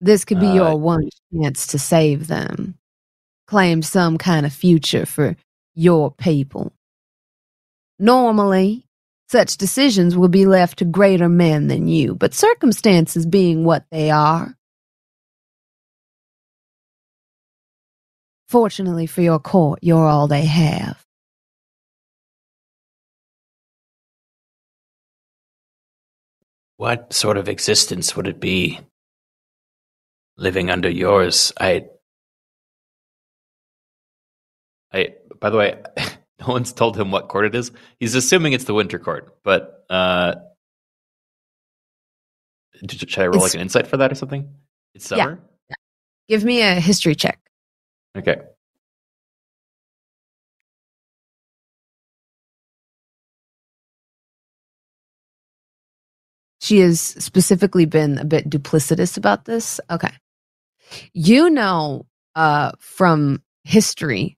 This 0.02 0.26
could 0.26 0.40
be 0.40 0.48
Uh, 0.48 0.56
your 0.56 0.80
one 0.80 1.08
chance 1.32 1.68
to 1.68 1.78
save 1.78 2.26
them. 2.26 2.80
Claim 3.46 3.84
some 3.84 4.18
kind 4.18 4.48
of 4.48 4.52
future 4.52 5.06
for 5.06 5.36
your 5.76 6.10
people. 6.10 6.74
Normally, 8.00 8.88
such 9.30 9.58
decisions 9.58 10.18
will 10.18 10.28
be 10.28 10.48
left 10.48 10.80
to 10.80 10.86
greater 10.86 11.30
men 11.30 11.68
than 11.68 11.88
you, 11.88 12.16
but 12.16 12.34
circumstances 12.34 13.28
being 13.28 13.64
what 13.64 13.86
they 13.92 14.10
are, 14.10 14.58
fortunately 18.48 19.06
for 19.06 19.22
your 19.22 19.38
court, 19.38 19.78
you're 19.84 20.08
all 20.08 20.28
they 20.28 20.46
have. 20.46 21.06
What 26.80 27.12
sort 27.12 27.36
of 27.36 27.50
existence 27.50 28.16
would 28.16 28.26
it 28.26 28.40
be 28.40 28.80
living 30.38 30.70
under 30.70 30.90
yours? 30.90 31.52
I. 31.60 31.88
I. 34.94 35.10
By 35.42 35.50
the 35.50 35.58
way, 35.58 35.84
no 36.40 36.48
one's 36.48 36.72
told 36.72 36.98
him 36.98 37.12
what 37.12 37.28
court 37.28 37.48
it 37.48 37.54
is. 37.56 37.74
He's 38.00 38.16
assuming 38.16 38.54
it's 38.54 38.64
the 38.64 38.74
winter 38.74 38.98
court, 38.98 39.36
but 39.44 39.84
uh, 39.90 40.36
should 42.90 43.20
I 43.20 43.26
roll 43.28 43.36
It's- 43.36 43.50
like 43.50 43.56
an 43.56 43.60
insight 43.62 43.88
for 43.88 43.98
that 43.98 44.14
or 44.14 44.16
something? 44.16 44.50
It's 44.96 45.06
summer? 45.06 45.20
Yeah. 45.22 45.76
summer. 45.76 45.78
Give 46.30 46.46
me 46.46 46.62
a 46.62 46.76
history 46.76 47.14
check. 47.16 47.42
Okay. 48.18 48.38
She 56.70 56.78
has 56.82 57.02
specifically 57.02 57.86
been 57.86 58.20
a 58.20 58.26
bit 58.26 58.48
duplicitous 58.48 59.18
about 59.18 59.46
this. 59.46 59.80
Okay. 59.90 60.12
You 61.14 61.50
know 61.50 62.06
uh 62.36 62.74
from 62.80 63.42
history 63.64 64.38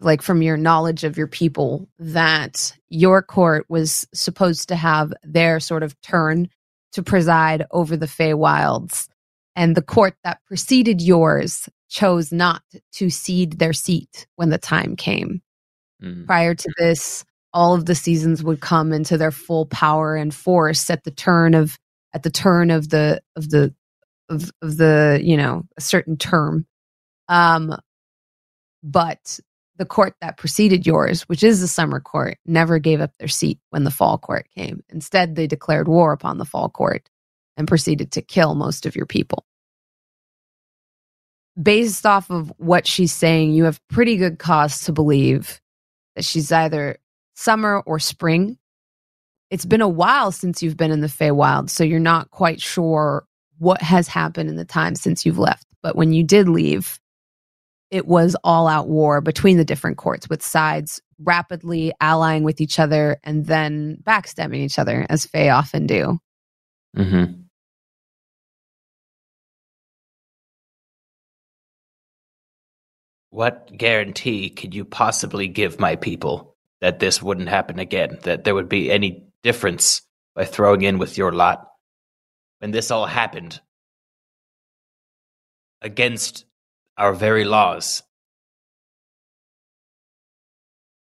like 0.00 0.22
from 0.22 0.42
your 0.42 0.56
knowledge 0.56 1.04
of 1.04 1.16
your 1.16 1.28
people 1.28 1.88
that 2.00 2.76
your 2.88 3.22
court 3.22 3.64
was 3.68 4.04
supposed 4.12 4.68
to 4.68 4.74
have 4.74 5.12
their 5.22 5.60
sort 5.60 5.84
of 5.84 5.94
turn 6.00 6.48
to 6.90 7.02
preside 7.04 7.64
over 7.70 7.96
the 7.96 8.06
Feywilds 8.06 9.06
and 9.54 9.76
the 9.76 9.82
court 9.82 10.14
that 10.24 10.40
preceded 10.48 11.00
yours 11.00 11.68
chose 11.88 12.32
not 12.32 12.62
to 12.94 13.08
cede 13.08 13.60
their 13.60 13.72
seat 13.72 14.26
when 14.34 14.50
the 14.50 14.58
time 14.58 14.96
came 14.96 15.40
Mm. 16.02 16.26
prior 16.26 16.52
to 16.56 16.68
this 16.78 17.24
all 17.54 17.74
of 17.74 17.86
the 17.86 17.94
seasons 17.94 18.42
would 18.42 18.60
come 18.60 18.92
into 18.92 19.18
their 19.18 19.30
full 19.30 19.66
power 19.66 20.16
and 20.16 20.34
force 20.34 20.88
at 20.90 21.04
the 21.04 21.10
turn 21.10 21.54
of 21.54 21.78
at 22.14 22.22
the 22.22 22.30
turn 22.30 22.70
of 22.70 22.88
the 22.88 23.20
of 23.36 23.50
the 23.50 23.74
of, 24.28 24.50
of 24.62 24.76
the 24.76 25.20
you 25.22 25.36
know 25.36 25.64
a 25.76 25.80
certain 25.80 26.16
term. 26.16 26.66
Um 27.28 27.76
but 28.82 29.38
the 29.76 29.86
court 29.86 30.14
that 30.20 30.36
preceded 30.36 30.86
yours 30.86 31.22
which 31.22 31.42
is 31.42 31.60
the 31.60 31.68
summer 31.68 32.00
court 32.00 32.38
never 32.46 32.78
gave 32.78 33.00
up 33.00 33.12
their 33.18 33.28
seat 33.28 33.58
when 33.70 33.84
the 33.84 33.90
fall 33.90 34.18
court 34.18 34.46
came. 34.54 34.82
Instead 34.88 35.34
they 35.34 35.46
declared 35.46 35.88
war 35.88 36.12
upon 36.12 36.38
the 36.38 36.44
fall 36.44 36.68
court 36.68 37.08
and 37.56 37.68
proceeded 37.68 38.12
to 38.12 38.22
kill 38.22 38.54
most 38.54 38.86
of 38.86 38.96
your 38.96 39.06
people. 39.06 39.44
Based 41.62 42.06
off 42.06 42.30
of 42.30 42.50
what 42.56 42.86
she's 42.86 43.12
saying 43.12 43.52
you 43.52 43.64
have 43.64 43.80
pretty 43.88 44.16
good 44.16 44.38
cause 44.38 44.84
to 44.84 44.92
believe 44.92 45.60
that 46.16 46.24
she's 46.24 46.50
either 46.50 46.98
summer 47.42 47.82
or 47.86 47.98
spring. 47.98 48.56
It's 49.50 49.64
been 49.64 49.80
a 49.80 49.88
while 49.88 50.32
since 50.32 50.62
you've 50.62 50.76
been 50.76 50.92
in 50.92 51.00
the 51.00 51.08
Feywild, 51.08 51.68
so 51.68 51.84
you're 51.84 51.98
not 51.98 52.30
quite 52.30 52.60
sure 52.60 53.26
what 53.58 53.82
has 53.82 54.08
happened 54.08 54.48
in 54.48 54.56
the 54.56 54.64
time 54.64 54.94
since 54.94 55.26
you've 55.26 55.38
left. 55.38 55.66
But 55.82 55.96
when 55.96 56.12
you 56.12 56.24
did 56.24 56.48
leave, 56.48 56.98
it 57.90 58.06
was 58.06 58.34
all 58.44 58.66
out 58.68 58.88
war 58.88 59.20
between 59.20 59.58
the 59.58 59.64
different 59.64 59.98
courts, 59.98 60.28
with 60.28 60.42
sides 60.42 61.02
rapidly 61.18 61.92
allying 62.00 62.44
with 62.44 62.60
each 62.60 62.78
other 62.78 63.18
and 63.22 63.44
then 63.46 63.98
backstabbing 64.02 64.56
each 64.56 64.78
other, 64.78 65.06
as 65.10 65.26
Fey 65.26 65.50
often 65.50 65.86
do. 65.86 66.18
Mm-hmm. 66.96 67.42
What 73.30 73.76
guarantee 73.76 74.50
could 74.50 74.74
you 74.74 74.84
possibly 74.84 75.48
give 75.48 75.80
my 75.80 75.96
people 75.96 76.51
that 76.82 76.98
this 76.98 77.22
wouldn't 77.22 77.48
happen 77.48 77.78
again? 77.78 78.18
That 78.24 78.44
there 78.44 78.54
would 78.54 78.68
be 78.68 78.90
any 78.92 79.24
difference 79.42 80.02
by 80.34 80.44
throwing 80.44 80.82
in 80.82 80.98
with 80.98 81.16
your 81.16 81.32
lot? 81.32 81.68
When 82.58 82.72
this 82.72 82.90
all 82.90 83.06
happened 83.06 83.60
against 85.80 86.44
our 86.98 87.14
very 87.14 87.44
laws, 87.44 88.02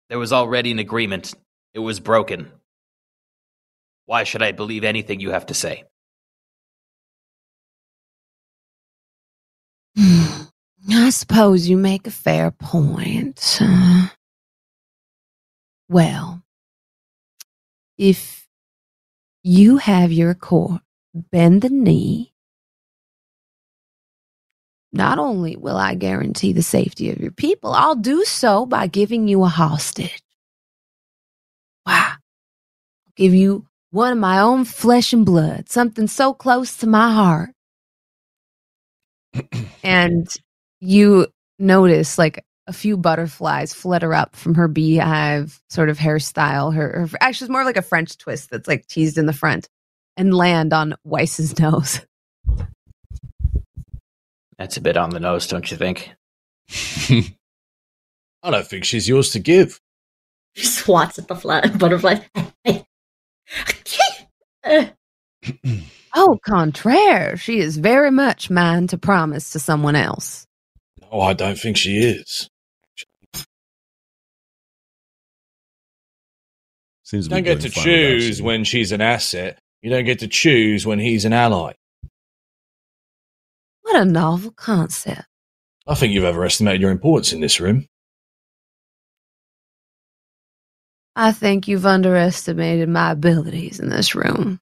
there 0.09 0.19
was 0.19 0.33
already 0.33 0.71
an 0.71 0.79
agreement. 0.79 1.33
It 1.73 1.79
was 1.79 1.99
broken. 2.01 2.51
Why 4.05 4.23
should 4.25 4.43
I 4.43 4.51
believe 4.51 4.83
anything 4.83 5.21
you 5.21 5.31
have 5.31 5.45
to 5.47 5.53
say? 5.53 5.85
I 9.97 11.09
suppose 11.11 11.69
you 11.69 11.77
make 11.77 12.07
a 12.07 12.11
fair 12.11 12.51
point. 12.51 13.57
Uh, 13.61 14.07
well, 15.91 16.41
if 17.97 18.47
you 19.43 19.75
have 19.77 20.11
your 20.11 20.33
court 20.33 20.81
bend 21.13 21.63
the 21.63 21.69
knee, 21.69 22.33
not 24.93 25.19
only 25.19 25.57
will 25.57 25.75
I 25.75 25.95
guarantee 25.95 26.53
the 26.53 26.63
safety 26.63 27.09
of 27.09 27.19
your 27.19 27.31
people, 27.31 27.73
I'll 27.73 27.95
do 27.95 28.23
so 28.23 28.65
by 28.65 28.87
giving 28.87 29.27
you 29.27 29.43
a 29.43 29.47
hostage. 29.47 30.21
Wow. 31.85 32.13
I'll 32.13 33.13
give 33.17 33.33
you 33.33 33.65
one 33.89 34.13
of 34.13 34.17
my 34.17 34.39
own 34.39 34.63
flesh 34.63 35.11
and 35.11 35.25
blood, 35.25 35.67
something 35.67 36.07
so 36.07 36.33
close 36.33 36.77
to 36.77 36.87
my 36.87 37.11
heart. 37.13 37.49
and 39.83 40.27
you 40.79 41.27
notice 41.59 42.17
like 42.17 42.45
a 42.71 42.73
few 42.73 42.95
butterflies 42.95 43.73
flutter 43.73 44.13
up 44.13 44.33
from 44.33 44.55
her 44.55 44.69
beehive 44.69 45.61
sort 45.69 45.89
of 45.89 45.97
hairstyle. 45.97 46.73
Her, 46.73 47.05
her 47.05 47.17
actually, 47.19 47.45
it's 47.45 47.51
more 47.51 47.65
like 47.65 47.75
a 47.75 47.81
French 47.81 48.17
twist 48.17 48.49
that's 48.49 48.65
like 48.65 48.87
teased 48.87 49.17
in 49.17 49.25
the 49.25 49.33
front 49.33 49.67
and 50.15 50.33
land 50.33 50.71
on 50.71 50.95
Weiss's 51.03 51.59
nose. 51.59 51.99
That's 54.57 54.77
a 54.77 54.81
bit 54.81 54.95
on 54.95 55.09
the 55.09 55.19
nose, 55.19 55.47
don't 55.47 55.69
you 55.69 55.75
think? 55.75 56.11
I 58.41 58.51
don't 58.51 58.65
think 58.65 58.85
she's 58.85 59.09
yours 59.09 59.31
to 59.31 59.39
give. 59.39 59.81
She 60.53 60.65
swats 60.65 61.19
at 61.19 61.27
the 61.27 61.35
flat 61.35 61.77
butterfly. 61.77 62.19
oh, 66.15 66.39
contraire, 66.45 67.35
she 67.35 67.59
is 67.59 67.75
very 67.75 68.11
much 68.11 68.49
mine 68.49 68.87
to 68.87 68.97
promise 68.97 69.49
to 69.51 69.59
someone 69.59 69.97
else. 69.97 70.47
No, 71.01 71.19
I 71.19 71.33
don't 71.33 71.59
think 71.59 71.75
she 71.75 71.97
is. 71.97 72.50
Seems 77.11 77.25
You 77.25 77.31
don't 77.31 77.43
get 77.43 77.59
to 77.59 77.69
choose 77.69 78.41
when 78.41 78.63
she's 78.63 78.93
an 78.93 79.01
asset. 79.01 79.59
You 79.81 79.89
don't 79.89 80.05
get 80.05 80.19
to 80.19 80.29
choose 80.29 80.85
when 80.85 80.97
he's 80.97 81.25
an 81.25 81.33
ally. 81.33 81.73
What 83.81 83.97
a 83.97 84.05
novel 84.05 84.51
concept. 84.51 85.25
I 85.85 85.95
think 85.95 86.13
you've 86.13 86.23
overestimated 86.23 86.79
your 86.79 86.89
importance 86.89 87.33
in 87.33 87.41
this 87.41 87.59
room. 87.59 87.85
I 91.17 91.33
think 91.33 91.67
you've 91.67 91.85
underestimated 91.85 92.87
my 92.87 93.11
abilities 93.11 93.81
in 93.81 93.89
this 93.89 94.15
room. 94.15 94.61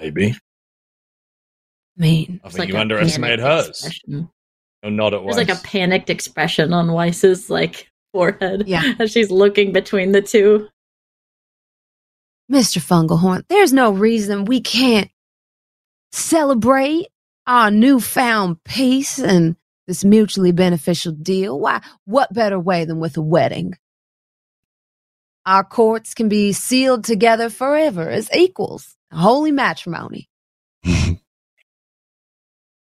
Maybe. 0.00 0.32
I 0.32 2.00
mean, 2.02 2.40
I 2.42 2.48
think 2.48 2.58
like 2.58 2.68
you 2.70 2.78
underestimated 2.78 3.38
panicked 3.38 3.68
hers. 3.68 3.68
expression. 3.68 4.28
Oh, 4.82 4.88
not 4.88 5.14
at 5.14 5.22
There's 5.22 5.36
once. 5.36 5.48
like 5.48 5.56
a 5.56 5.62
panicked 5.62 6.10
expression 6.10 6.72
on 6.72 6.90
Weiss's 6.90 7.48
like 7.48 7.91
forehead 8.12 8.64
Yeah. 8.66 8.94
as 8.98 9.10
she's 9.10 9.30
looking 9.30 9.72
between 9.72 10.12
the 10.12 10.22
two. 10.22 10.68
Mr. 12.50 12.78
Fungalhorn, 12.80 13.44
there's 13.48 13.72
no 13.72 13.92
reason 13.92 14.44
we 14.44 14.60
can't 14.60 15.10
celebrate 16.10 17.08
our 17.46 17.70
newfound 17.70 18.62
peace 18.64 19.18
and 19.18 19.56
this 19.86 20.04
mutually 20.04 20.52
beneficial 20.52 21.12
deal. 21.12 21.58
Why, 21.58 21.80
what 22.04 22.32
better 22.32 22.58
way 22.60 22.84
than 22.84 23.00
with 23.00 23.16
a 23.16 23.22
wedding? 23.22 23.74
Our 25.46 25.64
courts 25.64 26.14
can 26.14 26.28
be 26.28 26.52
sealed 26.52 27.04
together 27.04 27.48
forever 27.50 28.08
as 28.08 28.30
equals. 28.34 28.96
Holy 29.12 29.50
matrimony. 29.50 30.28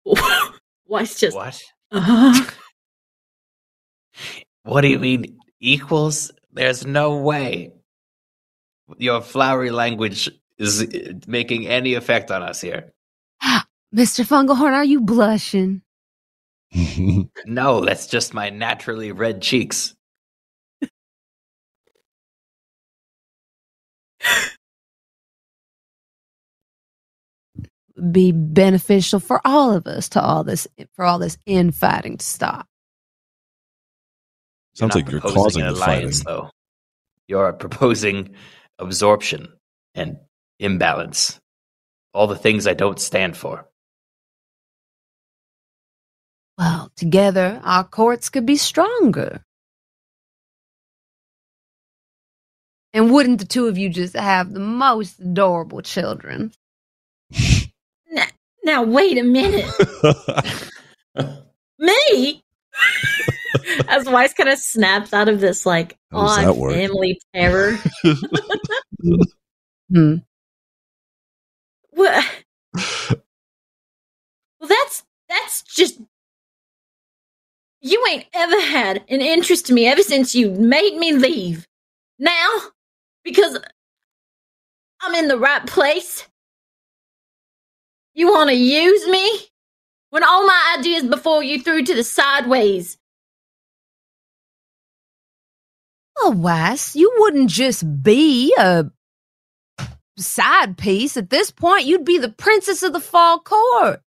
Weiss 0.87 1.15
just. 1.19 1.35
What? 1.35 1.61
Uh-huh. 1.91 2.49
What 4.63 4.81
do 4.81 4.87
you 4.87 4.99
mean 4.99 5.37
equals? 5.59 6.31
There's 6.51 6.85
no 6.85 7.17
way. 7.17 7.71
Your 8.97 9.21
flowery 9.21 9.71
language 9.71 10.29
is 10.57 10.81
uh, 10.83 11.13
making 11.27 11.67
any 11.67 11.95
effect 11.95 12.31
on 12.31 12.43
us 12.43 12.61
here. 12.61 12.91
Mr. 13.95 14.25
Fungalhorn, 14.25 14.73
are 14.73 14.83
you 14.83 15.01
blushing? 15.01 15.81
No, 17.45 17.83
that's 17.83 18.07
just 18.07 18.33
my 18.33 18.49
naturally 18.49 19.11
red 19.11 19.41
cheeks. 19.41 19.93
Be 28.11 28.31
beneficial 28.31 29.19
for 29.19 29.41
all 29.45 29.73
of 29.73 29.87
us 29.87 30.09
to 30.09 30.21
all 30.21 30.43
this 30.43 30.67
for 30.95 31.05
all 31.05 31.19
this 31.19 31.37
infighting 31.45 32.17
to 32.17 32.25
stop. 32.25 32.67
Sounds 34.75 34.95
not 34.95 34.95
like 34.95 35.11
you're 35.11 35.21
proposing 35.21 35.43
causing 35.43 35.61
an 35.63 35.73
the 35.73 35.75
fighting. 35.75 35.93
alliance, 36.03 36.23
though. 36.23 36.49
You're 37.27 37.53
proposing 37.53 38.35
absorption 38.79 39.53
and 39.95 40.17
imbalance. 40.59 41.39
All 42.13 42.27
the 42.27 42.35
things 42.35 42.67
I 42.67 42.73
don't 42.73 42.99
stand 42.99 43.35
for. 43.37 43.67
Well, 46.57 46.91
together 46.95 47.59
our 47.63 47.83
courts 47.83 48.29
could 48.29 48.45
be 48.45 48.55
stronger. 48.57 49.43
And 52.93 53.11
wouldn't 53.11 53.39
the 53.39 53.45
two 53.45 53.65
of 53.67 53.77
you 53.77 53.89
just 53.89 54.15
have 54.15 54.53
the 54.53 54.59
most 54.59 55.19
adorable 55.19 55.81
children? 55.81 56.51
now, 58.11 58.25
Now, 58.63 58.83
wait 58.83 59.17
a 59.17 59.23
minute. 59.23 59.65
Me? 61.79 62.43
As 63.87 64.05
Weiss 64.05 64.33
kind 64.33 64.49
of 64.49 64.59
snaps 64.59 65.13
out 65.13 65.29
of 65.29 65.39
this, 65.39 65.65
like, 65.65 65.97
How 66.11 66.19
odd 66.19 66.73
family 66.73 67.19
terror. 67.33 67.77
Hmm. 69.91 70.15
Well, 71.91 72.23
well, 72.73 74.69
that's 74.69 75.03
that's 75.29 75.61
just 75.61 75.99
you 77.81 78.03
ain't 78.09 78.25
ever 78.33 78.59
had 78.61 79.03
an 79.09 79.21
interest 79.21 79.69
in 79.69 79.75
me 79.75 79.85
ever 79.85 80.01
since 80.01 80.33
you 80.33 80.49
made 80.51 80.95
me 80.97 81.13
leave. 81.13 81.67
Now, 82.17 82.49
because 83.23 83.59
I'm 85.01 85.13
in 85.15 85.27
the 85.27 85.37
right 85.37 85.65
place, 85.67 86.27
you 88.15 88.31
want 88.31 88.49
to 88.49 88.55
use 88.55 89.07
me 89.07 89.47
when 90.11 90.23
all 90.23 90.45
my 90.45 90.75
ideas 90.79 91.03
before 91.03 91.43
you 91.43 91.61
threw 91.61 91.83
to 91.83 91.93
the 91.93 92.03
sideways. 92.03 92.97
Oh, 96.17 96.31
well, 96.31 96.39
Wes, 96.39 96.95
you 96.95 97.11
wouldn't 97.17 97.49
just 97.49 98.03
be 98.03 98.53
a 98.57 98.85
side 100.17 100.77
piece. 100.77 101.17
At 101.17 101.29
this 101.29 101.51
point, 101.51 101.85
you'd 101.85 102.05
be 102.05 102.17
the 102.17 102.29
princess 102.29 102.83
of 102.83 102.93
the 102.93 102.99
fall 102.99 103.39
court. 103.39 104.01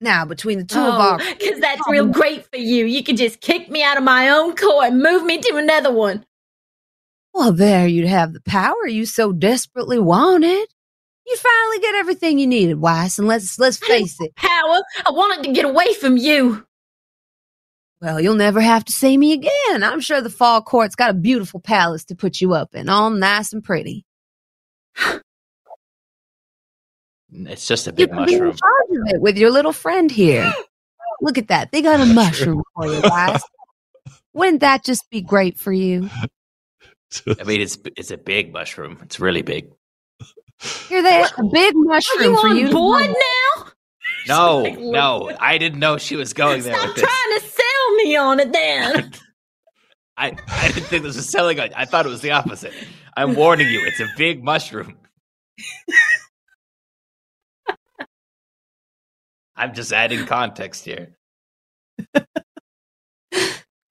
Now, 0.00 0.24
between 0.24 0.58
the 0.58 0.64
two 0.64 0.78
of 0.78 0.94
oh, 0.94 0.98
our 0.98 1.18
because 1.18 1.56
Oh, 1.56 1.60
that's 1.60 1.82
real 1.88 2.06
great 2.12 2.46
for 2.46 2.56
you. 2.56 2.86
You 2.86 3.02
could 3.02 3.18
just 3.18 3.40
kick 3.40 3.70
me 3.70 3.82
out 3.82 3.98
of 3.98 4.02
my 4.02 4.30
own 4.30 4.56
court 4.56 4.86
and 4.86 5.02
move 5.02 5.24
me 5.24 5.38
to 5.38 5.56
another 5.56 5.92
one. 5.92 6.24
Well, 7.34 7.52
there 7.52 7.86
you'd 7.86 8.08
have 8.08 8.32
the 8.32 8.40
power 8.40 8.86
you 8.86 9.04
so 9.04 9.32
desperately 9.32 9.98
wanted. 9.98 10.66
You'd 11.26 11.38
finally 11.38 11.78
get 11.80 11.94
everything 11.94 12.38
you 12.38 12.46
needed, 12.46 12.80
Weiss, 12.80 13.18
and 13.18 13.28
let's 13.28 13.58
let's 13.58 13.76
face 13.76 14.16
it. 14.20 14.34
Power, 14.36 14.80
I 15.06 15.10
wanted 15.10 15.44
to 15.44 15.52
get 15.52 15.64
away 15.64 15.92
from 15.94 16.16
you. 16.16 16.66
Well, 18.00 18.20
you'll 18.20 18.34
never 18.34 18.60
have 18.60 18.84
to 18.86 18.92
see 18.92 19.18
me 19.18 19.32
again. 19.34 19.82
I'm 19.82 20.00
sure 20.00 20.20
the 20.22 20.30
fall 20.30 20.62
court's 20.62 20.94
got 20.94 21.10
a 21.10 21.14
beautiful 21.14 21.60
palace 21.60 22.04
to 22.06 22.14
put 22.14 22.40
you 22.40 22.54
up 22.54 22.74
in, 22.74 22.88
all 22.88 23.10
nice 23.10 23.52
and 23.52 23.62
pretty. 23.62 24.04
It's 27.32 27.68
just 27.68 27.86
a 27.86 27.92
big 27.92 28.10
in 28.10 28.16
mushroom. 28.16 28.56
charge 28.56 28.90
of 28.90 29.14
it 29.14 29.20
with 29.20 29.38
your 29.38 29.52
little 29.52 29.72
friend 29.72 30.10
here. 30.10 30.52
Look 31.20 31.38
at 31.38 31.46
that. 31.46 31.70
They 31.70 31.80
got 31.80 32.00
a 32.00 32.06
mushroom 32.06 32.62
for 32.74 32.86
you, 32.86 33.00
Weiss. 33.04 33.40
Wouldn't 34.32 34.60
that 34.62 34.84
just 34.84 35.08
be 35.10 35.20
great 35.20 35.56
for 35.56 35.72
you? 35.72 36.10
I 37.38 37.44
mean, 37.44 37.60
it's 37.60 37.78
it's 37.96 38.10
a 38.10 38.16
big 38.16 38.52
mushroom. 38.52 38.98
It's 39.02 39.20
really 39.20 39.42
big. 39.42 39.70
Here, 40.88 41.02
there's 41.02 41.32
a 41.38 41.44
big 41.52 41.74
Are 41.74 41.78
you 41.78 41.84
mushroom 41.86 42.36
for 42.36 42.48
on 42.48 42.56
you. 42.56 42.70
board 42.70 43.06
now? 43.06 43.59
No, 44.28 44.62
Like, 44.62 44.78
no, 44.78 45.30
I 45.40 45.58
didn't 45.58 45.78
know 45.80 45.96
she 45.98 46.16
was 46.16 46.32
going 46.32 46.62
there 46.62 46.74
Stop 46.74 46.86
with 46.88 46.96
this. 46.96 47.04
trying 47.04 47.40
to 47.40 47.46
sell 47.46 47.94
me 47.96 48.16
on 48.16 48.40
it 48.40 48.52
then. 48.52 49.12
I, 50.16 50.36
I 50.48 50.68
didn't 50.68 50.86
think 50.88 51.02
this 51.04 51.16
was 51.16 51.28
selling. 51.28 51.58
it. 51.58 51.72
I 51.74 51.84
thought 51.86 52.04
it 52.06 52.10
was 52.10 52.20
the 52.20 52.32
opposite. 52.32 52.74
I'm 53.16 53.34
warning 53.34 53.68
you, 53.68 53.80
it's 53.86 54.00
a 54.00 54.08
big 54.18 54.44
mushroom. 54.44 54.96
I'm 59.56 59.74
just 59.74 59.92
adding 59.92 60.26
context 60.26 60.84
here. 60.84 61.16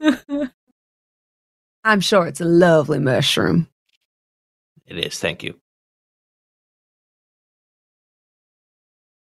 I'm 1.83 2.01
sure 2.01 2.27
it's 2.27 2.41
a 2.41 2.45
lovely 2.45 2.99
mushroom. 2.99 3.67
It 4.85 4.97
is. 4.99 5.19
Thank 5.19 5.43
you. 5.43 5.59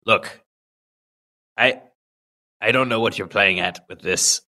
Look, 0.06 0.42
I 1.58 1.82
I 2.62 2.72
don't 2.72 2.90
know 2.90 3.00
what 3.00 3.18
you're 3.18 3.28
playing 3.28 3.60
at 3.60 3.86
with 3.88 4.02
this, 4.02 4.42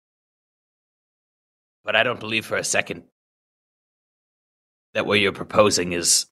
but 1.84 1.96
I 1.96 2.02
don't 2.02 2.20
believe 2.20 2.46
for 2.46 2.56
a 2.56 2.64
second 2.64 3.04
that 4.94 5.06
what 5.06 5.20
you're 5.20 5.32
proposing 5.32 5.92
is 5.92 6.26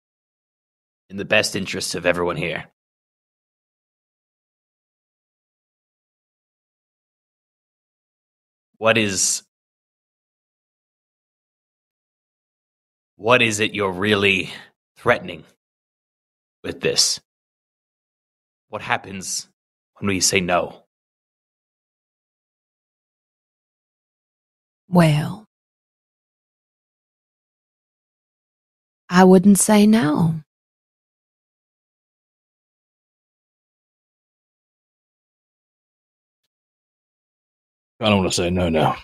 in 1.11 1.17
the 1.17 1.25
best 1.25 1.57
interests 1.57 1.95
of 1.95 2.07
everyone 2.07 2.37
here. 2.37 2.67
What 8.79 8.99
is 8.99 9.43
what 13.17 13.43
is 13.43 13.61
it 13.61 13.75
you're 13.75 13.93
really 13.93 14.51
threatening 14.97 15.45
with 16.65 16.81
this? 16.81 17.21
What 18.69 18.83
happens 18.83 19.49
when 20.03 20.09
we 20.09 20.21
say 20.21 20.41
no? 20.41 20.83
Well, 24.89 25.47
I 29.09 29.23
wouldn't 29.23 29.61
say 29.61 29.87
no. 29.87 30.35
I 38.01 38.09
don't 38.09 38.19
want 38.19 38.33
to 38.33 38.35
say 38.35 38.51
no 38.51 38.69
now. 38.69 38.97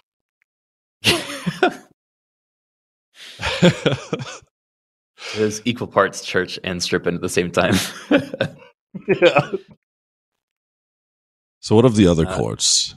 It 5.36 5.40
was 5.40 5.62
equal 5.64 5.86
parts 5.86 6.24
church 6.24 6.58
and 6.64 6.82
stripping 6.82 7.14
at 7.14 7.20
the 7.20 7.28
same 7.28 7.50
time. 7.50 7.74
yeah. 9.08 9.50
So, 11.68 11.74
what 11.74 11.84
of 11.84 11.96
the 11.96 12.06
other 12.06 12.26
Uh, 12.26 12.34
courts? 12.34 12.94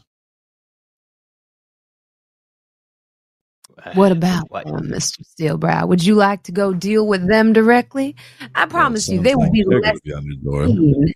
What 3.96 4.14
about 4.14 4.50
What? 4.50 4.66
them, 4.66 4.88
Mr. 4.88 5.20
Steelbrow? 5.26 5.90
Would 5.90 6.06
you 6.06 6.16
like 6.16 6.44
to 6.44 6.54
go 6.54 6.74
deal 6.74 7.06
with 7.06 7.28
them 7.28 7.52
directly? 7.52 8.16
I 8.56 8.66
promise 8.66 9.10
you, 9.10 9.18
Sounds 9.18 9.26
they 9.26 9.36
will 9.36 9.52
be 9.52 9.66
less 9.66 10.00
be 10.06 10.14
on 10.14 10.26
your 10.26 10.38
door. 10.42 10.68
keen. 10.68 11.14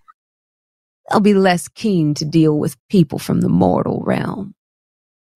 They'll 1.10 1.22
be 1.22 1.34
less 1.34 1.70
keen 1.70 2.14
to 2.16 2.26
deal 2.26 2.60
with 2.60 2.76
people 2.90 3.20
from 3.20 3.40
the 3.40 3.48
mortal 3.48 4.02
realm. 4.06 4.54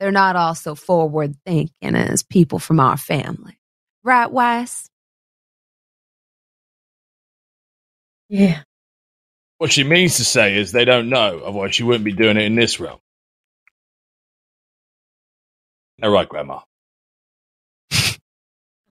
They're 0.01 0.11
not 0.11 0.35
all 0.35 0.55
so 0.55 0.75
forward 0.75 1.37
thinking 1.45 1.95
as 1.95 2.21
people 2.21 2.59
from 2.59 2.81
our 2.81 2.97
family. 2.97 3.57
Right, 4.03 4.29
Weiss? 4.29 4.89
yeah. 8.27 8.63
What 9.59 9.73
she 9.73 9.83
means 9.83 10.17
to 10.17 10.25
say 10.25 10.57
is 10.57 10.71
they 10.71 10.85
don't 10.85 11.09
know, 11.09 11.41
otherwise 11.45 11.75
she 11.75 11.83
wouldn't 11.83 12.05
be 12.05 12.13
doing 12.13 12.37
it 12.37 12.43
in 12.43 12.55
this 12.55 12.79
realm. 12.79 12.99
All 16.01 16.09
right, 16.11 16.27
Grandma. 16.27 16.61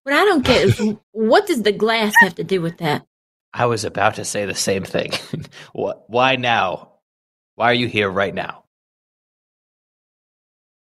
What 0.04 0.14
I 0.16 0.24
don't 0.24 0.44
get 0.44 0.64
is 0.64 0.96
what 1.12 1.46
does 1.46 1.62
the 1.62 1.72
glass 1.72 2.14
have 2.20 2.36
to 2.36 2.44
do 2.44 2.62
with 2.62 2.78
that? 2.78 3.06
I 3.52 3.66
was 3.66 3.84
about 3.84 4.14
to 4.16 4.24
say 4.24 4.46
the 4.46 4.54
same 4.54 4.84
thing. 4.84 5.12
what? 5.72 6.04
Why 6.08 6.36
now? 6.36 6.92
Why 7.56 7.66
are 7.66 7.74
you 7.74 7.88
here 7.88 8.08
right 8.10 8.34
now? 8.34 8.64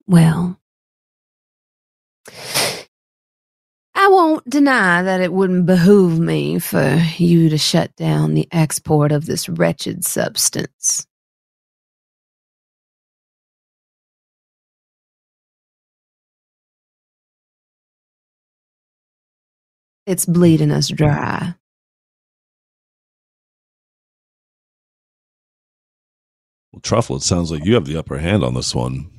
Well, 0.08 0.59
won't 4.10 4.49
deny 4.49 5.03
that 5.03 5.22
it 5.22 5.34
wouldn't 5.34 5.65
behoove 5.65 6.19
me 6.19 6.60
for 6.60 7.02
you 7.18 7.49
to 7.49 7.57
shut 7.57 7.95
down 7.95 8.34
the 8.34 8.48
export 8.52 9.11
of 9.11 9.26
this 9.26 9.49
wretched 9.49 10.06
substance. 10.06 11.07
It's 20.06 20.26
bleeding 20.26 20.72
us 20.72 20.90
dry. 20.90 21.56
Well, 26.72 26.81
Truffle, 26.81 27.18
it 27.18 27.23
sounds 27.23 27.52
like 27.52 27.65
you 27.65 27.76
have 27.76 27.86
the 27.86 27.98
upper 27.98 28.18
hand 28.18 28.44
on 28.44 28.53
this 28.56 28.73
one. 28.76 29.11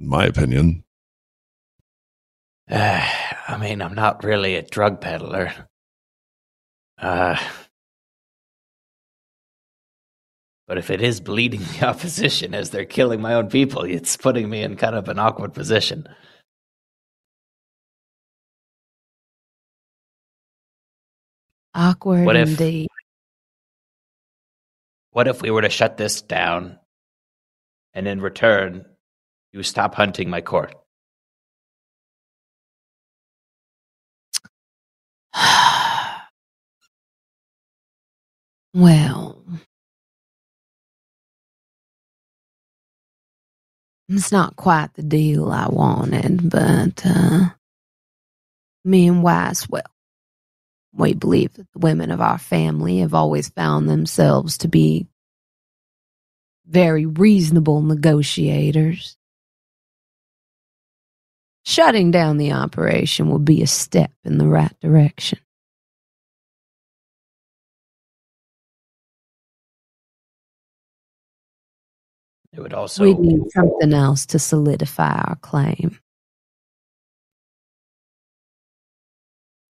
In 0.00 0.08
my 0.08 0.26
opinion. 0.26 0.84
I 3.48 3.56
mean, 3.56 3.82
I'm 3.82 3.94
not 3.94 4.24
really 4.24 4.54
a 4.56 4.62
drug 4.62 5.00
peddler. 5.00 5.52
Uh, 6.98 7.36
but 10.68 10.78
if 10.78 10.90
it 10.90 11.02
is 11.02 11.20
bleeding 11.20 11.60
the 11.80 11.86
opposition 11.88 12.54
as 12.54 12.70
they're 12.70 12.84
killing 12.84 13.20
my 13.20 13.34
own 13.34 13.48
people, 13.48 13.82
it's 13.82 14.16
putting 14.16 14.48
me 14.48 14.62
in 14.62 14.76
kind 14.76 14.94
of 14.94 15.08
an 15.08 15.18
awkward 15.18 15.54
position. 15.54 16.06
Awkward 21.74 22.26
What 22.26 22.36
if- 22.36 22.48
indeed. 22.48 22.88
What 25.10 25.28
if 25.28 25.42
we 25.42 25.50
were 25.50 25.60
to 25.60 25.68
shut 25.68 25.98
this 25.98 26.22
down 26.22 26.78
and 27.92 28.08
in 28.08 28.22
return, 28.22 28.86
you 29.52 29.62
stop 29.62 29.94
hunting 29.94 30.30
my 30.30 30.40
court? 30.40 30.74
well, 38.74 39.44
it's 44.08 44.32
not 44.32 44.56
quite 44.56 44.94
the 44.94 45.02
deal 45.02 45.50
I 45.50 45.68
wanted, 45.68 46.50
but 46.50 47.02
uh, 47.04 47.50
me 48.84 49.08
and 49.08 49.22
Wisewell, 49.24 49.82
we 50.94 51.14
believe 51.14 51.54
that 51.54 51.72
the 51.72 51.78
women 51.80 52.10
of 52.10 52.20
our 52.20 52.38
family 52.38 52.98
have 52.98 53.14
always 53.14 53.48
found 53.50 53.88
themselves 53.88 54.58
to 54.58 54.68
be 54.68 55.06
very 56.66 57.06
reasonable 57.06 57.82
negotiators. 57.82 59.16
Shutting 61.64 62.10
down 62.10 62.38
the 62.38 62.52
operation 62.52 63.30
would 63.30 63.44
be 63.44 63.62
a 63.62 63.66
step 63.66 64.10
in 64.24 64.38
the 64.38 64.46
right 64.46 64.74
direction. 64.80 65.38
It 72.52 72.60
would 72.60 72.74
also 72.74 73.04
we 73.04 73.14
need 73.14 73.50
something 73.50 73.94
else 73.94 74.26
to 74.26 74.38
solidify 74.38 75.22
our 75.26 75.36
claim. 75.36 75.98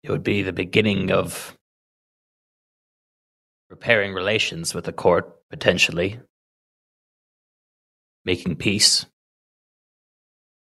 it 0.04 0.10
would 0.12 0.24
be 0.24 0.42
the 0.42 0.54
beginning 0.54 1.12
of 1.12 1.58
repairing 3.70 4.14
relations 4.14 4.74
with 4.74 4.86
the 4.86 4.92
court, 4.92 5.48
potentially 5.50 6.20
making 8.26 8.56
peace. 8.56 9.06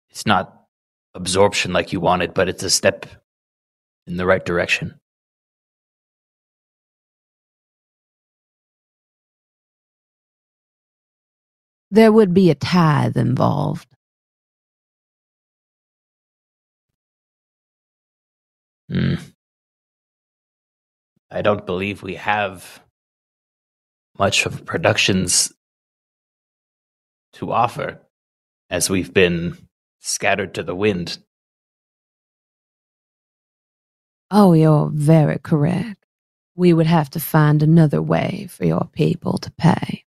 It's 0.09 0.25
not 0.25 0.66
absorption 1.17 1.73
like 1.73 1.91
you 1.91 1.99
wanted, 1.99 2.33
but 2.33 2.47
it's 2.47 2.63
a 2.63 2.69
step 2.69 3.07
in 4.05 4.17
the 4.17 4.25
right 4.25 4.45
direction. 4.45 4.99
There 11.89 12.11
would 12.11 12.33
be 12.33 12.51
a 12.51 12.55
tithe 12.55 13.17
involved. 13.17 13.87
Hmm. 18.89 19.15
I 21.31 21.41
don't 21.41 21.65
believe 21.65 22.03
we 22.03 22.15
have 22.15 22.81
much 24.17 24.45
of 24.45 24.65
productions 24.65 25.51
to 27.33 27.51
offer 27.51 27.99
as 28.69 28.89
we've 28.89 29.13
been 29.13 29.66
scattered 30.07 30.53
to 30.55 30.63
the 30.63 30.75
wind. 30.75 31.19
Oh, 34.31 34.53
you're 34.53 34.89
very 34.93 35.39
correct. 35.39 36.05
We 36.55 36.73
would 36.73 36.87
have 36.87 37.09
to 37.11 37.19
find 37.19 37.61
another 37.61 38.01
way 38.01 38.47
for 38.49 38.65
your 38.65 38.89
people 38.91 39.37
to 39.37 39.51
pay. 39.51 40.03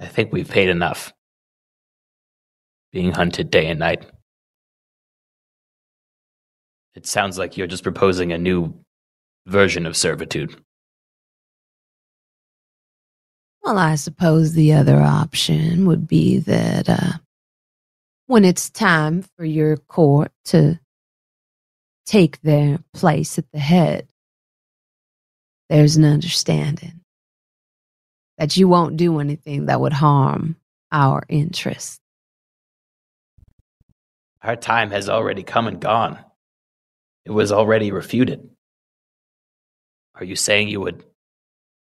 I 0.00 0.06
think 0.06 0.32
we've 0.32 0.48
paid 0.48 0.68
enough. 0.68 1.12
Being 2.92 3.12
hunted 3.12 3.50
day 3.50 3.68
and 3.68 3.78
night. 3.78 4.04
It 6.94 7.06
sounds 7.06 7.38
like 7.38 7.56
you're 7.56 7.66
just 7.66 7.84
proposing 7.84 8.32
a 8.32 8.38
new 8.38 8.74
version 9.46 9.86
of 9.86 9.96
servitude. 9.96 10.60
Well, 13.62 13.78
I 13.78 13.94
suppose 13.94 14.52
the 14.52 14.72
other 14.72 15.00
option 15.00 15.86
would 15.86 16.08
be 16.08 16.38
that 16.38 16.88
uh, 16.88 17.18
when 18.26 18.44
it's 18.44 18.70
time 18.70 19.22
for 19.36 19.44
your 19.44 19.76
court 19.76 20.32
to 20.46 20.80
take 22.04 22.40
their 22.40 22.80
place 22.92 23.38
at 23.38 23.50
the 23.52 23.60
head, 23.60 24.08
there's 25.68 25.96
an 25.96 26.04
understanding 26.04 27.00
that 28.36 28.56
you 28.56 28.66
won't 28.66 28.96
do 28.96 29.20
anything 29.20 29.66
that 29.66 29.80
would 29.80 29.92
harm 29.92 30.56
our 30.90 31.22
interests. 31.28 32.00
Our 34.42 34.56
time 34.56 34.90
has 34.90 35.08
already 35.08 35.44
come 35.44 35.68
and 35.68 35.80
gone. 35.80 36.18
It 37.24 37.30
was 37.30 37.52
already 37.52 37.92
refuted. 37.92 38.50
Are 40.16 40.24
you 40.24 40.34
saying 40.34 40.68
you 40.68 40.80
would 40.80 41.04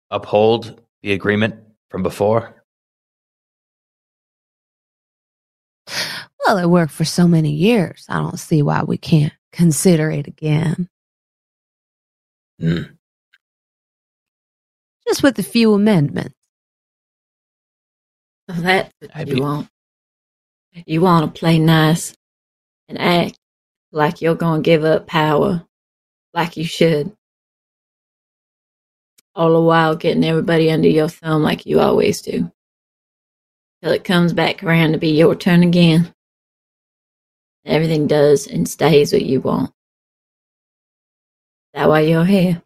uphold 0.10 0.82
the 1.04 1.14
agreement 1.14 1.67
from 1.90 2.04
before? 2.04 2.64
Well, 6.46 6.58
it 6.58 6.68
worked 6.68 6.94
for 6.94 7.06
so 7.06 7.28
many 7.28 7.52
years. 7.52 8.06
I 8.08 8.20
don't 8.20 8.40
see 8.40 8.62
why 8.62 8.84
we 8.84 8.98
can't 8.98 9.34
consider 9.52 10.10
it 10.12 10.28
again. 10.28 10.88
Hmm. 12.60 12.84
Just 15.08 15.24
with 15.24 15.38
a 15.40 15.44
few 15.44 15.74
amendments. 15.74 16.36
So 18.50 18.62
that's 18.62 18.94
what 19.00 19.12
I'd 19.16 19.28
you 19.28 19.36
be- 19.36 19.42
want. 19.42 19.68
You 20.86 21.02
want 21.02 21.34
to 21.34 21.40
play 21.40 21.58
nice 21.60 22.16
and 22.88 23.00
act 23.00 23.38
like 23.92 24.22
you're 24.22 24.36
going 24.36 24.62
to 24.62 24.66
give 24.66 24.86
up 24.86 25.08
power 25.08 25.66
like 26.34 26.56
you 26.56 26.64
should. 26.66 27.17
All 29.38 29.54
the 29.54 29.62
while 29.62 29.96
getting 29.96 30.24
everybody 30.24 30.72
under 30.72 30.88
your 30.88 31.10
thumb 31.10 31.44
like 31.44 31.68
you 31.68 31.80
always 31.80 32.24
do. 32.24 32.52
Till 33.84 33.92
it 33.92 34.04
comes 34.04 34.34
back 34.34 34.64
around 34.64 34.94
to 34.94 34.98
be 34.98 35.10
your 35.10 35.36
turn 35.36 35.62
again. 35.62 36.12
Everything 37.64 38.08
does 38.08 38.48
and 38.48 38.68
stays 38.68 39.14
what 39.14 39.24
you 39.24 39.40
want. 39.40 39.72
That 41.76 41.88
why 41.88 42.00
you're 42.00 42.26
here. 42.26 42.64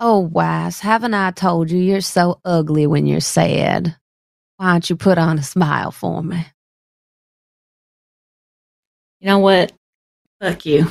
oh, 0.00 0.28
Weiss, 0.32 0.80
haven't 0.80 1.14
I 1.14 1.30
told 1.30 1.70
you 1.70 1.78
you're 1.78 2.00
so 2.00 2.40
ugly 2.44 2.88
when 2.88 3.06
you're 3.06 3.20
sad? 3.20 3.96
Why 4.56 4.72
don't 4.72 4.90
you 4.90 4.96
put 4.96 5.16
on 5.16 5.38
a 5.38 5.44
smile 5.44 5.92
for 5.92 6.24
me? 6.24 6.44
You 9.20 9.28
know 9.28 9.38
what? 9.38 9.70
Fuck 10.40 10.66
you. 10.66 10.88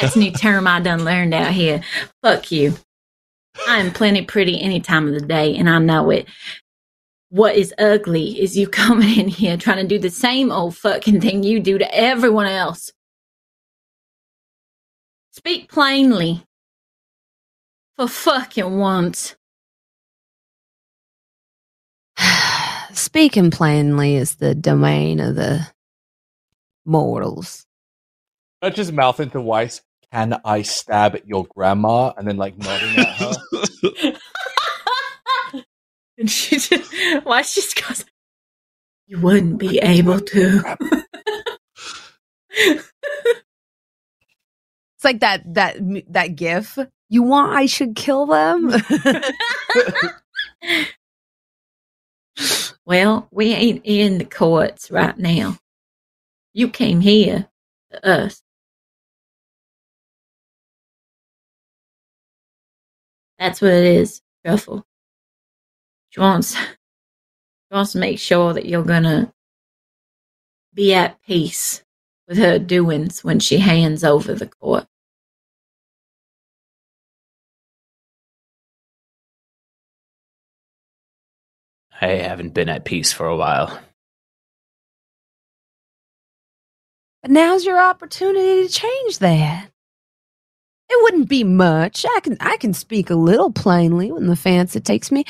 That's 0.00 0.16
a 0.16 0.18
new 0.18 0.32
term 0.32 0.66
I 0.66 0.80
done 0.80 1.04
learned 1.04 1.34
out 1.34 1.52
here. 1.52 1.82
Fuck 2.22 2.50
you. 2.52 2.74
I 3.68 3.78
am 3.78 3.92
plenty 3.92 4.22
pretty 4.22 4.60
any 4.60 4.80
time 4.80 5.08
of 5.08 5.14
the 5.14 5.26
day, 5.26 5.56
and 5.56 5.68
I 5.68 5.78
know 5.78 6.10
it. 6.10 6.26
What 7.30 7.56
is 7.56 7.74
ugly 7.78 8.40
is 8.40 8.56
you 8.56 8.68
coming 8.82 9.18
in 9.18 9.28
here 9.28 9.56
trying 9.56 9.78
to 9.78 9.86
do 9.86 9.98
the 9.98 10.10
same 10.10 10.50
old 10.50 10.76
fucking 10.76 11.20
thing 11.20 11.42
you 11.42 11.60
do 11.60 11.78
to 11.78 11.94
everyone 11.94 12.46
else. 12.46 12.92
Speak 15.30 15.70
plainly. 15.70 16.44
For 17.96 18.08
fucking 18.08 18.78
once. 18.78 19.36
Speaking 22.92 23.50
plainly 23.50 24.16
is 24.16 24.36
the 24.36 24.54
domain 24.54 25.20
of 25.20 25.34
the 25.34 25.66
mortals. 26.84 27.66
Touch 28.62 28.76
his 28.76 28.92
mouth 28.92 29.18
into 29.20 29.40
Weiss. 29.40 29.82
Can 30.12 30.40
I 30.44 30.62
stab 30.62 31.16
at 31.16 31.26
your 31.26 31.46
grandma? 31.46 32.12
And 32.16 32.28
then 32.28 32.36
like 32.36 32.56
nodding 32.56 32.96
at 32.98 33.08
her. 33.16 33.32
and 36.18 36.30
she 36.30 36.58
just, 36.58 36.92
why 37.24 37.42
she 37.42 37.60
just 37.60 37.82
goes, 37.82 38.04
You 39.06 39.20
wouldn't 39.20 39.58
be 39.58 39.78
able 39.78 40.20
to. 40.20 40.76
It's 45.02 45.04
like 45.04 45.18
that 45.18 45.54
that 45.54 45.78
that 46.12 46.36
gif. 46.36 46.78
You 47.08 47.24
want 47.24 47.56
I 47.56 47.66
should 47.66 47.96
kill 47.96 48.26
them? 48.26 48.72
well, 52.86 53.26
we 53.32 53.52
ain't 53.52 53.80
in 53.82 54.18
the 54.18 54.24
courts 54.24 54.92
right 54.92 55.18
now. 55.18 55.58
You 56.52 56.68
came 56.68 57.00
here 57.00 57.48
to 57.90 58.08
us. 58.08 58.42
That's 63.42 63.60
what 63.60 63.72
it 63.72 63.82
is, 63.82 64.22
Truffle. 64.46 64.86
She 66.10 66.20
wants, 66.20 66.54
she 66.54 66.68
wants 67.72 67.90
to 67.90 67.98
make 67.98 68.20
sure 68.20 68.52
that 68.52 68.66
you're 68.66 68.84
gonna 68.84 69.34
be 70.72 70.94
at 70.94 71.20
peace 71.22 71.82
with 72.28 72.38
her 72.38 72.60
doings 72.60 73.24
when 73.24 73.40
she 73.40 73.58
hands 73.58 74.04
over 74.04 74.32
the 74.32 74.46
court. 74.46 74.86
I 82.00 82.10
haven't 82.10 82.54
been 82.54 82.68
at 82.68 82.84
peace 82.84 83.12
for 83.12 83.26
a 83.26 83.36
while. 83.36 83.76
But 87.22 87.32
now's 87.32 87.64
your 87.64 87.82
opportunity 87.82 88.68
to 88.68 88.72
change 88.72 89.18
that. 89.18 89.71
It 90.92 91.02
wouldn't 91.04 91.30
be 91.30 91.42
much. 91.42 92.04
I 92.04 92.20
can 92.20 92.36
I 92.38 92.58
can 92.58 92.74
speak 92.74 93.08
a 93.08 93.14
little 93.14 93.50
plainly 93.50 94.12
when 94.12 94.26
the 94.26 94.36
fancy 94.36 94.78
takes 94.78 95.10
me. 95.10 95.24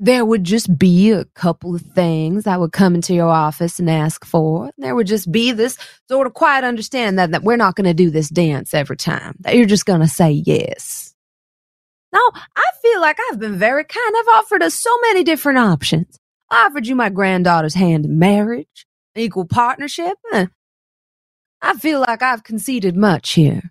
There 0.00 0.24
would 0.24 0.42
just 0.42 0.76
be 0.76 1.12
a 1.12 1.24
couple 1.24 1.72
of 1.72 1.82
things 1.82 2.48
I 2.48 2.56
would 2.56 2.72
come 2.72 2.96
into 2.96 3.14
your 3.14 3.28
office 3.28 3.78
and 3.78 3.88
ask 3.88 4.24
for. 4.24 4.72
There 4.76 4.96
would 4.96 5.06
just 5.06 5.30
be 5.30 5.52
this 5.52 5.78
sort 6.08 6.26
of 6.26 6.34
quiet 6.34 6.64
understand 6.64 7.16
that, 7.20 7.30
that 7.30 7.44
we're 7.44 7.56
not 7.56 7.76
going 7.76 7.84
to 7.84 7.94
do 7.94 8.10
this 8.10 8.28
dance 8.28 8.74
every 8.74 8.96
time. 8.96 9.36
That 9.40 9.54
you're 9.54 9.66
just 9.66 9.86
going 9.86 10.00
to 10.00 10.08
say 10.08 10.32
yes. 10.32 11.14
Now, 12.12 12.30
I 12.56 12.64
feel 12.82 13.00
like 13.00 13.18
I've 13.30 13.38
been 13.38 13.56
very 13.56 13.84
kind. 13.84 14.16
I've 14.18 14.38
offered 14.38 14.64
us 14.64 14.74
so 14.74 14.90
many 15.02 15.22
different 15.22 15.58
options. 15.58 16.18
I 16.50 16.66
offered 16.66 16.88
you 16.88 16.96
my 16.96 17.08
granddaughter's 17.08 17.74
hand 17.74 18.04
in 18.04 18.18
marriage, 18.18 18.84
equal 19.14 19.46
partnership. 19.46 20.18
I 21.62 21.74
feel 21.78 22.00
like 22.00 22.20
I've 22.20 22.42
conceded 22.42 22.96
much 22.96 23.34
here. 23.34 23.70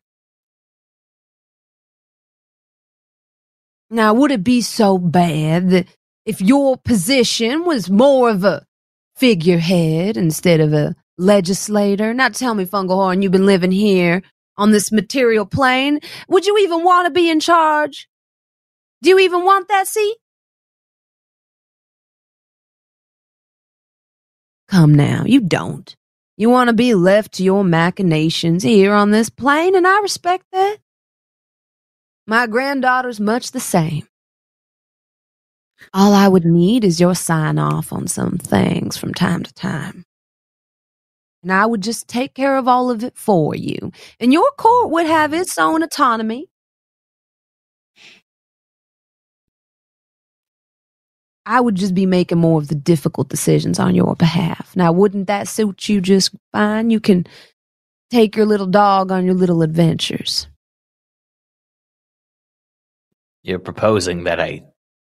Now, 3.93 4.15
would 4.15 4.31
it 4.31 4.43
be 4.43 4.61
so 4.61 4.97
bad 4.97 5.69
that 5.69 5.87
if 6.25 6.41
your 6.41 6.77
position 6.77 7.63
was 7.63 7.91
more 7.91 8.31
of 8.31 8.43
a 8.43 8.65
figurehead 9.15 10.17
instead 10.17 10.61
of 10.61 10.73
a 10.73 10.95
legislator? 11.19 12.11
Now, 12.11 12.29
tell 12.29 12.55
me, 12.55 12.65
Fungalhorn, 12.65 13.21
you've 13.21 13.31
been 13.31 13.45
living 13.45 13.71
here 13.71 14.23
on 14.57 14.71
this 14.71 14.91
material 14.91 15.45
plane. 15.45 15.99
Would 16.27 16.47
you 16.47 16.57
even 16.57 16.83
want 16.83 17.05
to 17.05 17.11
be 17.11 17.29
in 17.29 17.39
charge? 17.39 18.09
Do 19.03 19.11
you 19.11 19.19
even 19.19 19.45
want 19.45 19.67
that 19.67 19.85
seat? 19.87 20.17
Come 24.69 24.95
now, 24.95 25.23
you 25.23 25.39
don't. 25.39 25.95
You 26.35 26.49
want 26.49 26.69
to 26.69 26.73
be 26.73 26.95
left 26.95 27.33
to 27.33 27.43
your 27.43 27.63
machinations 27.63 28.63
here 28.63 28.93
on 28.93 29.11
this 29.11 29.29
plane, 29.29 29.75
and 29.75 29.85
I 29.85 29.99
respect 29.99 30.45
that. 30.51 30.77
My 32.25 32.47
granddaughter's 32.47 33.19
much 33.19 33.51
the 33.51 33.59
same. 33.59 34.07
All 35.93 36.13
I 36.13 36.27
would 36.27 36.45
need 36.45 36.85
is 36.85 36.99
your 36.99 37.15
sign 37.15 37.59
off 37.59 37.91
on 37.91 38.07
some 38.07 38.37
things 38.37 38.95
from 38.95 39.13
time 39.13 39.43
to 39.43 39.53
time. 39.53 40.05
And 41.41 41.51
I 41.51 41.65
would 41.65 41.81
just 41.81 42.07
take 42.07 42.33
care 42.33 42.55
of 42.57 42.69
all 42.69 42.89
of 42.89 43.03
it 43.03 43.17
for 43.17 43.53
you. 43.53 43.91
And 44.19 44.31
your 44.31 44.49
court 44.57 44.91
would 44.91 45.05
have 45.05 45.33
its 45.33 45.57
own 45.57 45.83
autonomy. 45.83 46.47
I 51.45 51.59
would 51.59 51.75
just 51.75 51.93
be 51.93 52.05
making 52.05 52.37
more 52.37 52.61
of 52.61 52.69
the 52.69 52.75
difficult 52.75 53.27
decisions 53.27 53.77
on 53.77 53.95
your 53.95 54.15
behalf. 54.15 54.73
Now, 54.77 54.93
wouldn't 54.93 55.27
that 55.27 55.49
suit 55.49 55.89
you 55.89 55.99
just 55.99 56.33
fine? 56.53 56.89
You 56.89 57.01
can 57.01 57.27
take 58.09 58.37
your 58.37 58.45
little 58.45 58.67
dog 58.67 59.11
on 59.11 59.25
your 59.25 59.35
little 59.35 59.61
adventures. 59.61 60.47
You're 63.43 63.59
proposing 63.59 64.23
that 64.23 64.39
I 64.39 64.63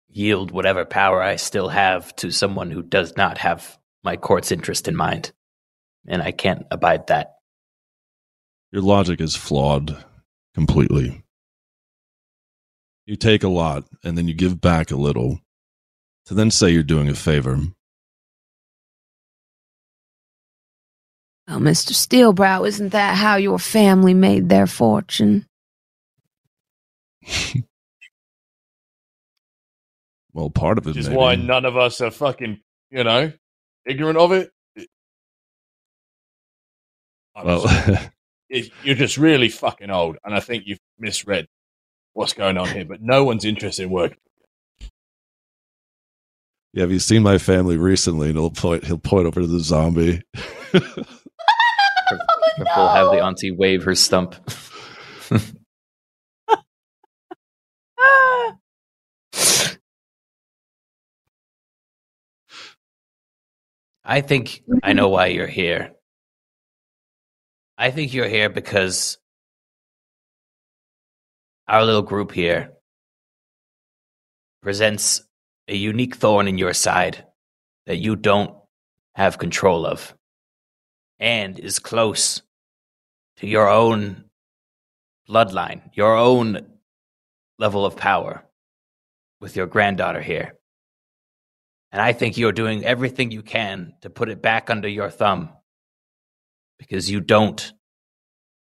yield 0.08 0.50
whatever 0.50 0.84
power 0.84 1.22
I 1.22 1.36
still 1.36 1.68
have 1.68 2.14
to 2.16 2.30
someone 2.30 2.70
who 2.70 2.82
does 2.82 3.16
not 3.16 3.38
have 3.38 3.78
my 4.04 4.16
court's 4.16 4.52
interest 4.52 4.88
in 4.88 4.94
mind. 4.94 5.32
And 6.06 6.22
I 6.22 6.32
can't 6.32 6.66
abide 6.70 7.06
that. 7.08 7.36
Your 8.72 8.82
logic 8.82 9.20
is 9.20 9.34
flawed 9.34 10.04
completely. 10.54 11.24
You 13.06 13.16
take 13.16 13.42
a 13.42 13.48
lot 13.48 13.84
and 14.04 14.18
then 14.18 14.28
you 14.28 14.34
give 14.34 14.60
back 14.60 14.90
a 14.90 14.96
little 14.96 15.40
to 16.26 16.34
then 16.34 16.50
say 16.50 16.70
you're 16.70 16.82
doing 16.82 17.08
a 17.08 17.14
favor. 17.14 17.58
Well, 21.48 21.60
Mr. 21.60 21.92
Steelbrow, 21.92 22.66
isn't 22.66 22.90
that 22.90 23.16
how 23.16 23.36
your 23.36 23.60
family 23.60 24.14
made 24.14 24.48
their 24.48 24.66
fortune? 24.66 25.46
well, 30.36 30.50
part 30.50 30.76
of 30.76 30.86
it 30.86 30.90
Which 30.90 30.98
is 30.98 31.08
maybe. 31.08 31.18
why 31.18 31.34
none 31.34 31.64
of 31.64 31.76
us 31.78 32.00
are 32.02 32.10
fucking, 32.10 32.60
you 32.90 33.02
know, 33.04 33.32
ignorant 33.86 34.18
of 34.18 34.32
it. 34.32 34.50
I'm 37.34 37.46
well, 37.46 37.66
sorry. 37.66 37.98
It- 38.50 38.70
you're 38.84 38.94
just 38.94 39.16
really 39.16 39.48
fucking 39.48 39.90
old, 39.90 40.18
and 40.24 40.32
I 40.34 40.38
think 40.40 40.64
you've 40.66 40.78
misread 41.00 41.48
what's 42.12 42.32
going 42.34 42.56
on 42.58 42.68
here. 42.68 42.84
But 42.84 43.02
no 43.02 43.24
one's 43.24 43.44
interested 43.44 43.82
in 43.84 43.90
working. 43.90 44.18
yeah, 46.72 46.82
have 46.82 46.92
you 46.92 47.00
seen 47.00 47.22
my 47.24 47.38
family 47.38 47.76
recently? 47.76 48.28
And 48.28 48.38
he'll 48.38 48.50
point 48.50 48.84
he'll 48.84 48.98
point 48.98 49.26
over 49.26 49.40
to 49.40 49.46
the 49.46 49.58
zombie. 49.60 50.22
We'll 52.58 52.88
have 52.88 53.10
the 53.10 53.20
auntie 53.22 53.50
wave 53.50 53.82
her 53.84 53.94
stump. 53.94 54.34
I 64.08 64.20
think 64.20 64.62
I 64.84 64.92
know 64.92 65.08
why 65.08 65.26
you're 65.26 65.48
here. 65.48 65.90
I 67.76 67.90
think 67.90 68.14
you're 68.14 68.28
here 68.28 68.48
because 68.48 69.18
our 71.66 71.84
little 71.84 72.02
group 72.02 72.30
here 72.30 72.70
presents 74.62 75.22
a 75.66 75.74
unique 75.74 76.14
thorn 76.14 76.46
in 76.46 76.56
your 76.56 76.72
side 76.72 77.26
that 77.86 77.96
you 77.96 78.14
don't 78.14 78.56
have 79.16 79.38
control 79.38 79.84
of 79.84 80.14
and 81.18 81.58
is 81.58 81.80
close 81.80 82.42
to 83.38 83.48
your 83.48 83.68
own 83.68 84.26
bloodline, 85.28 85.82
your 85.94 86.16
own 86.16 86.64
level 87.58 87.84
of 87.84 87.96
power 87.96 88.44
with 89.40 89.56
your 89.56 89.66
granddaughter 89.66 90.22
here. 90.22 90.55
And 91.96 92.02
I 92.02 92.12
think 92.12 92.36
you're 92.36 92.52
doing 92.52 92.84
everything 92.84 93.30
you 93.30 93.40
can 93.40 93.94
to 94.02 94.10
put 94.10 94.28
it 94.28 94.42
back 94.42 94.68
under 94.68 94.86
your 94.86 95.08
thumb 95.08 95.48
because 96.78 97.10
you 97.10 97.22
don't 97.22 97.72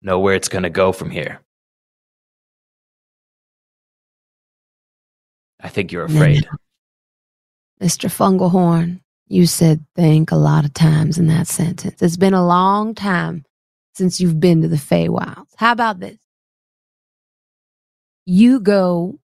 know 0.00 0.20
where 0.20 0.36
it's 0.36 0.48
going 0.48 0.62
to 0.62 0.70
go 0.70 0.92
from 0.92 1.10
here. 1.10 1.40
I 5.60 5.68
think 5.68 5.90
you're 5.90 6.04
afraid. 6.04 6.46
Mr. 7.82 8.08
Fungalhorn, 8.08 9.00
you 9.26 9.46
said 9.46 9.84
think 9.96 10.30
a 10.30 10.36
lot 10.36 10.64
of 10.64 10.72
times 10.72 11.18
in 11.18 11.26
that 11.26 11.48
sentence. 11.48 12.00
It's 12.00 12.16
been 12.16 12.34
a 12.34 12.46
long 12.46 12.94
time 12.94 13.44
since 13.94 14.20
you've 14.20 14.38
been 14.38 14.62
to 14.62 14.68
the 14.68 14.76
Feywilds. 14.76 15.50
How 15.56 15.72
about 15.72 15.98
this? 15.98 16.18
You 18.26 18.60
go 18.60 19.18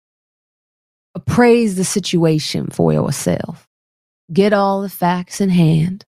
appraise 1.14 1.76
the 1.76 1.84
situation 1.84 2.68
for 2.68 2.90
yourself, 2.94 3.68
get 4.32 4.52
all 4.52 4.82
the 4.82 4.88
facts 4.88 5.40
in 5.40 5.50
hand, 5.50 6.04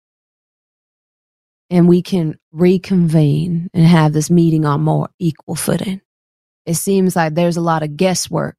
and 1.69 1.87
we 1.87 2.01
can 2.01 2.37
reconvene 2.51 3.69
and 3.73 3.85
have 3.85 4.13
this 4.13 4.29
meeting 4.29 4.65
on 4.65 4.81
more 4.81 5.09
equal 5.19 5.55
footing. 5.55 6.01
It 6.65 6.75
seems 6.75 7.15
like 7.15 7.33
there's 7.35 7.57
a 7.57 7.61
lot 7.61 7.83
of 7.83 7.97
guesswork 7.97 8.55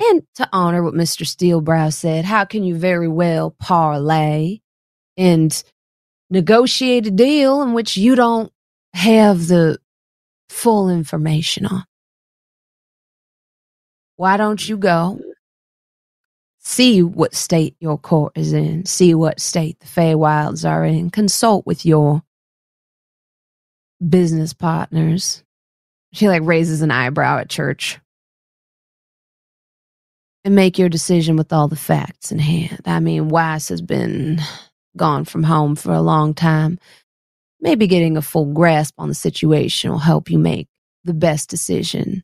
And 0.00 0.22
to 0.36 0.48
honor 0.52 0.82
what 0.82 0.94
Mr. 0.94 1.24
Steelbrow 1.24 1.92
said, 1.92 2.24
how 2.24 2.44
can 2.44 2.64
you 2.64 2.76
very 2.76 3.08
well 3.08 3.52
parlay 3.52 4.58
and 5.16 5.62
negotiate 6.30 7.06
a 7.06 7.10
deal 7.10 7.62
in 7.62 7.74
which 7.74 7.96
you 7.96 8.14
don't 8.16 8.52
have 8.92 9.46
the 9.46 9.78
full 10.48 10.90
information 10.90 11.66
on? 11.66 11.84
Why 14.16 14.36
don't 14.36 14.68
you 14.68 14.76
go 14.76 15.20
see 16.64 17.02
what 17.02 17.34
state 17.34 17.76
your 17.78 17.98
court 17.98 18.32
is 18.36 18.52
in, 18.54 18.86
see 18.86 19.14
what 19.14 19.38
state 19.38 19.78
the 19.80 19.86
Feywilds 19.86 20.68
are 20.68 20.84
in, 20.84 21.10
consult 21.10 21.66
with 21.66 21.84
your 21.84 22.22
business 24.06 24.54
partners. 24.54 25.44
She 26.12 26.28
like 26.28 26.42
raises 26.42 26.80
an 26.80 26.90
eyebrow 26.90 27.38
at 27.38 27.50
church. 27.50 28.00
And 30.46 30.54
make 30.54 30.78
your 30.78 30.90
decision 30.90 31.36
with 31.36 31.54
all 31.54 31.68
the 31.68 31.76
facts 31.76 32.30
in 32.30 32.38
hand. 32.38 32.82
I 32.84 33.00
mean, 33.00 33.28
Weiss 33.28 33.70
has 33.70 33.80
been 33.80 34.40
gone 34.94 35.24
from 35.24 35.42
home 35.42 35.74
for 35.74 35.92
a 35.92 36.02
long 36.02 36.34
time. 36.34 36.78
Maybe 37.60 37.86
getting 37.86 38.18
a 38.18 38.22
full 38.22 38.52
grasp 38.52 38.94
on 38.98 39.08
the 39.08 39.14
situation 39.14 39.90
will 39.90 39.98
help 39.98 40.30
you 40.30 40.38
make 40.38 40.68
the 41.04 41.14
best 41.14 41.48
decision. 41.48 42.22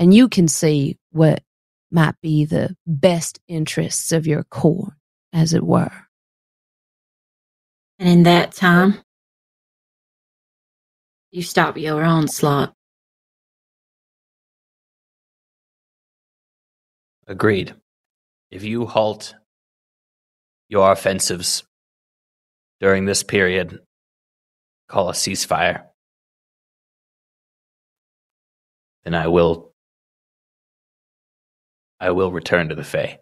And 0.00 0.12
you 0.12 0.28
can 0.28 0.48
see 0.48 0.98
what 1.12 1.44
might 1.94 2.20
be 2.20 2.44
the 2.44 2.76
best 2.86 3.38
interests 3.46 4.10
of 4.12 4.26
your 4.26 4.42
court, 4.44 4.92
as 5.32 5.54
it 5.54 5.62
were. 5.62 5.92
And 7.98 8.08
in 8.08 8.22
that 8.24 8.52
time, 8.52 8.98
you 11.30 11.42
stop 11.42 11.78
your 11.78 12.02
onslaught. 12.02 12.74
Agreed. 17.26 17.74
If 18.50 18.64
you 18.64 18.86
halt 18.86 19.34
your 20.68 20.90
offensives 20.90 21.62
during 22.80 23.04
this 23.04 23.22
period, 23.22 23.80
call 24.88 25.08
a 25.08 25.12
ceasefire, 25.12 25.84
then 29.04 29.14
I 29.14 29.28
will 29.28 29.73
I 32.00 32.10
will 32.10 32.32
return 32.32 32.68
to 32.68 32.74
the 32.74 32.84
Fae. 32.84 33.18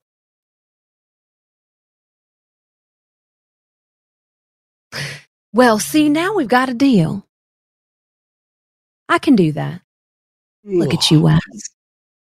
Well, 5.54 5.78
see, 5.78 6.08
now 6.08 6.34
we've 6.34 6.48
got 6.48 6.70
a 6.70 6.74
deal. 6.74 7.26
I 9.08 9.18
can 9.18 9.36
do 9.36 9.52
that. 9.52 9.82
Look 10.64 10.94
at 10.94 11.10
you, 11.10 11.20
Wes. 11.20 11.40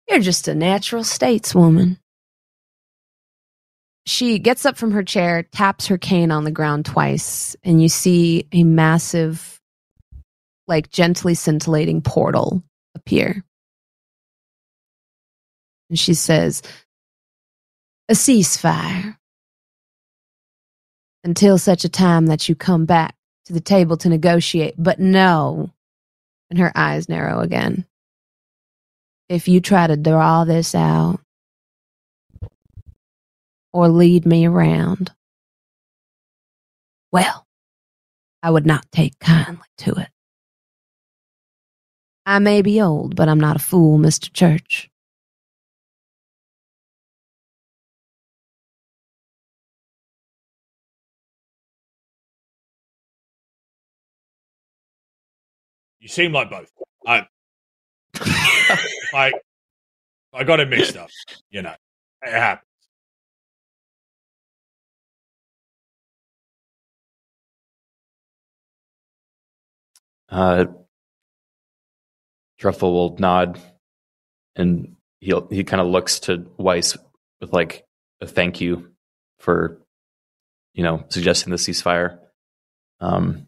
You're 0.09 0.19
just 0.19 0.47
a 0.47 0.55
natural 0.55 1.03
stateswoman. 1.03 1.97
She 4.07 4.39
gets 4.39 4.65
up 4.65 4.77
from 4.77 4.91
her 4.91 5.03
chair, 5.03 5.43
taps 5.43 5.85
her 5.87 5.97
cane 5.97 6.31
on 6.31 6.43
the 6.43 6.51
ground 6.51 6.85
twice, 6.85 7.55
and 7.63 7.81
you 7.81 7.87
see 7.87 8.47
a 8.51 8.63
massive, 8.63 9.61
like 10.67 10.89
gently 10.89 11.35
scintillating 11.35 12.01
portal 12.01 12.63
appear. 12.95 13.43
And 15.91 15.99
she 15.99 16.15
says, 16.15 16.63
A 18.09 18.13
ceasefire 18.13 19.17
until 21.23 21.59
such 21.59 21.85
a 21.85 21.89
time 21.89 22.27
that 22.27 22.49
you 22.49 22.55
come 22.55 22.85
back 22.85 23.15
to 23.45 23.53
the 23.53 23.61
table 23.61 23.97
to 23.97 24.09
negotiate. 24.09 24.75
But 24.79 24.99
no, 24.99 25.71
and 26.51 26.59
her 26.59 26.73
eyes 26.75 27.09
narrow 27.09 27.41
again. 27.41 27.87
If 29.29 29.49
you 29.49 29.61
try 29.61 29.87
to 29.87 29.97
draw 29.97 30.45
this 30.45 30.75
out 30.75 31.21
or 33.73 33.89
lead 33.89 34.25
me 34.27 34.47
around, 34.47 35.11
well, 37.11 37.47
I 38.43 38.51
would 38.51 38.67
not 38.67 38.91
take 38.93 39.19
kindly 39.19 39.65
to 39.79 39.93
it. 39.93 40.09
I 42.27 42.39
may 42.39 42.61
be 42.61 42.81
old, 42.81 43.17
but 43.17 43.29
I'm 43.29 43.41
not 43.41 43.57
a 43.57 43.59
fool, 43.59 43.99
Mr. 43.99 44.33
Church. 44.33 44.90
You 56.01 56.07
seem 56.07 56.33
like 56.33 56.49
both. 56.49 56.71
I, 57.05 57.27
I, 59.13 59.31
I 60.33 60.43
got 60.43 60.59
it 60.59 60.67
mixed 60.67 60.97
up. 60.97 61.09
You 61.51 61.61
know, 61.61 61.75
it 62.23 62.33
happens. 62.33 62.65
Uh, 70.27 70.65
Truffle 72.57 72.93
will 72.93 73.17
nod, 73.17 73.59
and 74.55 74.95
he'll 75.19 75.47
he 75.49 75.63
kind 75.63 75.81
of 75.81 75.87
looks 75.87 76.21
to 76.21 76.47
Weiss 76.57 76.97
with 77.41 77.53
like 77.53 77.85
a 78.21 78.27
thank 78.27 78.59
you 78.59 78.91
for, 79.39 79.81
you 80.73 80.83
know, 80.83 81.03
suggesting 81.09 81.51
the 81.51 81.57
ceasefire. 81.57 82.17
Um, 82.99 83.47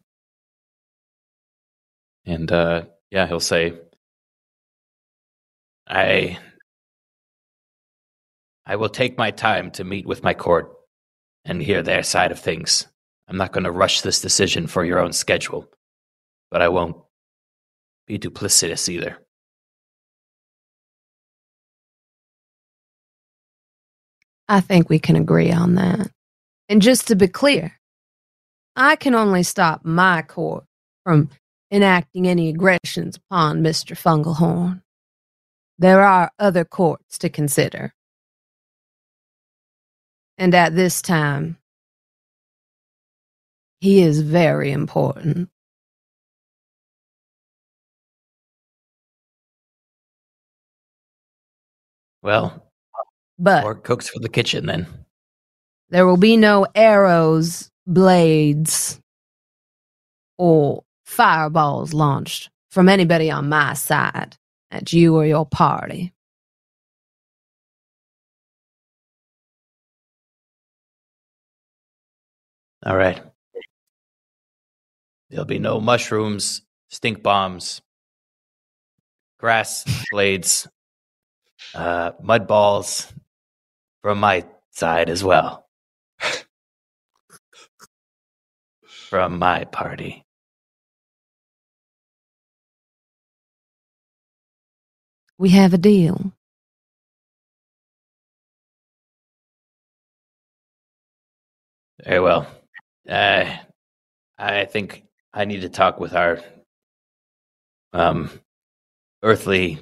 and 2.26 2.52
uh, 2.52 2.84
yeah, 3.12 3.28
he'll 3.28 3.40
say, 3.40 3.74
I 5.88 6.38
I 8.66 8.78
will 8.78 8.90
take 8.90 9.18
my 9.18 9.32
time 9.32 9.72
to 9.72 9.84
meet 9.84 10.06
with 10.06 10.24
my 10.24 10.34
court 10.34 10.74
and 11.46 11.62
hear 11.62 11.84
their 11.84 12.04
side 12.04 12.32
of 12.32 12.40
things. 12.40 12.88
I'm 13.28 13.38
not 13.38 13.52
going 13.52 13.66
to 13.66 13.72
rush 13.72 14.02
this 14.02 14.22
decision 14.22 14.68
for 14.68 14.86
your 14.86 15.00
own 15.00 15.12
schedule, 15.12 15.70
but 16.50 16.62
I 16.62 16.70
won't 16.70 16.96
be 18.08 18.18
duplicitous 18.18 18.88
either. 18.88 19.18
I 24.48 24.62
think 24.62 24.90
we 24.90 25.00
can 25.00 25.16
agree 25.16 25.52
on 25.52 25.76
that. 25.76 26.10
And 26.70 26.82
just 26.82 27.08
to 27.08 27.16
be 27.16 27.28
clear, 27.28 27.74
I 28.76 28.96
can 28.96 29.16
only 29.16 29.44
stop 29.44 29.84
my 29.84 30.22
court 30.22 30.66
from 31.04 31.30
enacting 31.74 32.28
any 32.28 32.50
aggressions 32.50 33.18
upon 33.18 33.64
Mr. 33.64 33.98
Fungalhorn. 33.98 34.84
There 35.80 36.02
are 36.04 36.32
other 36.38 36.64
courts 36.64 37.18
to 37.18 37.30
consider. 37.30 37.94
And 40.38 40.54
at 40.54 40.76
this 40.76 41.02
time, 41.02 41.58
he 43.82 44.02
is 44.04 44.22
very 44.22 44.72
important. 44.72 45.50
Well, 52.22 52.72
But 53.38 53.64
more 53.64 53.76
cooks 53.76 54.10
for 54.10 54.20
the 54.20 54.30
kitchen 54.30 54.66
then. 54.66 54.88
there 55.90 56.06
will 56.06 56.18
be 56.18 56.38
no 56.38 56.66
arrows, 56.76 57.70
blades, 57.86 59.00
or 60.38 60.84
fireballs 61.14 61.94
launched 61.94 62.50
from 62.72 62.90
anybody 62.90 63.30
on 63.30 63.48
my 63.48 63.74
side 63.74 64.36
at 64.72 64.92
you 64.92 65.16
or 65.16 65.26
your 65.26 65.46
party. 65.46 66.12
All 72.86 72.98
right. 72.98 73.22
There'll 75.30 75.46
be 75.46 75.60
no 75.60 75.80
mushrooms, 75.80 76.64
stink 76.90 77.24
bombs, 77.24 77.82
grass 79.40 79.86
blades, 80.12 80.68
uh, 81.76 82.12
mud 82.22 82.48
balls 82.48 83.14
from 84.02 84.20
my 84.20 84.46
side 84.72 85.10
as 85.10 85.24
well. 85.24 85.66
from 89.10 89.38
my 89.40 89.64
party. 89.66 90.26
We 95.44 95.50
have 95.50 95.74
a 95.74 95.78
deal. 95.78 96.32
Very 102.02 102.22
well. 102.22 102.48
Uh, 103.10 103.58
I 104.38 104.64
think 104.64 105.04
I 105.34 105.44
need 105.44 105.64
to 105.64 105.68
talk 105.68 106.00
with 106.00 106.14
our 106.16 106.40
um, 107.92 108.30
earthly 109.22 109.80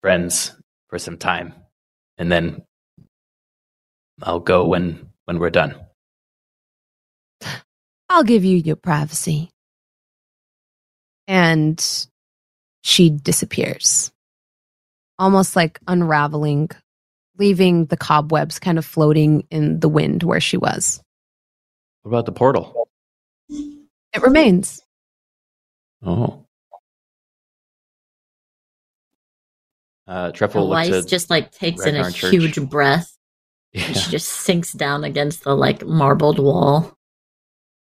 friends 0.00 0.52
for 0.88 1.00
some 1.00 1.18
time, 1.18 1.52
and 2.18 2.30
then 2.30 2.62
I'll 4.22 4.38
go 4.38 4.64
when 4.68 5.08
when 5.24 5.40
we're 5.40 5.50
done. 5.50 5.74
I'll 8.08 8.22
give 8.22 8.44
you 8.44 8.58
your 8.58 8.76
privacy. 8.76 9.50
And 11.26 12.06
she 12.82 13.10
disappears. 13.10 14.10
almost 15.18 15.54
like 15.56 15.78
unraveling, 15.86 16.68
leaving 17.38 17.86
the 17.86 17.96
cobwebs 17.96 18.58
kind 18.58 18.76
of 18.78 18.84
floating 18.84 19.46
in 19.50 19.78
the 19.80 19.88
wind 19.88 20.22
where 20.24 20.40
she 20.40 20.56
was. 20.56 21.00
What 22.02 22.10
about 22.10 22.26
the 22.26 22.32
portal? 22.32 22.88
It 23.48 24.20
remains. 24.22 24.80
Oh. 26.04 26.44
Uh, 30.06 30.32
Truffle 30.32 30.68
looks 30.68 30.88
Weiss 30.90 31.04
at 31.04 31.08
just 31.08 31.30
like 31.30 31.52
takes 31.52 31.86
in 31.86 31.94
a 31.96 32.10
Church. 32.10 32.30
huge 32.32 32.60
breath 32.68 33.16
and 33.72 33.84
Yeah. 33.84 33.92
she 33.92 34.10
just 34.10 34.28
sinks 34.28 34.72
down 34.72 35.04
against 35.04 35.44
the 35.44 35.54
like 35.54 35.84
marbled 35.86 36.38
wall 36.38 36.96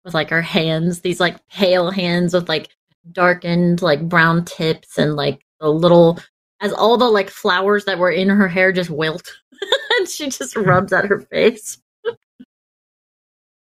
with 0.04 0.14
like 0.14 0.30
her 0.30 0.42
hands, 0.42 1.00
these 1.00 1.18
like 1.20 1.44
pale 1.48 1.90
hands 1.90 2.34
with 2.34 2.48
like 2.48 2.68
darkened 3.12 3.82
like 3.82 4.08
brown 4.08 4.44
tips 4.44 4.98
and 4.98 5.16
like 5.16 5.40
the 5.60 5.68
little 5.68 6.18
as 6.60 6.72
all 6.72 6.96
the 6.96 7.08
like 7.08 7.30
flowers 7.30 7.84
that 7.86 7.98
were 7.98 8.10
in 8.10 8.28
her 8.28 8.48
hair 8.48 8.72
just 8.72 8.90
wilt 8.90 9.32
and 9.98 10.08
she 10.08 10.28
just 10.28 10.56
rubs 10.56 10.92
at 10.92 11.06
her 11.06 11.20
face. 11.20 11.78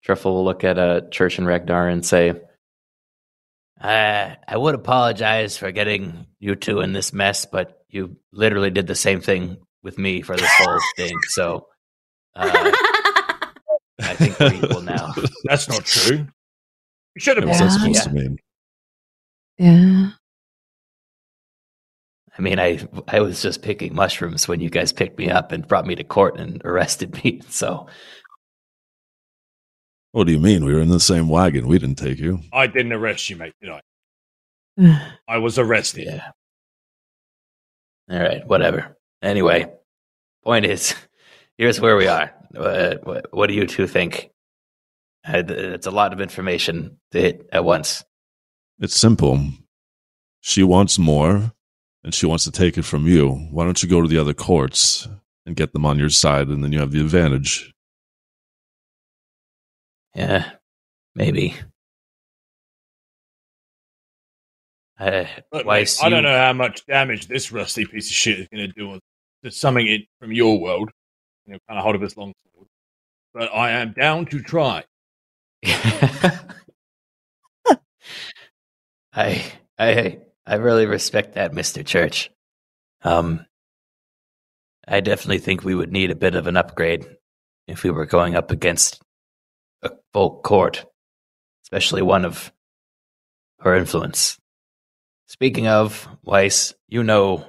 Truffle 0.03 0.35
will 0.35 0.45
look 0.45 0.63
at 0.63 0.77
uh, 0.77 1.01
Church 1.09 1.39
and 1.39 1.47
Ragnar 1.47 1.87
and 1.89 2.05
say, 2.05 2.33
Uh, 3.81 4.35
I 4.47 4.55
would 4.55 4.75
apologize 4.75 5.57
for 5.57 5.71
getting 5.71 6.27
you 6.39 6.55
two 6.55 6.81
in 6.81 6.93
this 6.93 7.11
mess, 7.11 7.45
but 7.45 7.81
you 7.89 8.15
literally 8.31 8.69
did 8.69 8.85
the 8.85 8.95
same 8.95 9.19
thing 9.19 9.57
with 9.81 9.97
me 9.97 10.21
for 10.21 10.35
this 10.35 10.51
whole 10.57 10.79
thing. 10.95 11.17
So 11.29 11.67
uh, 12.35 12.51
I 13.99 14.15
think 14.15 14.39
we're 14.39 14.53
equal 14.53 14.81
now. 14.81 15.13
That's 15.45 15.67
not 15.67 15.85
true. 15.85 16.17
You 16.17 17.19
should 17.19 17.37
have 17.37 17.45
been. 17.45 17.53
that 17.93 18.13
Yeah. 18.13 18.35
Supposed 19.57 19.72
Yeah. 19.72 19.77
to 19.77 19.86
mean? 19.86 20.03
Yeah. 20.03 20.11
I 22.38 22.41
mean, 22.41 22.60
I 22.60 22.86
I 23.07 23.22
was 23.22 23.41
just 23.41 23.61
picking 23.61 23.95
mushrooms 23.95 24.48
when 24.48 24.60
you 24.60 24.69
guys 24.69 24.91
picked 24.91 25.18
me 25.18 25.30
up 25.30 25.52
and 25.53 25.68
brought 25.68 25.88
me 25.88 25.95
to 25.95 26.03
court 26.03 26.38
and 26.40 26.61
arrested 26.65 27.23
me. 27.23 27.41
So 27.49 27.88
What 30.11 30.27
do 30.27 30.34
you 30.34 30.40
mean? 30.40 30.65
We 30.65 30.73
were 30.73 30.82
in 30.82 30.90
the 30.90 30.99
same 30.99 31.30
wagon. 31.30 31.68
We 31.68 31.80
didn't 31.80 31.98
take 31.98 32.19
you. 32.19 32.40
I 32.53 32.68
didn't 32.68 32.94
arrest 32.94 33.30
you, 33.30 33.36
mate, 33.38 33.53
did 33.61 33.69
I? 33.72 35.14
I 35.27 35.38
was 35.38 35.57
arrested. 35.57 36.06
yeah. 36.07 36.32
All 38.11 38.19
right, 38.19 38.45
whatever. 38.45 38.98
Anyway, 39.22 39.72
point 40.44 40.65
is, 40.65 40.94
here's 41.57 41.80
where 41.82 41.95
we 41.98 42.07
are. 42.07 42.32
Uh, 42.56 42.95
what, 43.03 43.26
what 43.34 43.48
do 43.48 43.53
you 43.56 43.65
two 43.65 43.88
think? 43.88 44.30
Uh, 45.27 45.44
It's 45.48 45.88
a 45.88 45.91
lot 45.91 46.14
of 46.14 46.22
information 46.22 46.99
to 47.11 47.19
hit 47.22 47.49
at 47.52 47.64
once. 47.65 48.03
It's 48.80 48.95
simple. 48.95 49.39
She 50.41 50.64
wants 50.64 50.99
more, 50.99 51.53
and 52.03 52.14
she 52.14 52.26
wants 52.26 52.43
to 52.43 52.52
take 52.52 52.77
it 52.77 52.84
from 52.85 53.07
you. 53.07 53.31
Why 53.52 53.64
don't 53.64 53.81
you 53.81 53.89
go 53.89 54.02
to 54.02 54.07
the 54.07 54.18
other 54.18 54.34
courts 54.34 55.07
and 55.45 55.56
get 55.56 55.73
them 55.73 55.85
on 55.85 55.97
your 55.97 56.10
side, 56.10 56.49
and 56.49 56.64
then 56.64 56.73
you 56.73 56.80
have 56.80 56.91
the 56.91 57.02
advantage? 57.02 57.73
Yeah, 60.14 60.52
maybe. 61.15 61.56
Uh, 64.99 65.26
Look, 65.52 65.65
Weiss, 65.65 66.02
mate, 66.02 66.07
I 66.07 66.10
don't 66.10 66.23
know 66.23 66.38
how 66.38 66.53
much 66.53 66.85
damage 66.85 67.27
this 67.27 67.52
rusty 67.52 67.85
piece 67.85 68.10
of 68.10 68.15
shit 68.15 68.39
is 68.39 68.47
going 68.47 68.68
to 68.68 68.73
do 68.73 68.99
to 69.43 69.52
something 69.52 69.85
in, 69.85 70.03
from 70.19 70.31
your 70.31 70.60
world. 70.60 70.89
You 71.45 71.53
know, 71.53 71.60
kind 71.68 71.77
of 71.77 71.84
hold 71.84 71.95
of 71.95 72.02
his 72.02 72.15
long 72.15 72.34
sword. 72.53 72.68
But 73.34 73.53
I 73.53 73.72
am 73.72 73.93
down 73.93 74.26
to 74.27 74.41
try. 74.41 74.84
I 79.15 79.45
I 79.79 80.19
I 80.45 80.55
really 80.55 80.85
respect 80.85 81.35
that, 81.35 81.53
Mister 81.53 81.83
Church. 81.83 82.29
Um, 83.01 83.45
I 84.87 84.99
definitely 84.99 85.39
think 85.39 85.63
we 85.63 85.73
would 85.73 85.91
need 85.91 86.11
a 86.11 86.15
bit 86.15 86.35
of 86.35 86.47
an 86.47 86.57
upgrade 86.57 87.07
if 87.67 87.83
we 87.83 87.91
were 87.91 88.05
going 88.05 88.35
up 88.35 88.51
against 88.51 89.01
a 89.81 89.91
full 90.11 90.41
court, 90.41 90.85
especially 91.63 92.01
one 92.01 92.25
of 92.25 92.51
her 93.59 93.75
influence. 93.75 94.37
Speaking 95.27 95.67
of 95.67 96.07
Weiss, 96.23 96.75
you 96.87 97.01
know 97.01 97.45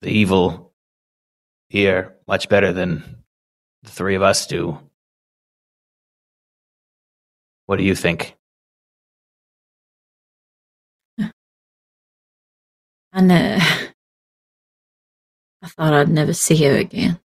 the 0.00 0.10
evil 0.10 0.72
here 1.68 2.16
much 2.26 2.48
better 2.48 2.72
than 2.72 3.24
the 3.82 3.90
three 3.90 4.14
of 4.14 4.22
us 4.22 4.46
do. 4.46 4.80
What 7.66 7.76
do 7.76 7.84
you 7.84 7.94
think? 7.94 8.36
I 13.16 13.22
know. 13.22 13.58
I 15.62 15.68
thought 15.68 15.94
I'd 15.94 16.10
never 16.10 16.34
see 16.34 16.62
her 16.64 16.76
again. 16.76 17.18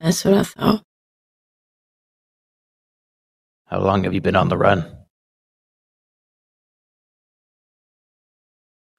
That's 0.00 0.24
what 0.24 0.32
I 0.32 0.42
thought. 0.42 0.82
How 3.66 3.80
long 3.80 4.04
have 4.04 4.14
you 4.14 4.22
been 4.22 4.34
on 4.34 4.48
the 4.48 4.56
run? 4.56 4.96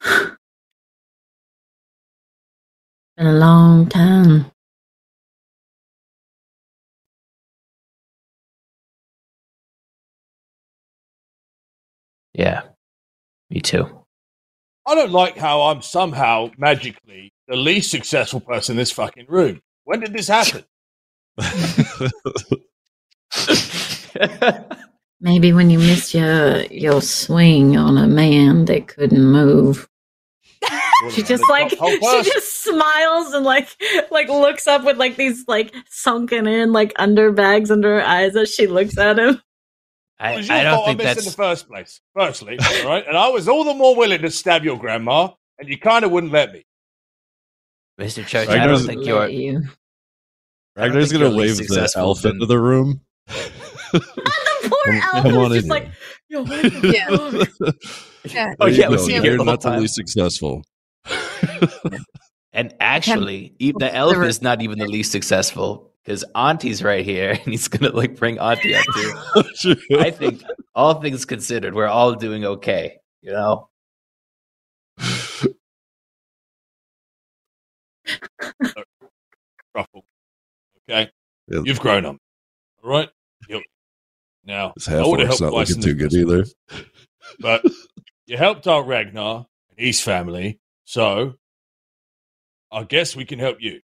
Been 3.18 3.26
a 3.26 3.34
long 3.34 3.90
time. 3.90 4.52
Yeah, 12.34 12.62
me 13.50 13.62
too. 13.62 14.06
I 14.86 14.96
don't 14.96 15.12
like 15.12 15.38
how 15.38 15.64
I'm 15.64 15.82
somehow 15.82 16.52
magically 16.58 17.34
the 17.48 17.58
least 17.58 17.92
successful 17.92 18.40
person 18.40 18.74
in 18.74 18.78
this 18.78 18.92
fucking 18.92 19.26
room. 19.28 19.62
When 19.84 20.00
did 20.00 20.14
this 20.14 20.28
happen? 20.28 20.64
Maybe 25.20 25.52
when 25.52 25.70
you 25.70 25.80
missed 25.80 26.14
your 26.14 26.62
your 26.66 27.02
swing 27.02 27.76
on 27.76 27.98
a 27.98 28.08
man 28.08 28.66
that 28.66 28.88
couldn't 28.88 29.24
move. 29.24 29.88
She 31.12 31.22
just 31.22 31.44
like 31.50 31.70
she 31.70 32.22
just 32.24 32.64
smiles 32.64 33.34
and 33.34 33.46
like 33.46 33.70
like 34.10 34.30
looks 34.30 34.68
up 34.68 34.84
with 34.84 34.98
like 34.98 35.16
these 35.16 35.44
like 35.48 35.74
sunken 35.90 36.48
in 36.48 36.74
like 36.74 36.94
under 36.98 37.32
bags 37.32 37.72
under 37.72 38.00
her 38.00 38.06
eyes 38.06 38.36
as 38.36 38.54
she 38.54 38.68
looks 38.68 38.98
at 38.98 39.20
him. 39.20 39.42
I, 40.20 40.34
It 40.34 40.38
was 40.38 40.48
your 40.48 40.58
I 40.58 40.64
don't 40.64 40.74
fault 40.76 40.86
I 40.86 40.90
think 40.92 40.98
missed 41.04 41.20
in 41.20 41.26
the 41.26 41.32
first 41.32 41.68
place. 41.68 42.02
Firstly, 42.16 42.58
right? 42.86 43.04
and 43.08 43.16
I 43.18 43.28
was 43.30 43.48
all 43.48 43.64
the 43.64 43.74
more 43.74 43.96
willing 43.96 44.22
to 44.22 44.32
stab 44.32 44.64
your 44.64 44.78
grandma, 44.78 45.30
and 45.60 45.70
you 45.70 45.78
kind 45.78 46.04
of 46.06 46.12
wouldn't 46.12 46.34
let 46.34 46.52
me. 46.54 46.66
Mr. 48.00 48.26
Church. 48.26 48.48
Right, 48.48 48.60
I 48.60 48.68
don't 48.68 48.86
think 48.86 49.06
you're. 49.06 49.28
you. 49.28 49.64
I 50.76 50.82
don't 50.88 50.90
Ragnar's 50.96 51.12
gonna 51.12 51.36
wave 51.36 51.58
the 51.58 51.64
successful 51.64 52.02
elf 52.02 52.22
than- 52.22 52.34
into 52.34 52.46
the 52.46 52.60
room. 52.60 53.02
And 53.28 53.52
the 53.94 54.70
poor 54.86 55.00
Come- 55.02 55.26
elf 55.26 55.26
is 55.26 55.36
on 55.36 55.52
just 55.52 55.64
in 55.64 55.70
like, 55.70 55.90
Yo, 56.30 56.44
Yeah. 56.84 57.46
Yeah. 58.26 58.54
Oh, 58.60 58.66
There 58.66 58.70
you 58.70 58.82
yeah, 58.82 58.88
was 58.90 59.02
go. 59.02 59.08
he 59.08 59.14
You're 59.16 59.24
here 59.24 59.38
not 59.38 59.64
whole 59.64 59.72
the 59.74 59.80
least 59.82 59.96
successful. 59.96 60.64
And 62.54 62.74
actually, 62.80 63.54
the 63.60 63.90
elf 63.94 64.18
is 64.24 64.42
not 64.42 64.62
even 64.62 64.80
the 64.80 64.88
least 64.88 65.12
successful 65.12 65.94
because 66.08 66.24
Auntie's 66.34 66.82
right 66.82 67.04
here, 67.04 67.32
and 67.44 67.54
he's 67.54 67.68
gonna 67.68 67.94
like 67.94 68.16
bring 68.16 68.40
Auntie 68.40 68.74
up 68.76 68.86
too. 68.96 69.14
Oh, 69.92 70.00
I 70.00 70.10
think, 70.12 70.42
all 70.74 71.02
things 71.02 71.26
considered, 71.26 71.76
we're 71.76 71.88
all 71.88 72.16
doing 72.16 72.46
okay. 72.46 73.00
You 73.22 73.34
know. 73.34 73.70
Ruffle. 79.76 80.06
Okay, 80.90 81.12
Yeah. 81.50 81.62
you've 81.66 81.80
grown 81.82 82.06
up. 82.06 82.16
All 82.84 82.90
right. 82.90 83.10
Yep. 83.50 83.64
Now, 84.46 84.72
His 84.76 84.88
I 84.88 84.92
half 84.92 85.08
would've 85.08 85.30
orc's 85.30 85.42
not 85.42 85.52
Weiss 85.52 85.70
looking 85.70 85.84
too 85.84 85.94
good 85.96 86.14
either. 86.14 86.46
But 87.40 87.66
you 88.26 88.38
helped 88.38 88.66
out 88.68 88.88
Ragnar 88.88 89.46
and 89.70 89.78
his 89.86 90.00
family, 90.02 90.60
so 90.86 91.34
I 92.72 92.84
guess 92.86 93.14
we 93.16 93.26
can 93.26 93.40
help 93.40 93.58
you. 93.60 93.82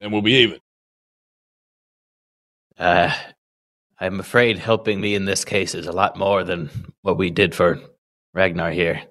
And 0.00 0.12
we'll 0.12 0.22
be 0.22 0.34
even. 0.34 0.60
Uh, 2.78 3.14
I'm 3.98 4.20
afraid 4.20 4.58
helping 4.58 5.00
me 5.00 5.14
in 5.14 5.24
this 5.24 5.44
case 5.44 5.74
is 5.74 5.86
a 5.86 5.92
lot 5.92 6.18
more 6.18 6.42
than 6.44 6.70
what 7.02 7.16
we 7.16 7.30
did 7.30 7.54
for 7.54 7.80
Ragnar 8.32 8.70
here. 8.70 9.02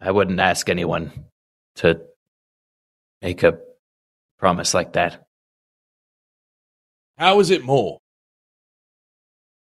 I 0.00 0.10
wouldn't 0.10 0.40
ask 0.40 0.68
anyone 0.68 1.12
to 1.76 2.00
make 3.20 3.42
a 3.42 3.58
promise 4.38 4.72
like 4.72 4.94
that. 4.94 5.26
How 7.18 7.38
is 7.40 7.50
it 7.50 7.62
more? 7.62 7.98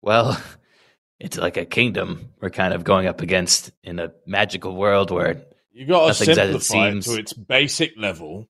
Well, 0.04 0.40
it's 1.20 1.38
like 1.38 1.58
a 1.58 1.66
kingdom 1.66 2.30
we're 2.40 2.52
kind 2.52 2.74
of 2.74 2.84
going 2.84 3.08
up 3.08 3.22
against 3.22 3.72
in 3.84 3.98
a 3.98 4.12
magical 4.28 4.76
world 4.76 5.10
where 5.10 5.42
You 5.72 5.88
got 5.88 6.02
to 6.02 6.08
Nothing's 6.10 6.38
as 6.38 6.56
it 6.56 6.62
simplify 6.62 6.90
it 6.90 7.02
to 7.02 7.20
its 7.20 7.34
basic 7.34 7.98
level. 7.98 8.48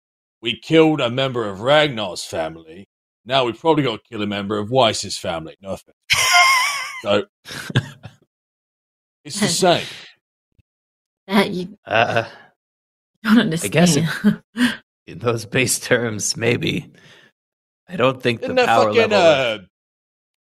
We 0.41 0.59
killed 0.59 1.01
a 1.01 1.09
member 1.09 1.47
of 1.47 1.61
Ragnar's 1.61 2.23
family. 2.23 2.87
Now 3.25 3.45
we've 3.45 3.59
probably 3.59 3.83
got 3.83 4.03
to 4.03 4.09
kill 4.09 4.21
a 4.23 4.27
member 4.27 4.57
of 4.57 4.71
Weiss's 4.71 5.17
family. 5.17 5.55
No 5.61 5.71
offense. 5.71 5.97
So 7.03 7.23
It's 9.23 9.39
the 9.39 9.47
same. 9.47 9.85
That 11.27 11.49
you 11.51 11.77
Uh, 11.85 12.25
don't 13.23 13.39
understand. 13.39 13.75
I 13.75 13.85
guess 13.85 13.97
in 15.07 15.19
those 15.19 15.45
base 15.45 15.79
terms, 15.79 16.37
maybe. 16.37 16.91
I 17.89 17.95
don't 17.95 18.21
think 18.21 18.41
Didn't 18.41 18.55
the 18.57 18.61
that 18.61 18.67
power 18.67 18.85
fucking 18.93 19.09
level. 19.09 19.17
uh, 19.17 19.57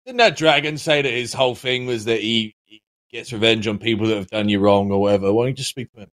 didn't 0.06 0.18
that 0.18 0.36
dragon 0.36 0.78
say 0.78 1.02
that 1.02 1.12
his 1.12 1.32
whole 1.34 1.54
thing 1.54 1.84
was 1.86 2.06
that 2.06 2.20
he, 2.20 2.54
he 2.64 2.80
gets 3.10 3.32
revenge 3.32 3.66
on 3.66 3.78
people 3.78 4.06
that 4.06 4.16
have 4.16 4.28
done 4.28 4.48
you 4.48 4.60
wrong 4.60 4.90
or 4.90 5.00
whatever? 5.00 5.32
Why 5.32 5.42
don't 5.44 5.50
you 5.50 5.54
just 5.56 5.70
speak 5.70 5.92
to 5.92 6.00
him? 6.02 6.10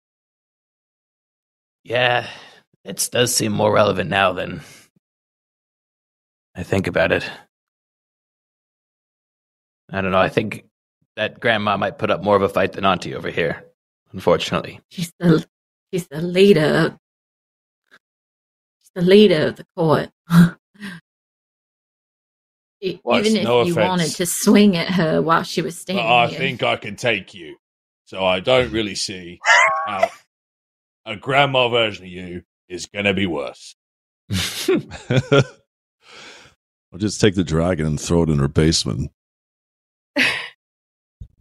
yeah, 1.84 2.28
it 2.84 3.08
does 3.12 3.34
seem 3.34 3.52
more 3.52 3.72
relevant 3.72 4.10
now 4.10 4.32
than 4.32 4.62
I 6.54 6.62
think 6.62 6.86
about 6.86 7.12
it. 7.12 7.28
I 9.90 10.00
don't 10.00 10.12
know. 10.12 10.18
I 10.18 10.28
think 10.28 10.64
that 11.16 11.40
grandma 11.40 11.76
might 11.76 11.98
put 11.98 12.10
up 12.10 12.22
more 12.22 12.36
of 12.36 12.42
a 12.42 12.48
fight 12.48 12.72
than 12.72 12.84
Auntie 12.84 13.14
over 13.14 13.30
here. 13.30 13.64
Unfortunately, 14.12 14.80
she's 14.88 15.12
the 15.18 15.46
she's 15.92 16.06
the 16.08 16.20
leader. 16.22 16.98
She's 18.80 18.90
the 18.94 19.02
leader 19.02 19.48
of 19.48 19.56
the 19.56 19.66
court. 19.76 20.10
Well, 23.04 23.18
Even 23.20 23.36
if 23.38 23.44
no 23.44 23.62
you 23.64 23.72
offense. 23.72 23.88
wanted 23.88 24.10
to 24.12 24.26
swing 24.26 24.76
at 24.76 24.90
her 24.90 25.20
while 25.20 25.42
she 25.42 25.62
was 25.62 25.74
But 25.74 25.80
standing 25.80 26.06
I 26.06 26.26
here, 26.28 26.38
think 26.38 26.62
I 26.62 26.76
can 26.76 26.96
take 26.96 27.34
you. 27.34 27.56
So 28.04 28.24
I 28.24 28.40
don't 28.40 28.72
really 28.72 28.94
see 28.94 29.40
how 29.86 30.08
a 31.06 31.16
grandma 31.16 31.68
version 31.68 32.04
of 32.06 32.10
you 32.12 32.42
is 32.68 32.86
going 32.86 33.04
to 33.04 33.14
be 33.14 33.26
worse. 33.26 33.76
I'll 36.90 36.98
just 36.98 37.20
take 37.20 37.34
the 37.34 37.44
dragon 37.44 37.86
and 37.86 38.00
throw 38.00 38.22
it 38.22 38.30
in 38.30 38.38
her 38.38 38.48
basement. 38.48 39.10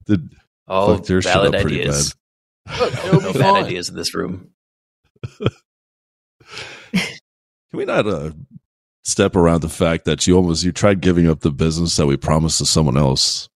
Oh, 0.09 0.17
all 0.67 0.95
fucked 0.95 1.09
your 1.09 1.21
shit 1.21 1.33
valid 1.33 1.55
up 1.55 1.61
pretty 1.61 1.81
ideas. 1.81 2.15
Look, 2.79 2.93
No 3.21 3.33
bad 3.33 3.65
ideas 3.65 3.89
in 3.89 3.95
this 3.95 4.13
room. 4.13 4.51
Can 6.91 7.79
we 7.79 7.85
not 7.85 8.07
uh, 8.07 8.31
step 9.03 9.35
around 9.35 9.61
the 9.61 9.69
fact 9.69 10.05
that 10.05 10.27
you 10.27 10.35
almost 10.35 10.63
you 10.63 10.71
tried 10.71 11.01
giving 11.01 11.27
up 11.29 11.41
the 11.41 11.51
business 11.51 11.95
that 11.97 12.05
we 12.05 12.17
promised 12.17 12.57
to 12.59 12.65
someone 12.65 12.97
else? 12.97 13.49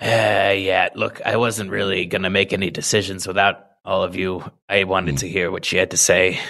Uh, 0.00 0.54
yeah, 0.56 0.88
look, 0.94 1.20
I 1.24 1.36
wasn't 1.36 1.70
really 1.70 2.04
going 2.06 2.22
to 2.22 2.30
make 2.30 2.52
any 2.52 2.70
decisions 2.70 3.26
without 3.26 3.66
all 3.84 4.02
of 4.02 4.16
you. 4.16 4.50
I 4.68 4.84
wanted 4.84 5.16
Mm. 5.16 5.20
to 5.20 5.28
hear 5.28 5.50
what 5.50 5.64
she 5.64 5.76
had 5.76 5.90
to 5.92 5.96
say, 5.96 6.40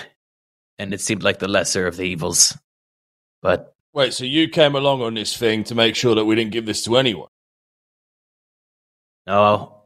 and 0.78 0.92
it 0.94 1.00
seemed 1.00 1.22
like 1.22 1.38
the 1.38 1.48
lesser 1.48 1.86
of 1.86 1.96
the 1.96 2.04
evils. 2.04 2.56
But 3.42 3.74
Wait, 3.92 4.12
so 4.12 4.24
you 4.24 4.48
came 4.48 4.74
along 4.74 5.02
on 5.02 5.14
this 5.14 5.36
thing 5.36 5.62
to 5.64 5.74
make 5.74 5.94
sure 5.96 6.14
that 6.16 6.24
we 6.24 6.34
didn't 6.34 6.52
give 6.52 6.66
this 6.66 6.82
to 6.84 6.96
anyone? 6.96 7.28
no, 9.26 9.82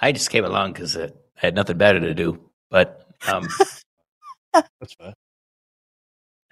I 0.00 0.12
just 0.12 0.30
came 0.30 0.44
along 0.44 0.72
because 0.72 0.96
I 0.96 1.10
had 1.34 1.54
nothing 1.54 1.78
better 1.78 1.98
to 2.00 2.14
do. 2.14 2.50
But 2.70 3.06
um, 3.26 3.48
That's 4.52 4.94
fair. 4.94 5.14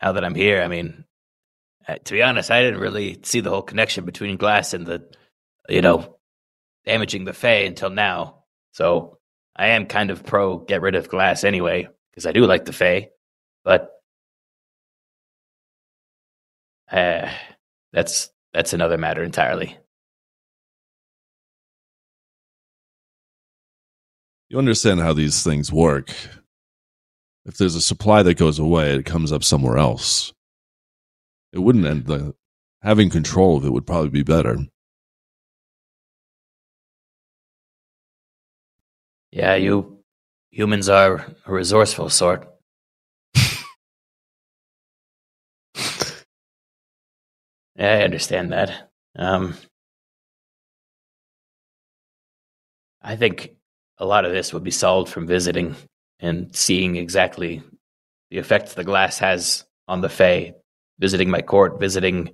now 0.02 0.12
that 0.12 0.24
I'm 0.24 0.34
here, 0.34 0.62
I 0.62 0.68
mean, 0.68 1.04
uh, 1.86 1.96
to 2.02 2.12
be 2.14 2.22
honest, 2.22 2.50
I 2.50 2.62
didn't 2.62 2.80
really 2.80 3.20
see 3.22 3.40
the 3.40 3.50
whole 3.50 3.62
connection 3.62 4.04
between 4.04 4.36
glass 4.38 4.74
and 4.74 4.86
the, 4.86 5.06
you 5.68 5.82
know, 5.82 6.16
damaging 6.84 7.24
the 7.24 7.32
Fae 7.32 7.64
until 7.66 7.90
now. 7.90 8.44
So 8.72 9.15
I 9.56 9.68
am 9.68 9.86
kind 9.86 10.10
of 10.10 10.24
pro 10.24 10.58
get 10.58 10.82
rid 10.82 10.94
of 10.94 11.08
glass 11.08 11.42
anyway 11.42 11.88
because 12.10 12.26
I 12.26 12.32
do 12.32 12.44
like 12.44 12.66
the 12.66 12.72
Fae, 12.72 13.08
but 13.64 13.90
uh, 16.90 17.30
that's 17.92 18.30
that's 18.52 18.74
another 18.74 18.98
matter 18.98 19.24
entirely. 19.24 19.76
You 24.48 24.58
understand 24.58 25.00
how 25.00 25.12
these 25.12 25.42
things 25.42 25.72
work. 25.72 26.10
If 27.44 27.56
there's 27.56 27.74
a 27.74 27.80
supply 27.80 28.22
that 28.22 28.38
goes 28.38 28.58
away, 28.58 28.94
it 28.94 29.06
comes 29.06 29.32
up 29.32 29.42
somewhere 29.42 29.78
else. 29.78 30.32
It 31.52 31.60
wouldn't 31.60 31.86
end 31.86 32.06
the 32.06 32.34
having 32.82 33.10
control 33.10 33.56
of 33.56 33.64
it 33.64 33.70
would 33.72 33.86
probably 33.86 34.10
be 34.10 34.22
better. 34.22 34.58
Yeah, 39.32 39.54
you 39.56 39.98
humans 40.50 40.88
are 40.88 41.26
a 41.46 41.52
resourceful 41.52 42.08
sort. 42.10 42.48
yeah, 43.34 43.58
I 47.78 48.02
understand 48.02 48.52
that. 48.52 48.90
Um, 49.16 49.54
I 53.02 53.16
think 53.16 53.50
a 53.98 54.04
lot 54.04 54.24
of 54.24 54.32
this 54.32 54.52
would 54.52 54.64
be 54.64 54.70
solved 54.70 55.10
from 55.10 55.26
visiting 55.26 55.76
and 56.20 56.54
seeing 56.54 56.96
exactly 56.96 57.62
the 58.30 58.38
effects 58.38 58.74
the 58.74 58.84
glass 58.84 59.18
has 59.18 59.64
on 59.88 60.00
the 60.00 60.08
Fae. 60.08 60.54
Visiting 60.98 61.30
my 61.30 61.42
court, 61.42 61.78
visiting 61.78 62.30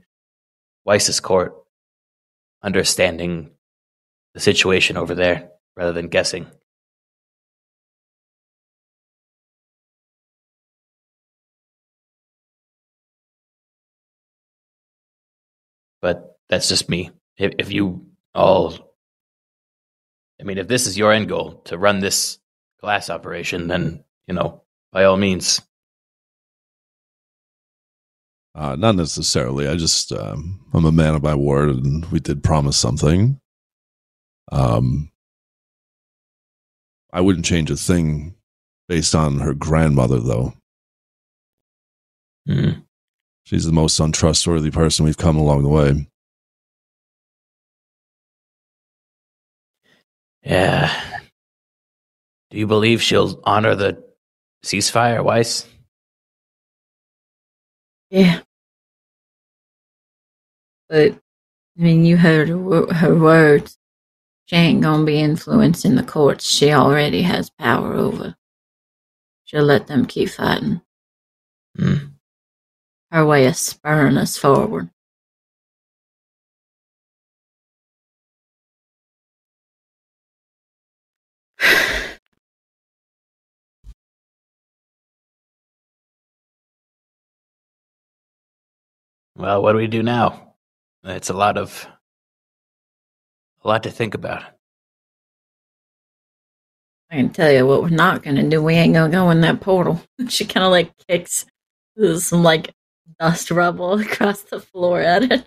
Weiss's 0.85 1.19
court, 1.20 1.55
understanding 2.62 3.51
the 4.35 4.40
situation 4.40 4.97
over 4.97 5.14
there 5.14 5.51
rather 5.77 5.93
than 5.93 6.09
guessing. 6.09 6.47
But 16.03 16.37
that's 16.49 16.69
just 16.69 16.91
me. 16.91 17.11
If, 17.39 17.55
if 17.59 17.73
you 17.73 18.05
all, 18.35 18.95
I 20.41 20.45
mean, 20.45 20.59
if 20.59 20.69
this 20.69 20.87
is 20.87 20.99
your 20.99 21.12
end 21.12 21.29
goal 21.29 21.62
to 21.65 21.79
run 21.79 22.01
this 22.01 22.39
glass 22.81 23.09
operation, 23.09 23.69
then 23.69 24.05
you 24.27 24.35
know, 24.35 24.62
by 24.93 25.05
all 25.05 25.16
means. 25.16 25.62
Uh, 28.55 28.77
not 28.77 28.97
necessarily. 28.97 29.66
I 29.66 29.77
just 29.77 30.12
um, 30.12 30.61
I'm 30.74 30.85
a 30.85 30.93
man 30.93 31.15
of 31.15 31.23
my 31.23 31.35
word, 31.35 31.70
and 31.70 32.05
we 32.07 32.20
did 32.20 32.45
promise 32.45 32.77
something. 32.77 33.41
Um, 34.51 35.11
I 37.12 37.23
wouldn't 37.23 37.47
change 37.47 37.70
a 37.70 37.77
thing 37.77 38.35
based 38.89 39.15
on 39.15 39.39
her 39.41 39.55
grandmother, 39.55 40.19
though. 40.20 40.53
Hmm. 42.47 42.70
She's 43.44 43.64
the 43.64 43.73
most 43.73 43.98
untrustworthy 44.01 44.70
person 44.70 45.05
we've 45.05 45.16
come 45.16 45.36
along 45.36 45.62
the 45.62 45.69
way. 45.69 46.09
Yeah. 50.44 50.93
Do 52.51 52.59
you 52.59 52.66
believe 52.66 53.02
she'll 53.02 53.40
honor 53.44 53.74
the 53.74 54.02
ceasefire, 54.64 55.24
Weiss? 55.24 55.66
yeah. 58.10 58.40
But 60.89 61.12
I 61.78 61.82
mean, 61.82 62.05
you 62.05 62.16
heard 62.19 62.48
her, 62.51 62.93
her 62.94 63.14
words. 63.14 63.78
She 64.47 64.56
ain't 64.56 64.82
gonna 64.82 65.05
be 65.05 65.20
influencing 65.20 65.94
the 65.94 66.02
courts. 66.02 66.47
She 66.47 66.73
already 66.73 67.23
has 67.23 67.51
power 67.51 67.94
over. 67.94 68.36
She'll 69.44 69.64
let 69.64 69.86
them 69.86 70.05
keep 70.06 70.28
fighting. 70.31 70.82
Hmm. 71.78 72.11
Her 73.12 73.26
way 73.26 73.47
of 73.47 73.56
spurring 73.59 74.16
us 74.16 74.39
forward. 74.39 74.89
Well, 89.34 89.62
what 89.62 89.72
do 89.72 89.78
we 89.78 89.89
do 89.89 90.02
now? 90.02 90.55
It's 91.05 91.28
a 91.28 91.34
lot 91.34 91.59
of 91.59 91.89
a 93.64 93.68
lot 93.68 93.82
to 93.82 93.90
think 93.90 94.14
about. 94.14 94.44
I 97.10 97.16
can 97.16 97.30
tell 97.30 97.51
you 97.51 97.66
what 97.66 97.82
we're 97.82 97.89
not 97.90 98.22
gonna 98.22 98.48
do. 98.48 98.62
We 98.62 98.74
ain't 98.74 98.94
gonna 98.94 99.12
go 99.12 99.30
in 99.30 99.40
that 99.43 99.60
portal. 99.60 100.01
She 100.28 100.44
kind 100.47 100.64
of 100.64 100.70
like 100.70 100.93
kicks 101.09 101.44
some 102.18 102.43
like 102.43 102.72
dust 103.19 103.51
rubble 103.51 104.01
across 104.01 104.43
the 104.43 104.61
floor 104.61 105.01
at 105.01 105.24
it. 105.31 105.47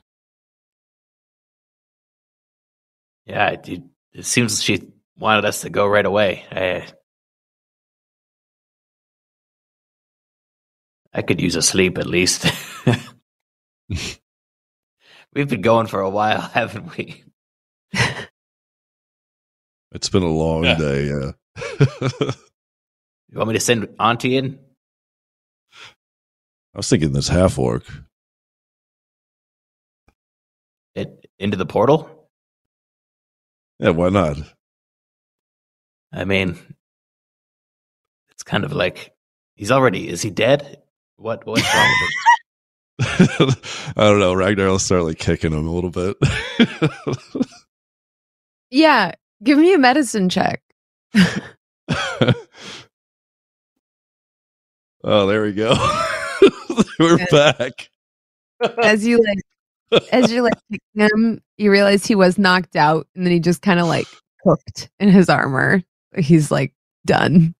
Yeah, 3.25 3.49
it, 3.51 3.81
it 4.13 4.25
seems 4.25 4.61
she 4.63 4.91
wanted 5.17 5.45
us 5.45 5.61
to 5.61 5.69
go 5.69 5.87
right 5.87 6.05
away. 6.05 6.45
I, 6.51 6.85
I 11.13 11.21
could 11.21 11.41
use 11.41 11.55
a 11.55 11.61
sleep 11.61 11.97
at 11.97 12.05
least. 12.07 12.45
We've 15.33 15.49
been 15.49 15.61
going 15.61 15.87
for 15.87 16.01
a 16.01 16.09
while, 16.09 16.39
haven't 16.53 16.97
we? 16.97 17.23
It's 19.91 20.09
been 20.09 20.23
a 20.23 20.27
long 20.27 20.63
Yeah. 20.65 20.75
day. 20.75 21.05
Yeah. 21.07 21.31
You 23.29 23.37
want 23.39 23.47
me 23.49 23.53
to 23.55 23.59
send 23.59 23.87
Auntie 23.99 24.37
in? 24.37 24.59
I 26.75 26.79
was 26.79 26.89
thinking 26.89 27.13
this 27.13 27.29
half 27.29 27.57
orc. 27.57 27.83
It, 30.93 31.25
into 31.39 31.57
the 31.57 31.65
portal? 31.65 32.29
Yeah, 33.79 33.89
why 33.91 34.09
not? 34.09 34.37
I 36.13 36.25
mean, 36.25 36.57
it's 38.31 38.43
kind 38.43 38.65
of 38.65 38.73
like 38.73 39.13
he's 39.55 39.71
already. 39.71 40.07
Is 40.09 40.21
he 40.21 40.29
dead? 40.29 40.81
What? 41.15 41.45
What's 41.45 41.63
wrong 41.73 41.89
with 42.97 43.49
him? 43.49 43.55
I 43.97 44.03
don't 44.09 44.19
know. 44.19 44.33
Ragnar 44.33 44.67
will 44.67 44.79
start 44.79 45.03
like 45.03 45.17
kicking 45.17 45.53
him 45.53 45.67
a 45.67 45.71
little 45.71 45.89
bit. 45.89 46.17
Yeah, 48.71 49.13
give 49.41 49.57
me 49.57 49.73
a 49.73 49.77
medicine 49.77 50.27
check. 50.27 50.61
oh, 55.01 55.27
there 55.27 55.43
we 55.43 55.53
go. 55.53 55.75
We're 56.99 57.25
back. 57.27 57.89
As 58.81 59.05
you 59.05 59.23
like, 59.23 60.03
as 60.11 60.31
you're 60.31 60.43
like 60.43 60.53
kicking 60.71 61.09
him, 61.09 61.41
you 61.57 61.71
realize 61.71 62.05
he 62.05 62.15
was 62.15 62.37
knocked 62.37 62.75
out, 62.75 63.07
and 63.15 63.25
then 63.25 63.31
he 63.33 63.39
just 63.39 63.61
kind 63.61 63.79
of 63.79 63.87
like 63.87 64.07
cooked 64.45 64.89
in 64.99 65.09
his 65.09 65.29
armor. 65.29 65.81
He's 66.17 66.51
like 66.51 66.73
done. 67.05 67.55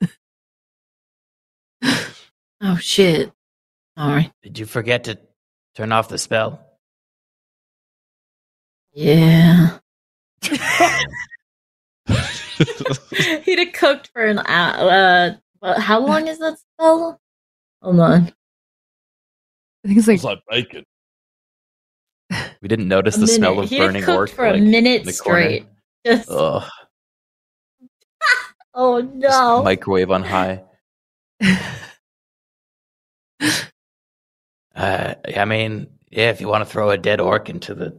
Oh 2.61 2.77
shit. 2.79 3.31
All 3.97 4.09
right. 4.09 4.31
Did 4.41 4.57
you 4.57 4.65
forget 4.65 5.03
to 5.05 5.19
turn 5.75 5.91
off 5.91 6.09
the 6.09 6.17
spell? 6.17 6.59
Yeah. 8.93 9.77
He'd 13.43 13.59
have 13.59 13.73
cooked 13.73 14.09
for 14.13 14.23
an 14.25 14.39
hour. 14.45 14.89
Uh, 14.89 15.31
well, 15.61 15.79
how 15.79 15.99
long 15.99 16.27
is 16.27 16.39
that 16.39 16.57
spell? 16.59 17.19
Hold 17.81 17.99
on. 17.99 18.33
I 19.85 19.87
think 19.87 19.99
it's 19.99 20.07
like 20.07 20.15
It's 20.15 20.23
like 20.23 20.39
bacon. 20.49 20.83
We 22.61 22.67
didn't 22.67 22.87
notice 22.87 23.15
the 23.15 23.21
minute. 23.21 23.35
smell 23.35 23.59
of 23.59 23.69
He'd 23.69 23.77
burning 23.77 24.01
cooked 24.03 24.17
orc 24.17 24.29
for 24.31 24.45
a 24.45 24.51
like, 24.53 24.57
in 24.61 24.71
minute 24.71 25.05
the 25.05 25.13
corner. 25.13 25.41
straight. 25.43 25.65
Just, 26.05 26.29
Ugh, 26.29 26.63
oh 28.73 29.01
just 29.03 29.13
no. 29.15 29.61
microwave 29.63 30.09
on 30.11 30.23
high. 30.23 30.63
Uh, 34.75 35.15
I 35.37 35.45
mean, 35.45 35.87
yeah, 36.11 36.29
if 36.31 36.41
you 36.41 36.47
want 36.49 36.65
to 36.65 36.69
throw 36.69 36.89
a 36.89 36.97
dead 36.97 37.21
orc 37.21 37.49
into 37.49 37.73
the 37.73 37.97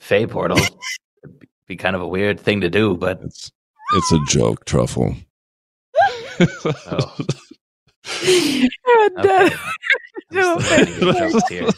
Fey 0.00 0.26
portal, 0.26 0.56
it'd 0.58 1.38
be- 1.38 1.48
be 1.68 1.76
kind 1.76 1.94
of 1.94 2.00
a 2.02 2.08
weird 2.08 2.40
thing 2.40 2.62
to 2.62 2.70
do, 2.70 2.96
but 2.96 3.20
It's 3.22 3.50
it's 3.94 4.12
a 4.12 4.18
joke, 4.28 4.64
Truffle. 4.64 5.16
Oh. 6.40 7.16
I'm 8.06 9.18
okay. 9.18 9.22
dead. 9.22 9.52
I'm 9.52 9.60
still 10.30 10.56
learning 10.58 11.00
your 11.00 11.12
jokes 11.30 11.48
here. 11.48 11.68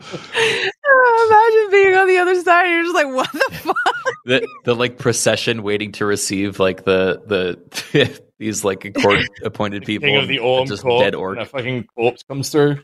Imagine 0.00 1.70
being 1.70 1.94
on 1.96 2.06
the 2.06 2.18
other 2.18 2.40
side. 2.42 2.68
You're 2.70 2.82
just 2.84 2.94
like, 2.94 3.06
what 3.08 3.30
the 3.32 3.50
fuck? 3.52 3.76
the 4.24 4.48
the 4.64 4.74
like 4.74 4.98
procession 4.98 5.62
waiting 5.62 5.92
to 5.92 6.06
receive 6.06 6.58
like 6.58 6.84
the 6.84 7.20
the 7.26 8.20
these 8.38 8.64
like 8.64 8.94
court 9.02 9.20
appointed 9.44 9.84
people 9.84 10.08
King 10.08 10.16
of 10.16 10.28
the 10.28 10.38
and 10.38 10.66
just 10.68 10.82
corpse, 10.82 11.02
dead 11.04 11.14
orc. 11.14 11.36
and 11.38 11.46
a 11.46 11.50
fucking 11.50 11.84
corpse 11.96 12.22
comes 12.22 12.50
through. 12.50 12.78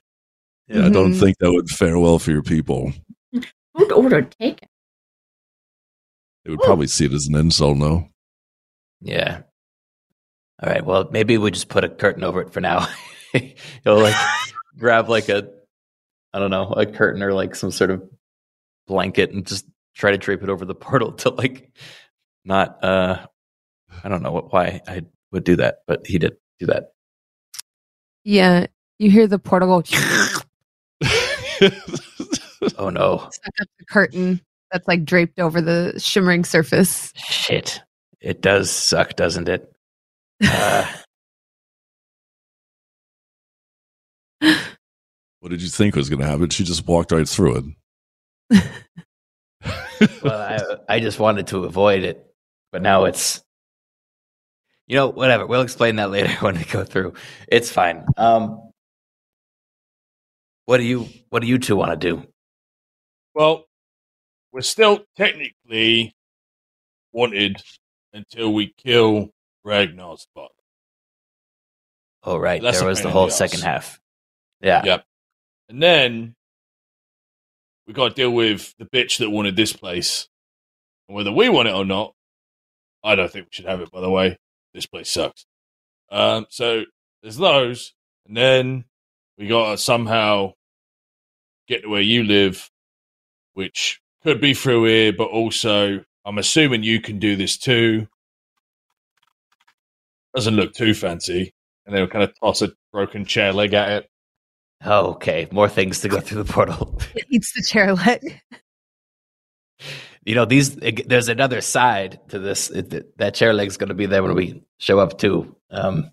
yeah, 0.68 0.86
I 0.86 0.88
don't 0.90 1.12
Mhm. 1.12 1.20
think 1.20 1.38
that 1.38 1.52
would 1.52 1.68
fare 1.68 1.98
well 1.98 2.18
for 2.18 2.30
your 2.32 2.42
people. 2.42 2.92
Food 3.32 3.92
order 3.92 4.22
taken. 4.22 4.68
They 6.44 6.50
would 6.50 6.60
probably 6.60 6.88
see 6.88 7.06
it 7.06 7.12
as 7.12 7.26
an 7.26 7.36
insult, 7.36 7.78
no? 7.78 8.08
Yeah. 9.00 9.42
All 10.64 10.70
right. 10.72 10.84
Well, 10.84 11.08
maybe 11.10 11.36
we 11.36 11.50
just 11.50 11.68
put 11.68 11.84
a 11.84 11.90
curtain 11.90 12.24
over 12.24 12.40
it 12.40 12.50
for 12.50 12.60
now. 12.60 12.88
You'll 13.34 14.00
like 14.00 14.14
grab 14.78 15.10
like 15.10 15.28
a, 15.28 15.50
I 16.32 16.38
don't 16.38 16.50
know, 16.50 16.70
a 16.70 16.86
curtain 16.86 17.22
or 17.22 17.34
like 17.34 17.54
some 17.54 17.70
sort 17.70 17.90
of 17.90 18.02
blanket 18.86 19.30
and 19.30 19.46
just 19.46 19.66
try 19.94 20.12
to 20.12 20.16
drape 20.16 20.42
it 20.42 20.48
over 20.48 20.64
the 20.64 20.74
portal 20.74 21.12
to 21.12 21.28
like 21.30 21.70
not. 22.46 22.82
uh 22.82 23.26
I 24.02 24.08
don't 24.08 24.22
know 24.22 24.32
what 24.32 24.52
why 24.52 24.80
I 24.88 25.02
would 25.32 25.44
do 25.44 25.56
that, 25.56 25.80
but 25.86 26.06
he 26.06 26.18
did 26.18 26.36
do 26.58 26.66
that. 26.66 26.92
Yeah, 28.24 28.66
you 28.98 29.10
hear 29.10 29.26
the 29.26 29.38
portal 29.38 29.82
go 29.82 29.84
Oh 32.78 32.88
no! 32.88 33.18
suck 33.18 33.54
up 33.60 33.68
the 33.78 33.84
curtain 33.84 34.40
that's 34.72 34.88
like 34.88 35.04
draped 35.04 35.38
over 35.38 35.60
the 35.60 36.00
shimmering 36.00 36.44
surface. 36.44 37.12
Shit! 37.16 37.82
It 38.20 38.40
does 38.40 38.70
suck, 38.70 39.14
doesn't 39.14 39.50
it? 39.50 39.73
Uh, 40.42 40.86
what 45.40 45.50
did 45.50 45.62
you 45.62 45.68
think 45.68 45.94
was 45.94 46.08
going 46.08 46.20
to 46.20 46.26
happen? 46.26 46.48
She 46.50 46.64
just 46.64 46.86
walked 46.86 47.12
right 47.12 47.28
through 47.28 47.74
it. 48.50 48.64
well, 50.22 50.80
I, 50.88 50.96
I 50.96 51.00
just 51.00 51.18
wanted 51.18 51.48
to 51.48 51.64
avoid 51.64 52.02
it, 52.02 52.26
but 52.72 52.82
now 52.82 53.04
it's, 53.04 53.42
you 54.86 54.96
know, 54.96 55.08
whatever. 55.08 55.46
We'll 55.46 55.62
explain 55.62 55.96
that 55.96 56.10
later 56.10 56.32
when 56.40 56.56
we 56.56 56.64
go 56.64 56.84
through. 56.84 57.14
It's 57.48 57.70
fine. 57.70 58.04
Um, 58.16 58.70
what 60.66 60.78
do 60.78 60.84
you 60.84 61.08
What 61.28 61.42
do 61.42 61.48
you 61.48 61.58
two 61.58 61.76
want 61.76 61.90
to 61.90 61.96
do? 61.96 62.26
Well, 63.34 63.66
we're 64.52 64.62
still 64.62 65.04
technically 65.16 66.14
wanted 67.12 67.56
until 68.12 68.52
we 68.54 68.72
kill 68.78 69.30
Ragnar's 69.64 70.26
father. 70.34 70.48
Oh, 72.22 72.38
right, 72.38 72.62
That's 72.62 72.78
there 72.78 72.88
was 72.88 73.02
the 73.02 73.10
whole 73.10 73.30
second 73.30 73.60
half. 73.60 74.00
Yeah. 74.60 74.82
Yep. 74.84 75.04
And 75.68 75.82
then 75.82 76.34
we 77.86 77.92
got 77.92 78.08
to 78.08 78.14
deal 78.14 78.30
with 78.30 78.74
the 78.78 78.86
bitch 78.86 79.18
that 79.18 79.30
wanted 79.30 79.56
this 79.56 79.72
place. 79.72 80.28
And 81.08 81.16
whether 81.16 81.32
we 81.32 81.48
want 81.48 81.68
it 81.68 81.74
or 81.74 81.84
not, 81.84 82.14
I 83.02 83.14
don't 83.14 83.30
think 83.30 83.46
we 83.46 83.52
should 83.52 83.66
have 83.66 83.80
it, 83.80 83.90
by 83.90 84.00
the 84.00 84.10
way. 84.10 84.38
This 84.72 84.86
place 84.86 85.10
sucks. 85.10 85.44
Um, 86.10 86.46
so 86.48 86.84
there's 87.22 87.36
those. 87.36 87.92
And 88.26 88.36
then 88.36 88.84
we 89.36 89.46
got 89.46 89.72
to 89.72 89.78
somehow 89.78 90.54
get 91.68 91.82
to 91.82 91.88
where 91.88 92.00
you 92.00 92.24
live, 92.24 92.70
which 93.52 94.00
could 94.22 94.40
be 94.40 94.54
through 94.54 94.84
here, 94.84 95.12
but 95.12 95.28
also 95.28 96.04
I'm 96.24 96.38
assuming 96.38 96.82
you 96.82 97.00
can 97.00 97.18
do 97.18 97.36
this 97.36 97.58
too. 97.58 98.08
Doesn't 100.34 100.56
look 100.56 100.72
too 100.72 100.94
fancy. 100.94 101.52
And 101.86 101.94
they'll 101.94 102.08
kind 102.08 102.24
of 102.24 102.32
toss 102.40 102.62
a 102.62 102.72
broken 102.92 103.24
chair 103.24 103.52
leg 103.52 103.74
at 103.74 103.90
it. 103.90 104.10
Oh, 104.84 105.12
okay. 105.12 105.48
More 105.50 105.68
things 105.68 106.00
to 106.00 106.08
go 106.08 106.20
through 106.20 106.42
the 106.42 106.52
portal. 106.52 106.98
It 107.14 107.26
eats 107.30 107.52
the 107.54 107.62
chair 107.62 107.94
leg. 107.94 108.40
you 110.24 110.34
know, 110.34 110.44
these. 110.44 110.76
There's 110.76 111.28
another 111.28 111.60
side 111.60 112.20
to 112.28 112.38
this. 112.38 112.70
It, 112.70 113.16
that 113.18 113.34
chair 113.34 113.52
leg's 113.52 113.76
going 113.76 113.88
to 113.88 113.94
be 113.94 114.06
there 114.06 114.22
when 114.22 114.34
we 114.34 114.62
show 114.78 114.98
up 114.98 115.18
too. 115.18 115.56
Um, 115.70 116.10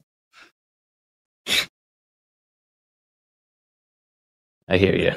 I 4.67 4.77
hear 4.77 4.95
you. 4.95 5.13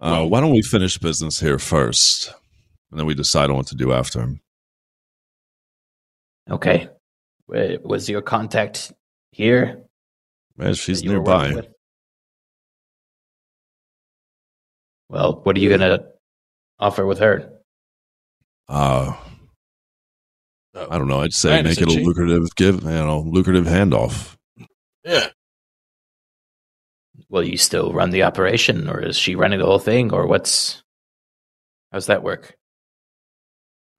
Uh, 0.00 0.24
why 0.26 0.40
don't 0.40 0.52
we 0.52 0.62
finish 0.62 0.96
business 0.96 1.40
here 1.40 1.58
first, 1.58 2.32
and 2.90 2.98
then 2.98 3.06
we 3.06 3.14
decide 3.14 3.50
on 3.50 3.56
what 3.56 3.66
to 3.66 3.76
do 3.76 3.92
after. 3.92 4.34
Okay. 6.50 6.88
Was 7.46 8.08
your 8.08 8.22
contact 8.22 8.92
here? 9.32 9.82
Man, 10.56 10.74
she's 10.74 11.00
that 11.00 11.04
you 11.06 11.12
were 11.12 11.20
working 11.22 11.52
nearby. 11.54 11.68
Well, 15.08 15.40
what 15.42 15.56
are 15.56 15.60
you 15.60 15.68
going 15.68 15.80
to 15.80 16.04
offer 16.78 17.04
with 17.04 17.18
her? 17.18 17.50
Uh, 18.68 19.16
I 20.74 20.98
don't 20.98 21.08
know. 21.08 21.20
I'd 21.22 21.32
say 21.32 21.50
Right, 21.50 21.64
make 21.64 21.72
it 21.72 21.78
a 21.82 21.86
essentially. 21.86 22.04
lucrative 22.04 22.54
give, 22.54 22.82
you 22.84 22.90
know, 22.90 23.20
lucrative 23.26 23.64
handoff. 23.66 24.36
yeah. 25.04 25.28
Will 27.28 27.42
you 27.44 27.56
still 27.56 27.92
run 27.92 28.10
the 28.10 28.22
operation, 28.24 28.88
or 28.88 29.00
is 29.02 29.16
she 29.16 29.34
running 29.34 29.58
the 29.60 29.66
whole 29.66 29.78
thing, 29.78 30.12
or 30.12 30.26
what's? 30.26 30.82
How's 31.92 32.06
that 32.06 32.22
work? 32.22 32.56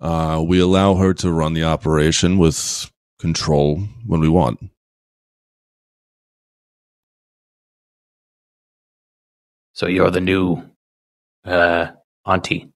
Uh, 0.02 0.44
we 0.46 0.60
allow 0.60 0.96
her 0.96 1.14
to 1.14 1.32
run 1.32 1.54
the 1.54 1.64
operation 1.64 2.40
with 2.40 2.92
control 3.20 3.78
when 4.08 4.20
we 4.20 4.28
want. 4.28 4.60
So 9.74 9.86
you're 9.86 10.10
the 10.10 10.22
new 10.22 10.64
uh, 11.46 11.88
auntie. 12.26 12.72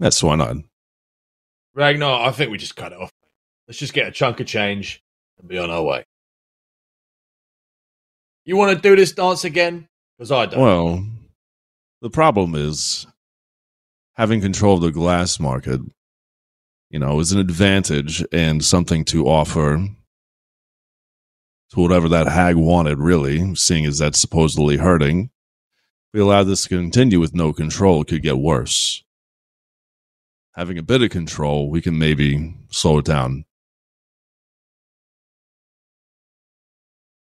That's 0.00 0.22
why 0.22 0.36
not. 0.36 0.56
Ragnar, 1.74 2.26
I 2.26 2.30
think 2.30 2.50
we 2.50 2.58
just 2.58 2.76
cut 2.76 2.92
it 2.92 2.98
off. 2.98 3.10
Let's 3.68 3.78
just 3.78 3.94
get 3.94 4.08
a 4.08 4.10
chunk 4.10 4.40
of 4.40 4.46
change 4.46 5.02
and 5.38 5.48
be 5.48 5.58
on 5.58 5.70
our 5.70 5.82
way. 5.82 6.04
You 8.44 8.56
want 8.56 8.76
to 8.76 8.82
do 8.82 8.96
this 8.96 9.12
dance 9.12 9.44
again? 9.44 9.88
Because 10.16 10.32
I 10.32 10.46
don't. 10.46 10.60
Well, 10.60 11.06
the 12.00 12.10
problem 12.10 12.54
is 12.54 13.06
having 14.14 14.40
control 14.40 14.76
of 14.76 14.82
the 14.82 14.92
glass 14.92 15.38
market, 15.40 15.80
you 16.90 16.98
know, 16.98 17.20
is 17.20 17.32
an 17.32 17.40
advantage 17.40 18.24
and 18.32 18.64
something 18.64 19.04
to 19.06 19.26
offer 19.26 19.88
to 21.70 21.80
whatever 21.80 22.08
that 22.08 22.28
hag 22.28 22.56
wanted, 22.56 22.98
really, 22.98 23.54
seeing 23.56 23.84
as 23.84 23.98
that's 23.98 24.20
supposedly 24.20 24.76
hurting. 24.76 25.30
we 26.12 26.20
allow 26.20 26.44
this 26.44 26.62
to 26.62 26.68
continue 26.68 27.18
with 27.18 27.34
no 27.34 27.52
control, 27.52 28.02
it 28.02 28.08
could 28.08 28.22
get 28.22 28.38
worse. 28.38 29.02
Having 30.54 30.78
a 30.78 30.82
bit 30.82 31.02
of 31.02 31.10
control, 31.10 31.68
we 31.68 31.82
can 31.82 31.98
maybe 31.98 32.54
slow 32.70 32.98
it 32.98 33.04
down. 33.04 33.44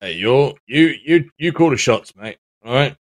Hey, 0.00 0.12
you're 0.12 0.54
you 0.66 0.94
you 1.04 1.30
you 1.36 1.52
call 1.52 1.70
the 1.70 1.76
shots, 1.76 2.14
mate. 2.16 2.38
All 2.64 2.72
right. 2.72 2.96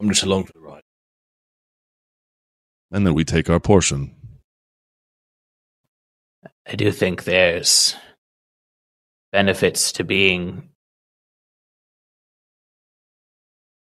I'm 0.00 0.08
just 0.08 0.24
along 0.24 0.44
for 0.44 0.54
the 0.54 0.60
ride. 0.60 0.82
And 2.90 3.06
then 3.06 3.14
we 3.14 3.24
take 3.24 3.48
our 3.48 3.60
portion. 3.60 4.14
I 6.66 6.74
do 6.76 6.90
think 6.90 7.24
there's 7.24 7.94
benefits 9.32 9.92
to 9.92 10.04
being 10.04 10.70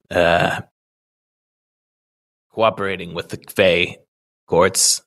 uh, 0.09 0.61
cooperating 2.51 3.13
with 3.13 3.29
the 3.29 3.39
Fey 3.49 3.97
courts, 4.47 5.01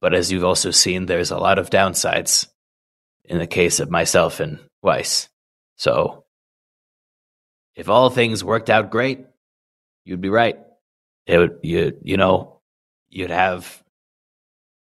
but 0.00 0.14
as 0.14 0.32
you've 0.32 0.44
also 0.44 0.70
seen, 0.70 1.06
there's 1.06 1.30
a 1.30 1.38
lot 1.38 1.58
of 1.58 1.70
downsides 1.70 2.48
in 3.24 3.38
the 3.38 3.46
case 3.46 3.80
of 3.80 3.90
myself 3.90 4.40
and 4.40 4.58
Weiss. 4.82 5.28
So, 5.76 6.24
if 7.76 7.88
all 7.88 8.10
things 8.10 8.44
worked 8.44 8.68
out 8.68 8.90
great, 8.90 9.20
you'd 10.04 10.20
be 10.20 10.28
right. 10.28 10.58
It 11.26 11.38
would 11.38 11.58
you 11.62 11.98
you 12.02 12.16
know 12.16 12.61
you'd 13.12 13.30
have 13.30 13.82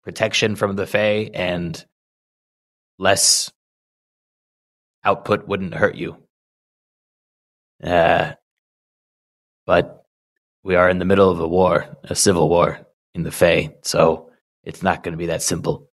protection 0.04 0.54
from 0.54 0.76
the 0.76 0.86
Fey 0.86 1.30
and 1.32 1.84
less 2.98 3.50
output 5.04 5.48
wouldn't 5.48 5.74
hurt 5.74 5.94
you. 5.94 6.16
Uh, 7.82 8.32
but 9.66 10.04
we 10.62 10.74
are 10.74 10.90
in 10.90 10.98
the 10.98 11.04
middle 11.04 11.30
of 11.30 11.40
a 11.40 11.48
war, 11.48 11.96
a 12.04 12.14
civil 12.14 12.48
war 12.48 12.86
in 13.14 13.22
the 13.22 13.30
Fey, 13.30 13.76
so 13.82 14.30
it's 14.64 14.82
not 14.82 15.02
going 15.02 15.12
to 15.12 15.18
be 15.18 15.26
that 15.26 15.42
simple. 15.42 15.89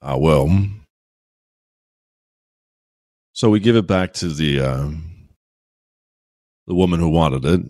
Uh, 0.00 0.16
well, 0.18 0.48
so 3.32 3.50
we 3.50 3.60
give 3.60 3.76
it 3.76 3.86
back 3.86 4.12
to 4.14 4.28
the 4.28 4.60
uh, 4.60 4.90
the 6.66 6.74
woman 6.74 7.00
who 7.00 7.08
wanted 7.08 7.44
it. 7.44 7.60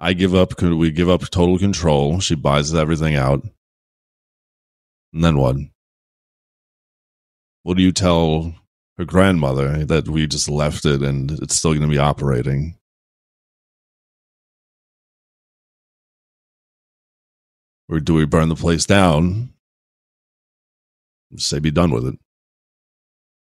I 0.00 0.12
give 0.12 0.34
up. 0.34 0.56
Could 0.56 0.72
we 0.74 0.90
give 0.90 1.08
up 1.08 1.22
total 1.30 1.58
control? 1.58 2.20
She 2.20 2.34
buys 2.34 2.74
everything 2.74 3.14
out, 3.14 3.44
and 5.12 5.24
then 5.24 5.36
what? 5.36 5.56
What 7.62 7.76
do 7.76 7.82
you 7.82 7.92
tell 7.92 8.54
her 8.96 9.04
grandmother 9.04 9.84
that 9.84 10.08
we 10.08 10.26
just 10.26 10.48
left 10.48 10.84
it 10.84 11.02
and 11.02 11.30
it's 11.30 11.56
still 11.56 11.72
going 11.72 11.82
to 11.82 11.88
be 11.88 11.98
operating? 11.98 12.76
Or 17.88 18.00
do 18.00 18.14
we 18.14 18.24
burn 18.24 18.48
the 18.48 18.54
place 18.56 18.86
down? 18.86 19.52
Say 21.36 21.58
be 21.58 21.70
done 21.70 21.90
with 21.90 22.06
it. 22.06 22.18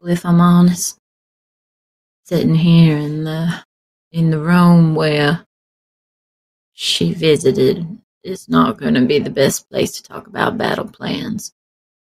Well, 0.00 0.12
if 0.12 0.24
I'm 0.24 0.40
honest, 0.40 0.98
sitting 2.24 2.54
here 2.54 2.96
in 2.96 3.24
the 3.24 3.64
in 4.12 4.30
the 4.30 4.38
room 4.38 4.94
where 4.94 5.44
she 6.72 7.12
visited 7.12 7.86
is 8.22 8.48
not 8.48 8.78
going 8.78 8.94
to 8.94 9.06
be 9.06 9.18
the 9.18 9.30
best 9.30 9.68
place 9.70 9.92
to 9.92 10.02
talk 10.02 10.26
about 10.26 10.58
battle 10.58 10.88
plans. 10.88 11.52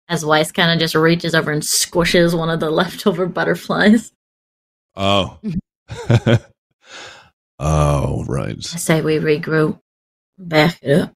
As 0.09 0.25
Weiss 0.25 0.53
kind 0.53 0.71
of 0.71 0.79
just 0.79 0.95
reaches 0.95 1.35
over 1.35 1.51
and 1.51 1.63
squishes 1.63 2.37
one 2.37 2.51
of 2.51 2.61
the 2.61 2.71
leftover 2.71 3.27
butterflies. 3.27 4.13
Oh. 4.97 5.39
oh, 7.59 8.25
right. 8.27 8.57
I 8.57 8.61
say 8.61 9.01
we 9.01 9.19
regroup, 9.19 9.79
back 10.39 10.79
it 10.83 11.01
up. 11.01 11.13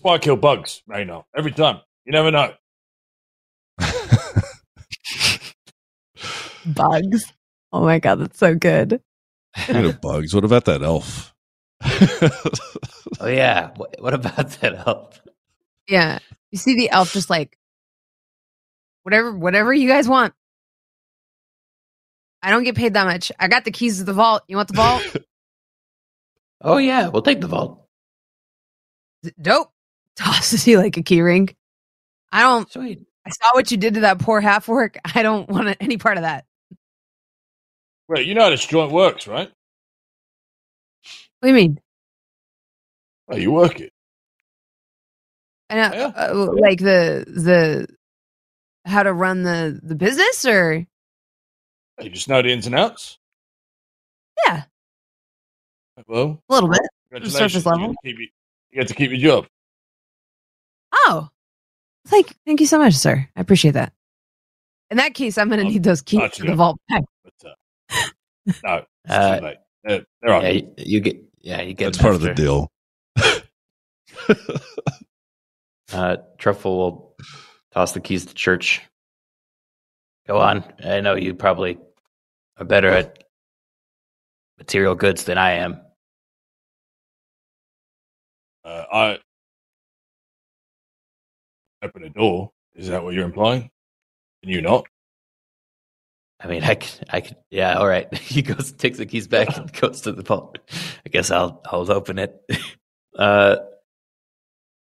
Why 0.00 0.14
I 0.14 0.18
kill 0.18 0.36
bugs, 0.36 0.82
Rayno. 0.88 1.24
Every 1.36 1.52
time. 1.52 1.80
You 2.04 2.12
never 2.12 2.30
know. 2.30 2.52
Bugs. 6.66 7.32
Oh 7.72 7.82
my 7.82 7.98
god, 7.98 8.20
that's 8.20 8.38
so 8.38 8.54
good. 8.54 9.00
Speaking 9.56 9.84
of 9.86 10.00
bugs, 10.00 10.34
what 10.34 10.44
about 10.44 10.64
that 10.66 10.82
elf? 10.82 11.34
Oh 13.20 13.28
yeah, 13.28 13.70
what, 13.76 13.94
what 14.00 14.14
about 14.14 14.50
that 14.60 14.86
elf? 14.86 15.20
Yeah. 15.88 16.18
You 16.50 16.58
see 16.58 16.76
the 16.76 16.90
elf 16.90 17.12
just 17.12 17.30
like 17.30 17.58
whatever 19.02 19.32
whatever 19.32 19.72
you 19.72 19.88
guys 19.88 20.08
want. 20.08 20.34
I 22.42 22.50
don't 22.50 22.64
get 22.64 22.76
paid 22.76 22.94
that 22.94 23.06
much. 23.06 23.32
I 23.38 23.48
got 23.48 23.64
the 23.64 23.70
keys 23.70 23.98
to 23.98 24.04
the 24.04 24.12
vault. 24.12 24.42
You 24.48 24.56
want 24.56 24.68
the 24.68 24.74
vault? 24.74 25.16
Oh 26.66 26.78
yeah, 26.78 27.08
we'll 27.08 27.20
take 27.20 27.42
the 27.42 27.46
vault. 27.46 27.86
Dope. 29.38 29.70
Tosses 30.16 30.66
you 30.66 30.78
like 30.78 30.96
a 30.96 31.02
key 31.02 31.20
ring. 31.20 31.54
I 32.32 32.40
don't 32.40 32.72
Sweet. 32.72 33.04
I 33.26 33.30
saw 33.30 33.50
what 33.52 33.70
you 33.70 33.76
did 33.76 33.94
to 33.94 34.00
that 34.00 34.18
poor 34.18 34.40
half 34.40 34.66
orc. 34.68 34.96
I 35.14 35.22
don't 35.22 35.46
want 35.48 35.76
any 35.78 35.98
part 35.98 36.16
of 36.16 36.22
that. 36.22 36.46
Wait, 38.08 38.26
you 38.26 38.34
know 38.34 38.42
how 38.42 38.50
this 38.50 38.66
joint 38.66 38.92
works, 38.92 39.26
right? 39.26 39.50
What 41.40 41.42
do 41.42 41.48
you 41.48 41.54
mean? 41.54 41.80
Oh, 43.28 43.36
you 43.36 43.50
work 43.52 43.80
it. 43.80 43.92
I 45.70 45.74
know, 45.76 45.90
Yeah. 45.96 46.06
uh, 46.14 46.52
like 46.58 46.78
the 46.78 47.24
the 47.26 47.88
how 48.88 49.02
to 49.02 49.12
run 49.12 49.42
the 49.42 49.80
the 49.82 49.94
business 49.94 50.44
or 50.44 50.86
You 52.00 52.10
just 52.10 52.28
know 52.28 52.42
the 52.42 52.50
ins 52.52 52.66
and 52.66 52.74
outs. 52.74 53.18
yeah, 54.46 54.64
Well, 56.06 56.42
a 56.48 56.52
little 56.52 56.68
bit. 56.68 57.30
surface 57.30 57.64
level. 57.64 57.80
You 57.80 57.86
get, 57.88 57.96
to 58.02 58.02
keep, 58.04 58.16
your- 58.18 58.28
you 58.72 58.80
get 58.80 58.88
to 58.88 58.94
keep 58.94 59.10
your 59.10 59.20
job. 59.20 59.46
Oh, 60.92 61.30
thank 62.08 62.34
thank 62.44 62.60
you 62.60 62.66
so 62.66 62.78
much, 62.78 62.94
sir. 62.94 63.28
I 63.36 63.40
appreciate 63.40 63.72
that. 63.72 63.92
In 64.90 64.98
that 64.98 65.14
case, 65.14 65.38
I'm 65.38 65.48
going 65.48 65.60
to 65.60 65.64
need 65.70 65.82
those 65.82 66.02
keys 66.02 66.30
to 66.32 66.44
the 66.44 66.54
vault 66.54 66.78
back. 66.88 67.02
But 67.24 67.48
uh, 67.50 67.54
no, 67.90 68.04
it's 68.46 68.60
Uh, 69.08 69.38
too 69.38 69.44
late. 69.44 69.56
They're, 69.84 70.04
they're 70.22 70.34
on. 70.34 70.42
Yeah, 70.42 70.48
you, 70.50 70.74
you 70.78 71.00
get. 71.00 71.16
Yeah, 71.40 71.62
you 71.62 71.74
get. 71.74 71.86
That's 71.86 71.98
part 71.98 72.14
of 72.14 72.20
the 72.20 72.34
deal. 72.34 72.70
Uh, 75.92 76.16
Truffle 76.38 76.76
will 76.76 77.16
toss 77.72 77.92
the 77.92 78.00
keys 78.00 78.26
to 78.26 78.34
church. 78.34 78.80
Go 80.26 80.38
on. 80.40 80.64
I 80.84 81.00
know 81.00 81.14
you 81.14 81.34
probably 81.34 81.78
are 82.58 82.64
better 82.64 82.88
at 82.88 83.22
material 84.58 84.96
goods 84.96 85.22
than 85.24 85.38
I 85.38 85.52
am. 85.52 85.80
Uh, 88.64 88.84
I 88.92 89.18
open 91.82 92.04
a 92.04 92.08
door. 92.10 92.50
Is 92.74 92.88
that 92.88 93.04
what 93.04 93.14
you're 93.14 93.24
implying? 93.26 93.70
Can 94.42 94.50
you 94.50 94.62
not? 94.62 94.86
I 96.44 96.48
mean, 96.48 96.62
I 96.62 96.74
could, 96.74 97.06
I 97.10 97.20
could, 97.22 97.36
yeah, 97.50 97.74
all 97.78 97.88
right. 97.88 98.12
he 98.18 98.42
goes, 98.42 98.72
takes 98.72 98.98
the 98.98 99.06
keys 99.06 99.26
back 99.28 99.56
and 99.56 99.72
goes 99.80 100.02
to 100.02 100.12
the 100.12 100.22
vault. 100.22 100.58
I 101.06 101.08
guess 101.08 101.30
I'll, 101.30 101.62
I'll 101.66 101.90
open 101.90 102.18
it. 102.18 102.40
Uh, 103.18 103.58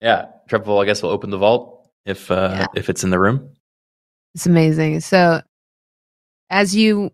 yeah, 0.02 0.26
Truffle. 0.49 0.80
I 0.80 0.85
guess 0.85 1.03
we'll 1.03 1.11
open 1.11 1.30
the 1.30 1.38
vault 1.38 1.90
if 2.06 2.31
uh, 2.31 2.49
Yeah. 2.52 2.68
if 2.76 2.90
it's 2.90 3.03
in 3.03 3.11
the 3.11 3.19
room. 3.19 3.52
It's 4.35 4.48
amazing. 4.48 5.02
So, 5.02 5.41
as 6.49 6.76
you 6.76 7.11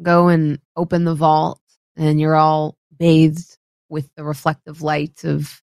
go 0.00 0.28
and 0.28 0.60
open 0.76 1.04
the 1.04 1.16
vault, 1.16 1.60
and 1.96 2.20
you're 2.20 2.36
all 2.36 2.76
bathed 2.98 3.58
with 3.88 4.08
the 4.16 4.24
reflective 4.24 4.80
light 4.82 5.24
of 5.24 5.60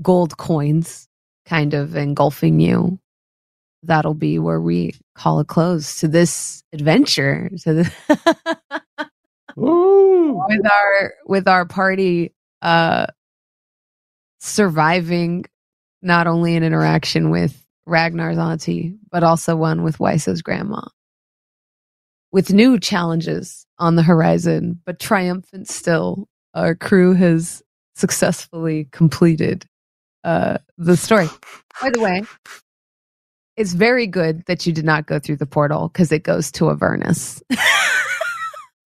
gold 0.00 0.36
coins, 0.36 1.08
kind 1.44 1.74
of 1.74 1.96
engulfing 1.96 2.60
you, 2.60 2.98
that'll 3.82 4.14
be 4.14 4.38
where 4.38 4.60
we 4.60 4.94
call 5.14 5.40
a 5.40 5.44
close 5.44 6.00
to 6.00 6.08
this 6.08 6.62
adventure. 6.72 7.50
To 7.62 7.74
the 7.74 9.10
with 9.56 10.66
our 10.66 11.14
with 11.26 11.48
our 11.48 11.66
party 11.66 12.32
uh 12.62 13.06
surviving 14.40 15.44
not 16.02 16.26
only 16.26 16.56
an 16.56 16.62
interaction 16.62 17.30
with 17.30 17.64
Ragnar's 17.86 18.38
auntie, 18.38 18.94
but 19.10 19.22
also 19.22 19.56
one 19.56 19.82
with 19.82 19.98
Weiss's 19.98 20.42
grandma. 20.42 20.82
With 22.30 22.52
new 22.52 22.78
challenges 22.78 23.66
on 23.78 23.96
the 23.96 24.02
horizon, 24.02 24.80
but 24.84 25.00
triumphant 25.00 25.68
still, 25.68 26.28
our 26.54 26.74
crew 26.74 27.14
has 27.14 27.62
successfully 27.96 28.88
completed 28.92 29.64
uh, 30.24 30.58
the 30.76 30.96
story. 30.96 31.28
By 31.80 31.90
the 31.90 32.00
way, 32.00 32.22
it's 33.58 33.72
very 33.72 34.06
good 34.06 34.44
that 34.46 34.66
you 34.66 34.72
did 34.72 34.84
not 34.84 35.06
go 35.06 35.18
through 35.18 35.36
the 35.36 35.46
portal 35.46 35.88
because 35.88 36.12
it 36.12 36.22
goes 36.22 36.52
to 36.52 36.70
Avernus. 36.70 37.42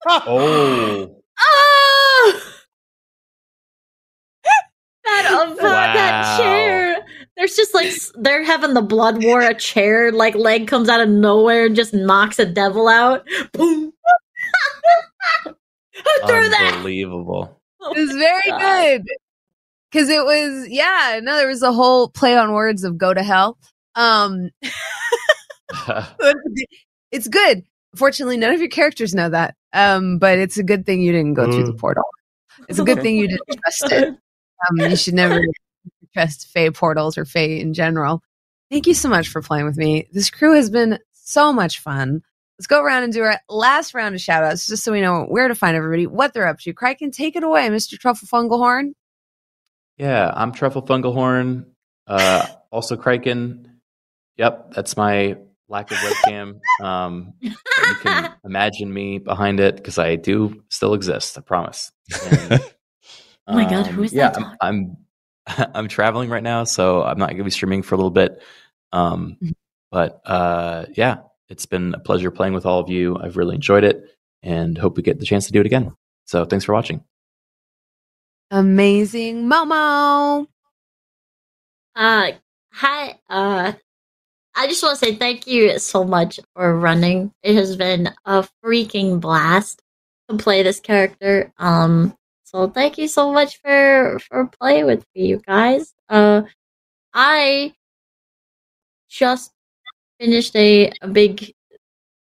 Oh, 0.07 1.15
Oh! 1.39 2.41
that 5.05 5.25
uh, 5.31 5.55
that 5.63 6.37
chair. 6.39 7.05
There's 7.37 7.55
just 7.55 7.73
like 7.73 7.91
they're 8.15 8.43
having 8.43 8.73
the 8.73 8.81
blood 8.81 9.23
war. 9.23 9.41
A 9.41 9.53
chair 9.53 10.11
like 10.11 10.35
leg 10.35 10.67
comes 10.67 10.89
out 10.89 11.01
of 11.01 11.09
nowhere 11.09 11.65
and 11.65 11.75
just 11.75 11.93
knocks 11.93 12.39
a 12.39 12.45
devil 12.45 12.87
out. 12.87 13.25
Boom. 13.53 13.93
Who 15.45 15.59
that? 16.23 16.71
Unbelievable. 16.75 17.61
It 17.81 17.97
was 17.97 18.11
very 18.15 18.41
God. 18.47 18.59
good. 18.61 19.05
Cause 19.91 20.09
it 20.09 20.25
was, 20.25 20.67
yeah, 20.69 21.19
no, 21.21 21.35
there 21.37 21.47
was 21.47 21.61
a 21.61 21.71
whole 21.71 22.09
play 22.09 22.35
on 22.35 22.53
words 22.53 22.83
of 22.83 22.97
go 22.97 23.13
to 23.13 23.21
hell. 23.21 23.59
Um, 23.95 24.49
it's 27.11 27.27
good. 27.27 27.63
Fortunately, 27.95 28.37
none 28.37 28.53
of 28.53 28.59
your 28.59 28.69
characters 28.69 29.13
know 29.13 29.29
that. 29.29 29.55
Um, 29.71 30.17
but 30.17 30.39
it's 30.39 30.57
a 30.57 30.63
good 30.63 30.85
thing 30.85 31.01
you 31.01 31.11
didn't 31.11 31.33
go 31.35 31.51
through 31.51 31.65
the 31.65 31.73
Mm. 31.73 31.79
portal. 31.79 32.03
It's 32.69 32.79
a 32.79 32.83
good 32.83 33.01
thing 33.01 33.17
you 33.17 33.27
didn't 33.27 33.59
trust 33.61 33.91
it. 33.91 34.15
Um, 34.69 34.89
you 34.89 34.95
should 34.95 35.13
never 35.15 35.41
trust 36.13 36.47
Fey 36.47 36.71
portals 36.71 37.17
or 37.17 37.25
Fey 37.25 37.59
in 37.59 37.73
general. 37.73 38.21
Thank 38.71 38.87
you 38.87 38.93
so 38.93 39.09
much 39.09 39.27
for 39.27 39.41
playing 39.41 39.65
with 39.65 39.75
me. 39.75 40.07
This 40.13 40.29
crew 40.29 40.53
has 40.53 40.69
been 40.69 40.99
so 41.11 41.51
much 41.51 41.79
fun. 41.81 42.21
Let's 42.57 42.67
go 42.67 42.81
around 42.81 43.03
and 43.03 43.11
do 43.11 43.23
our 43.23 43.41
last 43.49 43.93
round 43.93 44.15
of 44.15 44.21
shout 44.21 44.41
outs 44.41 44.65
just 44.67 44.85
so 44.85 44.93
we 44.93 45.01
know 45.01 45.25
where 45.25 45.49
to 45.49 45.55
find 45.55 45.75
everybody, 45.75 46.07
what 46.07 46.33
they're 46.33 46.47
up 46.47 46.59
to. 46.59 46.73
Criken, 46.73 47.11
take 47.11 47.35
it 47.35 47.43
away, 47.43 47.67
Mr. 47.67 47.99
Truffle 47.99 48.25
Fungalhorn. 48.25 48.93
Yeah, 49.97 50.31
I'm 50.33 50.53
Truffle 50.53 50.83
Fungalhorn. 50.83 51.65
Uh, 52.07 52.47
also 52.71 52.95
Criken. 52.95 53.65
Yep, 54.37 54.73
that's 54.73 54.97
my 54.97 55.37
lack 55.69 55.91
of 55.91 55.97
webcam. 55.97 56.59
Um, 56.83 57.33
but 57.41 57.87
you 57.87 57.95
can 58.01 58.35
imagine 58.43 58.93
me 58.93 59.19
behind 59.19 59.59
it 59.59 59.77
because 59.77 59.97
I 59.97 60.15
do 60.15 60.63
still 60.69 60.93
exist. 60.95 61.37
I 61.37 61.41
promise. 61.41 61.91
And, 62.25 62.61
Oh 63.47 63.55
my 63.55 63.69
God, 63.69 63.87
who 63.87 64.03
is 64.03 64.13
yeah, 64.13 64.29
that 64.29 64.57
I'm, 64.61 64.97
I'm 65.47 65.67
I'm 65.75 65.87
traveling 65.87 66.29
right 66.29 66.43
now, 66.43 66.63
so 66.63 67.03
I'm 67.03 67.17
not 67.17 67.27
going 67.27 67.37
to 67.39 67.43
be 67.43 67.49
streaming 67.51 67.83
for 67.83 67.95
a 67.95 67.97
little 67.97 68.11
bit. 68.11 68.41
Um, 68.91 69.37
Mm-hmm. 69.41 69.51
but 69.91 70.21
uh, 70.25 70.85
yeah, 70.93 71.17
it's 71.49 71.65
been 71.65 71.93
a 71.93 71.99
pleasure 71.99 72.31
playing 72.31 72.53
with 72.53 72.65
all 72.65 72.79
of 72.79 72.89
you. 72.89 73.17
I've 73.17 73.35
really 73.37 73.55
enjoyed 73.55 73.83
it, 73.83 74.03
and 74.41 74.77
hope 74.77 74.95
we 74.97 75.03
get 75.03 75.19
the 75.19 75.25
chance 75.25 75.45
to 75.47 75.51
do 75.51 75.59
it 75.59 75.65
again. 75.65 75.93
So 76.25 76.45
thanks 76.45 76.65
for 76.65 76.73
watching. 76.73 77.03
Amazing 78.49 79.43
Momo. 79.49 80.47
Uh, 81.95 82.31
hi. 82.71 83.19
Uh, 83.29 83.73
I 84.55 84.67
just 84.67 84.83
want 84.83 84.99
to 84.99 85.05
say 85.05 85.15
thank 85.15 85.47
you 85.47 85.79
so 85.79 86.03
much 86.03 86.39
for 86.55 86.77
running. 86.77 87.31
It 87.41 87.55
has 87.55 87.75
been 87.75 88.09
a 88.25 88.47
freaking 88.63 89.19
blast 89.19 89.81
to 90.29 90.37
play 90.37 90.63
this 90.63 90.79
character. 90.79 91.51
Um, 91.57 92.15
so 92.43 92.69
thank 92.69 92.97
you 92.97 93.07
so 93.07 93.31
much 93.31 93.57
for 93.61 94.19
for 94.27 94.47
playing 94.59 94.85
with 94.85 95.05
me, 95.15 95.25
you 95.27 95.41
guys. 95.45 95.93
Uh, 96.07 96.43
I 97.13 97.73
just 99.09 99.51
finished 100.19 100.55
a 100.55 100.91
a 101.01 101.07
big 101.07 101.53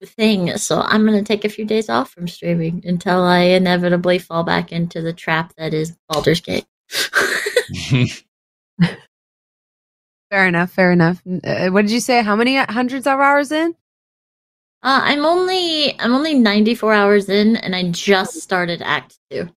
thing, 0.02 0.56
so 0.56 0.80
I'm 0.80 1.04
gonna 1.04 1.22
take 1.22 1.44
a 1.44 1.50
few 1.50 1.66
days 1.66 1.90
off 1.90 2.10
from 2.12 2.28
streaming 2.28 2.82
until 2.86 3.22
I 3.22 3.40
inevitably 3.40 4.18
fall 4.18 4.42
back 4.42 4.72
into 4.72 5.02
the 5.02 5.12
trap 5.12 5.52
that 5.58 5.74
is 5.74 5.96
Baldur's 6.08 6.40
Gate. 6.40 6.66
Fair 10.32 10.46
enough. 10.46 10.70
Fair 10.70 10.92
enough. 10.92 11.22
Uh, 11.44 11.68
what 11.68 11.82
did 11.82 11.90
you 11.90 12.00
say? 12.00 12.22
How 12.22 12.34
many 12.34 12.56
hundreds 12.56 13.06
of 13.06 13.20
hours 13.20 13.52
in? 13.52 13.74
Uh, 14.82 15.00
I'm 15.04 15.26
only 15.26 16.00
I'm 16.00 16.14
only 16.14 16.32
94 16.32 16.94
hours 16.94 17.28
in, 17.28 17.56
and 17.56 17.76
I 17.76 17.90
just 17.90 18.40
started 18.40 18.80
Act 18.80 19.18
Two. 19.30 19.50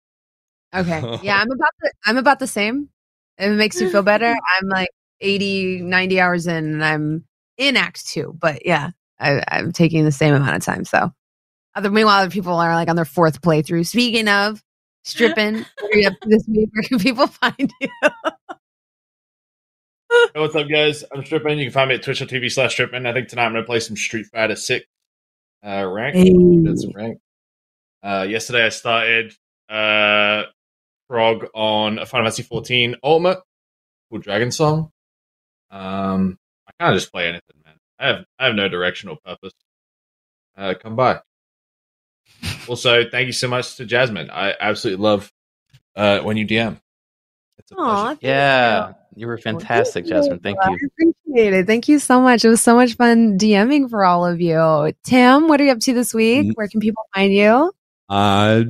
Okay. 0.74 1.18
Yeah, 1.22 1.36
I'm 1.36 1.52
about 1.52 1.70
the 1.80 1.92
I'm 2.06 2.16
about 2.16 2.40
the 2.40 2.48
same. 2.48 2.88
If 3.38 3.52
it 3.52 3.54
makes 3.54 3.80
you 3.80 3.88
feel 3.88 4.02
better, 4.02 4.26
I'm 4.60 4.68
like 4.68 4.88
80, 5.20 5.82
90 5.82 6.20
hours 6.20 6.48
in 6.48 6.56
and 6.56 6.84
I'm 6.84 7.24
in 7.56 7.76
Act 7.76 8.08
Two. 8.08 8.36
But 8.36 8.66
yeah, 8.66 8.90
I, 9.20 9.44
I'm 9.46 9.70
taking 9.70 10.04
the 10.04 10.10
same 10.10 10.34
amount 10.34 10.56
of 10.56 10.64
time. 10.64 10.84
So 10.84 11.12
other 11.76 11.88
meanwhile 11.88 12.20
other 12.20 12.32
people 12.32 12.54
are 12.54 12.74
like 12.74 12.88
on 12.88 12.96
their 12.96 13.04
fourth 13.04 13.42
playthrough. 13.42 13.86
Speaking 13.86 14.26
of 14.26 14.60
Strippin, 15.04 15.64
what 15.80 15.94
are 15.94 15.98
you 15.98 16.08
up 16.08 16.18
to 16.20 16.28
this 16.28 16.44
week? 16.48 16.68
Where 16.72 16.82
can 16.82 16.98
people 16.98 17.28
find 17.28 17.72
you? 17.80 17.88
Hey, 20.14 20.40
what's 20.40 20.54
up, 20.54 20.68
guys? 20.68 21.04
I'm 21.12 21.24
Strippin. 21.24 21.58
You 21.58 21.66
can 21.66 21.72
find 21.72 21.88
me 21.88 21.96
at 21.96 22.02
twitch.tv 22.02 22.50
slash 22.52 22.72
Strippin. 22.72 23.06
I 23.06 23.12
think 23.12 23.28
tonight 23.28 23.46
I'm 23.46 23.52
going 23.52 23.64
to 23.64 23.66
play 23.66 23.80
some 23.80 23.96
Street 23.96 24.26
Fighter 24.26 24.54
6 24.56 24.86
uh, 25.66 25.84
rank. 25.86 26.14
Did 26.64 26.78
some 26.78 26.90
rank. 26.94 27.18
Uh, 28.02 28.26
yesterday 28.28 28.66
I 28.66 28.68
started 28.68 29.34
uh, 29.68 30.44
prog 31.08 31.46
on 31.54 31.98
a 31.98 32.06
Final 32.06 32.26
Fantasy 32.26 32.42
14 32.44 32.96
Ultimate 33.02 33.38
called 34.10 34.22
Dragon 34.22 34.50
Song. 34.52 34.90
Um, 35.70 36.38
I 36.68 36.72
kind 36.78 36.94
of 36.94 37.00
just 37.00 37.12
play 37.12 37.24
anything, 37.28 37.56
man. 37.64 37.74
I 37.98 38.06
have 38.08 38.24
I 38.38 38.46
have 38.46 38.54
no 38.54 38.68
directional 38.68 39.16
purpose. 39.24 39.52
Uh, 40.56 40.74
come 40.80 40.94
by. 40.96 41.20
Also, 42.68 43.08
thank 43.10 43.26
you 43.26 43.32
so 43.32 43.48
much 43.48 43.76
to 43.76 43.84
Jasmine. 43.84 44.30
I 44.30 44.54
absolutely 44.60 45.02
love 45.02 45.32
uh, 45.96 46.20
when 46.20 46.36
you 46.36 46.46
DM. 46.46 46.80
It's 47.58 47.72
a 47.72 47.76
Aw, 47.76 48.04
pleasure. 48.04 48.18
thank 48.20 48.22
you. 48.22 48.28
Yeah, 49.16 49.20
you 49.20 49.26
were 49.26 49.38
fantastic, 49.38 50.06
Jasmine. 50.06 50.40
Thank 50.40 50.58
you. 50.64 50.72
I 50.72 50.74
appreciate 50.74 51.52
it. 51.54 51.66
Thank 51.66 51.88
you 51.88 51.98
so 51.98 52.20
much. 52.20 52.44
It 52.44 52.48
was 52.48 52.60
so 52.60 52.74
much 52.74 52.94
fun 52.94 53.38
DMing 53.38 53.88
for 53.90 54.04
all 54.04 54.26
of 54.26 54.40
you. 54.40 54.92
Tim, 55.04 55.48
what 55.48 55.60
are 55.60 55.64
you 55.64 55.72
up 55.72 55.80
to 55.80 55.92
this 55.94 56.12
week? 56.14 56.48
Mm. 56.48 56.52
Where 56.54 56.68
can 56.68 56.80
people 56.80 57.04
find 57.14 57.32
you? 57.32 57.72
uh 58.08 58.64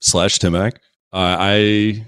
slash 0.00 0.38
Timmac. 0.38 0.74
Uh, 1.12 1.36
I 1.38 2.04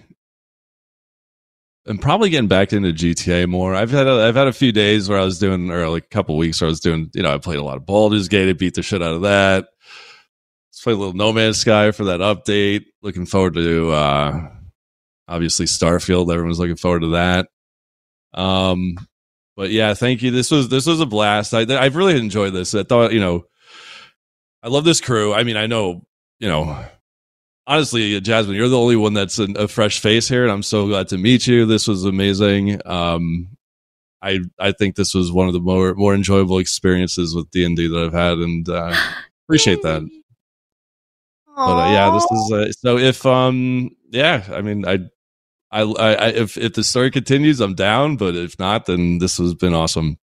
am 1.89 1.98
probably 1.98 2.31
getting 2.31 2.48
back 2.48 2.73
into 2.73 2.92
GTA 2.92 3.48
more. 3.48 3.74
I've 3.74 3.90
had 3.90 4.06
a, 4.06 4.26
I've 4.26 4.34
had 4.34 4.48
a 4.48 4.52
few 4.52 4.73
days 4.73 5.08
where 5.08 5.18
I 5.18 5.24
was 5.24 5.39
doing, 5.39 5.70
or 5.70 5.89
like 5.89 6.05
a 6.05 6.08
couple 6.08 6.36
weeks 6.36 6.60
where 6.60 6.66
I 6.68 6.70
was 6.70 6.81
doing. 6.81 7.10
You 7.15 7.23
know, 7.23 7.32
I 7.32 7.39
played 7.39 7.58
a 7.58 7.65
lot 7.65 7.76
of 7.76 7.86
Baldur's 7.86 8.28
Gate. 8.28 8.48
I 8.48 8.52
beat 8.52 8.74
the 8.74 8.82
shit 8.82 9.02
out 9.02 9.15
of 9.15 9.23
that. 9.23 9.68
Let's 10.70 10.82
play 10.82 10.92
a 10.92 10.97
little 10.97 11.15
No 11.15 11.32
Man's 11.32 11.58
Sky 11.58 11.90
for 11.92 12.05
that 12.05 12.20
update. 12.20 12.84
Looking 13.02 13.26
forward 13.26 13.55
to 13.55 13.90
uh 13.92 14.50
obviously 15.28 15.66
Starfield. 15.66 16.32
Everyone's 16.32 16.58
looking 16.58 16.76
forward 16.76 17.00
to 17.00 17.08
that. 17.08 17.48
Um, 18.36 18.97
but 19.56 19.70
yeah, 19.70 19.94
thank 19.94 20.23
you. 20.23 20.31
This 20.31 20.50
was 20.50 20.68
this 20.68 20.86
was 20.86 21.00
a 21.00 21.06
blast. 21.06 21.55
I 21.55 21.60
I've 21.60 21.97
really 21.97 22.18
enjoyed 22.18 22.52
this. 22.52 22.74
I 22.74 22.82
thought 22.82 23.12
you 23.12 23.20
know, 23.20 23.47
I 24.62 24.68
love 24.68 24.84
this 24.84 25.00
crew. 25.00 25.34
I 25.34 25.42
mean, 25.42 25.56
I 25.56 25.66
know 25.66 26.06
you 26.39 26.48
know 26.48 26.86
honestly, 27.66 28.20
Jasmine, 28.20 28.56
you're 28.56 28.68
the 28.68 28.78
only 28.78 28.97
one 28.97 29.15
that's 29.15 29.39
an, 29.39 29.56
a 29.56 29.68
fresh 29.68 30.00
face 30.00 30.28
here, 30.28 30.42
and 30.42 30.52
I'm 30.52 30.62
so 30.62 30.86
glad 30.86 31.08
to 31.08 31.18
meet 31.18 31.47
you. 31.47 31.66
This 31.66 31.89
was 31.89 32.05
amazing. 32.05 32.81
Um, 32.86 33.48
I 34.23 34.40
I 34.58 34.73
think 34.73 34.97
this 34.97 35.15
was 35.15 35.32
one 35.32 35.47
of 35.47 35.52
the 35.52 35.60
more 35.60 35.94
more 35.94 36.15
enjoyable 36.15 36.58
experiences 36.58 37.34
with 37.34 37.50
D 37.50 37.65
and 37.65 37.76
D 37.76 37.89
that 37.89 38.05
I've 38.05 38.12
had, 38.12 38.39
and 38.39 38.68
uh, 38.68 38.94
appreciate 39.47 39.82
that. 39.82 40.02
But 41.55 41.86
uh, 41.86 41.90
yeah, 41.90 42.10
this 42.12 42.24
is 42.31 42.52
uh, 42.52 42.73
so. 42.73 42.98
If 42.98 43.24
um, 43.24 43.90
yeah, 44.10 44.44
I 44.52 44.60
mean, 44.60 44.86
I, 44.86 44.98
I, 45.76 45.82
I, 45.82 46.12
I- 46.14 46.28
if 46.28 46.56
if 46.56 46.74
the 46.74 46.84
story 46.84 47.10
continues, 47.10 47.60
I'm 47.60 47.74
down. 47.74 48.16
But 48.16 48.34
if 48.34 48.58
not, 48.58 48.86
then 48.86 49.18
this 49.18 49.38
has 49.38 49.55
been 49.55 49.74
awesome. 49.74 50.18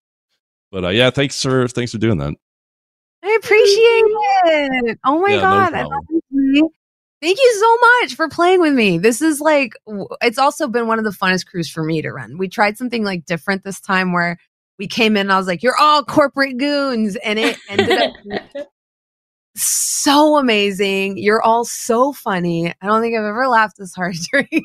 But 0.72 0.86
uh, 0.86 0.90
yeah, 0.90 1.10
thanks 1.12 1.42
for 1.42 1.68
thanks 1.68 1.92
for 1.92 1.98
doing 2.00 2.18
that. 2.20 2.34
I 3.24 3.40
appreciate 3.42 4.84
it. 4.92 5.00
Oh 5.06 5.20
my 5.22 5.36
Yeah, 5.36 5.42
god, 5.42 5.74
I 5.74 5.82
problem. 5.82 6.00
love 6.10 6.22
you. 6.32 6.70
Thank 7.22 7.38
you 7.40 7.54
so 7.58 7.78
much 8.02 8.16
for 8.16 8.28
playing 8.28 8.60
with 8.60 8.74
me. 8.74 8.98
This 8.98 9.22
is 9.22 9.40
like 9.40 9.74
it's 10.22 10.38
also 10.38 10.68
been 10.68 10.88
one 10.88 11.00
of 11.00 11.06
the 11.06 11.12
funnest 11.12 11.46
crews 11.46 11.70
for 11.70 11.84
me 11.84 12.02
to 12.02 12.12
run. 12.12 12.38
We 12.38 12.50
tried 12.50 12.78
something 12.78 13.04
like 13.06 13.26
different 13.26 13.64
this 13.64 13.80
time 13.80 14.12
where 14.12 14.38
we 14.78 14.88
came 14.88 15.16
in 15.16 15.22
and 15.28 15.32
I 15.32 15.38
was 15.38 15.48
like, 15.48 15.64
"You're 15.64 15.78
all 15.80 16.04
corporate 16.04 16.58
goons," 16.58 17.16
and 17.16 17.40
it 17.40 17.58
ended 17.70 17.98
up 17.98 18.12
so 19.56 20.38
amazing. 20.38 21.18
You're 21.18 21.42
all 21.42 21.66
so 21.66 22.14
funny. 22.14 22.74
I 22.82 22.86
don't 22.86 23.02
think 23.02 23.16
I've 23.18 23.26
ever 23.26 23.48
laughed 23.48 23.78
this 23.78 23.94
hard 23.94 24.16
during 24.32 24.64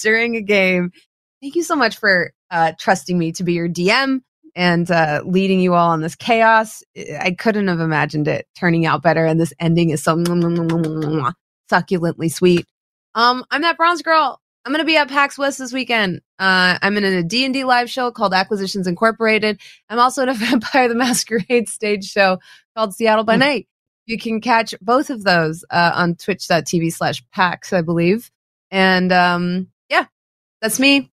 during 0.00 0.36
a 0.36 0.42
game. 0.42 0.92
Thank 1.40 1.54
you 1.54 1.62
so 1.62 1.76
much 1.76 1.98
for 1.98 2.32
uh, 2.50 2.72
trusting 2.78 3.18
me 3.18 3.32
to 3.32 3.44
be 3.44 3.52
your 3.52 3.68
DM 3.68 4.20
and 4.56 4.90
uh, 4.90 5.22
leading 5.24 5.60
you 5.60 5.74
all 5.74 5.90
on 5.90 6.00
this 6.00 6.16
chaos. 6.16 6.82
I 7.20 7.36
couldn't 7.38 7.68
have 7.68 7.80
imagined 7.80 8.26
it 8.26 8.46
turning 8.58 8.86
out 8.86 9.02
better, 9.02 9.24
and 9.24 9.38
this 9.38 9.52
ending 9.60 9.90
is 9.90 10.02
so 10.02 10.16
succulently 11.70 12.32
sweet. 12.32 12.66
Um, 13.14 13.44
I'm 13.50 13.62
that 13.62 13.76
bronze 13.76 14.02
girl. 14.02 14.40
I'm 14.64 14.72
gonna 14.72 14.84
be 14.84 14.96
at 14.96 15.08
PAX 15.08 15.38
West 15.38 15.58
this 15.58 15.72
weekend. 15.72 16.20
Uh, 16.38 16.78
I'm 16.82 16.96
in 16.96 17.04
a 17.04 17.22
D 17.22 17.44
and 17.44 17.54
D 17.54 17.64
live 17.64 17.88
show 17.88 18.10
called 18.10 18.34
Acquisitions 18.34 18.86
Incorporated. 18.86 19.60
I'm 19.88 19.98
also 19.98 20.22
in 20.22 20.28
a 20.28 20.34
Vampire 20.34 20.88
the 20.88 20.94
Masquerade 20.94 21.68
stage 21.68 22.04
show 22.04 22.38
called 22.76 22.94
Seattle 22.94 23.24
by 23.24 23.36
Night. 23.36 23.68
You 24.08 24.16
can 24.16 24.40
catch 24.40 24.74
both 24.80 25.10
of 25.10 25.22
those 25.24 25.66
uh, 25.70 25.92
on 25.94 26.14
twitch.tv 26.14 26.94
slash 26.94 27.22
PAX, 27.30 27.74
I 27.74 27.82
believe. 27.82 28.30
And 28.70 29.12
um, 29.12 29.68
yeah, 29.90 30.06
that's 30.62 30.80
me. 30.80 31.10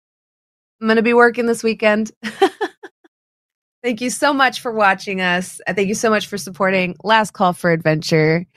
I'm 0.81 0.87
going 0.87 0.97
to 0.97 1.03
be 1.03 1.13
working 1.13 1.47
this 1.47 1.65
weekend. 1.65 2.13
thank 3.83 4.01
you 4.01 4.11
so 4.11 4.33
much 4.33 4.61
for 4.61 4.71
watching 4.71 5.21
us. 5.21 5.61
Uh, 5.67 5.75
Thank 5.75 5.89
you 5.89 5.95
so 5.97 6.09
much 6.09 6.29
for 6.29 6.39
supporting 6.39 6.95
Last 7.03 7.33
Call 7.33 7.53
for 7.53 7.73
Adventure. 7.73 8.47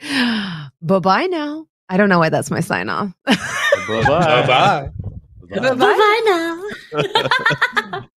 bye 0.80 0.98
bye 1.00 1.26
now. 1.26 1.66
I 1.88 1.96
don't 1.96 2.08
know 2.08 2.20
why 2.20 2.28
that's 2.28 2.50
my 2.50 2.60
sign 2.60 2.88
off. 2.88 3.12
Bye 3.26 3.34
bye. 3.88 4.90
Bye 5.50 5.74
bye 5.74 6.70
now. 6.92 8.04